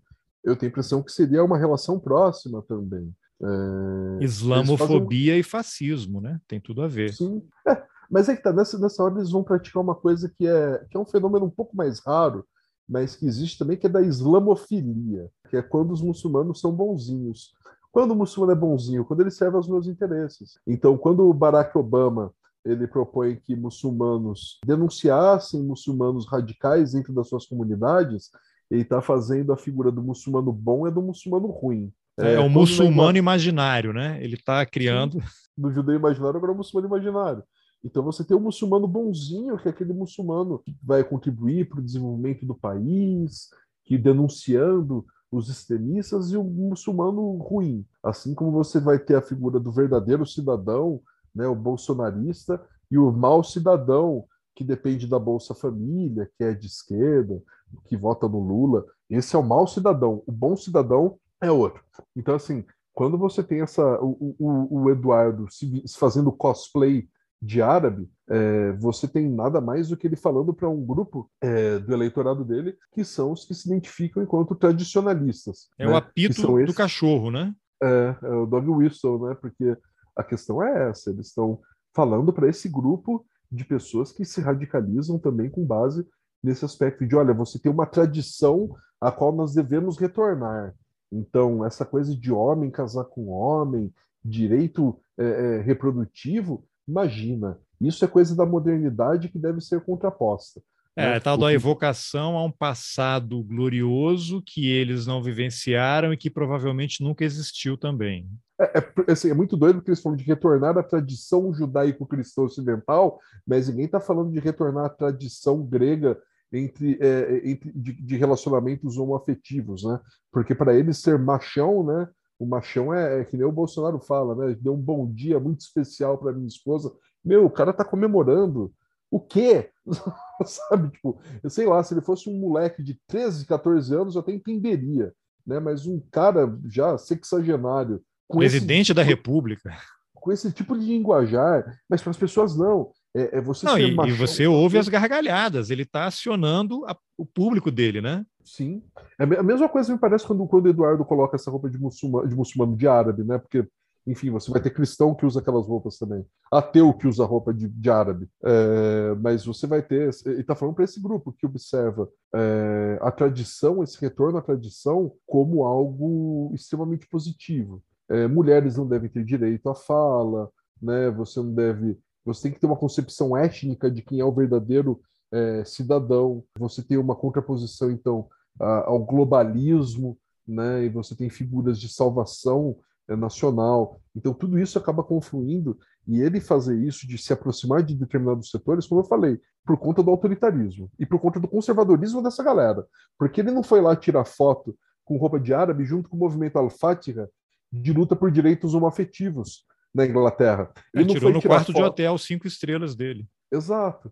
eu 0.44 0.56
tenho 0.56 0.70
a 0.70 0.72
impressão 0.72 1.02
que 1.02 1.12
seria 1.12 1.44
uma 1.44 1.58
relação 1.58 2.00
próxima 2.00 2.62
também. 2.64 3.14
É... 3.42 4.24
Islamofobia 4.24 5.32
fazem... 5.32 5.40
e 5.40 5.44
fascismo, 5.44 6.20
né? 6.20 6.40
Tem 6.48 6.60
tudo 6.60 6.82
a 6.82 6.88
ver. 6.88 7.14
Sim. 7.14 7.42
É, 7.68 7.84
mas 8.10 8.28
é 8.28 8.36
que 8.36 8.44
tá, 8.44 8.52
nessa, 8.52 8.78
nessa 8.78 9.02
hora 9.02 9.16
eles 9.16 9.32
vão 9.32 9.44
praticar 9.44 9.82
uma 9.82 9.96
coisa 9.96 10.30
que 10.30 10.46
é, 10.46 10.86
que 10.90 10.98
é 10.98 11.00
um 11.00 11.06
fenômeno 11.06 11.46
um 11.46 11.50
pouco 11.50 11.76
mais 11.76 12.00
raro, 12.00 12.46
mas 12.88 13.16
que 13.16 13.26
existe 13.26 13.58
também, 13.58 13.78
que 13.78 13.88
é 13.88 13.90
da 13.90 14.02
islamofilia, 14.02 15.30
que 15.50 15.58
é 15.58 15.62
quando 15.62 15.92
os 15.92 16.02
muçulmanos 16.02 16.60
são 16.60 16.72
bonzinhos. 16.72 17.54
Quando 17.92 18.12
o 18.12 18.16
muçulmano 18.16 18.54
é 18.54 18.56
bonzinho? 18.56 19.06
Quando 19.06 19.22
ele 19.22 19.32
serve 19.32 19.58
aos 19.58 19.68
meus 19.68 19.88
interesses. 19.88 20.60
Então, 20.66 20.98
quando 20.98 21.28
o 21.28 21.34
Barack 21.34 21.78
Obama 21.78 22.34
ele 22.64 22.88
propõe 22.88 23.36
que 23.36 23.56
muçulmanos 23.56 24.60
denunciassem 24.66 25.64
muçulmanos 25.64 26.28
radicais 26.28 26.94
dentro 26.94 27.14
das 27.14 27.28
suas 27.28 27.46
comunidades, 27.46 28.30
ele 28.70 28.84
está 28.84 29.02
fazendo 29.02 29.52
a 29.52 29.58
figura 29.58 29.92
do 29.92 30.02
muçulmano 30.02 30.52
bom 30.52 30.88
e 30.88 30.92
do 30.92 31.02
muçulmano 31.02 31.48
ruim. 31.48 31.92
É, 32.20 32.36
é 32.36 32.40
o 32.40 32.50
muçulmano 32.50 33.18
imaginário, 33.18 33.94
né? 33.94 34.20
Ele 34.22 34.36
está 34.36 34.66
criando. 34.66 35.22
Do 35.58 35.72
judeu 35.72 35.96
imaginário, 35.96 36.38
agora 36.38 36.52
é 36.52 36.56
o 36.56 36.58
muçulmano 36.58 36.96
imaginário. 36.96 37.44
Então 37.84 38.04
você 38.04 38.24
tem 38.24 38.38
o 38.38 38.40
muçulmano 38.40 38.88
bonzinho, 38.88 39.58
que 39.58 39.68
é 39.68 39.72
aquele 39.72 39.94
muçulmano 39.94 40.60
que 40.60 40.76
vai 40.84 41.04
contribuir 41.04 41.68
para 41.68 41.80
o 41.80 41.84
desenvolvimento 41.84 42.46
do 42.46 42.56
país, 42.56 43.50
que 43.84 43.98
denunciando 43.98 45.06
os 45.32 45.50
extremistas, 45.50 46.32
e 46.32 46.38
o 46.38 46.44
muçulmano 46.44 47.38
ruim. 47.38 47.86
Assim 48.04 48.36
como 48.36 48.52
você 48.52 48.80
vai 48.80 49.00
ter 49.00 49.16
a 49.16 49.22
figura 49.22 49.60
do 49.60 49.72
verdadeiro 49.72 50.26
cidadão, 50.26 51.02
né, 51.34 51.48
o 51.48 51.56
bolsonarista, 51.56 52.62
e 52.92 52.98
o 52.98 53.12
mau 53.12 53.44
cidadão, 53.44 54.26
que 54.54 54.64
depende 54.64 55.08
da 55.08 55.18
Bolsa 55.18 55.56
Família, 55.56 56.30
que 56.38 56.44
é 56.44 56.54
de 56.54 56.68
esquerda, 56.68 57.42
que 57.86 57.96
vota 57.96 58.28
no 58.28 58.40
Lula. 58.40 58.86
Esse 59.10 59.36
é 59.36 59.40
o 59.40 59.44
mau 59.44 59.66
cidadão. 59.66 60.22
O 60.28 60.32
bom 60.32 60.58
cidadão 60.58 61.18
é 61.42 61.50
outro. 61.50 61.82
Então, 62.16 62.36
assim, 62.36 62.66
quando 62.94 63.18
você 63.18 63.42
tem 63.42 63.62
essa 63.62 63.98
o, 64.02 64.36
o, 64.38 64.82
o 64.82 64.90
Eduardo 64.90 65.48
se 65.50 65.84
fazendo 65.98 66.32
cosplay 66.32 67.08
de 67.42 67.62
árabe, 67.62 68.08
é, 68.30 68.72
você 68.74 69.08
tem 69.08 69.28
nada 69.28 69.60
mais 69.60 69.90
do 69.90 69.98
que 69.98 70.06
ele 70.06 70.16
falando 70.16 70.54
para 70.54 70.70
um 70.70 70.86
grupo 70.86 71.30
é, 71.42 71.80
do 71.80 71.92
eleitorado 71.92 72.46
dele, 72.46 72.78
que 72.94 73.04
são 73.04 73.32
os 73.32 73.46
que 73.46 73.56
se 73.56 73.68
identificam 73.68 74.22
enquanto 74.22 74.54
tradicionalistas. 74.54 75.70
É 75.80 75.86
né? 75.86 75.92
o 75.92 75.96
apito 75.96 76.42
do 76.42 76.60
esses... 76.60 76.76
cachorro, 76.76 77.32
né? 77.32 77.54
É, 77.82 78.16
é 78.22 78.30
o 78.30 78.46
dog 78.46 78.70
whistle, 78.70 79.28
né? 79.28 79.36
Porque 79.36 79.76
a 80.16 80.24
questão 80.24 80.62
é 80.62 80.90
essa, 80.90 81.10
eles 81.10 81.28
estão 81.28 81.60
falando 81.96 82.32
para 82.32 82.48
esse 82.48 82.70
grupo 82.70 83.26
de 83.52 83.66
pessoas 83.66 84.12
que 84.12 84.24
se 84.24 84.40
radicalizam 84.40 85.18
também 85.18 85.50
com 85.50 85.66
base 85.66 86.08
nesse 86.44 86.64
aspecto 86.64 87.06
de, 87.06 87.16
olha, 87.16 87.34
você 87.34 87.60
tem 87.60 87.72
uma 87.72 87.86
tradição 87.86 88.76
a 89.00 89.12
qual 89.12 89.32
nós 89.32 89.54
devemos 89.54 89.98
retornar. 89.98 90.74
Então, 91.12 91.66
essa 91.66 91.84
coisa 91.84 92.16
de 92.16 92.32
homem 92.32 92.72
casar 92.72 93.06
com 93.06 93.30
homem, 93.30 93.94
direito 94.24 95.00
é, 95.18 95.26
é, 95.26 95.62
reprodutivo, 95.62 96.64
imagina, 96.88 97.58
isso 97.80 98.04
é 98.04 98.08
coisa 98.08 98.36
da 98.36 98.46
modernidade 98.46 99.30
que 99.30 99.40
deve 99.40 99.62
ser 99.62 99.82
contraposta. 99.82 100.62
É, 100.96 101.14
né? 101.14 101.20
tal 101.22 101.38
da 101.38 101.54
evocação 101.54 102.36
a 102.36 102.44
um 102.44 102.52
passado 102.52 103.42
glorioso 103.44 104.44
que 104.46 104.70
eles 104.70 105.08
não 105.08 105.24
vivenciaram 105.24 106.12
e 106.12 106.18
que 106.18 106.30
provavelmente 106.30 107.02
nunca 107.02 107.24
existiu 107.24 107.78
também. 107.78 108.30
É, 108.60 108.80
é, 109.08 109.12
assim, 109.12 109.30
é 109.30 109.34
muito 109.34 109.56
doido 109.56 109.76
porque 109.78 109.92
eles 109.92 110.02
falam 110.02 110.18
de 110.18 110.24
retornar 110.26 110.78
à 110.78 110.84
tradição 110.84 111.54
judaico-cristã 111.54 112.44
ocidental, 112.44 113.20
mas 113.48 113.70
ninguém 113.70 113.86
está 113.86 114.02
falando 114.02 114.32
de 114.32 114.40
retornar 114.40 114.86
à 114.86 114.90
tradição 114.90 115.66
grega 115.66 116.20
entre, 116.52 116.98
é, 117.00 117.50
entre 117.50 117.72
de, 117.72 117.94
de, 117.94 118.18
relacionamentos 118.18 118.98
homoafetivos, 118.98 119.84
né? 119.86 119.98
Porque 120.32 120.54
para 120.54 120.76
eles 120.76 120.98
ser 120.98 121.18
machão, 121.18 121.86
né? 121.86 122.10
O 122.42 122.46
machão 122.48 122.92
é, 122.92 123.22
é, 123.22 123.24
que 123.24 123.38
nem 123.38 123.46
o 123.46 123.52
Bolsonaro 123.52 124.00
fala, 124.00 124.34
né? 124.34 124.58
Deu 124.60 124.74
um 124.74 124.82
bom 124.82 125.08
dia 125.14 125.40
muito 125.40 125.60
especial 125.60 126.18
para 126.18 126.34
minha 126.34 126.48
esposa. 126.48 126.92
Meu, 127.24 127.46
o 127.46 127.52
cara 127.52 127.72
tá 127.72 127.86
comemorando. 127.86 128.74
O 129.12 129.20
quê? 129.20 129.70
Sabe, 130.44 130.90
tipo, 130.90 131.22
eu 131.44 131.52
sei 131.52 131.68
lá, 131.68 131.84
se 131.84 131.94
ele 131.94 132.02
fosse 132.02 132.28
um 132.28 132.40
moleque 132.40 132.82
de 132.82 133.00
13, 133.06 133.46
14 133.46 133.94
anos, 133.94 134.16
eu 134.16 134.22
até 134.22 134.32
entenderia, 134.32 135.14
né? 135.46 135.60
Mas 135.60 135.86
um 135.86 136.02
cara 136.12 136.52
já 136.68 136.98
sexagenário. 136.98 138.02
Presidente 138.28 138.88
esse... 138.88 138.96
da 138.96 139.04
República. 139.04 139.78
Com 140.16 140.32
esse 140.32 140.52
tipo 140.52 140.76
de 140.76 140.84
linguajar, 140.84 141.78
mas 141.88 142.02
para 142.02 142.10
as 142.10 142.18
pessoas 142.18 142.58
não. 142.58 142.90
É, 143.16 143.38
é 143.38 143.42
você 143.42 143.68
não, 143.68 143.78
e, 143.78 143.92
e, 143.92 144.12
você 144.14 144.48
ouve 144.48 144.80
as 144.80 144.90
gargalhadas, 144.90 145.70
ele 145.70 145.84
está 145.84 146.06
acionando 146.06 146.86
a, 146.88 146.98
o 147.16 147.26
público 147.26 147.70
dele, 147.70 148.02
né? 148.02 148.26
Sim. 148.44 148.84
É 149.20 149.24
a 149.24 149.44
mesma 149.44 149.70
coisa 149.70 149.92
me 149.92 150.00
parece 150.00 150.26
quando, 150.26 150.46
quando 150.48 150.66
o 150.66 150.70
Eduardo 150.70 151.06
coloca 151.06 151.36
essa 151.36 151.52
roupa 151.52 151.70
de 151.70 151.78
muçulmano, 151.78 152.28
de 152.28 152.36
muçulmano 152.36 152.76
de 152.76 152.88
árabe, 152.88 153.24
né? 153.24 153.38
Porque, 153.38 153.68
enfim, 154.06 154.30
você 154.30 154.50
vai 154.52 154.62
ter 154.62 154.72
cristão 154.72 155.14
que 155.14 155.26
usa 155.26 155.40
aquelas 155.40 155.68
roupas 155.68 155.98
também, 155.98 156.26
ateu 156.52 156.94
que 156.94 157.08
usa 157.08 157.26
roupa 157.26 157.54
de, 157.54 157.68
de 157.68 157.90
árabe. 157.90 158.28
É, 158.44 159.16
mas 159.16 159.46
você 159.46 159.68
vai 159.68 159.82
ter. 159.82 160.10
Ele 160.26 160.42
está 160.42 160.56
falando 160.56 160.76
para 160.76 160.84
esse 160.84 161.02
grupo 161.02 161.34
que 161.34 161.46
observa 161.46 162.10
é, 162.34 162.98
a 163.02 163.12
tradição, 163.12 163.84
esse 163.84 164.00
retorno 164.00 164.38
à 164.38 164.42
tradição, 164.42 165.14
como 165.26 165.64
algo 165.64 166.52
extremamente 166.54 167.08
positivo. 167.08 167.84
É, 168.10 168.28
mulheres 168.28 168.78
não 168.78 168.88
devem 168.88 169.10
ter 169.10 169.24
direito 169.24 169.70
à 169.70 169.76
fala, 169.76 170.50
né? 170.82 171.10
Você 171.12 171.40
não 171.40 171.54
deve 171.54 171.98
você 172.24 172.44
tem 172.44 172.52
que 172.52 172.60
ter 172.60 172.68
uma 172.68 172.78
concepção 172.78 173.36
étnica 173.36 173.90
de 173.90 174.02
quem 174.02 174.20
é 174.20 174.26
o 174.26 174.32
verdadeiro 174.32 175.02
é, 175.32 175.64
cidadão. 175.64 176.44
Você 176.58 176.84
tem 176.84 176.98
uma 176.98 177.16
contraposição, 177.16 177.92
então, 177.92 178.28
ao 178.60 179.00
globalismo, 179.00 180.18
né? 180.48 180.86
E 180.86 180.90
você 180.90 181.16
tem 181.16 181.30
figuras 181.30 181.80
de 181.80 181.88
salvação 181.88 182.76
é, 183.10 183.16
nacional. 183.16 184.00
Então, 184.16 184.34
tudo 184.34 184.60
isso 184.60 184.78
acaba 184.78 185.04
confluindo. 185.04 185.78
E 186.08 186.20
ele 186.20 186.42
fazer 186.42 186.78
isso, 186.80 187.08
de 187.08 187.18
se 187.18 187.32
aproximar 187.32 187.84
de 187.84 187.96
determinados 187.96 188.50
setores, 188.50 188.88
como 188.88 189.02
eu 189.02 189.06
falei, 189.06 189.40
por 189.66 189.78
conta 189.78 190.02
do 190.02 190.10
autoritarismo 190.10 190.92
e 191.00 191.06
por 191.06 191.20
conta 191.20 191.40
do 191.40 191.48
conservadorismo 191.48 192.22
dessa 192.22 192.44
galera. 192.44 192.86
Porque 193.18 193.42
ele 193.42 193.52
não 193.52 193.64
foi 193.64 193.82
lá 193.82 193.96
tirar 193.96 194.26
foto 194.26 194.76
com 195.06 195.18
roupa 195.18 195.40
de 195.40 195.54
árabe 195.54 195.86
junto 195.86 196.10
com 196.10 196.18
o 196.18 196.20
movimento 196.20 196.58
Al-Fatiha 196.58 197.30
de 197.72 197.94
luta 197.94 198.16
por 198.16 198.32
direitos 198.32 198.74
homoafetivos 198.74 199.66
na 199.94 200.06
Inglaterra. 200.06 200.72
Ele, 200.94 201.04
Ele 201.04 201.14
tirou 201.14 201.32
no 201.32 201.42
quarto 201.42 201.68
foto. 201.68 201.76
de 201.76 201.84
hotel 201.84 202.18
cinco 202.18 202.48
estrelas 202.48 202.96
dele. 202.96 203.28
Exato. 203.52 204.12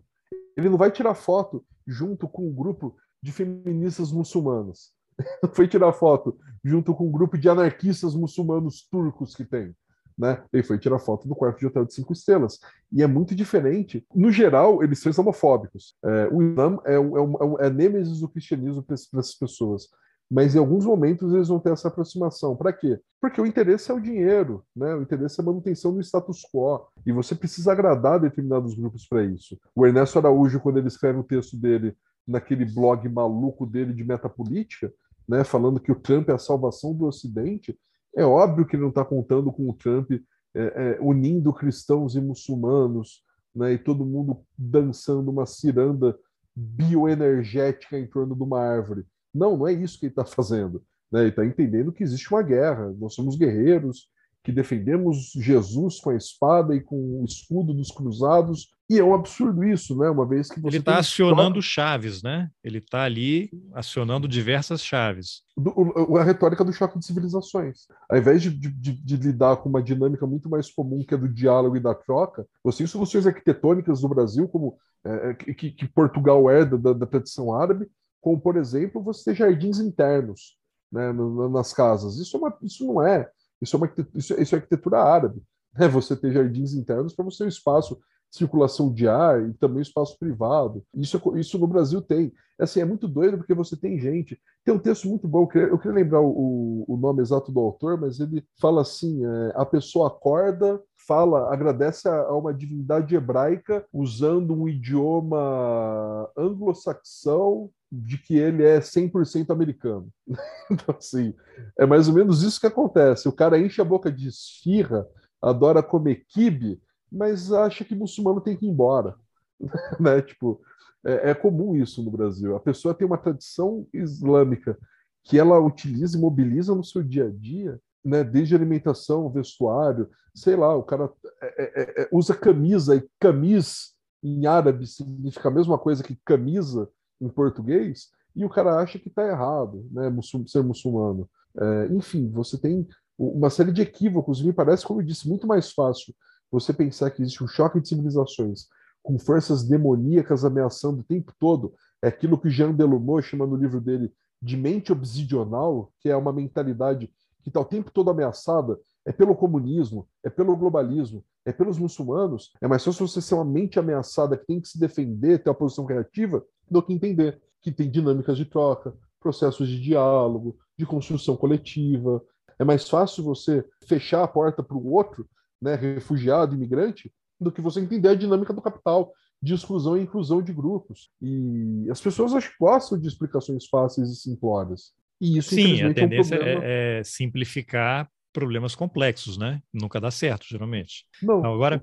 Ele 0.60 0.70
não 0.70 0.78
vai 0.78 0.90
tirar 0.90 1.14
foto 1.14 1.64
junto 1.86 2.28
com 2.28 2.48
um 2.48 2.54
grupo 2.54 2.96
de 3.22 3.32
feministas 3.32 4.12
muçulmanas. 4.12 4.92
Não 5.42 5.52
foi 5.52 5.68
tirar 5.68 5.92
foto 5.92 6.38
junto 6.64 6.94
com 6.94 7.06
um 7.06 7.10
grupo 7.10 7.36
de 7.36 7.48
anarquistas 7.48 8.14
muçulmanos 8.14 8.88
turcos 8.90 9.34
que 9.34 9.44
tem. 9.44 9.74
Né? 10.16 10.42
Ele 10.52 10.62
foi 10.62 10.78
tirar 10.78 10.98
foto 10.98 11.28
do 11.28 11.34
quarto 11.34 11.58
de 11.58 11.66
hotel 11.66 11.84
de 11.84 11.94
cinco 11.94 12.12
estrelas. 12.12 12.58
E 12.92 13.02
é 13.02 13.06
muito 13.06 13.34
diferente. 13.34 14.06
No 14.14 14.30
geral, 14.30 14.82
eles 14.82 14.98
são 14.98 15.10
islamofóbicos. 15.10 15.96
É, 16.04 16.28
o 16.32 16.42
Islam 16.42 16.78
é, 16.84 16.98
um, 16.98 17.16
é, 17.16 17.20
um, 17.20 17.60
é, 17.60 17.66
é 17.66 17.70
nêmesis 17.70 18.20
do 18.20 18.28
cristianismo 18.28 18.82
para 18.82 18.94
essas 18.94 19.34
pessoas 19.34 19.88
mas 20.30 20.54
em 20.54 20.58
alguns 20.58 20.84
momentos 20.84 21.32
eles 21.34 21.48
vão 21.48 21.58
ter 21.58 21.72
essa 21.72 21.88
aproximação. 21.88 22.54
Para 22.54 22.72
quê? 22.72 23.00
Porque 23.20 23.40
o 23.40 23.46
interesse 23.46 23.90
é 23.90 23.94
o 23.94 24.00
dinheiro, 24.00 24.64
né? 24.76 24.94
o 24.94 25.02
interesse 25.02 25.40
é 25.40 25.42
a 25.42 25.46
manutenção 25.46 25.92
do 25.92 26.00
status 26.00 26.42
quo, 26.54 26.86
e 27.04 27.10
você 27.10 27.34
precisa 27.34 27.72
agradar 27.72 28.20
determinados 28.20 28.74
grupos 28.74 29.06
para 29.08 29.24
isso. 29.24 29.58
O 29.74 29.84
Ernesto 29.84 30.18
Araújo, 30.18 30.60
quando 30.60 30.78
ele 30.78 30.86
escreve 30.86 31.18
o 31.18 31.24
texto 31.24 31.56
dele 31.56 31.96
naquele 32.26 32.64
blog 32.64 33.08
maluco 33.08 33.66
dele 33.66 33.92
de 33.92 34.04
metapolítica, 34.04 34.92
né, 35.28 35.42
falando 35.42 35.80
que 35.80 35.90
o 35.90 35.98
Trump 35.98 36.28
é 36.28 36.32
a 36.32 36.38
salvação 36.38 36.94
do 36.94 37.06
Ocidente, 37.06 37.76
é 38.16 38.24
óbvio 38.24 38.66
que 38.66 38.76
ele 38.76 38.82
não 38.82 38.90
está 38.90 39.04
contando 39.04 39.52
com 39.52 39.68
o 39.68 39.74
Trump 39.74 40.12
é, 40.12 40.18
é, 40.54 40.98
unindo 41.00 41.52
cristãos 41.52 42.14
e 42.14 42.20
muçulmanos, 42.20 43.24
né, 43.54 43.72
e 43.72 43.78
todo 43.78 44.06
mundo 44.06 44.42
dançando 44.56 45.30
uma 45.30 45.46
ciranda 45.46 46.16
bioenergética 46.54 47.98
em 47.98 48.06
torno 48.06 48.36
de 48.36 48.42
uma 48.42 48.60
árvore. 48.60 49.04
Não, 49.34 49.56
não 49.56 49.66
é 49.66 49.72
isso 49.72 49.98
que 49.98 50.06
ele 50.06 50.12
está 50.12 50.24
fazendo. 50.24 50.82
Né? 51.10 51.20
Ele 51.20 51.30
está 51.30 51.44
entendendo 51.44 51.92
que 51.92 52.02
existe 52.02 52.30
uma 52.32 52.42
guerra, 52.42 52.94
nós 52.98 53.14
somos 53.14 53.36
guerreiros, 53.36 54.08
que 54.42 54.52
defendemos 54.52 55.32
Jesus 55.36 56.00
com 56.00 56.10
a 56.10 56.16
espada 56.16 56.74
e 56.74 56.80
com 56.80 57.20
o 57.20 57.24
escudo 57.24 57.74
dos 57.74 57.90
cruzados, 57.90 58.68
e 58.88 58.98
é 58.98 59.04
um 59.04 59.14
absurdo 59.14 59.62
isso, 59.62 59.96
né? 59.96 60.10
Uma 60.10 60.26
vez 60.26 60.48
que 60.48 60.58
você. 60.58 60.68
Ele 60.68 60.78
está 60.78 60.98
acionando 60.98 61.62
chaves, 61.62 62.24
né? 62.24 62.50
Ele 62.64 62.78
está 62.78 63.04
ali 63.04 63.48
acionando 63.72 64.26
diversas 64.26 64.82
chaves. 64.82 65.42
Do, 65.56 66.16
a 66.16 66.24
retórica 66.24 66.64
do 66.64 66.72
choque 66.72 66.98
de 66.98 67.06
civilizações. 67.06 67.86
Ao 68.10 68.18
invés 68.18 68.42
de, 68.42 68.50
de, 68.50 68.92
de, 68.92 69.16
lidar 69.16 69.58
com 69.58 69.68
uma 69.68 69.82
dinâmica 69.82 70.26
muito 70.26 70.50
mais 70.50 70.68
comum 70.72 71.04
que 71.06 71.14
é 71.14 71.18
do 71.18 71.28
diálogo 71.28 71.76
e 71.76 71.80
da 71.80 71.94
troca, 71.94 72.44
você 72.64 72.78
tem 72.78 72.86
soluções 72.88 73.28
arquitetônicas 73.28 74.00
do 74.00 74.08
Brasil, 74.08 74.48
como 74.48 74.76
é, 75.04 75.34
que, 75.34 75.70
que, 75.70 75.86
Portugal 75.86 76.50
herda 76.50 76.76
da, 76.76 76.92
da 76.92 77.06
tradição 77.06 77.54
árabe, 77.54 77.86
como, 78.20 78.40
por 78.40 78.56
exemplo, 78.56 79.02
você 79.02 79.30
ter 79.30 79.36
jardins 79.36 79.78
internos 79.78 80.58
né, 80.90 81.12
nas 81.50 81.72
casas. 81.72 82.16
Isso, 82.16 82.36
é 82.36 82.40
uma, 82.40 82.58
isso 82.62 82.86
não 82.86 83.02
é. 83.02 83.30
Isso 83.60 83.76
é, 83.76 83.78
uma, 83.78 83.92
isso, 84.14 84.40
isso 84.40 84.54
é 84.54 84.58
arquitetura 84.58 85.02
árabe. 85.02 85.42
Né? 85.78 85.86
Você 85.86 86.16
ter 86.16 86.32
jardins 86.32 86.74
internos 86.74 87.14
para 87.14 87.24
você 87.24 87.38
ter 87.38 87.44
um 87.44 87.48
espaço 87.48 87.94
de 88.28 88.38
circulação 88.38 88.92
de 88.92 89.06
ar 89.06 89.40
e 89.40 89.54
também 89.54 89.80
espaço 89.80 90.18
privado. 90.18 90.84
Isso, 90.92 91.20
isso 91.36 91.56
no 91.60 91.66
Brasil 91.68 92.02
tem. 92.02 92.32
Assim, 92.58 92.80
é 92.80 92.84
muito 92.84 93.06
doido 93.06 93.38
porque 93.38 93.54
você 93.54 93.76
tem 93.76 93.96
gente. 93.96 94.36
Tem 94.64 94.74
um 94.74 94.80
texto 94.80 95.08
muito 95.08 95.28
bom, 95.28 95.42
eu 95.42 95.46
queria, 95.46 95.68
eu 95.68 95.78
queria 95.78 95.94
lembrar 95.94 96.20
o, 96.22 96.84
o 96.88 96.96
nome 96.96 97.22
exato 97.22 97.52
do 97.52 97.60
autor, 97.60 98.00
mas 98.00 98.18
ele 98.18 98.44
fala 98.60 98.82
assim: 98.82 99.24
é, 99.24 99.52
a 99.54 99.64
pessoa 99.64 100.08
acorda, 100.08 100.82
fala, 101.06 101.54
agradece 101.54 102.08
a, 102.08 102.20
a 102.20 102.36
uma 102.36 102.52
divindade 102.52 103.14
hebraica 103.14 103.86
usando 103.92 104.52
um 104.52 104.68
idioma 104.68 106.28
anglo-saxão 106.36 107.70
de 107.90 108.18
que 108.18 108.36
ele 108.36 108.64
é 108.64 108.78
100% 108.80 109.50
americano. 109.50 110.08
então, 110.70 110.94
assim, 110.96 111.34
é 111.78 111.84
mais 111.84 112.08
ou 112.08 112.14
menos 112.14 112.42
isso 112.42 112.60
que 112.60 112.66
acontece. 112.66 113.28
O 113.28 113.32
cara 113.32 113.58
enche 113.58 113.80
a 113.80 113.84
boca 113.84 114.10
de 114.12 114.28
esfirra, 114.28 115.06
adora 115.42 115.82
comer 115.82 116.24
kibe, 116.28 116.80
mas 117.10 117.52
acha 117.52 117.84
que 117.84 117.94
muçulmano 117.94 118.40
tem 118.40 118.56
que 118.56 118.66
ir 118.66 118.68
embora. 118.68 119.16
né? 119.98 120.22
Tipo, 120.22 120.60
é, 121.04 121.30
é, 121.30 121.34
comum 121.34 121.74
isso 121.74 122.02
no 122.02 122.10
Brasil. 122.10 122.54
A 122.54 122.60
pessoa 122.60 122.94
tem 122.94 123.06
uma 123.06 123.18
tradição 123.18 123.86
islâmica 123.92 124.78
que 125.24 125.38
ela 125.38 125.58
utiliza 125.58 126.16
e 126.16 126.20
mobiliza 126.20 126.74
no 126.74 126.84
seu 126.84 127.02
dia 127.02 127.26
a 127.26 127.30
dia, 127.30 127.78
né? 128.04 128.24
desde 128.24 128.54
alimentação, 128.54 129.30
vestuário, 129.30 130.08
sei 130.34 130.56
lá, 130.56 130.74
o 130.74 130.82
cara 130.82 131.10
é, 131.42 131.82
é, 131.82 132.02
é 132.02 132.08
usa 132.12 132.34
camisa 132.34 132.96
e 132.96 133.06
camis 133.18 133.94
em 134.22 134.46
árabe 134.46 134.86
significa 134.86 135.48
a 135.48 135.52
mesma 135.52 135.78
coisa 135.78 136.02
que 136.02 136.18
camisa 136.24 136.88
em 137.20 137.28
português, 137.28 138.08
e 138.34 138.44
o 138.44 138.48
cara 138.48 138.78
acha 138.78 138.98
que 138.98 139.08
está 139.08 139.26
errado, 139.26 139.86
né, 139.90 140.10
ser 140.46 140.62
muçulmano. 140.62 141.28
É, 141.58 141.86
enfim, 141.92 142.30
você 142.30 142.56
tem 142.56 142.86
uma 143.18 143.50
série 143.50 143.72
de 143.72 143.82
equívocos, 143.82 144.42
me 144.42 144.52
parece, 144.52 144.84
como 144.84 145.00
eu 145.00 145.04
disse, 145.04 145.28
muito 145.28 145.46
mais 145.46 145.72
fácil 145.72 146.14
você 146.50 146.72
pensar 146.72 147.10
que 147.10 147.22
existe 147.22 147.44
um 147.44 147.48
choque 147.48 147.80
de 147.80 147.88
civilizações 147.88 148.68
com 149.02 149.18
forças 149.18 149.62
demoníacas 149.62 150.44
ameaçando 150.44 151.00
o 151.00 151.04
tempo 151.04 151.32
todo, 151.38 151.74
é 152.02 152.08
aquilo 152.08 152.38
que 152.38 152.50
Jean 152.50 152.72
Delumeau 152.72 153.20
chama 153.22 153.46
no 153.46 153.56
livro 153.56 153.80
dele 153.80 154.12
de 154.42 154.56
mente 154.56 154.92
obsidional, 154.92 155.92
que 156.00 156.08
é 156.08 156.16
uma 156.16 156.32
mentalidade 156.32 157.10
que 157.42 157.48
está 157.48 157.60
o 157.60 157.64
tempo 157.64 157.90
todo 157.90 158.10
ameaçada, 158.10 158.78
é 159.06 159.12
pelo 159.12 159.34
comunismo, 159.34 160.06
é 160.24 160.30
pelo 160.30 160.56
globalismo, 160.56 161.24
é 161.44 161.52
pelos 161.52 161.78
muçulmanos. 161.78 162.52
É 162.60 162.68
mais 162.68 162.84
fácil 162.84 163.06
você 163.06 163.20
ser 163.20 163.34
uma 163.34 163.44
mente 163.44 163.78
ameaçada 163.78 164.36
que 164.36 164.46
tem 164.46 164.60
que 164.60 164.68
se 164.68 164.78
defender, 164.78 165.42
ter 165.42 165.50
uma 165.50 165.54
posição 165.54 165.86
criativa, 165.86 166.44
do 166.70 166.82
que 166.82 166.92
entender 166.92 167.40
que 167.62 167.72
tem 167.72 167.90
dinâmicas 167.90 168.36
de 168.36 168.44
troca, 168.44 168.94
processos 169.18 169.68
de 169.68 169.80
diálogo, 169.80 170.58
de 170.78 170.86
construção 170.86 171.36
coletiva. 171.36 172.22
É 172.58 172.64
mais 172.64 172.88
fácil 172.88 173.24
você 173.24 173.64
fechar 173.86 174.22
a 174.22 174.28
porta 174.28 174.62
para 174.62 174.76
o 174.76 174.92
outro, 174.92 175.26
né, 175.60 175.74
refugiado, 175.74 176.54
imigrante, 176.54 177.12
do 177.40 177.50
que 177.50 177.60
você 177.60 177.80
entender 177.80 178.08
a 178.08 178.14
dinâmica 178.14 178.52
do 178.52 178.62
capital, 178.62 179.12
de 179.42 179.54
exclusão 179.54 179.96
e 179.96 180.02
inclusão 180.02 180.42
de 180.42 180.52
grupos. 180.52 181.10
E 181.20 181.86
as 181.90 182.00
pessoas 182.00 182.34
acho 182.34 182.50
que 182.50 182.56
gostam 182.60 182.98
de 182.98 183.08
explicações 183.08 183.66
fáceis 183.66 184.10
e 184.10 184.16
simplórias. 184.16 184.92
E 185.18 185.38
isso, 185.38 185.54
Sim, 185.54 185.82
a 185.82 185.94
tendência 185.94 186.34
é, 186.34 186.38
um 186.38 186.40
problema... 186.40 186.64
é, 186.64 186.98
é 187.00 187.04
simplificar 187.04 188.10
problemas 188.32 188.74
complexos, 188.74 189.36
né? 189.36 189.60
Nunca 189.72 190.00
dá 190.00 190.10
certo, 190.10 190.46
geralmente. 190.48 191.04
Não, 191.22 191.44
agora 191.44 191.76
é 191.76 191.78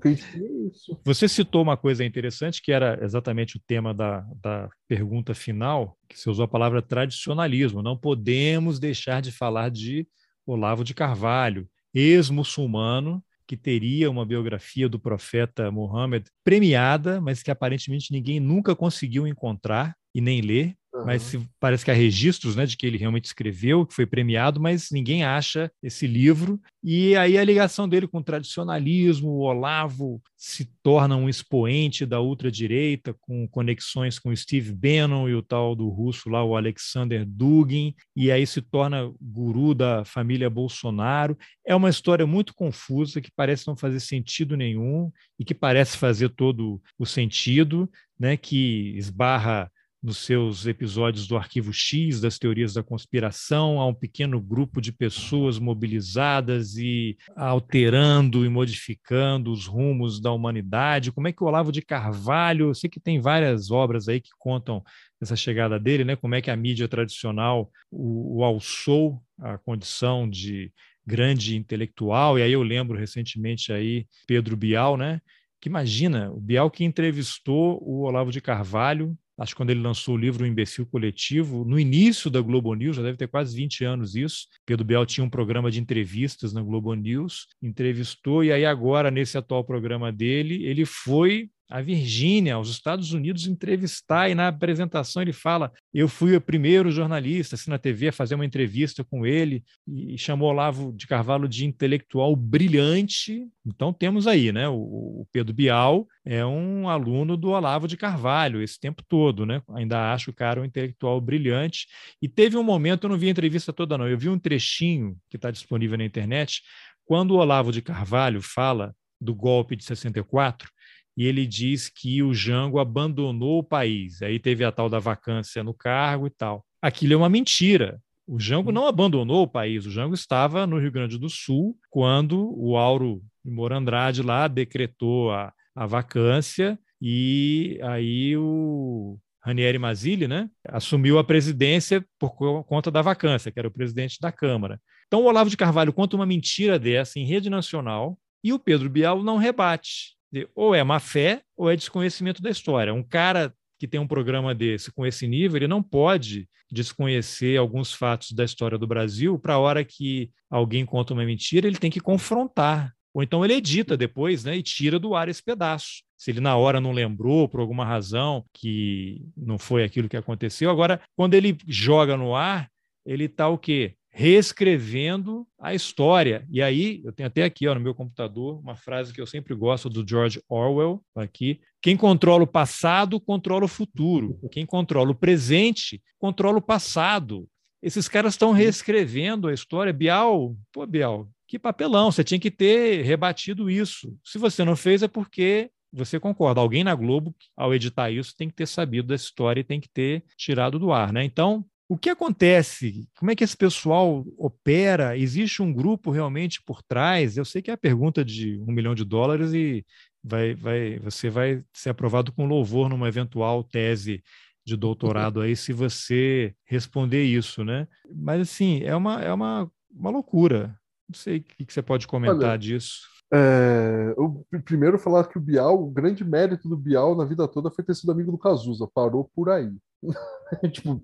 você 1.04 1.28
citou 1.28 1.62
uma 1.62 1.76
coisa 1.76 2.04
interessante 2.04 2.62
que 2.62 2.72
era 2.72 2.98
exatamente 3.02 3.56
o 3.56 3.60
tema 3.66 3.92
da, 3.92 4.24
da 4.42 4.68
pergunta 4.86 5.34
final, 5.34 5.96
que 6.08 6.18
você 6.18 6.30
usou 6.30 6.44
a 6.44 6.48
palavra 6.48 6.82
tradicionalismo. 6.82 7.82
Não 7.82 7.96
podemos 7.96 8.78
deixar 8.78 9.20
de 9.20 9.32
falar 9.32 9.70
de 9.70 10.06
Olavo 10.46 10.84
de 10.84 10.94
Carvalho, 10.94 11.68
ex-muçulmano, 11.92 13.22
que 13.46 13.56
teria 13.56 14.10
uma 14.10 14.26
biografia 14.26 14.88
do 14.88 14.98
profeta 14.98 15.70
Muhammad 15.70 16.26
premiada, 16.44 17.20
mas 17.20 17.42
que 17.42 17.50
aparentemente 17.50 18.12
ninguém 18.12 18.38
nunca 18.38 18.76
conseguiu 18.76 19.26
encontrar 19.26 19.96
e 20.14 20.20
nem 20.20 20.40
ler. 20.42 20.76
Uhum. 20.94 21.04
Mas 21.04 21.22
se, 21.22 21.40
parece 21.60 21.84
que 21.84 21.90
há 21.90 21.94
registros 21.94 22.56
né, 22.56 22.64
de 22.64 22.76
que 22.76 22.86
ele 22.86 22.96
realmente 22.96 23.26
escreveu, 23.26 23.86
que 23.86 23.94
foi 23.94 24.06
premiado, 24.06 24.60
mas 24.60 24.88
ninguém 24.90 25.24
acha 25.24 25.70
esse 25.82 26.06
livro. 26.06 26.60
E 26.82 27.14
aí 27.16 27.36
a 27.36 27.44
ligação 27.44 27.88
dele 27.88 28.08
com 28.08 28.18
o 28.18 28.24
tradicionalismo, 28.24 29.28
o 29.28 29.40
Olavo 29.40 30.22
se 30.36 30.70
torna 30.82 31.16
um 31.16 31.28
expoente 31.28 32.06
da 32.06 32.20
ultradireita, 32.20 33.14
com 33.20 33.46
conexões 33.48 34.18
com 34.18 34.34
Steve 34.34 34.72
Bannon 34.72 35.28
e 35.28 35.34
o 35.34 35.42
tal 35.42 35.74
do 35.74 35.88
russo 35.88 36.30
lá, 36.30 36.42
o 36.42 36.56
Alexander 36.56 37.24
Dugin, 37.26 37.94
e 38.16 38.30
aí 38.30 38.46
se 38.46 38.62
torna 38.62 39.12
guru 39.20 39.74
da 39.74 40.04
família 40.04 40.48
Bolsonaro. 40.48 41.36
É 41.66 41.74
uma 41.74 41.90
história 41.90 42.26
muito 42.26 42.54
confusa, 42.54 43.20
que 43.20 43.30
parece 43.34 43.66
não 43.66 43.76
fazer 43.76 44.00
sentido 44.00 44.56
nenhum 44.56 45.10
e 45.38 45.44
que 45.44 45.54
parece 45.54 45.98
fazer 45.98 46.30
todo 46.30 46.80
o 46.98 47.04
sentido, 47.04 47.90
né, 48.18 48.36
que 48.36 48.94
esbarra 48.96 49.70
nos 50.02 50.18
seus 50.18 50.66
episódios 50.66 51.26
do 51.26 51.36
Arquivo 51.36 51.72
X, 51.72 52.20
das 52.20 52.38
teorias 52.38 52.74
da 52.74 52.82
conspiração, 52.82 53.80
há 53.80 53.86
um 53.86 53.94
pequeno 53.94 54.40
grupo 54.40 54.80
de 54.80 54.92
pessoas 54.92 55.58
mobilizadas 55.58 56.76
e 56.76 57.16
alterando 57.36 58.44
e 58.44 58.48
modificando 58.48 59.50
os 59.50 59.66
rumos 59.66 60.20
da 60.20 60.30
humanidade. 60.30 61.10
Como 61.10 61.26
é 61.26 61.32
que 61.32 61.42
o 61.42 61.46
Olavo 61.46 61.72
de 61.72 61.82
Carvalho, 61.82 62.68
eu 62.68 62.74
sei 62.74 62.88
que 62.88 63.00
tem 63.00 63.20
várias 63.20 63.70
obras 63.70 64.08
aí 64.08 64.20
que 64.20 64.30
contam 64.38 64.82
essa 65.20 65.34
chegada 65.34 65.80
dele, 65.80 66.04
né? 66.04 66.14
Como 66.14 66.34
é 66.34 66.40
que 66.40 66.50
a 66.50 66.56
mídia 66.56 66.86
tradicional 66.86 67.70
o, 67.90 68.38
o 68.38 68.44
alçou 68.44 69.20
a 69.40 69.58
condição 69.58 70.28
de 70.28 70.72
grande 71.04 71.56
intelectual, 71.56 72.38
e 72.38 72.42
aí 72.42 72.52
eu 72.52 72.62
lembro 72.62 72.98
recentemente 72.98 73.72
aí 73.72 74.06
Pedro 74.26 74.56
Bial, 74.56 74.96
né? 74.96 75.20
Que 75.60 75.68
imagina, 75.68 76.30
o 76.30 76.40
Bial 76.40 76.70
que 76.70 76.84
entrevistou 76.84 77.82
o 77.82 78.02
Olavo 78.02 78.30
de 78.30 78.40
Carvalho 78.40 79.16
acho 79.38 79.54
que 79.54 79.56
quando 79.56 79.70
ele 79.70 79.80
lançou 79.80 80.14
o 80.14 80.18
livro 80.18 80.44
O 80.44 80.46
Imbecil 80.46 80.84
Coletivo, 80.86 81.64
no 81.64 81.78
início 81.78 82.30
da 82.30 82.40
Globo 82.40 82.74
News, 82.74 82.96
já 82.96 83.02
deve 83.02 83.16
ter 83.16 83.28
quase 83.28 83.56
20 83.56 83.84
anos 83.84 84.14
isso. 84.14 84.46
Pedro 84.66 84.84
Bial 84.84 85.06
tinha 85.06 85.24
um 85.24 85.30
programa 85.30 85.70
de 85.70 85.80
entrevistas 85.80 86.52
na 86.52 86.60
Globo 86.60 86.92
News, 86.94 87.46
entrevistou, 87.62 88.42
e 88.42 88.52
aí 88.52 88.66
agora, 88.66 89.10
nesse 89.10 89.38
atual 89.38 89.64
programa 89.64 90.12
dele, 90.12 90.64
ele 90.64 90.84
foi 90.84 91.48
a 91.68 91.82
Virgínia, 91.82 92.54
aos 92.54 92.70
Estados 92.70 93.12
Unidos, 93.12 93.46
entrevistar, 93.46 94.30
e 94.30 94.34
na 94.34 94.48
apresentação 94.48 95.20
ele 95.20 95.34
fala: 95.34 95.70
Eu 95.92 96.08
fui 96.08 96.34
o 96.34 96.40
primeiro 96.40 96.90
jornalista 96.90 97.56
assim, 97.56 97.70
na 97.70 97.78
TV 97.78 98.08
a 98.08 98.12
fazer 98.12 98.34
uma 98.34 98.46
entrevista 98.46 99.04
com 99.04 99.26
ele, 99.26 99.62
e 99.86 100.16
chamou 100.16 100.48
Olavo 100.48 100.92
de 100.92 101.06
Carvalho 101.06 101.46
de 101.46 101.66
intelectual 101.66 102.34
brilhante. 102.34 103.46
Então 103.66 103.92
temos 103.92 104.26
aí, 104.26 104.50
né? 104.50 104.66
O, 104.68 105.26
Pedro 105.30 105.52
Bial 105.52 106.06
é 106.24 106.44
um 106.44 106.88
aluno 106.88 107.36
do 107.36 107.50
Olavo 107.50 107.86
de 107.86 107.98
Carvalho 107.98 108.62
esse 108.62 108.80
tempo 108.80 109.02
todo, 109.06 109.44
né? 109.44 109.62
Ainda 109.74 110.12
acho 110.12 110.30
o 110.30 110.34
cara 110.34 110.62
um 110.62 110.64
intelectual 110.64 111.20
brilhante. 111.20 111.86
E 112.22 112.28
teve 112.28 112.56
um 112.56 112.62
momento, 112.62 113.04
eu 113.04 113.10
não 113.10 113.18
vi 113.18 113.28
a 113.28 113.30
entrevista 113.30 113.74
toda, 113.74 113.98
não, 113.98 114.08
eu 114.08 114.16
vi 114.16 114.30
um 114.30 114.38
trechinho 114.38 115.18
que 115.28 115.36
está 115.36 115.50
disponível 115.50 115.98
na 115.98 116.04
internet, 116.04 116.62
quando 117.04 117.32
o 117.32 117.36
Olavo 117.36 117.70
de 117.70 117.82
Carvalho 117.82 118.40
fala 118.40 118.94
do 119.20 119.34
golpe 119.34 119.76
de 119.76 119.84
64 119.84 120.70
e 121.18 121.26
ele 121.26 121.48
diz 121.48 121.88
que 121.88 122.22
o 122.22 122.32
Jango 122.32 122.78
abandonou 122.78 123.58
o 123.58 123.64
país. 123.64 124.22
Aí 124.22 124.38
teve 124.38 124.62
a 124.64 124.70
tal 124.70 124.88
da 124.88 125.00
vacância 125.00 125.64
no 125.64 125.74
cargo 125.74 126.28
e 126.28 126.30
tal. 126.30 126.64
Aquilo 126.80 127.14
é 127.14 127.16
uma 127.16 127.28
mentira. 127.28 128.00
O 128.24 128.38
Jango 128.38 128.70
não 128.70 128.86
abandonou 128.86 129.42
o 129.42 129.48
país, 129.48 129.84
o 129.84 129.90
Jango 129.90 130.14
estava 130.14 130.64
no 130.64 130.78
Rio 130.78 130.92
Grande 130.92 131.18
do 131.18 131.28
Sul 131.28 131.76
quando 131.90 132.54
o 132.56 132.76
Auro 132.76 133.20
Morandrade 133.44 134.22
lá 134.22 134.46
decretou 134.46 135.32
a, 135.32 135.52
a 135.74 135.86
vacância 135.86 136.78
e 137.02 137.80
aí 137.82 138.36
o 138.36 139.18
Ranieri 139.42 139.78
Mazzilli, 139.78 140.28
né, 140.28 140.48
assumiu 140.68 141.18
a 141.18 141.24
presidência 141.24 142.04
por 142.16 142.30
conta 142.64 142.92
da 142.92 143.02
vacância, 143.02 143.50
que 143.50 143.58
era 143.58 143.66
o 143.66 143.72
presidente 143.72 144.20
da 144.20 144.30
Câmara. 144.30 144.80
Então 145.08 145.22
o 145.22 145.24
Olavo 145.24 145.50
de 145.50 145.56
Carvalho 145.56 145.92
conta 145.92 146.14
uma 146.14 146.26
mentira 146.26 146.78
dessa 146.78 147.18
em 147.18 147.24
rede 147.24 147.50
nacional 147.50 148.16
e 148.44 148.52
o 148.52 148.58
Pedro 148.58 148.88
Bial 148.88 149.24
não 149.24 149.36
rebate 149.36 150.17
ou 150.54 150.74
é 150.74 150.82
má 150.82 151.00
fé 151.00 151.42
ou 151.56 151.70
é 151.70 151.76
desconhecimento 151.76 152.42
da 152.42 152.50
história. 152.50 152.94
Um 152.94 153.02
cara 153.02 153.52
que 153.78 153.86
tem 153.86 154.00
um 154.00 154.06
programa 154.06 154.54
desse 154.54 154.92
com 154.92 155.06
esse 155.06 155.26
nível, 155.26 155.56
ele 155.56 155.68
não 155.68 155.82
pode 155.82 156.48
desconhecer 156.70 157.56
alguns 157.56 157.92
fatos 157.92 158.32
da 158.32 158.44
história 158.44 158.76
do 158.76 158.86
Brasil 158.86 159.38
para 159.38 159.54
a 159.54 159.58
hora 159.58 159.84
que 159.84 160.30
alguém 160.50 160.84
conta 160.84 161.14
uma 161.14 161.24
mentira, 161.24 161.66
ele 161.66 161.78
tem 161.78 161.90
que 161.90 162.00
confrontar. 162.00 162.92
Ou 163.14 163.22
então 163.22 163.44
ele 163.44 163.54
edita 163.54 163.96
depois 163.96 164.44
né, 164.44 164.56
e 164.56 164.62
tira 164.62 164.98
do 164.98 165.14
ar 165.14 165.28
esse 165.28 165.42
pedaço. 165.42 166.02
Se 166.16 166.30
ele 166.30 166.40
na 166.40 166.56
hora 166.56 166.80
não 166.80 166.92
lembrou, 166.92 167.48
por 167.48 167.60
alguma 167.60 167.84
razão, 167.84 168.44
que 168.52 169.22
não 169.36 169.58
foi 169.58 169.84
aquilo 169.84 170.08
que 170.08 170.16
aconteceu. 170.16 170.70
Agora, 170.70 171.00
quando 171.16 171.34
ele 171.34 171.56
joga 171.66 172.16
no 172.16 172.34
ar, 172.34 172.68
ele 173.06 173.24
está 173.24 173.48
o 173.48 173.56
quê? 173.56 173.94
Reescrevendo 174.18 175.46
a 175.60 175.72
história. 175.72 176.44
E 176.50 176.60
aí, 176.60 177.00
eu 177.04 177.12
tenho 177.12 177.28
até 177.28 177.44
aqui 177.44 177.68
ó, 177.68 177.74
no 177.76 177.80
meu 177.80 177.94
computador 177.94 178.58
uma 178.58 178.74
frase 178.74 179.14
que 179.14 179.20
eu 179.20 179.26
sempre 179.28 179.54
gosto 179.54 179.88
do 179.88 180.04
George 180.04 180.42
Orwell, 180.48 181.00
aqui. 181.14 181.60
Quem 181.80 181.96
controla 181.96 182.42
o 182.42 182.46
passado, 182.46 183.20
controla 183.20 183.66
o 183.66 183.68
futuro. 183.68 184.36
Quem 184.50 184.66
controla 184.66 185.12
o 185.12 185.14
presente, 185.14 186.02
controla 186.18 186.58
o 186.58 186.62
passado. 186.62 187.48
Esses 187.80 188.08
caras 188.08 188.34
estão 188.34 188.50
reescrevendo 188.50 189.46
a 189.46 189.54
história. 189.54 189.92
Bial, 189.92 190.56
pô, 190.72 190.84
Bial, 190.84 191.28
que 191.46 191.56
papelão, 191.56 192.10
você 192.10 192.24
tinha 192.24 192.40
que 192.40 192.50
ter 192.50 193.02
rebatido 193.02 193.70
isso. 193.70 194.12
Se 194.24 194.36
você 194.36 194.64
não 194.64 194.74
fez, 194.74 195.00
é 195.00 195.06
porque 195.06 195.70
você 195.92 196.18
concorda. 196.18 196.60
Alguém 196.60 196.82
na 196.82 196.96
Globo, 196.96 197.32
ao 197.56 197.72
editar 197.72 198.10
isso, 198.10 198.34
tem 198.36 198.48
que 198.48 198.56
ter 198.56 198.66
sabido 198.66 199.06
dessa 199.06 199.26
história 199.26 199.60
e 199.60 199.64
tem 199.64 199.80
que 199.80 199.88
ter 199.88 200.24
tirado 200.36 200.76
do 200.76 200.90
ar. 200.90 201.12
Né? 201.12 201.22
Então, 201.22 201.64
o 201.88 201.96
que 201.96 202.10
acontece? 202.10 203.08
Como 203.18 203.30
é 203.30 203.34
que 203.34 203.42
esse 203.42 203.56
pessoal 203.56 204.24
opera? 204.36 205.16
Existe 205.16 205.62
um 205.62 205.72
grupo 205.72 206.10
realmente 206.10 206.62
por 206.62 206.82
trás? 206.82 207.36
Eu 207.36 207.46
sei 207.46 207.62
que 207.62 207.70
é 207.70 207.74
a 207.74 207.78
pergunta 207.78 208.22
de 208.22 208.58
um 208.60 208.72
milhão 208.72 208.94
de 208.94 209.04
dólares 209.04 209.54
e 209.54 209.86
vai, 210.22 210.54
vai, 210.54 210.98
você 210.98 211.30
vai 211.30 211.64
ser 211.72 211.88
aprovado 211.88 212.30
com 212.30 212.46
louvor 212.46 212.90
numa 212.90 213.08
eventual 213.08 213.64
tese 213.64 214.22
de 214.66 214.76
doutorado 214.76 215.40
aí 215.40 215.56
se 215.56 215.72
você 215.72 216.54
responder 216.66 217.24
isso, 217.24 217.64
né? 217.64 217.88
Mas 218.14 218.42
assim, 218.42 218.82
é 218.82 218.94
uma, 218.94 219.22
é 219.22 219.32
uma, 219.32 219.70
uma 219.90 220.10
loucura. 220.10 220.78
Não 221.08 221.14
sei 221.14 221.38
o 221.38 221.42
que 221.42 221.72
você 221.72 221.80
pode 221.80 222.06
comentar 222.06 222.50
Olha, 222.50 222.58
disso. 222.58 223.00
É, 223.32 224.14
eu 224.16 224.46
primeiro 224.62 224.98
falar 224.98 225.26
que 225.26 225.38
o 225.38 225.40
Bial, 225.40 225.82
o 225.82 225.90
grande 225.90 226.22
mérito 226.22 226.68
do 226.68 226.76
Bial 226.76 227.16
na 227.16 227.24
vida 227.24 227.48
toda 227.48 227.70
foi 227.70 227.82
ter 227.82 227.94
sido 227.94 228.12
amigo 228.12 228.30
do 228.30 228.38
Cazuza, 228.38 228.86
parou 228.86 229.30
por 229.34 229.48
aí. 229.48 229.72
tipo, 230.72 231.02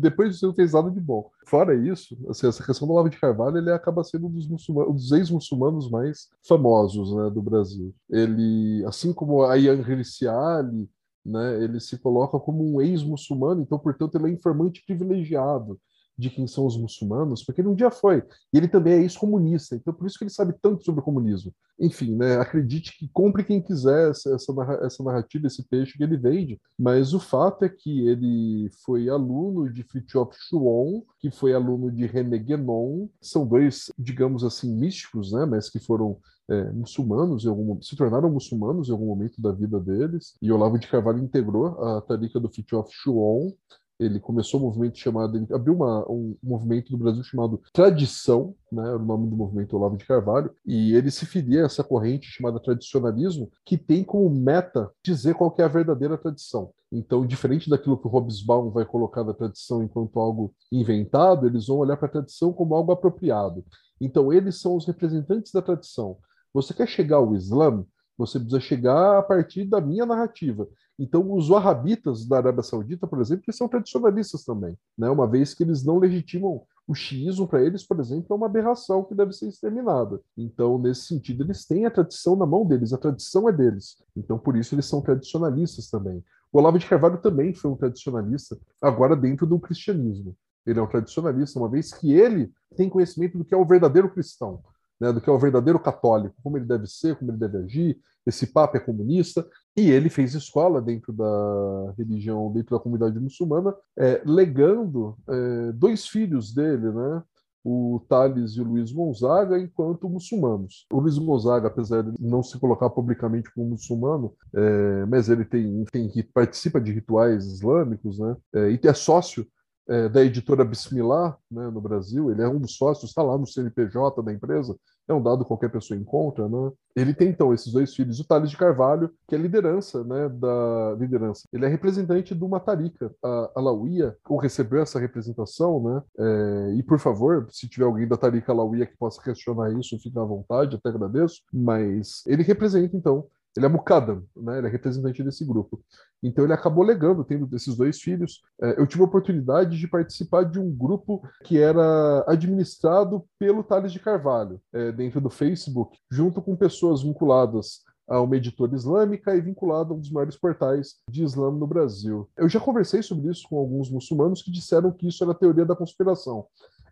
depois 0.00 0.32
disso 0.32 0.46
não 0.46 0.54
fez 0.54 0.72
nada 0.72 0.90
de 0.90 1.00
bom. 1.00 1.30
Fora 1.46 1.74
isso, 1.74 2.16
assim, 2.28 2.46
essa 2.46 2.64
questão 2.64 2.86
do 2.86 2.94
Olavo 2.94 3.10
de 3.10 3.18
Carvalho, 3.18 3.58
ele 3.58 3.70
acaba 3.70 4.04
sendo 4.04 4.26
um 4.26 4.30
dos, 4.30 4.46
dos 4.46 5.12
ex-muçulmanos 5.12 5.90
mais 5.90 6.28
famosos 6.46 7.14
né, 7.14 7.30
do 7.30 7.42
Brasil. 7.42 7.94
Ele, 8.08 8.84
assim 8.86 9.12
como 9.12 9.42
a 9.42 9.56
Ian 9.56 9.80
Hirciali, 9.80 10.88
né, 11.24 11.62
ele 11.62 11.80
se 11.80 11.98
coloca 11.98 12.38
como 12.38 12.64
um 12.64 12.80
ex-muçulmano, 12.80 13.60
então, 13.62 13.78
portanto, 13.78 14.14
ele 14.16 14.28
é 14.28 14.30
informante 14.30 14.84
privilegiado 14.86 15.78
de 16.18 16.30
quem 16.30 16.46
são 16.46 16.66
os 16.66 16.76
muçulmanos, 16.76 17.44
porque 17.44 17.60
ele 17.60 17.68
um 17.68 17.74
dia 17.74 17.90
foi. 17.90 18.22
E 18.52 18.56
ele 18.56 18.68
também 18.68 18.94
é 18.94 19.00
ex-comunista, 19.02 19.76
então 19.76 19.92
por 19.92 20.06
isso 20.06 20.18
que 20.18 20.24
ele 20.24 20.30
sabe 20.30 20.54
tanto 20.60 20.84
sobre 20.84 21.00
o 21.00 21.04
comunismo. 21.04 21.52
Enfim, 21.78 22.14
né, 22.16 22.36
acredite 22.36 22.96
que 22.96 23.08
compre 23.12 23.44
quem 23.44 23.60
quiser 23.60 24.10
essa, 24.10 24.34
essa 24.82 25.02
narrativa, 25.02 25.46
esse 25.46 25.62
peixe 25.68 25.96
que 25.96 26.02
ele 26.02 26.16
vende, 26.16 26.58
mas 26.78 27.12
o 27.12 27.20
fato 27.20 27.64
é 27.64 27.68
que 27.68 28.08
ele 28.08 28.70
foi 28.84 29.08
aluno 29.08 29.70
de 29.70 29.82
Fritjof 29.82 30.34
Schuon, 30.38 31.02
que 31.18 31.30
foi 31.30 31.52
aluno 31.52 31.90
de 31.90 32.06
René 32.06 32.38
Guénon, 32.38 33.08
são 33.20 33.46
dois, 33.46 33.90
digamos 33.98 34.42
assim, 34.42 34.74
místicos, 34.74 35.32
né, 35.32 35.44
mas 35.44 35.68
que 35.68 35.78
foram 35.78 36.18
é, 36.48 36.70
muçulmanos, 36.72 37.46
algum, 37.46 37.80
se 37.82 37.96
tornaram 37.96 38.30
muçulmanos 38.30 38.88
em 38.88 38.92
algum 38.92 39.06
momento 39.06 39.40
da 39.42 39.52
vida 39.52 39.78
deles, 39.80 40.36
e 40.40 40.50
Olavo 40.50 40.78
de 40.78 40.86
Carvalho 40.86 41.18
integrou 41.18 41.66
a 41.84 42.00
tarika 42.00 42.40
do 42.40 42.48
Fritjof 42.48 42.90
Schuon, 42.90 43.52
ele 43.98 44.20
começou 44.20 44.60
um 44.60 44.64
movimento 44.64 44.98
chamado, 44.98 45.36
ele 45.36 45.46
abriu 45.52 45.74
uma, 45.74 46.04
um 46.10 46.36
movimento 46.42 46.92
no 46.92 46.98
Brasil 46.98 47.22
chamado 47.22 47.60
Tradição, 47.72 48.54
né, 48.70 48.94
o 48.94 48.98
nome 48.98 49.28
do 49.28 49.36
movimento 49.36 49.76
Olavo 49.76 49.96
de 49.96 50.04
Carvalho, 50.04 50.50
e 50.66 50.94
ele 50.94 51.10
se 51.10 51.24
filia 51.24 51.62
a 51.62 51.66
essa 51.66 51.82
corrente 51.82 52.26
chamada 52.26 52.60
tradicionalismo, 52.60 53.50
que 53.64 53.78
tem 53.78 54.04
como 54.04 54.28
meta 54.28 54.90
dizer 55.02 55.34
qual 55.34 55.54
é 55.58 55.62
a 55.62 55.68
verdadeira 55.68 56.18
tradição. 56.18 56.72
Então, 56.92 57.26
diferente 57.26 57.68
daquilo 57.68 57.98
que 57.98 58.06
o 58.06 58.10
Hobsbawm 58.10 58.70
vai 58.70 58.84
colocar 58.84 59.22
da 59.22 59.34
tradição 59.34 59.82
enquanto 59.82 60.20
algo 60.20 60.54
inventado, 60.70 61.46
eles 61.46 61.66
vão 61.66 61.78
olhar 61.78 61.96
para 61.96 62.06
a 62.06 62.12
tradição 62.12 62.52
como 62.52 62.74
algo 62.74 62.92
apropriado. 62.92 63.64
Então, 64.00 64.32
eles 64.32 64.60
são 64.60 64.76
os 64.76 64.86
representantes 64.86 65.52
da 65.52 65.62
tradição. 65.62 66.18
Você 66.52 66.72
quer 66.72 66.86
chegar 66.86 67.16
ao 67.16 67.34
Islã, 67.34 67.84
você 68.16 68.38
precisa 68.38 68.60
chegar 68.60 69.18
a 69.18 69.22
partir 69.22 69.64
da 69.64 69.80
minha 69.80 70.06
narrativa. 70.06 70.68
Então, 70.98 71.32
os 71.32 71.50
wahhabitas 71.50 72.26
da 72.26 72.38
Arábia 72.38 72.62
Saudita, 72.62 73.06
por 73.06 73.20
exemplo, 73.20 73.44
eles 73.46 73.56
são 73.56 73.68
tradicionalistas 73.68 74.44
também, 74.44 74.76
né? 74.96 75.10
uma 75.10 75.26
vez 75.26 75.52
que 75.52 75.62
eles 75.62 75.84
não 75.84 75.98
legitimam 75.98 76.62
o 76.88 76.94
xiismo 76.94 77.46
para 77.46 77.62
eles, 77.62 77.84
por 77.84 77.98
exemplo, 78.00 78.26
é 78.30 78.34
uma 78.34 78.46
aberração 78.46 79.02
que 79.04 79.14
deve 79.14 79.32
ser 79.32 79.48
exterminada. 79.48 80.20
Então, 80.36 80.78
nesse 80.78 81.02
sentido, 81.02 81.42
eles 81.42 81.66
têm 81.66 81.84
a 81.84 81.90
tradição 81.90 82.36
na 82.36 82.46
mão 82.46 82.64
deles, 82.64 82.92
a 82.92 82.98
tradição 82.98 83.48
é 83.48 83.52
deles. 83.52 84.02
Então, 84.16 84.38
por 84.38 84.56
isso, 84.56 84.74
eles 84.74 84.86
são 84.86 85.02
tradicionalistas 85.02 85.90
também. 85.90 86.24
O 86.52 86.58
Olavo 86.58 86.78
de 86.78 86.86
Carvalho 86.86 87.18
também 87.18 87.52
foi 87.52 87.70
um 87.70 87.76
tradicionalista, 87.76 88.56
agora 88.80 89.16
dentro 89.16 89.46
do 89.46 89.58
cristianismo. 89.58 90.34
Ele 90.64 90.78
é 90.78 90.82
um 90.82 90.86
tradicionalista, 90.86 91.58
uma 91.58 91.68
vez 91.68 91.92
que 91.92 92.12
ele 92.12 92.50
tem 92.76 92.88
conhecimento 92.88 93.36
do 93.36 93.44
que 93.44 93.54
é 93.54 93.56
o 93.56 93.66
verdadeiro 93.66 94.10
cristão 94.10 94.62
né, 95.00 95.12
do 95.12 95.20
que 95.20 95.28
é 95.28 95.32
o 95.32 95.38
verdadeiro 95.38 95.78
católico, 95.78 96.34
como 96.42 96.56
ele 96.56 96.64
deve 96.64 96.86
ser, 96.86 97.16
como 97.16 97.30
ele 97.30 97.38
deve 97.38 97.58
agir. 97.58 97.98
Esse 98.26 98.46
Papa 98.46 98.76
é 98.76 98.80
comunista 98.80 99.46
e 99.76 99.90
ele 99.90 100.08
fez 100.08 100.34
escola 100.34 100.80
dentro 100.82 101.12
da 101.12 101.94
religião, 101.96 102.50
dentro 102.52 102.76
da 102.76 102.82
comunidade 102.82 103.20
muçulmana, 103.20 103.74
é, 103.96 104.20
legando 104.24 105.16
é, 105.28 105.72
dois 105.72 106.08
filhos 106.08 106.52
dele, 106.52 106.90
né, 106.90 107.22
o 107.62 108.00
Thales 108.08 108.52
e 108.52 108.60
o 108.60 108.64
Luiz 108.64 108.92
Gonzaga 108.92 109.58
enquanto 109.58 110.08
muçulmanos. 110.08 110.86
O 110.92 111.00
Luiz 111.00 111.18
Gonzaga, 111.18 111.66
apesar 111.66 112.02
de 112.02 112.12
não 112.20 112.42
se 112.42 112.58
colocar 112.58 112.88
publicamente 112.90 113.52
como 113.52 113.70
muçulmano, 113.70 114.32
é, 114.54 115.04
mas 115.06 115.28
ele 115.28 115.44
tem, 115.44 115.84
tem 115.84 116.10
participa 116.32 116.80
de 116.80 116.92
rituais 116.92 117.44
islâmicos, 117.44 118.18
né, 118.18 118.36
é, 118.54 118.70
e 118.70 118.80
é 118.84 118.94
sócio 118.94 119.46
é, 119.88 120.08
da 120.08 120.22
editora 120.22 120.64
Bismillah 120.64 121.36
né, 121.50 121.68
no 121.70 121.80
Brasil, 121.80 122.30
ele 122.30 122.42
é 122.42 122.48
um 122.48 122.58
dos 122.58 122.76
sócios, 122.76 123.10
está 123.10 123.22
lá 123.22 123.38
no 123.38 123.46
CNPJ 123.46 124.22
da 124.22 124.32
empresa, 124.32 124.76
é 125.08 125.14
um 125.14 125.22
dado 125.22 125.44
que 125.44 125.48
qualquer 125.48 125.70
pessoa 125.70 125.98
encontra, 125.98 126.48
né? 126.48 126.72
Ele 126.96 127.14
tem 127.14 127.28
então 127.28 127.54
esses 127.54 127.72
dois 127.72 127.94
filhos, 127.94 128.18
o 128.18 128.26
Thales 128.26 128.50
de 128.50 128.56
Carvalho, 128.56 129.10
que 129.28 129.34
é 129.34 129.38
liderança, 129.38 130.02
né, 130.02 130.28
da 130.28 130.96
liderança. 130.98 131.46
Ele 131.52 131.64
é 131.64 131.68
representante 131.68 132.34
do 132.34 132.48
Matarica, 132.48 133.14
a 133.22 133.52
Alauia, 133.54 134.16
ou 134.28 134.38
recebeu 134.38 134.82
essa 134.82 134.98
representação, 134.98 135.80
né? 135.82 136.02
É, 136.18 136.74
e 136.76 136.82
por 136.82 136.98
favor, 136.98 137.46
se 137.50 137.68
tiver 137.68 137.84
alguém 137.84 138.08
da 138.08 138.16
Tarika 138.16 138.50
Alauia 138.50 138.86
que 138.86 138.96
possa 138.96 139.22
questionar 139.22 139.72
isso, 139.78 139.98
fique 140.00 140.18
à 140.18 140.24
vontade, 140.24 140.76
até 140.76 140.88
agradeço. 140.88 141.42
Mas 141.52 142.24
ele 142.26 142.42
representa 142.42 142.96
então 142.96 143.26
ele 143.56 143.66
é 143.66 143.68
Mukadam, 143.68 144.22
né? 144.36 144.58
ele 144.58 144.66
é 144.66 144.70
representante 144.70 145.22
desse 145.22 145.44
grupo. 145.44 145.80
Então 146.22 146.44
ele 146.44 146.52
acabou 146.52 146.84
legando, 146.84 147.24
tendo 147.24 147.48
esses 147.54 147.76
dois 147.76 148.00
filhos. 148.00 148.42
É, 148.60 148.80
eu 148.80 148.86
tive 148.86 149.02
a 149.02 149.06
oportunidade 149.06 149.78
de 149.78 149.88
participar 149.88 150.44
de 150.44 150.58
um 150.58 150.70
grupo 150.70 151.22
que 151.44 151.58
era 151.58 152.24
administrado 152.26 153.24
pelo 153.38 153.62
Thales 153.62 153.92
de 153.92 154.00
Carvalho, 154.00 154.60
é, 154.72 154.92
dentro 154.92 155.20
do 155.20 155.30
Facebook, 155.30 155.98
junto 156.10 156.42
com 156.42 156.56
pessoas 156.56 157.02
vinculadas 157.02 157.84
a 158.08 158.20
uma 158.20 158.36
editora 158.36 158.74
islâmica 158.74 159.34
e 159.34 159.40
vinculado 159.40 159.92
a 159.92 159.96
um 159.96 160.00
dos 160.00 160.10
maiores 160.10 160.36
portais 160.36 160.96
de 161.10 161.24
Islã 161.24 161.50
no 161.50 161.66
Brasil. 161.66 162.28
Eu 162.36 162.48
já 162.48 162.60
conversei 162.60 163.02
sobre 163.02 163.30
isso 163.30 163.48
com 163.48 163.58
alguns 163.58 163.90
muçulmanos 163.90 164.42
que 164.42 164.50
disseram 164.50 164.92
que 164.92 165.08
isso 165.08 165.24
era 165.24 165.34
teoria 165.34 165.64
da 165.64 165.74
conspiração. 165.74 166.46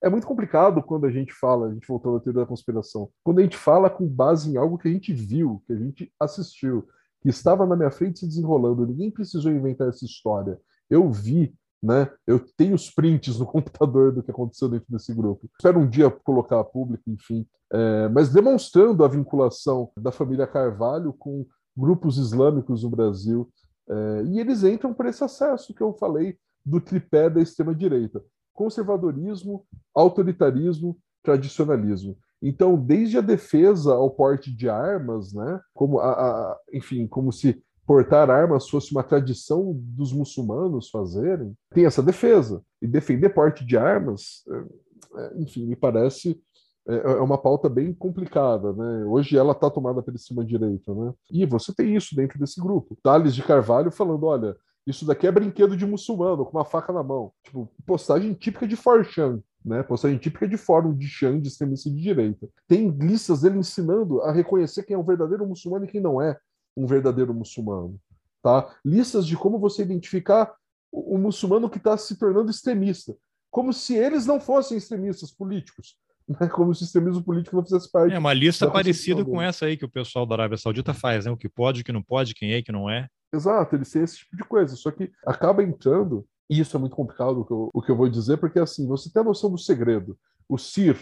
É 0.05 0.11
muito 0.11 0.27
complicado 0.27 0.83
quando 0.83 1.07
a 1.07 1.11
gente 1.11 1.33
fala, 1.33 1.67
a 1.67 1.73
gente 1.73 1.89
voltou 1.89 2.15
à 2.15 2.21
teoria 2.21 2.43
da 2.43 2.47
conspiração, 2.47 3.09
quando 3.25 3.39
a 3.39 3.43
gente 3.43 3.57
fala 3.57 3.89
com 3.89 4.07
base 4.07 4.51
em 4.53 4.59
algo 4.59 4.77
que 4.77 4.87
a 4.87 4.91
gente 4.91 5.15
viu, 5.15 5.63
que 5.67 5.73
a 5.73 5.77
gente 5.79 6.13
assistiu, 6.21 6.87
que 7.23 7.31
estava 7.31 7.65
na 7.65 7.75
minha 7.75 7.91
frente 7.91 8.19
se 8.19 8.27
desenrolando. 8.27 8.87
Ninguém 8.87 9.11
precisou 9.11 9.51
inventar 9.51 9.89
essa 9.89 10.05
história. 10.05 10.61
Eu 10.91 11.11
vi, 11.11 11.55
né? 11.83 12.11
Eu 12.27 12.39
tenho 12.39 12.75
os 12.75 12.91
prints 12.91 13.39
no 13.39 13.47
computador 13.51 14.13
do 14.13 14.23
que 14.23 14.31
aconteceu 14.31 14.69
dentro 14.69 14.85
desse 14.91 15.15
grupo. 15.15 15.49
Espero 15.59 15.81
um 15.81 15.89
dia 15.89 16.11
colocar 16.11 16.61
a 16.61 16.65
público, 16.65 17.05
enfim. 17.07 17.47
É, 17.73 18.07
mas 18.11 18.31
demonstrando 18.31 19.07
a 19.07 19.09
vinculação 19.09 19.91
da 19.99 20.13
família 20.13 20.47
Carvalho 20.47 21.15
com 21.15 21.47
grupos 21.75 22.19
islâmicos 22.19 22.83
no 22.83 22.91
Brasil. 22.91 23.51
É, 23.89 24.23
e 24.27 24.39
eles 24.39 24.65
entram 24.65 24.93
por 24.93 25.07
esse 25.07 25.25
acesso 25.25 25.73
que 25.73 25.81
eu 25.81 25.95
falei 25.95 26.37
do 26.63 26.79
tripé 26.79 27.31
da 27.31 27.41
extrema-direita 27.41 28.23
conservadorismo, 28.55 29.67
autoritarismo, 29.95 30.97
tradicionalismo. 31.23 32.17
Então, 32.41 32.77
desde 32.77 33.19
a 33.19 33.23
defesa 33.23 33.95
ao 33.95 34.11
porte 34.11 34.55
de 34.55 34.69
armas, 34.69 35.33
né, 35.33 35.61
como 35.73 35.99
a, 35.99 36.13
a, 36.13 36.59
enfim, 36.73 37.07
como 37.07 37.33
se 37.33 37.63
portar 37.87 38.31
armas 38.31 38.69
fosse 38.69 38.93
uma 38.93 39.03
tradição 39.03 39.73
dos 39.75 40.13
muçulmanos 40.13 40.89
fazerem, 40.91 41.55
tem 41.71 41.85
essa 41.85 42.03
defesa. 42.03 42.63
E 42.81 42.87
defender 42.87 43.31
porte 43.31 43.65
de 43.65 43.77
armas, 43.77 44.43
é, 44.49 45.21
é, 45.21 45.41
enfim, 45.41 45.67
me 45.67 45.77
parece 45.77 46.41
é, 46.87 46.97
é 46.97 47.21
uma 47.21 47.39
pauta 47.39 47.69
bem 47.69 47.95
complicada, 47.95 48.73
né? 48.73 49.05
Hoje 49.07 49.37
ela 49.37 49.53
está 49.53 49.71
tomada 49.71 50.03
pela 50.03 50.17
extrema-direita, 50.17 50.95
né? 50.95 51.15
E 51.31 51.47
você 51.47 51.75
tem 51.75 51.97
isso 51.97 52.15
dentro 52.15 52.39
desse 52.39 52.61
grupo. 52.61 52.97
Tales 53.03 53.35
de 53.35 53.43
Carvalho 53.43 53.91
falando, 53.91 54.25
olha, 54.25 54.55
isso 54.87 55.07
daqui 55.07 55.27
é 55.27 55.33
brinquedo 55.33 55.77
de 55.77 55.87
muçulmano, 55.87 56.45
com 56.45 56.57
uma 56.59 56.65
faca 56.65 56.93
na 56.93 57.03
mão. 57.03 57.33
Tipo, 57.43 57.71
postagem 57.87 58.35
típica 58.35 58.67
de 58.67 58.77
Forchan, 58.77 59.41
né? 59.65 59.83
Postagem 59.83 60.19
típica 60.19 60.47
de 60.47 60.57
fórum 60.57 60.95
de 60.95 61.09
Chan, 61.09 61.41
de 61.41 61.49
extremista 61.49 61.89
de 61.89 62.01
direita. 62.01 62.49
Tem 62.69 62.91
listas 62.91 63.41
dele 63.41 63.59
ensinando 63.59 64.21
a 64.23 64.31
reconhecer 64.31 64.83
quem 64.83 64.95
é 64.95 64.99
um 64.99 65.05
verdadeiro 65.05 65.47
muçulmano 65.47 65.87
e 65.87 65.89
quem 65.89 66.01
não 66.01 66.21
é 66.21 66.39
um 66.77 66.87
verdadeiro 66.87 67.33
muçulmano. 67.33 67.99
Tá? 68.43 68.75
Listas 68.85 69.27
de 69.27 69.37
como 69.37 69.59
você 69.59 69.83
identificar 69.83 70.55
o, 70.93 71.15
o 71.15 71.19
muçulmano 71.19 71.71
que 71.71 71.79
está 71.79 71.97
se 71.97 72.19
tornando 72.19 72.51
extremista. 72.51 73.17
Como 73.51 73.73
se 73.73 73.95
eles 73.95 74.27
não 74.27 74.39
fossem 74.39 74.77
extremistas 74.77 75.33
políticos. 75.33 75.97
Né? 76.27 76.49
Como 76.49 76.75
se 76.75 76.83
o 76.83 76.87
extremismo 76.87 77.23
político 77.23 77.55
não 77.55 77.63
fizesse 77.63 77.93
parte. 77.93 78.15
É 78.15 78.19
uma 78.19 78.33
lista 78.33 78.71
parecida 78.71 79.23
com 79.23 79.43
essa 79.43 79.67
aí 79.67 79.77
que 79.77 79.85
o 79.85 79.91
pessoal 79.91 80.25
da 80.25 80.35
Arábia 80.35 80.57
Saudita 80.57 80.95
faz, 80.95 81.27
né? 81.27 81.31
O 81.31 81.37
que 81.37 81.51
pode, 81.51 81.83
o 81.83 81.85
que 81.85 81.93
não 81.93 82.03
pode, 82.03 82.33
quem 82.33 82.55
é 82.55 82.57
e 82.57 82.63
que 82.63 82.73
não 82.73 82.89
é. 82.89 83.11
Exato, 83.35 83.75
eles 83.75 83.91
têm 83.91 84.03
esse 84.03 84.19
tipo 84.19 84.37
de 84.37 84.45
coisa. 84.45 84.77
Só 84.77 84.91
que 84.91 85.11
acaba 85.27 85.63
entrando, 85.63 86.27
e 86.49 86.61
isso 86.61 86.77
é 86.77 86.81
muito 86.81 86.95
complicado 86.95 87.41
o 87.41 87.45
que 87.45 87.53
eu, 87.53 87.71
o 87.75 87.83
que 87.83 87.91
eu 87.91 87.97
vou 87.97 88.09
dizer, 88.09 88.37
porque 88.39 88.59
assim, 88.59 88.87
você 88.87 89.11
tem 89.13 89.21
a 89.21 89.25
noção 89.25 89.51
do 89.51 89.59
segredo. 89.59 90.17
O 90.49 90.57
Sir, 90.57 90.97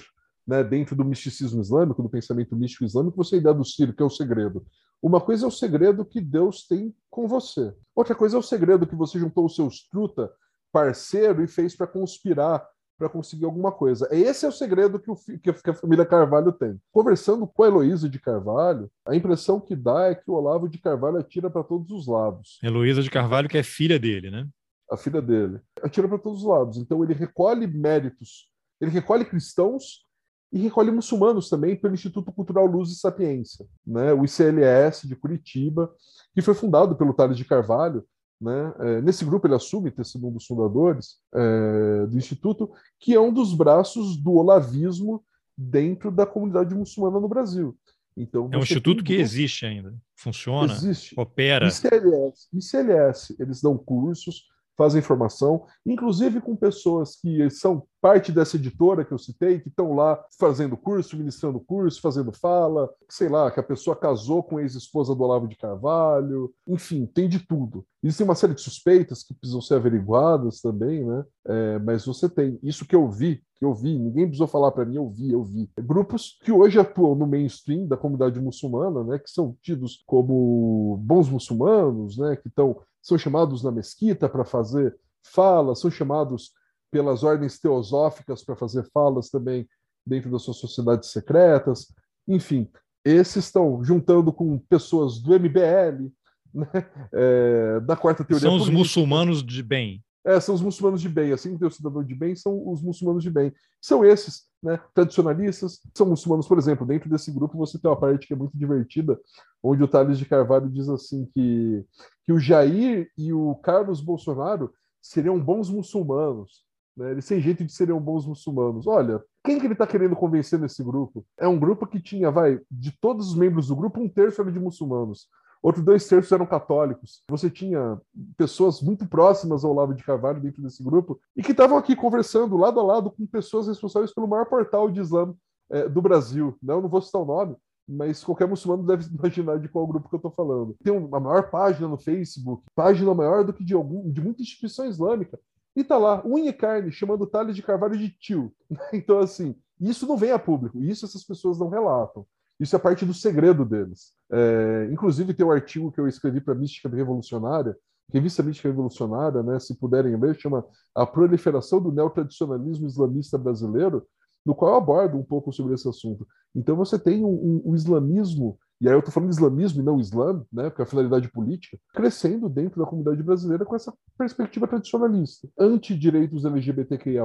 né, 0.46 0.64
dentro 0.64 0.96
do 0.96 1.04
misticismo 1.04 1.60
islâmico, 1.60 2.02
do 2.02 2.09
pensamento 2.09 2.56
místico 2.56 2.84
islâmico, 2.84 3.16
você 3.16 3.30
tem 3.30 3.38
a 3.38 3.40
ideia 3.40 3.54
do 3.54 3.64
Sir, 3.64 3.94
que 3.94 4.02
é 4.02 4.06
o 4.06 4.10
segredo. 4.10 4.64
Uma 5.02 5.20
coisa 5.20 5.44
é 5.44 5.48
o 5.48 5.50
segredo 5.50 6.04
que 6.04 6.20
Deus 6.20 6.66
tem 6.66 6.94
com 7.10 7.26
você. 7.26 7.74
Outra 7.94 8.14
coisa 8.14 8.36
é 8.36 8.38
o 8.38 8.42
segredo 8.42 8.86
que 8.86 8.94
você 8.94 9.18
juntou 9.18 9.44
os 9.44 9.54
seus 9.54 9.86
truta, 9.88 10.32
parceiro, 10.72 11.42
e 11.42 11.48
fez 11.48 11.76
para 11.76 11.86
conspirar 11.86 12.66
para 13.03 13.09
conseguir 13.09 13.45
alguma 13.45 13.73
coisa. 13.73 14.07
Esse 14.12 14.47
é 14.47 14.49
o 14.49 14.53
segredo 14.53 15.01
que, 15.01 15.11
o, 15.11 15.16
que 15.16 15.70
a 15.70 15.74
família 15.74 16.07
Carvalho 16.07 16.53
tem. 16.53 16.81
Conversando 16.93 17.49
com 17.49 17.65
a 17.65 17.66
Heloísa 17.66 18.09
de 18.09 18.20
Carvalho, 18.20 18.89
a 19.05 19.16
impressão 19.16 19.59
que 19.59 19.74
dá 19.74 20.05
é 20.05 20.15
que 20.15 20.31
o 20.31 20.35
Olavo 20.35 20.69
de 20.69 20.79
Carvalho 20.79 21.16
atira 21.16 21.51
para 21.51 21.65
todos 21.65 21.91
os 21.91 22.07
lados. 22.07 22.61
Heloísa 22.62 23.03
de 23.03 23.11
Carvalho, 23.11 23.49
que 23.49 23.59
é 23.59 23.62
filha 23.65 23.99
dele, 23.99 24.31
né? 24.31 24.47
A 24.89 24.97
filha 24.97 25.20
dele. 25.20 25.59
Atira 25.83 26.07
para 26.07 26.19
todos 26.19 26.43
os 26.43 26.47
lados. 26.47 26.79
Então 26.79 27.03
ele 27.03 27.12
recolhe 27.12 27.66
méritos, 27.66 28.49
ele 28.81 28.93
recolhe 28.93 29.24
cristãos 29.24 30.07
e 30.53 30.61
recolhe 30.61 30.93
muçulmanos 30.93 31.49
também 31.49 31.74
pelo 31.74 31.95
Instituto 31.95 32.31
Cultural 32.31 32.66
Luz 32.66 32.91
e 32.91 32.95
Sapiência, 32.95 33.66
né? 33.85 34.12
o 34.12 34.24
ICLS 34.24 35.09
de 35.09 35.16
Curitiba, 35.16 35.93
que 36.33 36.43
foi 36.43 36.55
fundado 36.55 36.95
pelo 36.95 37.15
Tales 37.15 37.37
de 37.37 37.45
Carvalho, 37.45 38.05
né? 38.43 38.74
É, 38.81 39.01
nesse 39.01 39.24
grupo 39.24 39.47
ele 39.47 39.55
assume 39.55 39.90
ter 39.90 40.05
sido 40.05 40.27
um 40.27 40.32
dos 40.32 40.47
fundadores 40.47 41.19
é, 41.32 42.06
do 42.06 42.16
Instituto, 42.16 42.70
que 42.98 43.14
é 43.14 43.20
um 43.20 43.32
dos 43.32 43.55
braços 43.55 44.16
do 44.16 44.32
olavismo 44.32 45.24
dentro 45.56 46.10
da 46.10 46.27
comunidade 46.27 46.74
muçulmana 46.74 47.20
no 47.20 47.28
Brasil. 47.28 47.77
Então, 48.16 48.51
é 48.52 48.59
um 48.59 48.62
instituto 48.62 49.02
que 49.02 49.14
existe 49.14 49.64
ainda, 49.64 49.94
funciona, 50.14 50.73
existe. 50.74 51.14
opera. 51.19 51.69
ICLS, 51.69 52.48
ICLS, 52.52 53.36
eles 53.39 53.62
dão 53.62 53.78
cursos, 53.78 54.44
fazem 54.82 55.00
formação, 55.00 55.64
inclusive 55.86 56.40
com 56.40 56.56
pessoas 56.56 57.14
que 57.14 57.48
são 57.50 57.84
parte 58.00 58.32
dessa 58.32 58.56
editora 58.56 59.04
que 59.04 59.12
eu 59.12 59.18
citei, 59.18 59.60
que 59.60 59.68
estão 59.68 59.94
lá 59.94 60.20
fazendo 60.36 60.76
curso, 60.76 61.16
ministrando 61.16 61.60
curso, 61.60 62.00
fazendo 62.00 62.32
fala, 62.32 62.90
sei 63.09 63.28
lá, 63.28 63.48
que 63.48 63.60
a 63.60 63.62
pessoa 63.62 63.94
casou 63.94 64.42
com 64.42 64.56
a 64.56 64.62
ex-esposa 64.62 65.14
do 65.14 65.22
Olavo 65.22 65.46
de 65.46 65.54
Carvalho, 65.54 66.52
enfim, 66.66 67.06
tem 67.06 67.28
de 67.28 67.38
tudo. 67.38 67.86
Existem 68.02 68.24
uma 68.24 68.34
série 68.34 68.54
de 68.54 68.60
suspeitas 68.60 69.22
que 69.22 69.32
precisam 69.32 69.60
ser 69.60 69.74
averiguadas 69.74 70.60
também, 70.60 71.04
né? 71.06 71.24
É, 71.46 71.78
mas 71.78 72.04
você 72.04 72.28
tem 72.28 72.59
isso 72.60 72.84
que 72.84 72.96
eu 72.96 73.09
vi, 73.09 73.40
que 73.54 73.64
eu 73.64 73.72
vi, 73.72 73.96
ninguém 73.96 74.24
precisou 74.24 74.48
falar 74.48 74.72
para 74.72 74.84
mim, 74.84 74.96
eu 74.96 75.09
vi, 75.09 75.30
eu 75.30 75.44
vi. 75.44 75.70
Grupos 75.80 76.40
que 76.42 76.50
hoje 76.50 76.80
atuam 76.80 77.14
no 77.14 77.28
mainstream 77.28 77.86
da 77.86 77.96
comunidade 77.96 78.40
muçulmana, 78.40 79.04
né? 79.04 79.20
Que 79.20 79.30
são 79.30 79.56
tidos 79.62 80.02
como 80.04 80.96
bons 81.00 81.28
muçulmanos, 81.28 82.18
né? 82.18 82.34
Que 82.34 82.48
estão 82.48 82.80
são 83.03 83.19
chamados 83.19 83.62
na 83.62 83.70
mesquita 83.70 84.29
para 84.29 84.45
fazer 84.45 84.97
falas, 85.23 85.81
são 85.81 85.91
chamados 85.91 86.53
pelas 86.91 87.23
ordens 87.23 87.59
teosóficas 87.59 88.45
para 88.45 88.55
fazer 88.55 88.89
falas 88.93 89.29
também 89.29 89.69
dentro 90.07 90.31
das 90.31 90.43
suas 90.43 90.59
sociedades 90.59 91.11
secretas. 91.11 91.93
Enfim, 92.29 92.70
esses 93.05 93.47
estão 93.47 93.83
juntando 93.83 94.33
com 94.33 94.59
pessoas 94.59 95.19
do 95.19 95.33
MBL, 95.33 96.11
né? 96.55 96.69
é, 97.12 97.81
da 97.81 97.97
quarta 97.97 98.24
teoria. 98.24 98.49
São 98.49 98.59
política. 98.59 98.73
os 98.73 98.79
muçulmanos 98.79 99.43
de 99.43 99.62
bem. 99.62 100.03
É, 100.24 100.39
são 100.39 100.55
os 100.55 100.62
muçulmanos 100.62 101.01
de 101.01 101.09
bem, 101.09 101.32
assim 101.32 101.49
como 101.49 101.59
tem 101.59 101.69
o 101.69 101.70
cidadão 101.70 102.05
de 102.05 102.15
bem, 102.15 102.36
são 102.36 102.69
os 102.70 102.81
muçulmanos 102.81 103.24
de 103.24 103.31
bem. 103.31 103.53
São 103.81 104.05
esses, 104.05 104.44
né, 104.62 104.81
tradicionalistas, 104.94 105.81
são 105.94 106.07
muçulmanos, 106.07 106.47
por 106.47 106.59
exemplo, 106.59 106.86
dentro 106.86 107.11
desse 107.11 107.32
grupo 107.32 107.59
você 107.59 107.78
tem 107.78 107.90
uma 107.90 107.99
parte 107.99 108.28
que 108.28 108.32
é 108.32 108.36
muito 108.36 108.57
divertida, 108.57 109.19
onde 109.62 109.82
o 109.82 109.89
Thales 109.89 110.19
de 110.19 110.24
Carvalho 110.24 110.70
diz 110.70 110.89
assim 110.89 111.28
que, 111.35 111.85
que 112.24 112.32
o 112.32 112.39
Jair 112.39 113.11
e 113.19 113.32
o 113.32 113.57
Carlos 113.57 114.01
Bolsonaro 114.01 114.73
seriam 115.01 115.40
bons 115.40 115.69
muçulmanos. 115.69 116.65
Né? 116.97 117.11
Eles 117.11 117.27
têm 117.27 117.40
jeito 117.40 117.65
de 117.65 117.73
serem 117.73 117.99
bons 117.99 118.27
muçulmanos. 118.27 118.86
Olha, 118.86 119.20
quem 119.44 119.59
que 119.59 119.66
ele 119.66 119.73
está 119.73 119.86
querendo 119.86 120.15
convencer 120.15 120.59
nesse 120.59 120.85
grupo? 120.85 121.27
É 121.39 121.49
um 121.49 121.59
grupo 121.59 121.86
que 121.86 122.01
tinha, 122.01 122.31
vai, 122.31 122.61
de 122.70 122.93
todos 123.01 123.31
os 123.31 123.35
membros 123.35 123.69
do 123.69 123.77
grupo, 123.77 124.01
um 124.01 124.09
terço 124.09 124.40
era 124.40 124.53
de 124.53 124.61
muçulmanos. 124.61 125.27
Outros 125.62 125.84
dois 125.84 126.09
terços 126.09 126.32
eram 126.32 126.44
católicos. 126.44 127.22
Você 127.28 127.48
tinha 127.48 128.01
pessoas 128.36 128.82
muito 128.82 129.06
próximas 129.06 129.64
ao 129.64 129.70
Olavo 129.70 129.94
de 129.94 130.02
Carvalho 130.02 130.40
dentro 130.40 130.60
desse 130.60 130.82
grupo 130.82 131.20
e 131.36 131.43
que 131.43 131.52
estavam 131.52 131.78
aqui 131.78 131.94
conversando 131.94 132.56
lado 132.56 132.80
a 132.80 132.82
lado 132.82 133.10
com 133.12 133.24
pessoas 133.26 133.68
responsáveis 133.68 134.12
pelo 134.12 134.26
maior 134.26 134.47
portal 134.47 134.90
de 134.90 135.01
Islã 135.01 135.32
é, 135.70 135.89
do 135.89 136.02
Brasil. 136.02 136.56
Não, 136.60 136.80
não 136.82 136.89
vou 136.89 137.01
citar 137.01 137.22
o 137.22 137.24
nome, 137.24 137.56
mas 137.89 138.24
qualquer 138.24 138.48
muçulmano 138.48 138.84
deve 138.84 139.06
imaginar 139.14 139.60
de 139.60 139.68
qual 139.68 139.86
grupo 139.86 140.09
que 140.09 140.14
eu 140.16 140.18
estou 140.18 140.32
falando. 140.32 140.76
Tem 140.82 140.93
uma 140.93 141.20
maior 141.20 141.48
página 141.48 141.86
no 141.86 141.97
Facebook, 141.97 142.64
página 142.74 143.14
maior 143.14 143.44
do 143.44 143.52
que 143.52 143.64
de, 143.64 143.74
algum, 143.74 144.10
de 144.10 144.20
muita 144.20 144.43
instituição 144.43 144.86
islâmica. 144.86 145.39
E 145.76 145.84
tá 145.84 145.97
lá, 145.97 146.22
unha 146.26 146.51
e 146.51 146.52
carne, 146.52 146.93
chamando 146.93 147.26
Thales 147.26 147.56
de 147.56 147.62
Carvalho 147.62 147.97
de 147.97 148.10
tio. 148.10 148.52
Então, 148.93 149.20
assim, 149.20 149.55
isso 149.80 150.06
não 150.06 150.16
vem 150.16 150.32
a 150.32 150.39
público, 150.39 150.82
isso 150.82 151.05
essas 151.05 151.24
pessoas 151.24 151.59
não 151.59 151.68
relatam. 151.68 152.26
Isso 152.61 152.77
é 152.77 152.79
parte 152.79 153.05
do 153.05 153.15
segredo 153.15 153.65
deles. 153.65 154.12
É, 154.31 154.89
inclusive, 154.93 155.35
tem 155.35 155.45
um 155.45 155.51
artigo 155.51 155.91
que 155.91 156.01
eu 156.01 156.07
escrevi 156.07 156.41
para 156.41 156.55
a 156.55 156.57
Mística 156.57 156.89
Revolucionária, 156.89 157.77
revista 158.12 158.43
Mística 158.43 158.69
Revolucionária, 158.69 159.43
né, 159.43 159.59
se 159.59 159.77
puderem 159.77 160.16
ler, 160.16 160.39
chama 160.39 160.65
A 160.95 161.07
Proliferação 161.07 161.81
do 161.81 161.91
Neotradicionalismo 161.91 162.87
Islamista 162.87 163.39
Brasileiro, 163.39 164.07
no 164.45 164.55
qual 164.55 164.73
eu 164.73 164.77
abordo 164.77 165.16
um 165.16 165.23
pouco 165.23 165.53
sobre 165.53 165.74
esse 165.74 165.89
assunto. 165.89 166.27
Então, 166.55 166.77
você 166.77 166.99
tem 166.99 167.24
um, 167.24 167.29
um, 167.29 167.62
um 167.66 167.74
islamismo, 167.74 168.59
e 168.81 168.89
aí 168.89 168.95
eu 168.95 168.99
estou 168.99 169.12
falando 169.12 169.31
islamismo 169.31 169.81
e 169.81 169.85
não 169.85 170.01
islã, 170.01 170.45
né, 170.53 170.69
porque 170.69 170.83
é 170.83 170.85
a 170.85 170.89
finalidade 170.89 171.31
política, 171.31 171.79
crescendo 171.95 172.49
dentro 172.49 172.81
da 172.81 172.87
comunidade 172.87 173.23
brasileira 173.23 173.65
com 173.65 173.74
essa 173.74 173.93
perspectiva 174.19 174.66
tradicionalista, 174.66 175.49
anti-direitos 175.59 176.45
LGBTQIA, 176.45 177.24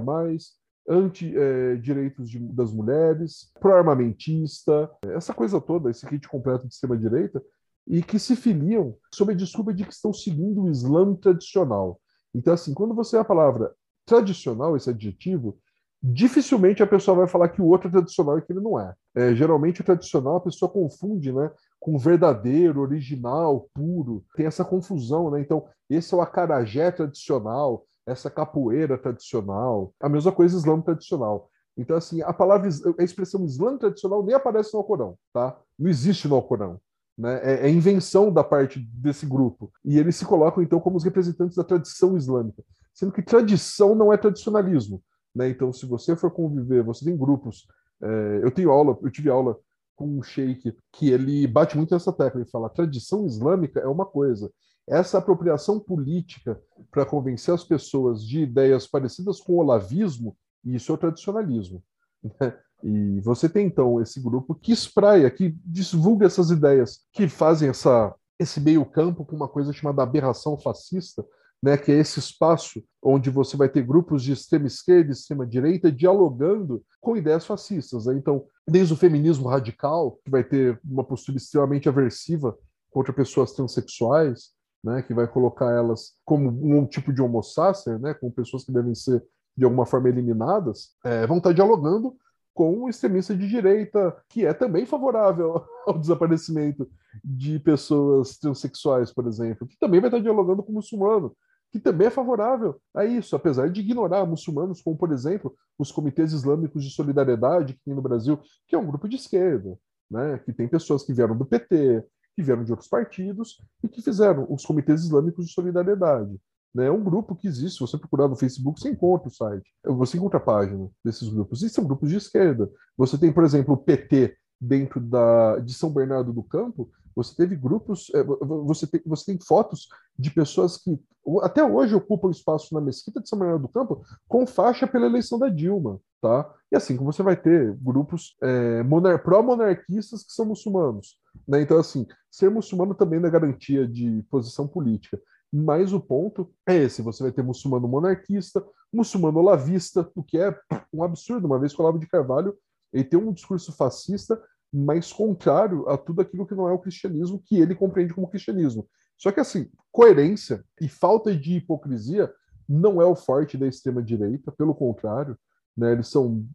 anti-direitos 0.88 2.34
é, 2.34 2.40
das 2.54 2.72
mulheres, 2.72 3.52
pró-armamentista, 3.60 4.90
essa 5.04 5.34
coisa 5.34 5.60
toda, 5.60 5.90
esse 5.90 6.06
kit 6.08 6.28
completo 6.28 6.68
de 6.68 6.74
extrema-direita, 6.74 7.42
e 7.86 8.02
que 8.02 8.20
se 8.20 8.36
filiam 8.36 8.96
sob 9.14 9.34
a 9.34 9.36
desculpa 9.36 9.74
de 9.74 9.86
que 9.86 9.94
estão 9.94 10.14
seguindo 10.14 10.64
o 10.64 10.70
Islã 10.70 11.14
tradicional. 11.16 12.00
Então, 12.34 12.54
assim, 12.54 12.74
quando 12.74 12.94
você 12.94 13.18
é 13.18 13.20
a 13.20 13.26
palavra 13.26 13.74
tradicional, 14.06 14.76
esse 14.76 14.90
adjetivo, 14.90 15.58
dificilmente 16.02 16.84
a 16.84 16.88
pessoa 16.88 17.18
vai 17.18 17.28
falar 17.28 17.50
que 17.50 17.62
o 17.62 17.66
outro 17.66 17.88
é 17.88 17.92
tradicional 17.92 18.38
e 18.38 18.42
que 18.42 18.52
ele 18.54 18.62
não 18.62 18.80
é. 18.80 18.94
é 19.16 19.36
geralmente 19.36 19.82
o 19.82 19.84
tradicional 19.84 20.38
a 20.38 20.42
pessoa 20.42 20.72
confunde 20.72 21.32
né, 21.32 21.52
com 21.80 21.98
verdadeiro, 21.98 22.82
original, 22.82 23.68
puro. 23.74 24.24
Tem 24.36 24.46
essa 24.46 24.64
confusão, 24.64 25.32
né? 25.32 25.42
Então, 25.42 25.66
esse 25.90 26.14
é 26.14 26.18
o 26.18 26.22
acarajé 26.22 26.92
tradicional, 26.92 27.86
essa 28.08 28.32
capoeira 28.32 28.98
tradicional, 28.98 29.94
a 30.00 30.08
mesma 30.08 30.32
coisa 30.32 30.58
islã 30.58 30.80
tradicional. 30.82 31.52
Então, 31.78 31.96
assim, 31.96 32.22
a 32.22 32.34
palavra, 32.34 32.70
a 32.98 33.04
expressão 33.04 33.46
islã 33.46 33.78
tradicional 33.78 34.26
nem 34.26 34.34
aparece 34.34 34.74
no 34.74 34.80
Alcorão, 34.80 35.16
tá? 35.32 35.60
Não 35.78 35.90
existe 35.90 36.28
no 36.28 36.36
Alcorão. 36.36 36.80
Né? 37.16 37.40
É, 37.44 37.68
é, 37.68 37.70
invenção 37.70 38.32
da 38.32 38.44
parte 38.44 38.80
desse 38.80 39.26
grupo. 39.26 39.72
E 39.84 40.00
eles 40.00 40.16
se 40.16 40.26
colocam, 40.26 40.64
então, 40.64 40.80
como 40.80 40.98
os 40.98 41.04
representantes 41.04 41.58
da 41.58 41.64
tradição 41.64 42.16
islâmica. 42.16 42.64
Sendo 42.94 43.12
que 43.12 43.22
tradição 43.22 43.94
não 43.94 44.12
é 44.12 44.18
tradicionalismo. 44.18 45.04
Né? 45.36 45.50
Então, 45.50 45.72
se 45.74 45.86
você 45.86 46.16
for 46.16 46.32
conviver, 46.32 46.84
você 46.84 47.06
tem 47.06 47.18
grupos. 47.18 47.68
É, 48.02 48.40
eu 48.42 48.50
tenho 48.50 48.72
aula, 48.72 48.98
eu 49.04 49.12
tive 49.12 49.30
aula 49.30 49.58
com 49.96 50.08
um 50.08 50.24
sheik 50.24 50.76
que 50.94 51.10
ele 51.10 51.46
bate 51.48 51.76
muito 51.76 51.94
nessa 51.94 52.14
tecla. 52.14 52.42
Ele 52.42 52.50
fala: 52.50 52.70
tradição 52.70 53.26
islâmica 53.26 53.80
é 53.80 53.88
uma 53.88 54.06
coisa, 54.06 54.52
essa 54.88 55.18
apropriação 55.18 55.80
política 55.80 56.60
para 56.90 57.06
convencer 57.06 57.54
as 57.54 57.64
pessoas 57.64 58.26
de 58.26 58.42
ideias 58.42 58.88
parecidas 58.88 59.40
com 59.42 59.54
o 59.54 59.58
olavismo, 59.58 60.36
isso 60.64 60.92
é 60.92 60.96
o 60.96 60.98
tradicionalismo. 60.98 61.84
Né? 62.24 62.58
E 62.84 63.20
você 63.22 63.50
tem 63.50 63.68
então 63.68 64.02
esse 64.02 64.22
grupo 64.22 64.56
que 64.56 64.72
espraia, 64.72 65.30
que 65.30 65.56
divulga 65.66 66.26
essas 66.26 66.52
ideias, 66.52 67.02
que 67.12 67.28
fazem 67.28 67.70
essa, 67.70 68.16
esse 68.40 68.62
meio 68.62 68.86
campo 68.86 69.26
com 69.26 69.36
uma 69.36 69.48
coisa 69.48 69.74
chamada 69.74 70.04
aberração 70.04 70.58
fascista, 70.58 71.26
né, 71.62 71.76
que 71.76 71.92
é 71.92 71.96
esse 71.96 72.20
espaço 72.20 72.84
onde 73.02 73.32
você 73.32 73.58
vai 73.58 73.68
ter 73.68 73.82
grupos 73.82 74.22
de 74.22 74.32
extrema 74.32 74.68
esquerda 74.68 75.10
e 75.10 75.14
extrema 75.14 75.46
direita 75.46 75.92
dialogando 75.92 76.84
com 77.02 77.18
ideias 77.18 77.46
fascistas. 77.46 78.06
Né? 78.06 78.14
Então, 78.14 78.46
desde 78.68 78.94
o 78.94 78.98
feminismo 78.98 79.48
radical, 79.48 80.20
que 80.24 80.30
vai 80.30 80.44
ter 80.44 80.80
uma 80.86 81.04
postura 81.04 81.38
extremamente 81.38 81.90
aversiva 81.90 82.56
contra 82.92 83.12
pessoas 83.12 83.54
transexuais, 83.54 84.52
né, 84.88 85.02
que 85.02 85.14
vai 85.14 85.28
colocar 85.28 85.70
elas 85.70 86.14
como 86.24 86.50
um 86.50 86.86
tipo 86.86 87.12
de 87.12 87.22
homo 87.22 87.44
sacer, 87.44 88.00
né, 88.00 88.14
com 88.14 88.32
pessoas 88.32 88.64
que 88.64 88.72
devem 88.72 88.96
ser 88.96 89.22
de 89.56 89.66
alguma 89.66 89.86
forma 89.86 90.08
eliminadas, 90.08 90.96
é, 91.04 91.28
vão 91.28 91.38
estar 91.38 91.52
dialogando 91.52 92.16
com 92.54 92.74
um 92.74 92.90
extremista 92.90 93.36
de 93.36 93.48
direita 93.48 94.16
que 94.30 94.46
é 94.46 94.54
também 94.54 94.86
favorável 94.86 95.62
ao 95.86 96.00
desaparecimento 96.00 96.90
de 97.24 97.60
pessoas 97.60 98.38
transexuais, 98.38 99.12
por 99.12 99.28
exemplo, 99.28 99.68
que 99.68 99.78
também 99.78 100.00
vai 100.00 100.10
estar 100.10 100.22
dialogando 100.22 100.64
com 100.64 100.72
o 100.72 100.76
muçulmano, 100.76 101.36
que 101.72 101.80
também 101.80 102.08
é 102.08 102.12
favorável 102.12 102.80
a 102.96 103.04
isso, 103.04 103.36
apesar 103.36 103.70
de 103.70 103.82
ignorar 103.82 104.26
muçulmanos, 104.26 104.82
como, 104.82 104.98
por 104.98 105.12
exemplo, 105.12 105.54
os 105.78 105.92
comitês 105.92 106.32
islâmicos 106.32 106.84
de 106.84 106.92
solidariedade 106.92 107.74
que 107.74 107.84
tem 107.84 107.94
no 107.94 108.02
Brasil, 108.02 108.40
que 108.66 108.76
é 108.76 108.80
um 108.80 108.88
grupo 108.88 109.10
de 109.10 109.18
esquerda, 109.18 109.78
né, 110.10 110.40
que 110.46 110.54
tem 110.54 110.68
pessoas 110.68 111.04
que 111.04 111.14
vieram 111.14 111.38
do 111.38 111.46
PT, 111.46 112.06
que 112.38 112.44
vieram 112.44 112.64
de 112.64 112.72
outros 112.72 112.88
partidos 112.88 113.60
e 113.84 113.88
que 113.88 114.00
fizeram 114.00 114.46
os 114.48 114.64
comitês 114.64 115.04
islâmicos 115.04 115.48
de 115.48 115.54
solidariedade. 115.54 116.40
Né? 116.74 116.86
É 116.86 116.92
um 116.92 117.04
grupo 117.04 117.36
que 117.36 117.48
existe, 117.48 117.74
se 117.74 117.80
você 117.80 117.98
procurar 117.98 118.28
no 118.28 118.36
Facebook, 118.36 118.80
você 118.80 118.92
encontra 118.92 119.28
o 119.28 119.32
site, 119.32 119.68
você 119.84 120.18
encontra 120.18 120.38
a 120.38 120.42
página 120.42 120.88
desses 121.04 121.28
grupos. 121.30 121.64
E 121.64 121.70
são 121.70 121.84
grupos 121.84 122.12
de 122.12 122.18
esquerda. 122.18 122.70
Você 122.96 123.18
tem, 123.18 123.34
por 123.34 123.44
exemplo, 123.44 123.74
o 123.74 123.78
PT 123.78 124.38
dentro 124.60 125.00
da, 125.00 125.60
de 125.60 125.74
São 125.74 125.92
Bernardo 125.92 126.34
do 126.34 126.44
Campo, 126.44 126.90
você 127.16 127.36
teve 127.36 127.56
grupos, 127.56 128.12
é, 128.14 128.24
você 128.24 128.86
tem, 128.86 129.02
você 129.06 129.26
tem 129.26 129.40
fotos 129.44 129.88
de 130.18 130.30
pessoas 130.30 130.78
que 130.78 131.00
até 131.42 131.64
hoje 131.64 131.96
ocupam 131.96 132.30
espaço 132.30 132.74
na 132.74 132.80
mesquita 132.80 133.20
de 133.20 133.28
São 133.28 133.40
Bernardo 133.40 133.64
do 133.64 133.68
Campo 133.68 134.04
com 134.28 134.46
faixa 134.46 134.86
pela 134.86 135.08
eleição 135.08 135.40
da 135.40 135.50
Dilma, 135.50 136.00
tá? 136.22 136.54
E 136.72 136.76
assim 136.76 136.96
como 136.96 137.12
você 137.12 137.24
vai 137.24 137.36
ter 137.36 137.76
grupos 137.78 138.38
é, 138.42 138.84
pró-monarquistas 139.24 140.24
que 140.24 140.32
são 140.32 140.46
muçulmanos, 140.46 141.20
né? 141.48 141.62
Então 141.62 141.80
assim, 141.80 142.06
ser 142.30 142.52
muçulmano 142.52 142.94
também 142.94 143.20
não 143.20 143.28
é 143.28 143.32
garantia 143.32 143.88
de 143.88 144.24
posição 144.30 144.68
política. 144.68 145.20
Mas 145.52 145.94
o 145.94 146.00
ponto 146.00 146.52
é 146.68 146.76
esse: 146.76 147.02
você 147.02 147.24
vai 147.24 147.32
ter 147.32 147.42
muçulmano 147.42 147.88
monarquista, 147.88 148.64
muçulmano 148.94 149.40
olavista, 149.40 150.10
o 150.14 150.24
que 150.24 150.38
é 150.38 150.56
um 150.94 151.04
absurdo, 151.04 151.48
uma 151.48 151.60
vez 151.60 151.74
que 151.74 151.82
o 151.82 151.84
Olavo 151.84 152.00
de 152.00 152.08
Carvalho 152.08 152.56
ele 152.94 153.04
tem 153.04 153.20
um 153.20 153.34
discurso 153.34 153.72
fascista 153.72 154.40
mas 154.72 155.12
contrário 155.14 155.88
a 155.90 155.98
tudo 155.98 156.22
aquilo 156.22 156.46
que 156.46 156.56
não 156.56 156.68
é 156.68 156.74
o 156.74 156.80
cristianismo, 156.80 157.42
que 157.46 157.58
ele 157.58 157.76
compreende 157.76 158.14
como 158.14 158.28
cristianismo. 158.28 158.88
Só 159.18 159.32
que, 159.32 159.40
assim, 159.40 159.70
coerência 159.92 160.64
e 160.80 160.88
falta 160.88 161.36
de 161.36 161.56
hipocrisia 161.56 162.32
não 162.68 163.02
é 163.02 163.06
o 163.06 163.16
forte 163.16 163.58
da 163.58 163.68
extrema-direita, 163.68 164.52
pelo 164.52 164.76
contrário, 164.76 165.38
né, 165.76 165.94
eles 165.94 166.08
são 166.08 166.46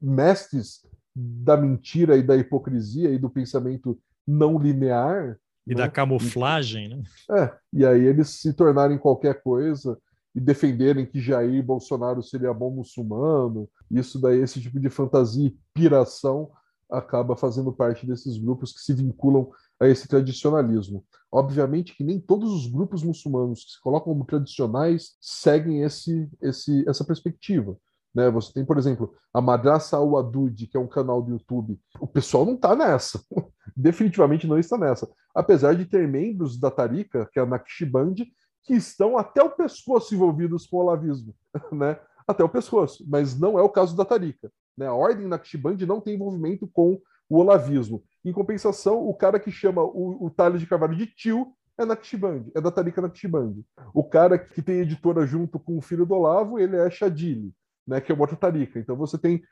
mestres 0.00 0.84
da 1.14 1.56
mentira 1.56 2.16
e 2.16 2.22
da 2.22 2.36
hipocrisia 2.36 3.10
e 3.10 3.18
do 3.18 3.30
pensamento 3.30 3.98
não 4.26 4.58
linear. 4.58 5.38
E 5.66 5.70
né? 5.70 5.76
da 5.76 5.88
camuflagem, 5.88 6.88
né? 6.88 7.02
É, 7.30 7.54
e 7.72 7.86
aí 7.86 8.04
eles 8.04 8.28
se 8.28 8.52
tornarem 8.52 8.98
qualquer 8.98 9.42
coisa 9.42 9.98
e 10.34 10.40
defenderem 10.40 11.06
que 11.06 11.20
Jair 11.20 11.62
Bolsonaro 11.62 12.22
seria 12.22 12.52
bom 12.54 12.70
muçulmano, 12.70 13.68
isso 13.90 14.20
daí, 14.20 14.40
esse 14.40 14.60
tipo 14.60 14.80
de 14.80 14.88
fantasia 14.88 15.48
e 15.48 15.56
piração 15.74 16.50
acaba 16.90 17.36
fazendo 17.36 17.72
parte 17.72 18.06
desses 18.06 18.36
grupos 18.38 18.72
que 18.72 18.80
se 18.80 18.92
vinculam 18.92 19.50
a 19.80 19.88
esse 19.88 20.06
tradicionalismo. 20.06 21.04
Obviamente 21.30 21.96
que 21.96 22.04
nem 22.04 22.20
todos 22.20 22.52
os 22.52 22.66
grupos 22.66 23.02
muçulmanos 23.02 23.64
que 23.64 23.72
se 23.72 23.80
colocam 23.80 24.12
como 24.12 24.26
tradicionais 24.26 25.16
seguem 25.20 25.82
esse, 25.82 26.28
esse, 26.40 26.88
essa 26.88 27.04
perspectiva. 27.04 27.76
Né? 28.14 28.30
Você 28.30 28.52
tem, 28.52 28.64
por 28.64 28.76
exemplo, 28.78 29.14
a 29.32 29.40
Madrasa 29.40 29.96
al-Adud, 29.96 30.66
que 30.66 30.76
é 30.76 30.80
um 30.80 30.86
canal 30.86 31.22
do 31.22 31.32
YouTube. 31.32 31.80
O 31.98 32.06
pessoal 32.06 32.44
não 32.44 32.54
está 32.54 32.76
nessa. 32.76 33.22
Definitivamente 33.74 34.46
não 34.46 34.58
está 34.58 34.76
nessa. 34.76 35.08
Apesar 35.34 35.74
de 35.74 35.86
ter 35.86 36.06
membros 36.06 36.58
da 36.58 36.70
Tarika, 36.70 37.28
que 37.32 37.38
é 37.38 37.42
a 37.42 37.46
Naqshband, 37.46 38.16
que 38.64 38.74
estão 38.74 39.18
até 39.18 39.42
o 39.42 39.50
pescoço 39.50 40.14
envolvidos 40.14 40.66
com 40.66 40.76
o 40.76 40.80
olavismo, 40.80 41.34
né? 41.72 41.98
Até 42.26 42.44
o 42.44 42.48
pescoço, 42.48 43.04
mas 43.08 43.38
não 43.38 43.58
é 43.58 43.62
o 43.62 43.68
caso 43.68 43.96
da 43.96 44.04
Tarika. 44.04 44.50
Né? 44.76 44.86
A 44.86 44.94
ordem 44.94 45.26
Naqshband 45.26 45.76
não 45.86 46.00
tem 46.00 46.14
envolvimento 46.14 46.68
com 46.68 47.00
o 47.28 47.38
olavismo. 47.38 48.02
Em 48.24 48.32
compensação, 48.32 49.06
o 49.06 49.12
cara 49.14 49.40
que 49.40 49.50
chama 49.50 49.82
o, 49.82 50.26
o 50.26 50.30
Tales 50.30 50.60
de 50.60 50.66
Carvalho 50.66 50.96
de 50.96 51.06
tio 51.06 51.52
é 51.76 51.84
Naqshband, 51.84 52.44
é 52.54 52.60
da 52.60 52.70
Tarika 52.70 53.02
Naqshband. 53.02 53.56
O 53.92 54.04
cara 54.04 54.38
que 54.38 54.62
tem 54.62 54.80
editora 54.80 55.26
junto 55.26 55.58
com 55.58 55.76
o 55.76 55.82
filho 55.82 56.06
do 56.06 56.14
Olavo, 56.14 56.58
ele 56.58 56.76
é 56.76 56.88
Shadili 56.88 57.52
né, 57.86 58.00
que 58.00 58.10
é 58.12 58.14
o 58.14 58.18
Bota 58.18 58.36
Tarika. 58.36 58.78
Então 58.78 58.96
você 58.96 59.18
tem 59.18 59.42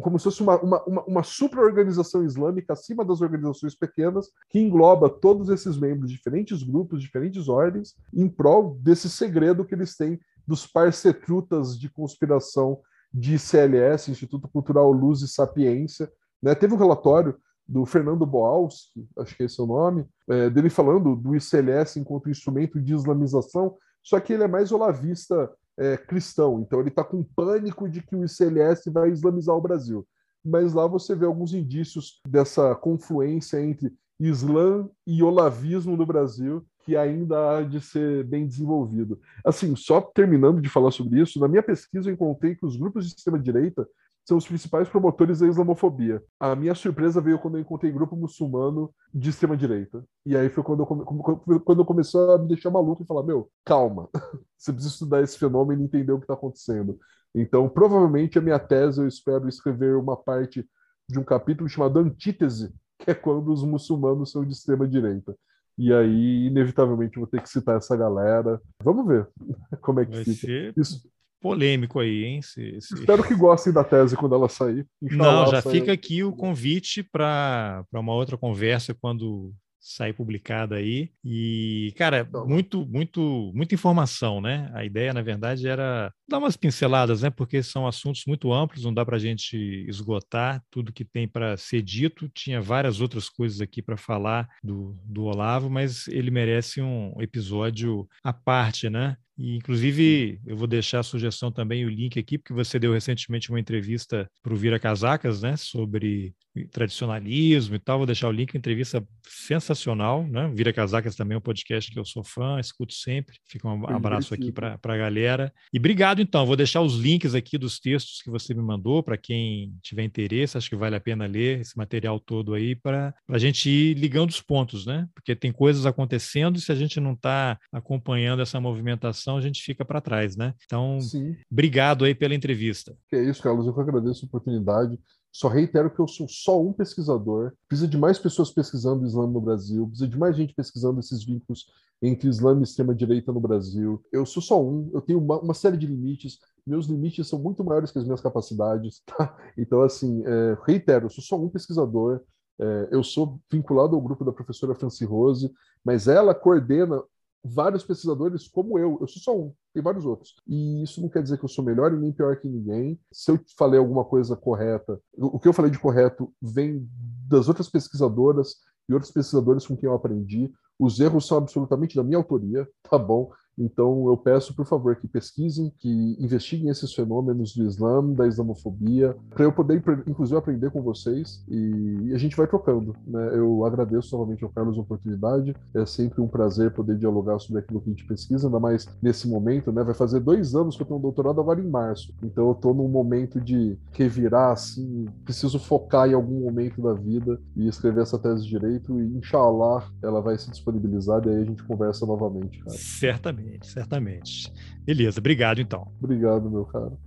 como 0.00 0.18
se 0.18 0.24
fosse 0.24 0.42
uma, 0.42 0.58
uma, 0.60 0.82
uma, 0.84 1.04
uma 1.04 1.22
super-organização 1.22 2.24
islâmica 2.24 2.72
acima 2.72 3.04
das 3.04 3.20
organizações 3.20 3.74
pequenas, 3.74 4.30
que 4.48 4.58
engloba 4.58 5.10
todos 5.10 5.50
esses 5.50 5.78
membros, 5.78 6.10
diferentes 6.10 6.62
grupos, 6.62 7.02
diferentes 7.02 7.48
ordens, 7.48 7.94
em 8.12 8.28
prol 8.28 8.78
desse 8.80 9.10
segredo 9.10 9.64
que 9.64 9.74
eles 9.74 9.94
têm 9.94 10.18
dos 10.46 10.66
parcetrutas 10.66 11.78
de 11.78 11.90
conspiração 11.90 12.80
de 13.12 13.38
CLS, 13.38 14.10
Instituto 14.10 14.48
Cultural 14.48 14.90
Luz 14.90 15.20
e 15.20 15.28
Sapiência. 15.28 16.10
Né? 16.42 16.54
Teve 16.54 16.72
um 16.72 16.78
relatório 16.78 17.36
do 17.68 17.84
Fernando 17.84 18.24
Boalski, 18.24 19.06
acho 19.18 19.36
que 19.36 19.42
esse 19.42 19.60
é 19.60 19.64
o 19.64 19.66
nome, 19.66 20.06
é, 20.28 20.48
dele 20.48 20.70
falando 20.70 21.16
do 21.16 21.34
ICLS 21.34 21.98
enquanto 21.98 22.30
instrumento 22.30 22.80
de 22.80 22.94
islamização, 22.94 23.76
só 24.02 24.20
que 24.20 24.32
ele 24.32 24.44
é 24.44 24.48
mais 24.48 24.70
olavista 24.70 25.50
é, 25.78 25.96
cristão, 25.96 26.60
então 26.60 26.80
ele 26.80 26.88
está 26.88 27.04
com 27.04 27.22
pânico 27.22 27.88
de 27.88 28.00
que 28.00 28.16
o 28.16 28.24
ICLS 28.24 28.90
vai 28.90 29.10
islamizar 29.10 29.54
o 29.54 29.60
Brasil. 29.60 30.06
Mas 30.44 30.72
lá 30.72 30.86
você 30.86 31.14
vê 31.14 31.26
alguns 31.26 31.52
indícios 31.52 32.20
dessa 32.26 32.74
confluência 32.74 33.60
entre 33.60 33.92
Islã 34.18 34.88
e 35.06 35.22
olavismo 35.22 35.96
no 35.96 36.06
Brasil, 36.06 36.64
que 36.84 36.96
ainda 36.96 37.58
há 37.58 37.62
de 37.62 37.80
ser 37.80 38.24
bem 38.24 38.46
desenvolvido. 38.46 39.20
Assim, 39.44 39.74
só 39.74 40.00
terminando 40.00 40.60
de 40.60 40.68
falar 40.68 40.92
sobre 40.92 41.20
isso, 41.20 41.40
na 41.40 41.48
minha 41.48 41.62
pesquisa 41.62 42.08
eu 42.08 42.14
encontrei 42.14 42.54
que 42.54 42.64
os 42.64 42.76
grupos 42.76 43.04
de 43.04 43.14
extrema-direita 43.14 43.86
são 44.26 44.36
os 44.36 44.46
principais 44.46 44.88
promotores 44.88 45.38
da 45.38 45.46
islamofobia. 45.46 46.20
A 46.40 46.56
minha 46.56 46.74
surpresa 46.74 47.20
veio 47.20 47.38
quando 47.38 47.56
eu 47.56 47.60
encontrei 47.60 47.92
grupo 47.92 48.16
muçulmano 48.16 48.92
de 49.14 49.30
extrema-direita. 49.30 50.04
E 50.26 50.36
aí 50.36 50.48
foi 50.48 50.64
quando 50.64 50.80
eu, 50.80 51.60
quando 51.60 51.80
eu 51.80 51.84
começou 51.84 52.32
a 52.32 52.38
me 52.38 52.48
deixar 52.48 52.70
maluco 52.70 53.02
e 53.02 53.06
falar: 53.06 53.22
meu, 53.22 53.48
calma, 53.64 54.08
você 54.58 54.72
precisa 54.72 54.94
estudar 54.94 55.22
esse 55.22 55.38
fenômeno 55.38 55.80
e 55.80 55.84
entender 55.84 56.10
o 56.10 56.18
que 56.18 56.24
está 56.24 56.34
acontecendo. 56.34 56.98
Então, 57.32 57.68
provavelmente, 57.68 58.38
a 58.38 58.42
minha 58.42 58.58
tese, 58.58 59.00
eu 59.00 59.06
espero 59.06 59.48
escrever 59.48 59.94
uma 59.94 60.16
parte 60.16 60.68
de 61.08 61.18
um 61.20 61.24
capítulo 61.24 61.68
chamado 61.68 62.00
Antítese, 62.00 62.74
que 62.98 63.12
é 63.12 63.14
quando 63.14 63.52
os 63.52 63.62
muçulmanos 63.62 64.32
são 64.32 64.44
de 64.44 64.52
extrema-direita. 64.52 65.36
E 65.78 65.92
aí, 65.92 66.46
inevitavelmente, 66.46 67.18
vou 67.18 67.28
ter 67.28 67.40
que 67.42 67.48
citar 67.48 67.76
essa 67.76 67.96
galera. 67.96 68.60
Vamos 68.82 69.06
ver 69.06 69.28
como 69.80 70.00
é 70.00 70.06
que 70.06 70.16
Vai 70.16 70.24
fica. 70.24 70.46
Ser... 70.46 70.74
Isso, 70.76 71.08
polêmico 71.46 72.00
aí, 72.00 72.24
hein? 72.24 72.40
Espero 72.40 73.22
que 73.22 73.34
gostem 73.34 73.72
da 73.72 73.84
tese 73.84 74.16
quando 74.16 74.34
ela 74.34 74.48
sair. 74.48 74.86
Não, 75.00 75.46
já 75.46 75.62
fica 75.62 75.92
aqui 75.92 76.24
o 76.24 76.32
convite 76.32 77.02
para 77.02 77.84
uma 77.92 78.12
outra 78.12 78.36
conversa 78.36 78.94
quando 78.94 79.54
sair 79.86 80.12
publicada 80.12 80.76
aí. 80.76 81.10
E, 81.24 81.94
cara, 81.96 82.26
então, 82.28 82.46
muito, 82.46 82.84
muito, 82.86 83.52
muita 83.54 83.74
informação, 83.74 84.40
né? 84.40 84.68
A 84.74 84.84
ideia, 84.84 85.14
na 85.14 85.22
verdade, 85.22 85.68
era 85.68 86.12
dar 86.28 86.38
umas 86.38 86.56
pinceladas, 86.56 87.22
né? 87.22 87.30
Porque 87.30 87.62
são 87.62 87.86
assuntos 87.86 88.24
muito 88.26 88.52
amplos, 88.52 88.84
não 88.84 88.92
dá 88.92 89.04
para 89.04 89.16
a 89.16 89.20
gente 89.20 89.56
esgotar 89.88 90.60
tudo 90.70 90.92
que 90.92 91.04
tem 91.04 91.28
para 91.28 91.56
ser 91.56 91.82
dito. 91.82 92.28
Tinha 92.30 92.60
várias 92.60 93.00
outras 93.00 93.28
coisas 93.28 93.60
aqui 93.60 93.80
para 93.80 93.96
falar 93.96 94.48
do, 94.62 94.98
do 95.04 95.24
Olavo, 95.24 95.70
mas 95.70 96.08
ele 96.08 96.32
merece 96.32 96.82
um 96.82 97.14
episódio 97.20 98.08
à 98.24 98.32
parte, 98.32 98.90
né? 98.90 99.16
E, 99.38 99.56
inclusive, 99.56 100.40
eu 100.46 100.56
vou 100.56 100.66
deixar 100.66 101.00
a 101.00 101.02
sugestão 101.02 101.52
também, 101.52 101.84
o 101.84 101.90
link 101.90 102.18
aqui, 102.18 102.38
porque 102.38 102.54
você 102.54 102.78
deu 102.78 102.92
recentemente 102.92 103.50
uma 103.50 103.60
entrevista 103.60 104.28
para 104.42 104.52
o 104.52 104.56
Vira 104.56 104.78
Casacas, 104.78 105.42
né, 105.42 105.56
sobre 105.56 106.34
tradicionalismo 106.70 107.74
e 107.74 107.78
tal. 107.78 107.98
Vou 107.98 108.06
deixar 108.06 108.28
o 108.28 108.32
link, 108.32 108.56
entrevista 108.56 109.06
sensacional, 109.28 110.26
né? 110.26 110.50
Vira 110.54 110.72
Casacas 110.72 111.16
também 111.16 111.34
é 111.34 111.38
um 111.38 111.42
podcast 111.42 111.90
que 111.90 111.98
eu 111.98 112.04
sou 112.04 112.24
fã, 112.24 112.58
escuto 112.58 112.94
sempre. 112.94 113.36
Fica 113.46 113.68
um 113.68 113.86
abraço 113.86 114.32
aqui 114.32 114.50
para 114.52 114.78
a 114.82 114.96
galera. 114.96 115.52
E 115.72 115.78
obrigado, 115.78 116.22
então. 116.22 116.46
Vou 116.46 116.56
deixar 116.56 116.80
os 116.80 116.96
links 116.96 117.34
aqui 117.34 117.58
dos 117.58 117.78
textos 117.78 118.22
que 118.22 118.30
você 118.30 118.54
me 118.54 118.62
mandou 118.62 119.02
para 119.02 119.16
quem 119.16 119.74
tiver 119.82 120.04
interesse. 120.04 120.56
Acho 120.56 120.70
que 120.70 120.76
vale 120.76 120.96
a 120.96 121.00
pena 121.00 121.26
ler 121.26 121.60
esse 121.60 121.76
material 121.76 122.18
todo 122.18 122.54
aí 122.54 122.74
para 122.74 123.14
a 123.28 123.38
gente 123.38 123.68
ir 123.68 123.94
ligando 123.94 124.30
os 124.30 124.40
pontos, 124.40 124.86
né? 124.86 125.06
Porque 125.14 125.34
tem 125.34 125.52
coisas 125.52 125.84
acontecendo 125.84 126.56
e 126.56 126.60
se 126.60 126.72
a 126.72 126.74
gente 126.74 127.00
não 127.00 127.12
está 127.12 127.58
acompanhando 127.72 128.40
essa 128.40 128.60
movimentação, 128.60 129.25
a 129.34 129.40
gente 129.40 129.62
fica 129.62 129.82
para 129.82 130.02
trás, 130.02 130.36
né? 130.36 130.54
Então, 130.66 131.00
Sim. 131.00 131.34
obrigado 131.50 132.04
aí 132.04 132.14
pela 132.14 132.34
entrevista. 132.34 132.94
Que 133.08 133.16
é 133.16 133.24
isso, 133.24 133.42
Carlos. 133.42 133.66
Eu 133.66 133.72
que 133.72 133.80
agradeço 133.80 134.26
a 134.26 134.28
oportunidade. 134.28 135.00
Só 135.32 135.48
reitero 135.48 135.90
que 135.90 136.00
eu 136.00 136.06
sou 136.06 136.28
só 136.28 136.62
um 136.62 136.72
pesquisador. 136.72 137.52
Precisa 137.68 137.88
de 137.88 137.98
mais 137.98 138.18
pessoas 138.18 138.50
pesquisando 138.50 139.02
o 139.02 139.06
Islã 139.06 139.26
no 139.26 139.40
Brasil, 139.40 139.86
precisa 139.86 140.08
de 140.08 140.18
mais 140.18 140.36
gente 140.36 140.54
pesquisando 140.54 141.00
esses 141.00 141.24
vínculos 141.24 141.66
entre 142.00 142.28
Islã 142.28 142.58
e 142.58 142.62
extrema-direita 142.62 143.32
no 143.32 143.40
Brasil. 143.40 144.02
Eu 144.12 144.24
sou 144.24 144.42
só 144.42 144.62
um, 144.62 144.90
eu 144.94 145.00
tenho 145.00 145.18
uma, 145.18 145.38
uma, 145.40 145.54
série 145.54 145.76
de 145.76 145.86
limites. 145.86 146.38
Meus 146.66 146.86
limites 146.86 147.28
são 147.28 147.38
muito 147.38 147.64
maiores 147.64 147.90
que 147.90 147.98
as 147.98 148.04
minhas 148.04 148.20
capacidades. 148.20 149.02
Tá? 149.06 149.36
Então, 149.58 149.82
assim, 149.82 150.22
é, 150.26 150.56
reitero, 150.66 151.06
eu 151.06 151.10
sou 151.10 151.22
só 151.22 151.36
um 151.38 151.48
pesquisador. 151.48 152.20
É, 152.58 152.88
eu 152.90 153.02
sou 153.02 153.38
vinculado 153.50 153.94
ao 153.94 154.00
grupo 154.00 154.24
da 154.24 154.32
professora 154.32 154.74
Franci 154.74 155.04
Rose, 155.04 155.50
mas 155.84 156.08
ela 156.08 156.34
coordena 156.34 157.02
vários 157.46 157.84
pesquisadores 157.84 158.48
como 158.48 158.78
eu. 158.78 158.98
Eu 159.00 159.06
sou 159.06 159.22
só 159.22 159.38
um, 159.38 159.52
tem 159.72 159.82
vários 159.82 160.04
outros. 160.04 160.34
E 160.46 160.82
isso 160.82 161.00
não 161.00 161.08
quer 161.08 161.22
dizer 161.22 161.38
que 161.38 161.44
eu 161.44 161.48
sou 161.48 161.64
melhor 161.64 161.92
e 161.92 161.96
nem 161.96 162.12
pior 162.12 162.36
que 162.36 162.48
ninguém. 162.48 162.98
Se 163.12 163.30
eu 163.30 163.40
falei 163.56 163.78
alguma 163.78 164.04
coisa 164.04 164.36
correta, 164.36 165.00
o 165.16 165.38
que 165.38 165.48
eu 165.48 165.52
falei 165.52 165.70
de 165.70 165.78
correto 165.78 166.32
vem 166.40 166.88
das 167.28 167.48
outras 167.48 167.68
pesquisadoras 167.68 168.56
e 168.88 168.94
outros 168.94 169.12
pesquisadores 169.12 169.66
com 169.66 169.76
quem 169.76 169.88
eu 169.88 169.94
aprendi. 169.94 170.52
Os 170.78 171.00
erros 171.00 171.26
são 171.26 171.38
absolutamente 171.38 171.96
da 171.96 172.02
minha 172.02 172.18
autoria, 172.18 172.68
tá 172.82 172.98
bom? 172.98 173.30
Então 173.58 174.08
eu 174.08 174.16
peço, 174.16 174.54
por 174.54 174.66
favor, 174.66 174.96
que 174.96 175.08
pesquisem, 175.08 175.72
que 175.78 176.16
investiguem 176.18 176.68
esses 176.68 176.92
fenômenos 176.92 177.54
do 177.54 177.64
Islã, 177.64 178.04
da 178.12 178.26
islamofobia, 178.26 179.16
para 179.30 179.44
eu 179.44 179.52
poder, 179.52 179.82
inclusive, 180.06 180.38
aprender 180.38 180.70
com 180.70 180.82
vocês 180.82 181.44
e, 181.48 182.12
a 182.12 182.18
gente 182.18 182.36
vai 182.36 182.46
trocando. 182.46 182.94
Né? 183.06 183.30
Eu 183.34 183.64
agradeço 183.64 184.16
novamente 184.16 184.44
ao 184.44 184.50
Carlos 184.50 184.78
a 184.78 184.80
oportunidade. 184.80 185.54
É 185.74 185.84
sempre 185.86 186.20
um 186.20 186.28
prazer 186.28 186.72
poder 186.72 186.96
dialogar 186.96 187.38
sobre 187.38 187.60
aquilo 187.60 187.80
que 187.80 187.90
a 187.90 187.92
gente 187.92 188.06
pesquisa, 188.06 188.46
ainda 188.46 188.60
mais 188.60 188.86
nesse 189.02 189.28
momento. 189.28 189.72
Né? 189.72 189.82
Vai 189.82 189.94
fazer 189.94 190.20
dois 190.20 190.54
anos 190.54 190.76
que 190.76 190.82
eu 190.82 190.86
tenho 190.86 190.98
um 190.98 191.02
doutorado 191.02 191.40
agora 191.40 191.60
em 191.60 191.68
março, 191.68 192.14
então 192.22 192.46
eu 192.46 192.52
estou 192.52 192.74
num 192.74 192.88
momento 192.88 193.40
de 193.40 193.78
revirar, 193.92 194.52
assim, 194.52 195.06
preciso 195.24 195.58
focar 195.58 196.08
em 196.08 196.14
algum 196.14 196.40
momento 196.40 196.80
da 196.82 196.92
vida 196.92 197.40
e 197.56 197.68
escrever 197.68 198.02
essa 198.02 198.18
tese 198.18 198.46
direito 198.46 199.00
e, 199.00 199.16
inshallah, 199.16 199.88
ela 200.02 200.20
vai 200.20 200.38
se 200.38 200.50
disponibilizar 200.50 201.24
e 201.24 201.30
aí 201.30 201.42
a 201.42 201.44
gente 201.44 201.62
conversa 201.64 202.06
novamente. 202.06 202.58
Cara. 202.60 202.76
Certamente 202.76 203.45
certamente, 203.46 203.66
certamente. 203.66 204.52
Beleza, 204.84 205.20
obrigado 205.20 205.60
então. 205.60 205.88
Obrigado, 206.02 206.50
meu 206.50 206.64
caro. 206.64 206.98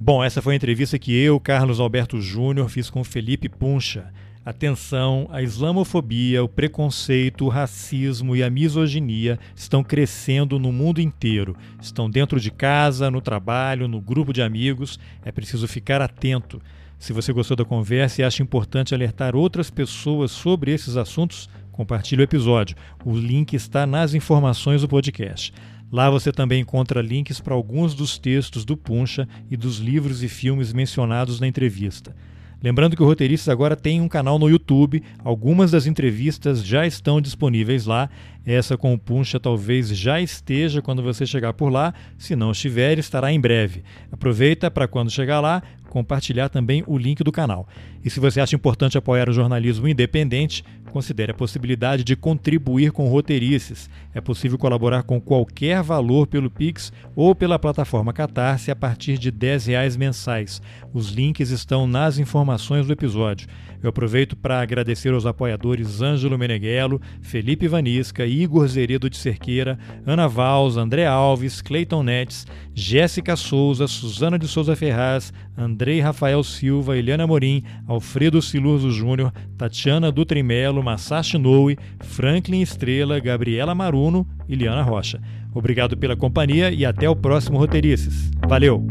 Bom, 0.00 0.22
essa 0.22 0.40
foi 0.40 0.54
a 0.54 0.56
entrevista 0.56 0.98
que 0.98 1.12
eu, 1.12 1.40
Carlos 1.40 1.80
Alberto 1.80 2.20
Júnior, 2.20 2.68
fiz 2.68 2.88
com 2.88 3.02
Felipe 3.02 3.48
Puncha. 3.48 4.12
Atenção, 4.44 5.28
a 5.30 5.42
islamofobia, 5.42 6.42
o 6.42 6.48
preconceito, 6.48 7.44
o 7.44 7.48
racismo 7.48 8.34
e 8.34 8.42
a 8.42 8.48
misoginia 8.48 9.38
estão 9.54 9.82
crescendo 9.82 10.58
no 10.58 10.72
mundo 10.72 11.00
inteiro. 11.00 11.54
Estão 11.82 12.08
dentro 12.08 12.40
de 12.40 12.50
casa, 12.50 13.10
no 13.10 13.20
trabalho, 13.20 13.88
no 13.88 14.00
grupo 14.00 14.32
de 14.32 14.40
amigos. 14.40 14.98
É 15.22 15.30
preciso 15.30 15.68
ficar 15.68 16.00
atento. 16.00 16.62
Se 16.98 17.12
você 17.12 17.32
gostou 17.32 17.56
da 17.56 17.64
conversa 17.64 18.22
e 18.22 18.24
acha 18.24 18.42
importante 18.42 18.94
alertar 18.94 19.36
outras 19.36 19.68
pessoas 19.68 20.30
sobre 20.30 20.72
esses 20.72 20.96
assuntos, 20.96 21.50
compartilhe 21.70 22.22
o 22.22 22.24
episódio. 22.24 22.76
O 23.04 23.14
link 23.16 23.54
está 23.54 23.86
nas 23.86 24.14
informações 24.14 24.80
do 24.80 24.88
podcast. 24.88 25.52
Lá 25.90 26.10
você 26.10 26.30
também 26.30 26.60
encontra 26.60 27.00
links 27.00 27.40
para 27.40 27.54
alguns 27.54 27.94
dos 27.94 28.18
textos 28.18 28.64
do 28.64 28.76
Puncha 28.76 29.26
e 29.50 29.56
dos 29.56 29.78
livros 29.78 30.22
e 30.22 30.28
filmes 30.28 30.72
mencionados 30.72 31.40
na 31.40 31.46
entrevista. 31.46 32.14
Lembrando 32.60 32.96
que 32.96 33.02
o 33.02 33.06
Roteiristas 33.06 33.48
agora 33.48 33.76
tem 33.76 34.00
um 34.00 34.08
canal 34.08 34.36
no 34.36 34.50
YouTube, 34.50 35.00
algumas 35.24 35.70
das 35.70 35.86
entrevistas 35.86 36.64
já 36.64 36.84
estão 36.84 37.20
disponíveis 37.20 37.86
lá. 37.86 38.10
Essa 38.44 38.76
com 38.76 38.92
o 38.92 38.98
Puncha 38.98 39.38
talvez 39.38 39.96
já 39.96 40.20
esteja 40.20 40.82
quando 40.82 41.00
você 41.00 41.24
chegar 41.24 41.52
por 41.52 41.70
lá, 41.70 41.94
se 42.16 42.34
não 42.34 42.50
estiver, 42.50 42.98
estará 42.98 43.32
em 43.32 43.40
breve. 43.40 43.84
Aproveita 44.10 44.70
para 44.70 44.88
quando 44.88 45.10
chegar 45.10 45.38
lá, 45.38 45.62
compartilhar 45.88 46.48
também 46.48 46.84
o 46.86 46.96
link 46.96 47.24
do 47.24 47.32
canal. 47.32 47.66
E 48.04 48.10
se 48.10 48.20
você 48.20 48.40
acha 48.40 48.54
importante 48.54 48.96
apoiar 48.96 49.28
o 49.28 49.32
jornalismo 49.32 49.88
independente, 49.88 50.64
considere 50.88 51.32
a 51.32 51.34
possibilidade 51.34 52.04
de 52.04 52.16
contribuir 52.16 52.92
com 52.92 53.08
roteirices. 53.08 53.90
É 54.14 54.20
possível 54.20 54.58
colaborar 54.58 55.02
com 55.02 55.20
qualquer 55.20 55.82
valor 55.82 56.26
pelo 56.26 56.50
Pix 56.50 56.92
ou 57.14 57.34
pela 57.34 57.58
plataforma 57.58 58.12
Catarse 58.12 58.70
a 58.70 58.76
partir 58.76 59.18
de 59.18 59.30
R$ 59.30 59.58
reais 59.66 59.96
mensais. 59.96 60.62
Os 60.92 61.10
links 61.10 61.50
estão 61.50 61.86
nas 61.86 62.18
informações 62.18 62.86
do 62.86 62.92
episódio. 62.92 63.48
Eu 63.80 63.90
aproveito 63.90 64.34
para 64.34 64.60
agradecer 64.60 65.12
aos 65.12 65.24
apoiadores 65.24 66.02
Ângelo 66.02 66.36
Meneghello, 66.36 67.00
Felipe 67.20 67.68
Vanisca, 67.68 68.26
Igor 68.26 68.66
Zeredo 68.66 69.08
de 69.08 69.16
Cerqueira, 69.16 69.78
Ana 70.04 70.26
Valls, 70.26 70.76
André 70.76 71.06
Alves, 71.06 71.62
Cleiton 71.62 72.02
Netes, 72.02 72.44
Jéssica 72.74 73.36
Souza, 73.36 73.86
Suzana 73.86 74.36
de 74.36 74.48
Souza 74.48 74.74
Ferraz, 74.74 75.32
Andrei 75.58 76.00
Rafael 76.00 76.42
Silva, 76.44 76.96
Eliana 76.96 77.26
Morim, 77.26 77.64
Alfredo 77.86 78.40
Silurzo 78.40 78.92
Júnior, 78.92 79.32
Tatiana 79.56 80.12
Dutrimelo, 80.12 80.80
Masashi 80.82 81.36
Noe, 81.36 81.76
Franklin 81.98 82.62
Estrela, 82.62 83.18
Gabriela 83.18 83.74
Maruno 83.74 84.24
e 84.48 84.54
Liana 84.54 84.82
Rocha. 84.82 85.20
Obrigado 85.52 85.96
pela 85.96 86.16
companhia 86.16 86.70
e 86.70 86.86
até 86.86 87.10
o 87.10 87.16
próximo 87.16 87.58
Roteirices. 87.58 88.30
Valeu! 88.46 88.86